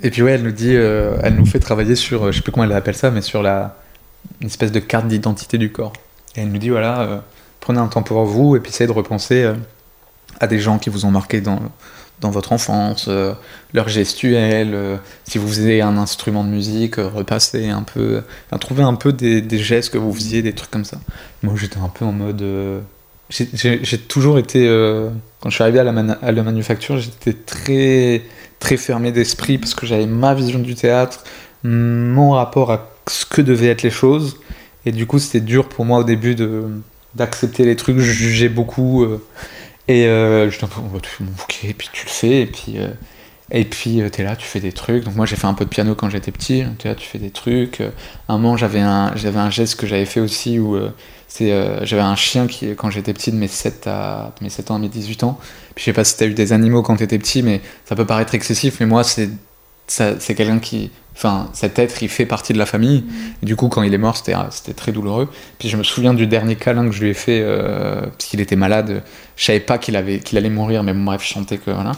Et 0.02 0.10
puis 0.10 0.22
ouais, 0.22 0.32
elle 0.32 0.42
nous 0.42 0.52
dit, 0.52 0.74
euh, 0.74 1.16
elle 1.22 1.36
nous 1.36 1.46
fait 1.46 1.60
travailler 1.60 1.94
sur, 1.94 2.24
euh, 2.24 2.32
je 2.32 2.38
sais 2.38 2.42
plus 2.42 2.52
comment 2.52 2.64
elle 2.64 2.72
appelle 2.72 2.96
ça, 2.96 3.10
mais 3.10 3.22
sur 3.22 3.42
la 3.42 3.76
une 4.40 4.46
espèce 4.48 4.72
de 4.72 4.80
carte 4.80 5.06
d'identité 5.06 5.58
du 5.58 5.70
corps. 5.70 5.92
Et 6.36 6.42
elle 6.42 6.50
nous 6.50 6.58
dit 6.58 6.70
voilà, 6.70 7.00
euh, 7.02 7.18
prenez 7.60 7.78
un 7.78 7.86
temps 7.88 8.02
pour 8.02 8.24
vous 8.24 8.56
et 8.56 8.60
puis 8.60 8.70
essayez 8.70 8.86
de 8.86 8.92
repenser 8.92 9.52
à 10.40 10.46
des 10.46 10.58
gens 10.58 10.78
qui 10.78 10.90
vous 10.90 11.04
ont 11.06 11.10
marqué 11.10 11.40
dans 11.40 11.60
dans 12.20 12.30
votre 12.30 12.52
enfance, 12.52 13.08
leur 13.74 13.88
gestuelle, 13.88 15.00
si 15.24 15.38
vous 15.38 15.48
faisiez 15.48 15.82
un 15.82 15.96
instrument 15.98 16.44
de 16.44 16.50
musique, 16.50 16.94
repassez 16.96 17.68
un 17.68 17.82
peu, 17.82 18.22
enfin, 18.46 18.58
trouvez 18.58 18.84
un 18.84 18.94
peu 18.94 19.12
des 19.12 19.58
gestes 19.58 19.92
que 19.92 19.98
vous 19.98 20.12
faisiez, 20.12 20.40
des 20.40 20.52
trucs 20.52 20.70
comme 20.70 20.84
ça. 20.84 20.98
Moi 21.42 21.54
j'étais 21.56 21.78
un 21.78 21.88
peu 21.88 22.04
en 22.04 22.12
mode. 22.12 22.44
J'ai- 23.32 23.98
toujours 23.98 24.38
été. 24.38 24.66
euh, 24.68 25.10
quand 25.40 25.50
je 25.50 25.54
suis 25.56 25.62
arrivé 25.62 25.78
à 25.80 25.84
la, 25.84 26.42
manufacture, 26.42 26.98
j'étais 26.98 27.32
très, 27.32 28.22
très 28.60 28.76
fermé 28.76 29.12
d'esprit 29.12 29.58
parce 29.58 29.74
que 29.74 29.86
j'avais 29.86 30.06
ma 30.06 30.34
vision 30.34 30.58
du 30.58 30.74
théâtre, 30.74 31.24
mon 31.64 32.30
rapport 32.32 32.70
à 32.72 32.90
ce 33.08 33.24
que 33.26 33.42
devaient 33.42 33.68
être 33.68 33.82
les 33.82 33.90
choses. 33.90 34.38
Et 34.86 34.92
du 34.92 35.06
coup, 35.06 35.18
c'était 35.18 35.40
dur 35.40 35.68
pour 35.68 35.84
moi 35.84 35.98
au 36.00 36.04
début 36.04 36.36
d'accepter 37.14 37.64
les 37.64 37.76
trucs, 37.76 37.98
je 37.98 38.12
jugeais 38.12 38.48
beaucoup. 38.48 39.04
euh, 39.04 39.22
et 39.88 40.06
euh, 40.06 40.48
un 40.62 40.66
peu, 40.66 40.80
oh, 40.94 40.98
bouquet, 41.20 41.70
et 41.70 41.74
puis 41.74 41.88
tu 41.92 42.06
le 42.06 42.10
fais, 42.10 42.42
et 42.42 42.46
puis. 42.46 42.74
euh, 42.78 42.88
et 43.54 43.64
puis 43.64 44.00
euh, 44.00 44.08
t'es 44.08 44.22
là, 44.24 44.34
tu 44.36 44.46
fais 44.46 44.60
des 44.60 44.72
trucs. 44.72 45.04
Donc 45.04 45.14
moi 45.16 45.26
j'ai 45.26 45.36
fait 45.36 45.46
un 45.46 45.54
peu 45.54 45.64
de 45.66 45.70
piano 45.70 45.94
quand 45.94 46.08
j'étais 46.10 46.32
petit. 46.32 46.64
T'es 46.78 46.88
là, 46.88 46.94
tu 46.94 47.06
fais 47.06 47.18
des 47.18 47.30
trucs. 47.30 47.80
Euh, 47.82 47.90
un 48.28 48.38
moment 48.38 48.56
j'avais 48.56 48.80
un 48.80 49.12
un 49.14 49.50
geste 49.50 49.76
que 49.78 49.86
j'avais 49.86 50.06
fait 50.06 50.20
aussi 50.20 50.58
où 50.58 50.76
euh, 51.40 51.84
j'avais 51.84 52.02
un 52.02 52.16
chien 52.16 52.46
qui 52.46 52.74
quand 52.74 52.90
j'étais 52.90 53.12
petit 53.12 53.32
de 53.32 53.36
mes 53.36 53.48
7 53.48 53.86
à 53.86 54.32
mes 54.40 54.50
7 54.50 54.70
ans 54.70 54.76
à 54.76 54.78
mes 54.78 54.88
18 54.88 55.24
ans. 55.24 55.38
Puis 55.74 55.82
je 55.82 55.84
sais 55.86 55.92
pas 55.92 56.04
si 56.04 56.16
t'as 56.16 56.26
eu 56.26 56.34
des 56.34 56.52
animaux 56.52 56.82
quand 56.82 56.96
t'étais 56.96 57.18
petit, 57.18 57.42
mais 57.42 57.60
ça 57.84 57.96
peut 57.96 58.04
paraître 58.04 58.34
excessif. 58.34 58.78
Mais 58.80 58.86
moi 58.86 59.02
c'est 59.04 59.30
quelqu'un 59.88 60.58
qui 60.58 60.90
enfin 61.14 61.50
cet 61.52 61.78
être 61.78 62.02
il 62.02 62.08
fait 62.08 62.26
partie 62.26 62.52
de 62.52 62.58
la 62.58 62.66
famille. 62.66 63.04
Et 63.42 63.46
du 63.46 63.56
coup 63.56 63.68
quand 63.68 63.82
il 63.82 63.94
est 63.94 63.98
mort 63.98 64.16
c'était 64.16 64.34
c'était 64.50 64.74
très 64.74 64.92
douloureux. 64.92 65.30
Puis 65.58 65.68
je 65.68 65.76
me 65.76 65.82
souviens 65.82 66.14
du 66.14 66.26
dernier 66.26 66.56
câlin 66.56 66.86
que 66.86 66.92
je 66.92 67.02
lui 67.02 67.10
ai 67.10 67.14
fait 67.14 67.40
euh, 67.42 68.02
parce 68.02 68.26
qu'il 68.26 68.40
était 68.40 68.56
malade. 68.56 69.02
Je 69.36 69.44
savais 69.44 69.60
pas 69.60 69.78
qu'il 69.78 69.96
avait 69.96 70.18
qu'il 70.18 70.38
allait 70.38 70.50
mourir, 70.50 70.82
mais 70.82 70.92
bon, 70.92 71.04
bref 71.04 71.22
je 71.24 71.32
chantais 71.32 71.58
que 71.58 71.70
voilà. 71.70 71.92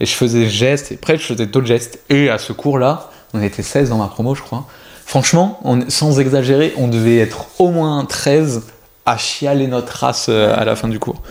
Et 0.00 0.06
je 0.06 0.14
faisais 0.14 0.40
des 0.40 0.50
gestes, 0.50 0.90
et 0.90 0.94
après 0.96 1.16
je 1.18 1.22
faisais 1.22 1.46
d'autres 1.46 1.66
gestes. 1.66 2.00
Et 2.10 2.28
à 2.28 2.38
ce 2.38 2.52
cours-là, 2.52 3.10
on 3.34 3.40
était 3.40 3.62
16 3.62 3.90
dans 3.90 3.98
ma 3.98 4.08
promo, 4.08 4.34
je 4.34 4.42
crois. 4.42 4.66
Franchement, 5.06 5.58
on- 5.64 5.88
sans 5.90 6.20
exagérer, 6.20 6.72
on 6.76 6.88
devait 6.88 7.18
être 7.18 7.46
au 7.58 7.70
moins 7.70 8.04
13 8.04 8.62
à 9.04 9.16
chialer 9.18 9.66
notre 9.66 9.92
race 9.96 10.26
euh, 10.28 10.54
à 10.56 10.64
la 10.64 10.76
fin 10.76 10.88
du 10.88 10.98
cours. 10.98 11.22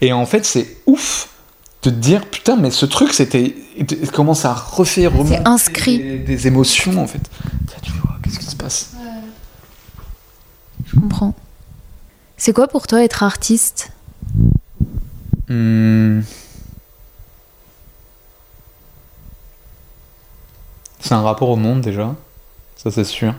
Et 0.00 0.12
en 0.12 0.26
fait, 0.26 0.44
c'est 0.44 0.78
ouf 0.86 1.28
de 1.82 1.90
te 1.90 1.94
dire, 1.94 2.26
putain, 2.26 2.56
mais 2.56 2.70
ce 2.70 2.86
truc, 2.86 3.12
c'était. 3.12 3.54
il 3.76 4.10
commence 4.10 4.44
à 4.44 4.52
refaire 4.54 5.12
remonter 5.12 5.38
inscrit. 5.44 5.98
Des, 5.98 6.18
des 6.18 6.46
émotions, 6.46 6.98
en 7.00 7.06
fait. 7.06 7.20
Tiens, 7.68 7.78
Tu 7.82 7.92
vois, 7.92 8.16
qu'est-ce 8.22 8.38
qui 8.38 8.44
se 8.46 8.56
passe? 8.56 8.90
Je 10.86 10.98
comprends. 10.98 11.34
C'est 12.36 12.52
quoi 12.54 12.68
pour 12.68 12.86
toi 12.86 13.02
être 13.04 13.22
artiste? 13.22 13.90
Hmm. 15.48 16.20
C'est 21.00 21.12
un 21.14 21.22
rapport 21.22 21.48
au 21.50 21.56
monde 21.56 21.80
déjà, 21.80 22.14
ça 22.82 22.90
c'est 22.90 23.04
sûr. 23.04 23.34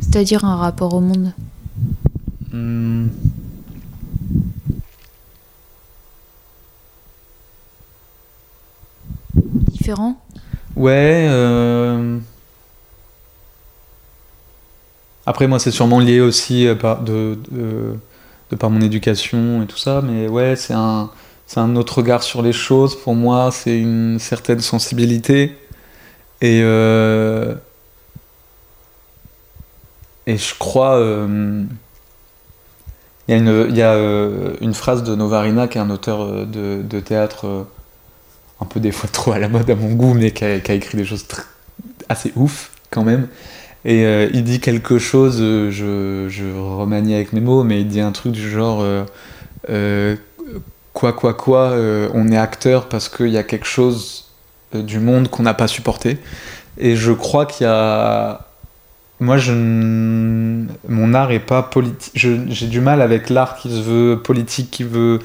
C'est-à-dire 0.00 0.44
un 0.46 0.56
rapport 0.56 0.94
au 0.94 1.00
monde 1.00 1.32
Hmm. 2.50 3.08
différent 9.34 10.16
Ouais. 10.76 11.26
euh, 11.28 12.18
Après, 15.26 15.46
moi, 15.46 15.58
c'est 15.58 15.70
sûrement 15.70 16.00
lié 16.00 16.20
aussi 16.20 16.66
euh, 16.66 16.74
par, 16.74 17.02
de, 17.02 17.38
de, 17.50 17.94
de 18.50 18.56
par 18.56 18.70
mon 18.70 18.80
éducation 18.80 19.62
et 19.62 19.66
tout 19.66 19.76
ça, 19.76 20.00
mais 20.02 20.26
ouais, 20.26 20.56
c'est 20.56 20.72
un, 20.72 21.10
c'est 21.46 21.60
un 21.60 21.76
autre 21.76 21.98
regard 21.98 22.22
sur 22.22 22.40
les 22.40 22.52
choses. 22.54 22.96
Pour 22.96 23.14
moi, 23.14 23.50
c'est 23.52 23.78
une 23.78 24.18
certaine 24.18 24.60
sensibilité. 24.60 25.54
Et, 26.40 26.60
euh, 26.62 27.54
et 30.26 30.36
je 30.36 30.54
crois. 30.58 30.98
euh, 30.98 31.64
il 33.28 33.76
y 33.76 33.82
a, 33.82 33.94
euh, 33.94 34.54
une 34.60 34.74
phrase 34.74 35.02
de 35.02 35.14
Novarina, 35.14 35.68
qui 35.68 35.78
est 35.78 35.80
un 35.80 35.90
auteur 35.90 36.20
euh, 36.22 36.44
de, 36.44 36.82
de 36.82 37.00
théâtre 37.00 37.66
un 38.60 38.66
peu 38.66 38.78
des 38.80 38.92
fois 38.92 39.08
trop 39.12 39.32
à 39.32 39.38
la 39.38 39.48
mode 39.48 39.68
à 39.70 39.74
mon 39.74 39.94
goût, 39.94 40.14
mais 40.14 40.30
qui 40.30 40.44
a, 40.44 40.54
écrit 40.54 40.96
des 40.98 41.04
choses 41.04 41.26
assez 42.08 42.32
ouf 42.36 42.70
quand 42.90 43.04
même. 43.04 43.28
Et 43.84 44.02
il 44.34 44.44
dit 44.44 44.60
quelque 44.60 44.98
chose, 44.98 45.38
je, 45.38 46.26
je 46.28 46.44
remanie 46.58 47.14
avec 47.14 47.32
mes 47.32 47.40
mots, 47.40 47.62
mais 47.62 47.80
il 47.80 47.88
dit 47.88 48.00
un 48.00 48.12
truc 48.12 48.32
du 48.32 48.50
genre 48.50 48.84
quoi, 50.92 51.12
quoi, 51.12 51.32
quoi, 51.32 51.74
on 52.12 52.28
est 52.28 52.36
acteur 52.36 52.88
parce 52.88 53.08
qu'il 53.08 53.28
y 53.28 53.38
a 53.38 53.44
quelque 53.44 53.66
chose 53.66 54.27
du 54.74 54.98
monde 54.98 55.28
qu'on 55.28 55.42
n'a 55.42 55.54
pas 55.54 55.68
supporté. 55.68 56.18
Et 56.78 56.96
je 56.96 57.12
crois 57.12 57.46
qu'il 57.46 57.64
y 57.66 57.70
a. 57.70 58.40
Moi, 59.20 59.36
je... 59.36 59.52
mon 59.52 61.14
art 61.14 61.32
est 61.32 61.40
pas 61.40 61.62
politique. 61.62 62.12
Je- 62.14 62.48
J'ai 62.48 62.66
du 62.68 62.80
mal 62.80 63.02
avec 63.02 63.30
l'art 63.30 63.56
qui 63.56 63.70
se 63.70 63.80
veut 63.80 64.20
politique, 64.22 64.70
qui 64.70 64.84
veut 64.84 65.18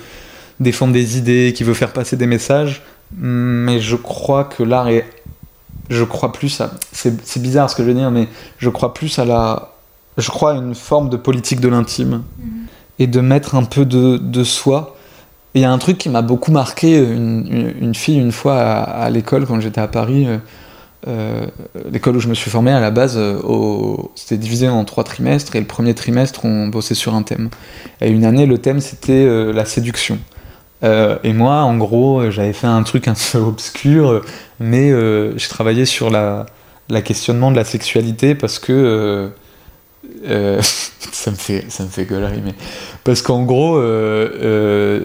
défendre 0.59 0.93
des 0.93 1.17
idées, 1.17 1.53
qui 1.55 1.63
veut 1.63 1.73
faire 1.75 1.93
passer 1.93 2.15
des 2.17 2.25
messages. 2.27 2.81
Mais 3.15 3.79
je 3.79 3.95
crois 3.95 4.45
que 4.45 4.63
l'art 4.63 4.87
est. 4.87 5.05
Je 5.89 6.03
crois 6.03 6.31
plus 6.31 6.59
à. 6.61 6.71
C'est 6.91 7.23
c'est 7.25 7.41
bizarre 7.41 7.69
ce 7.69 7.75
que 7.75 7.83
je 7.83 7.89
veux 7.89 7.93
dire, 7.93 8.09
mais 8.09 8.27
je 8.57 8.69
crois 8.69 8.93
plus 8.93 9.19
à 9.19 9.25
la. 9.25 9.69
Je 10.17 10.29
crois 10.29 10.53
à 10.53 10.55
une 10.55 10.75
forme 10.75 11.09
de 11.09 11.17
politique 11.17 11.59
de 11.59 11.67
l'intime. 11.67 12.23
Et 12.99 13.07
de 13.07 13.21
mettre 13.21 13.55
un 13.55 13.63
peu 13.63 13.85
de, 13.85 14.17
de 14.17 14.43
soi. 14.43 14.95
Il 15.55 15.61
y 15.61 15.65
a 15.65 15.71
un 15.71 15.77
truc 15.77 15.97
qui 15.99 16.09
m'a 16.09 16.23
beaucoup 16.23 16.51
marqué. 16.51 16.97
Une, 16.97 17.93
fille, 17.93 18.17
une 18.17 18.31
fois 18.31 18.59
à, 18.59 19.09
l'école, 19.09 19.45
quand 19.45 19.59
j'étais 19.59 19.81
à 19.81 19.87
Paris, 19.87 20.25
euh, 20.27 20.37
euh, 21.07 21.45
l'école 21.91 22.17
où 22.17 22.19
je 22.19 22.27
me 22.27 22.33
suis 22.33 22.49
formé 22.49 22.71
à 22.71 22.79
la 22.79 22.89
base, 22.89 23.17
euh, 23.17 23.37
c'était 24.15 24.37
divisé 24.37 24.67
en 24.67 24.83
trois 24.83 25.03
trimestres. 25.03 25.55
Et 25.55 25.59
le 25.59 25.67
premier 25.67 25.93
trimestre, 25.93 26.45
on 26.45 26.67
bossait 26.67 26.95
sur 26.95 27.13
un 27.13 27.21
thème. 27.21 27.49
Et 28.01 28.09
une 28.09 28.25
année, 28.25 28.47
le 28.47 28.57
thème, 28.57 28.79
c'était 28.79 29.25
la 29.53 29.65
séduction. 29.65 30.17
Et 30.81 31.33
moi, 31.33 31.61
en 31.61 31.77
gros, 31.77 32.29
j'avais 32.31 32.53
fait 32.53 32.67
un 32.67 32.83
truc 32.83 33.07
un 33.07 33.13
peu 33.13 33.37
obscur, 33.39 34.21
mais 34.59 34.91
j'ai 35.37 35.47
travaillé 35.49 35.85
sur 35.85 36.09
la, 36.09 36.47
la 36.89 37.01
questionnement 37.01 37.51
de 37.51 37.55
la 37.55 37.63
sexualité 37.63 38.33
parce 38.33 38.57
que 38.57 39.31
euh, 40.25 40.61
ça 41.11 41.31
me 41.31 41.35
fait 41.35 41.65
ça 41.69 41.83
me 41.83 41.89
fait 41.89 42.05
gueulerie, 42.05 42.41
mais 42.43 42.53
parce 43.03 43.21
qu'en 43.21 43.43
gros, 43.43 43.77
euh, 43.77 44.29
euh, 44.41 45.01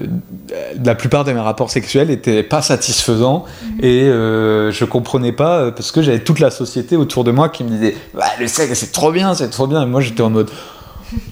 la 0.85 0.95
plupart 0.95 1.25
de 1.25 1.33
mes 1.33 1.41
rapports 1.41 1.71
sexuels 1.71 2.11
étaient 2.11 2.43
pas 2.43 2.63
satisfaisants 2.63 3.45
et 3.81 4.03
euh, 4.03 4.71
je 4.71 4.85
comprenais 4.85 5.33
pas 5.33 5.73
parce 5.73 5.93
que 5.93 6.03
j'avais 6.03 6.21
toute 6.21 6.41
la 6.41 6.51
société 6.51 6.97
autour 6.97 7.25
de 7.25 7.31
moi 7.31 7.49
qui 7.49 7.65
me 7.65 7.71
disait 7.71 7.97
bah, 8.15 8.25
le 8.39 8.47
sexe 8.47 8.79
c'est 8.79 8.93
trop 8.93 9.13
bien, 9.13 9.35
c'est 9.35 9.51
trop 9.51 9.67
bien, 9.67 9.83
et 9.83 9.87
moi 9.87 10.01
j'étais 10.01 10.23
en 10.23 10.31
mode 10.31 10.51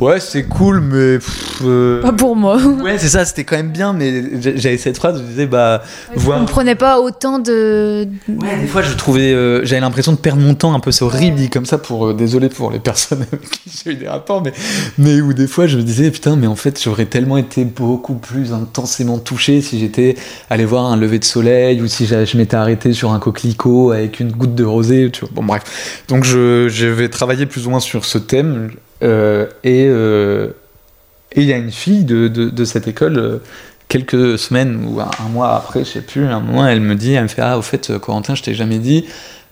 ouais 0.00 0.20
c'est 0.20 0.44
cool 0.44 0.80
mais 0.80 1.18
pff, 1.18 1.62
euh, 1.64 2.02
Pas 2.02 2.12
pour 2.12 2.36
moi. 2.36 2.56
Ouais, 2.82 2.98
c'est 2.98 3.08
ça, 3.08 3.24
c'était 3.24 3.44
quand 3.44 3.56
même 3.56 3.70
bien, 3.72 3.92
mais 3.92 4.40
j'a- 4.40 4.56
j'avais 4.56 4.78
cette 4.78 4.96
phrase 4.96 5.16
où 5.16 5.22
je 5.22 5.28
disais, 5.30 5.46
bah, 5.46 5.82
Je 6.14 6.20
voir. 6.20 6.38
comprenais 6.40 6.74
pas 6.74 7.00
autant 7.00 7.38
de. 7.38 8.06
Ouais, 8.28 8.60
des 8.60 8.66
fois, 8.66 8.82
je 8.82 8.92
trouvais. 8.94 9.32
euh, 9.32 9.64
j'avais 9.64 9.80
l'impression 9.80 10.12
de 10.12 10.16
perdre 10.18 10.40
mon 10.42 10.54
temps 10.54 10.74
un 10.74 10.80
peu, 10.80 10.90
c'est 10.92 11.04
horrible, 11.04 11.36
dit 11.36 11.50
comme 11.50 11.66
ça, 11.66 11.78
pour. 11.78 12.06
euh, 12.08 12.14
désolé 12.14 12.48
pour 12.48 12.70
les 12.70 12.78
personnes 12.78 13.24
avec 13.32 13.50
qui 13.50 13.70
j'ai 13.84 13.92
eu 13.92 13.94
des 13.96 14.08
rapports, 14.08 14.42
mais, 14.42 14.52
mais 14.98 15.20
où 15.20 15.32
des 15.32 15.46
fois, 15.46 15.66
je 15.66 15.76
me 15.76 15.82
disais, 15.82 16.10
putain, 16.10 16.36
mais 16.36 16.46
en 16.46 16.56
fait, 16.56 16.80
j'aurais 16.82 17.06
tellement 17.06 17.36
été 17.38 17.64
beaucoup 17.64 18.14
plus 18.14 18.52
intensément 18.52 19.18
touché 19.18 19.60
si 19.60 19.78
j'étais 19.80 20.16
allé 20.50 20.64
voir 20.64 20.86
un 20.86 20.96
lever 20.96 21.18
de 21.18 21.24
soleil 21.24 21.80
ou 21.82 21.86
si 21.88 22.06
je 22.06 22.36
m'étais 22.36 22.56
arrêté 22.56 22.92
sur 22.92 23.12
un 23.12 23.18
coquelicot 23.18 23.92
avec 23.92 24.20
une 24.20 24.32
goutte 24.32 24.54
de 24.54 24.64
rosée, 24.64 25.10
tu 25.12 25.20
vois. 25.20 25.30
Bon, 25.32 25.44
bref. 25.44 26.02
Donc, 26.08 26.24
je, 26.24 26.68
je 26.68 26.86
vais 26.86 27.08
travailler 27.08 27.46
plus 27.46 27.66
ou 27.66 27.70
moins 27.70 27.80
sur 27.80 28.04
ce 28.04 28.18
thème, 28.18 28.70
euh, 29.02 29.46
et. 29.64 29.86
euh, 29.88 30.50
et 31.32 31.42
il 31.42 31.48
y 31.48 31.52
a 31.52 31.58
une 31.58 31.72
fille 31.72 32.04
de, 32.04 32.28
de, 32.28 32.64
cette 32.64 32.88
école, 32.88 33.18
euh, 33.18 33.38
quelques 33.88 34.38
semaines 34.38 34.86
ou 34.86 35.00
un, 35.00 35.28
mois 35.28 35.54
après, 35.54 35.80
je 35.80 35.90
sais 35.90 36.00
plus, 36.00 36.24
un 36.24 36.40
moment, 36.40 36.66
elle 36.66 36.80
me 36.80 36.94
dit, 36.94 37.12
elle 37.12 37.24
me 37.24 37.28
fait 37.28 37.42
Ah, 37.42 37.58
au 37.58 37.62
fait, 37.62 37.98
Corentin, 37.98 38.34
je 38.34 38.42
t'ai 38.42 38.54
jamais 38.54 38.78
dit, 38.78 39.04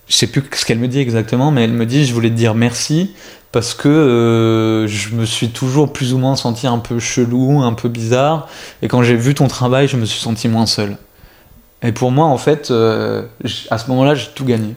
je 0.09 0.15
sais 0.15 0.27
plus 0.29 0.43
ce 0.55 0.65
qu'elle 0.65 0.79
me 0.79 0.89
dit 0.89 0.99
exactement, 1.01 1.51
mais 1.51 1.65
elle 1.65 1.73
me 1.73 1.85
dit 1.85 2.07
Je 2.07 2.15
voulais 2.15 2.31
te 2.31 2.37
dire 2.37 2.55
merci 2.55 3.15
parce 3.53 3.75
que 3.75 4.87
je 4.89 5.15
me 5.15 5.27
suis 5.27 5.51
toujours 5.51 5.93
plus 5.93 6.15
ou 6.15 6.19
moins 6.19 6.37
senti 6.37 6.67
un 6.67 6.79
peu 6.79 6.99
chelou, 7.01 7.61
un 7.63 7.75
peu 7.75 7.91
bizarre, 7.91 8.49
et 8.81 8.89
quand 8.89 9.03
j'ai 9.03 9.17
vu 9.17 9.35
ton 9.35 9.49
travail, 9.49 9.87
je 9.87 9.99
me 9.99 10.07
suis 10.07 10.21
senti 10.21 10.49
moins 10.49 10.67
seul. 10.67 10.97
Et 11.83 11.93
pour 11.93 12.13
moi, 12.13 12.27
en 12.27 12.39
fait, 12.39 12.71
à 12.71 13.79
ce 13.79 13.89
moment-là, 13.89 14.15
j'ai 14.15 14.29
tout 14.35 14.47
gagné. 14.47 14.75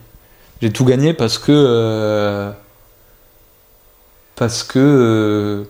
J'ai 0.62 0.72
tout 0.72 0.84
gagné 0.84 1.14
parce 1.14 1.38
que. 1.38 2.52
Parce 4.38 4.64
que. 4.64 4.80
euh, 4.80 5.64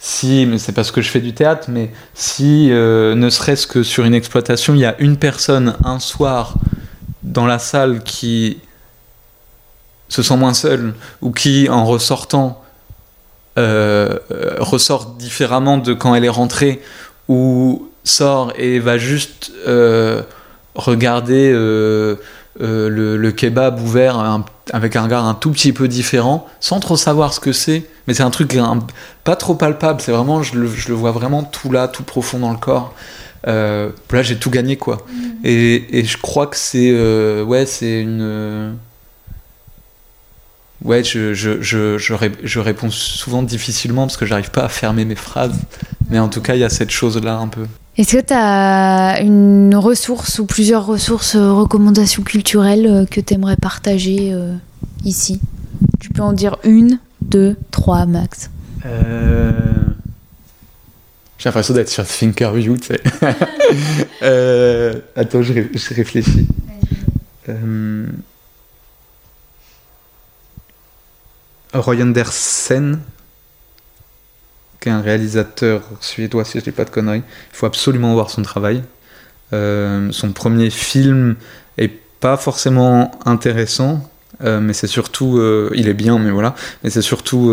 si, 0.00 0.46
mais 0.46 0.58
c'est 0.58 0.70
parce 0.70 0.92
que 0.92 1.00
je 1.02 1.10
fais 1.10 1.18
du 1.20 1.32
théâtre, 1.32 1.66
mais 1.68 1.90
si, 2.14 2.68
euh, 2.70 3.16
ne 3.16 3.30
serait-ce 3.30 3.66
que 3.66 3.82
sur 3.82 4.04
une 4.04 4.14
exploitation, 4.14 4.74
il 4.74 4.80
y 4.80 4.84
a 4.84 4.94
une 5.00 5.16
personne 5.16 5.74
un 5.84 5.98
soir 5.98 6.54
dans 7.24 7.46
la 7.46 7.58
salle 7.58 8.04
qui 8.04 8.58
se 10.08 10.22
sent 10.22 10.36
moins 10.36 10.54
seule, 10.54 10.94
ou 11.20 11.32
qui, 11.32 11.68
en 11.68 11.84
ressortant, 11.84 12.62
euh, 13.58 14.18
ressort 14.60 15.06
différemment 15.18 15.78
de 15.78 15.94
quand 15.94 16.14
elle 16.14 16.24
est 16.24 16.28
rentrée, 16.28 16.80
ou 17.26 17.90
sort 18.04 18.52
et 18.56 18.78
va 18.78 18.98
juste 18.98 19.50
regarder 20.76 21.50
le, 21.52 23.30
kebab 23.36 23.80
ouvert 23.80 24.16
un- 24.20 24.44
avec 24.72 24.96
un 24.96 25.02
regard 25.02 25.24
un 25.26 25.34
tout 25.34 25.50
petit 25.50 25.72
peu 25.72 25.88
différent, 25.88 26.46
sans 26.60 26.80
trop 26.80 26.96
savoir 26.96 27.32
ce 27.32 27.40
que 27.40 27.52
c'est, 27.52 27.84
mais 28.06 28.14
c'est 28.14 28.22
un 28.22 28.30
truc 28.30 28.54
un- 28.56 28.80
pas 29.24 29.36
trop 29.36 29.54
palpable, 29.54 30.00
c'est 30.00 30.12
vraiment, 30.12 30.42
je 30.42 30.56
le, 30.58 30.66
je 30.68 30.88
le 30.88 30.94
vois 30.94 31.12
vraiment 31.12 31.42
tout 31.42 31.70
là, 31.72 31.88
tout 31.88 32.02
profond 32.02 32.38
dans 32.38 32.50
le 32.52 32.58
corps. 32.58 32.94
Euh, 33.46 33.90
là, 34.10 34.22
j'ai 34.22 34.36
tout 34.36 34.50
gagné, 34.50 34.76
quoi. 34.76 34.98
Et, 35.44 35.98
et 36.00 36.04
je 36.04 36.18
crois 36.18 36.46
que 36.48 36.56
c'est 36.56 36.90
euh, 36.92 37.44
ouais, 37.44 37.66
c'est 37.66 38.00
une. 38.00 38.18
euh, 38.22 38.72
Ouais, 40.84 41.02
je, 41.02 41.34
je, 41.34 41.60
je, 41.60 41.98
je, 41.98 42.14
ré- 42.14 42.30
je 42.44 42.60
réponds 42.60 42.90
souvent 42.90 43.42
difficilement 43.42 44.06
parce 44.06 44.16
que 44.16 44.26
j'arrive 44.26 44.50
pas 44.52 44.62
à 44.64 44.68
fermer 44.68 45.04
mes 45.04 45.16
phrases. 45.16 45.54
Mais 46.08 46.20
en 46.20 46.28
tout 46.28 46.40
cas, 46.40 46.54
il 46.54 46.60
y 46.60 46.64
a 46.64 46.68
cette 46.70 46.90
chose-là 46.90 47.36
un 47.36 47.48
peu. 47.48 47.66
Est-ce 47.98 48.16
que 48.16 48.22
tu 48.22 48.32
as 48.32 49.20
une 49.20 49.74
ressource 49.74 50.38
ou 50.38 50.46
plusieurs 50.46 50.86
ressources, 50.86 51.34
euh, 51.34 51.52
recommandations 51.52 52.22
culturelles 52.22 52.86
euh, 52.86 53.04
que 53.06 53.20
tu 53.20 53.34
aimerais 53.34 53.56
partager 53.56 54.32
euh, 54.32 54.54
ici? 55.04 55.40
Tu 56.00 56.10
peux 56.10 56.22
en 56.22 56.32
dire 56.32 56.56
une, 56.62 57.00
deux, 57.20 57.56
trois 57.72 58.06
max. 58.06 58.50
Euh, 58.86 59.50
J'ai 61.38 61.48
l'impression 61.48 61.74
d'être 61.74 61.88
sur 61.88 62.06
Thinkerview, 62.06 62.76
tu 62.76 62.86
sais. 62.88 63.00
Euh, 64.22 64.94
Attends, 65.14 65.42
je, 65.42 65.52
ré- 65.52 65.70
je 65.74 65.94
réfléchis. 65.94 66.46
Euh, 67.48 68.06
Roy 71.74 71.96
Andersen, 72.02 72.98
qui 74.80 74.88
est 74.88 74.92
un 74.92 75.00
réalisateur 75.00 75.82
suédois, 76.00 76.44
si 76.44 76.58
je 76.58 76.64
dis 76.64 76.70
pas 76.70 76.84
de 76.84 76.90
conneries. 76.90 77.22
Il 77.52 77.56
faut 77.56 77.66
absolument 77.66 78.12
voir 78.14 78.30
son 78.30 78.42
travail. 78.42 78.82
Euh, 79.52 80.08
son 80.12 80.32
premier 80.32 80.70
film 80.70 81.36
est 81.78 81.92
pas 82.20 82.36
forcément 82.36 83.12
intéressant, 83.24 84.08
euh, 84.44 84.60
mais 84.60 84.72
c'est 84.72 84.86
surtout, 84.86 85.38
euh, 85.38 85.70
il 85.74 85.88
est 85.88 85.94
bien, 85.94 86.18
mais 86.18 86.30
voilà, 86.30 86.54
mais 86.82 86.90
c'est 86.90 87.02
surtout 87.02 87.50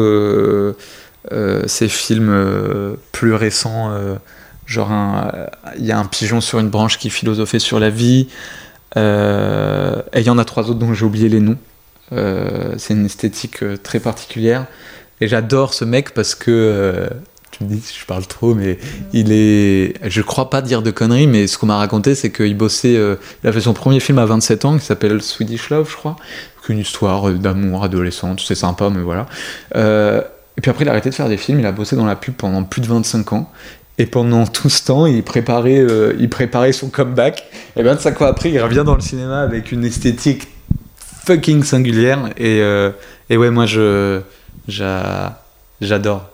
ces 1.67 1.87
films 1.87 2.97
plus 3.11 3.33
récents, 3.33 3.91
genre 4.65 4.91
il 5.77 5.85
y 5.85 5.91
a 5.91 5.99
un 5.99 6.05
pigeon 6.05 6.41
sur 6.41 6.59
une 6.59 6.69
branche 6.69 6.97
qui 6.97 7.09
philosophait 7.09 7.59
sur 7.59 7.79
la 7.79 7.89
vie, 7.89 8.27
et 8.95 8.99
il 8.99 10.23
y 10.23 10.29
en 10.29 10.37
a 10.37 10.45
trois 10.45 10.69
autres 10.69 10.79
dont 10.79 10.93
j'ai 10.93 11.05
oublié 11.05 11.29
les 11.29 11.39
noms. 11.39 11.57
C'est 12.11 12.93
une 12.93 13.05
esthétique 13.05 13.63
très 13.81 13.99
particulière, 13.99 14.67
et 15.21 15.27
j'adore 15.27 15.73
ce 15.73 15.85
mec 15.85 16.13
parce 16.13 16.35
que 16.35 16.51
euh, 16.51 17.07
tu 17.51 17.63
me 17.63 17.69
dis 17.69 17.79
si 17.79 17.97
je 17.97 18.05
parle 18.05 18.25
trop, 18.27 18.53
mais 18.53 18.77
il 19.13 19.31
est. 19.31 19.93
Je 20.09 20.21
crois 20.21 20.49
pas 20.49 20.61
dire 20.61 20.81
de 20.81 20.91
conneries, 20.91 21.27
mais 21.27 21.47
ce 21.47 21.57
qu'on 21.57 21.67
m'a 21.67 21.77
raconté, 21.77 22.15
c'est 22.15 22.31
qu'il 22.31 22.55
bossait. 22.57 22.97
euh, 22.97 23.15
il 23.43 23.49
a 23.49 23.53
fait 23.53 23.61
son 23.61 23.73
premier 23.73 23.99
film 23.99 24.19
à 24.19 24.25
27 24.25 24.65
ans 24.65 24.77
qui 24.77 24.85
s'appelle 24.85 25.21
Swedish 25.21 25.69
Love, 25.69 25.89
je 25.89 25.95
crois. 25.95 26.17
Une 26.67 26.79
histoire 26.79 27.29
euh, 27.29 27.33
d'amour 27.33 27.83
adolescente, 27.83 28.41
c'est 28.45 28.55
sympa, 28.55 28.89
mais 28.89 29.01
voilà. 29.03 29.27
Et 30.57 30.61
puis 30.61 30.71
après, 30.71 30.83
il 30.85 30.87
a 30.87 30.91
arrêté 30.91 31.09
de 31.09 31.15
faire 31.15 31.29
des 31.29 31.37
films, 31.37 31.59
il 31.59 31.65
a 31.65 31.71
bossé 31.71 31.95
dans 31.95 32.05
la 32.05 32.15
pub 32.15 32.33
pendant 32.33 32.63
plus 32.63 32.81
de 32.81 32.87
25 32.87 33.33
ans. 33.33 33.51
Et 33.97 34.05
pendant 34.05 34.45
tout 34.47 34.69
ce 34.69 34.83
temps, 34.83 35.05
il 35.05 35.23
préparait, 35.23 35.79
euh, 35.79 36.13
il 36.19 36.29
préparait 36.29 36.73
son 36.73 36.89
comeback. 36.89 37.45
Et 37.77 37.83
25 37.83 38.21
ans 38.21 38.25
après, 38.25 38.51
il 38.51 38.59
revient 38.59 38.83
dans 38.85 38.95
le 38.95 39.01
cinéma 39.01 39.41
avec 39.41 39.71
une 39.71 39.85
esthétique 39.85 40.47
fucking 41.25 41.63
singulière. 41.63 42.29
Et, 42.37 42.59
et 43.29 43.37
ouais, 43.37 43.51
moi, 43.51 43.65
je, 43.65 44.21
J'adore. 44.67 46.29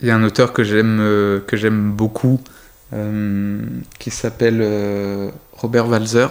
Il 0.00 0.08
y 0.08 0.10
a 0.10 0.16
un 0.16 0.22
auteur 0.22 0.52
que 0.52 0.62
j'aime 0.62 0.98
euh, 1.00 1.40
que 1.40 1.56
j'aime 1.56 1.92
beaucoup 1.92 2.40
euh, 2.92 3.60
qui 3.98 4.10
s'appelle 4.10 4.60
euh, 4.60 5.30
Robert 5.52 5.88
Walzer. 5.88 6.30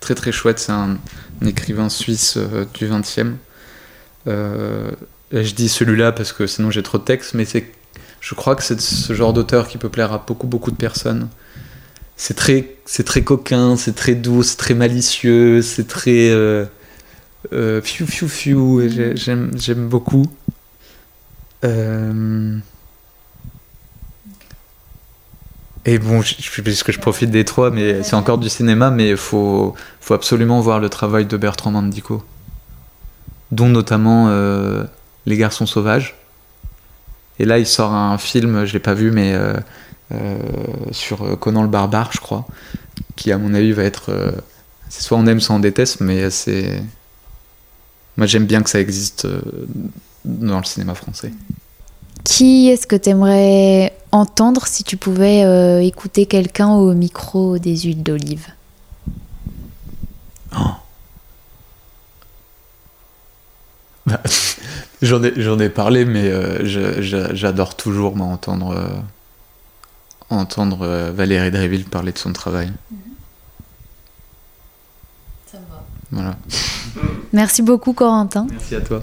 Très 0.00 0.14
très 0.14 0.32
chouette, 0.32 0.58
c'est 0.58 0.72
un, 0.72 0.96
écrivain 1.44 1.90
suisse 1.90 2.38
du 2.72 2.88
20e. 2.88 3.34
Euh, 4.26 4.90
je 5.32 5.54
dis 5.54 5.68
celui-là 5.68 6.12
parce 6.12 6.32
que 6.32 6.46
sinon 6.46 6.70
j'ai 6.70 6.82
trop 6.82 6.98
de 6.98 7.04
textes, 7.04 7.34
mais 7.34 7.44
c'est, 7.44 7.70
je 8.20 8.34
crois 8.34 8.56
que 8.56 8.62
c'est 8.62 8.80
ce 8.80 9.12
genre 9.12 9.34
d'auteur 9.34 9.68
qui 9.68 9.76
peut 9.76 9.90
plaire 9.90 10.12
à 10.12 10.24
beaucoup 10.26 10.46
beaucoup 10.46 10.70
de 10.70 10.76
personnes. 10.76 11.28
C'est 12.16 12.34
très, 12.34 12.76
c'est 12.86 13.04
très 13.04 13.22
coquin, 13.22 13.76
c'est 13.76 13.94
très 13.94 14.14
doux, 14.14 14.42
c'est 14.42 14.56
très 14.56 14.74
malicieux, 14.74 15.60
c'est 15.60 15.86
très 15.86 16.30
euh, 17.52 17.82
fiu 17.82 18.06
fiu 18.06 18.28
fiu. 18.28 19.14
J'aime, 19.16 19.50
j'aime 19.56 19.88
beaucoup. 19.88 20.26
Euh, 21.64 22.58
Et 25.86 25.98
bon, 25.98 26.20
puisque 26.20 26.92
je 26.92 26.98
profite 26.98 27.30
des 27.30 27.44
trois, 27.44 27.70
mais 27.70 28.02
c'est 28.02 28.16
encore 28.16 28.38
du 28.38 28.48
cinéma, 28.48 28.90
mais 28.90 29.10
il 29.10 29.16
faut, 29.18 29.74
absolument 30.08 30.60
voir 30.60 30.80
le 30.80 30.88
travail 30.88 31.26
de 31.26 31.36
Bertrand 31.36 31.70
Mandico, 31.70 32.24
dont 33.52 33.68
notamment 33.68 34.28
euh, 34.28 34.84
Les 35.26 35.36
Garçons 35.36 35.66
Sauvages. 35.66 36.16
Et 37.38 37.44
là, 37.44 37.58
il 37.58 37.66
sort 37.66 37.92
un 37.92 38.16
film, 38.16 38.64
je 38.64 38.72
l'ai 38.72 38.78
pas 38.78 38.94
vu, 38.94 39.10
mais 39.10 39.34
euh, 39.34 40.38
sur 40.90 41.38
Conan 41.38 41.62
le 41.62 41.68
Barbare, 41.68 42.12
je 42.12 42.20
crois, 42.20 42.46
qui 43.16 43.30
à 43.30 43.36
mon 43.36 43.52
avis 43.52 43.72
va 43.72 43.82
être. 43.82 44.10
c'est 44.88 45.02
soit 45.02 45.18
on 45.18 45.26
aime, 45.26 45.40
soit 45.40 45.56
on 45.56 45.60
déteste, 45.60 46.00
mais 46.00 46.30
c'est. 46.30 46.82
Moi, 48.16 48.26
j'aime 48.26 48.46
bien 48.46 48.62
que 48.62 48.70
ça 48.70 48.80
existe 48.80 49.24
euh, 49.24 49.40
dans 50.24 50.58
le 50.58 50.64
cinéma 50.64 50.94
français. 50.94 51.32
Qui 52.24 52.68
est-ce 52.68 52.86
que 52.86 52.96
tu 52.96 53.10
aimerais 53.10 53.92
entendre 54.12 54.66
si 54.66 54.84
tu 54.84 54.96
pouvais 54.96 55.44
euh, 55.44 55.80
écouter 55.82 56.26
quelqu'un 56.26 56.70
au 56.70 56.94
micro 56.94 57.58
des 57.58 57.76
huiles 57.76 58.02
d'olive? 58.02 58.46
Bah, 64.06 64.20
J'en 65.02 65.22
ai, 65.22 65.32
j'en 65.36 65.58
ai 65.58 65.68
parlé, 65.68 66.04
mais 66.04 66.28
euh, 66.30 66.64
je- 66.64 67.02
je- 67.02 67.34
j'adore 67.34 67.76
toujours 67.76 68.16
moi, 68.16 68.26
entendre, 68.26 68.70
euh, 68.76 68.86
entendre 70.30 70.82
euh, 70.82 71.12
Valérie 71.12 71.50
Dréville 71.50 71.84
parler 71.84 72.12
de 72.12 72.18
son 72.18 72.32
travail. 72.32 72.70
Voilà. 76.14 76.36
Merci 77.32 77.62
beaucoup 77.62 77.92
Corentin. 77.92 78.46
Merci 78.50 78.76
à 78.76 78.80
toi. 78.80 79.02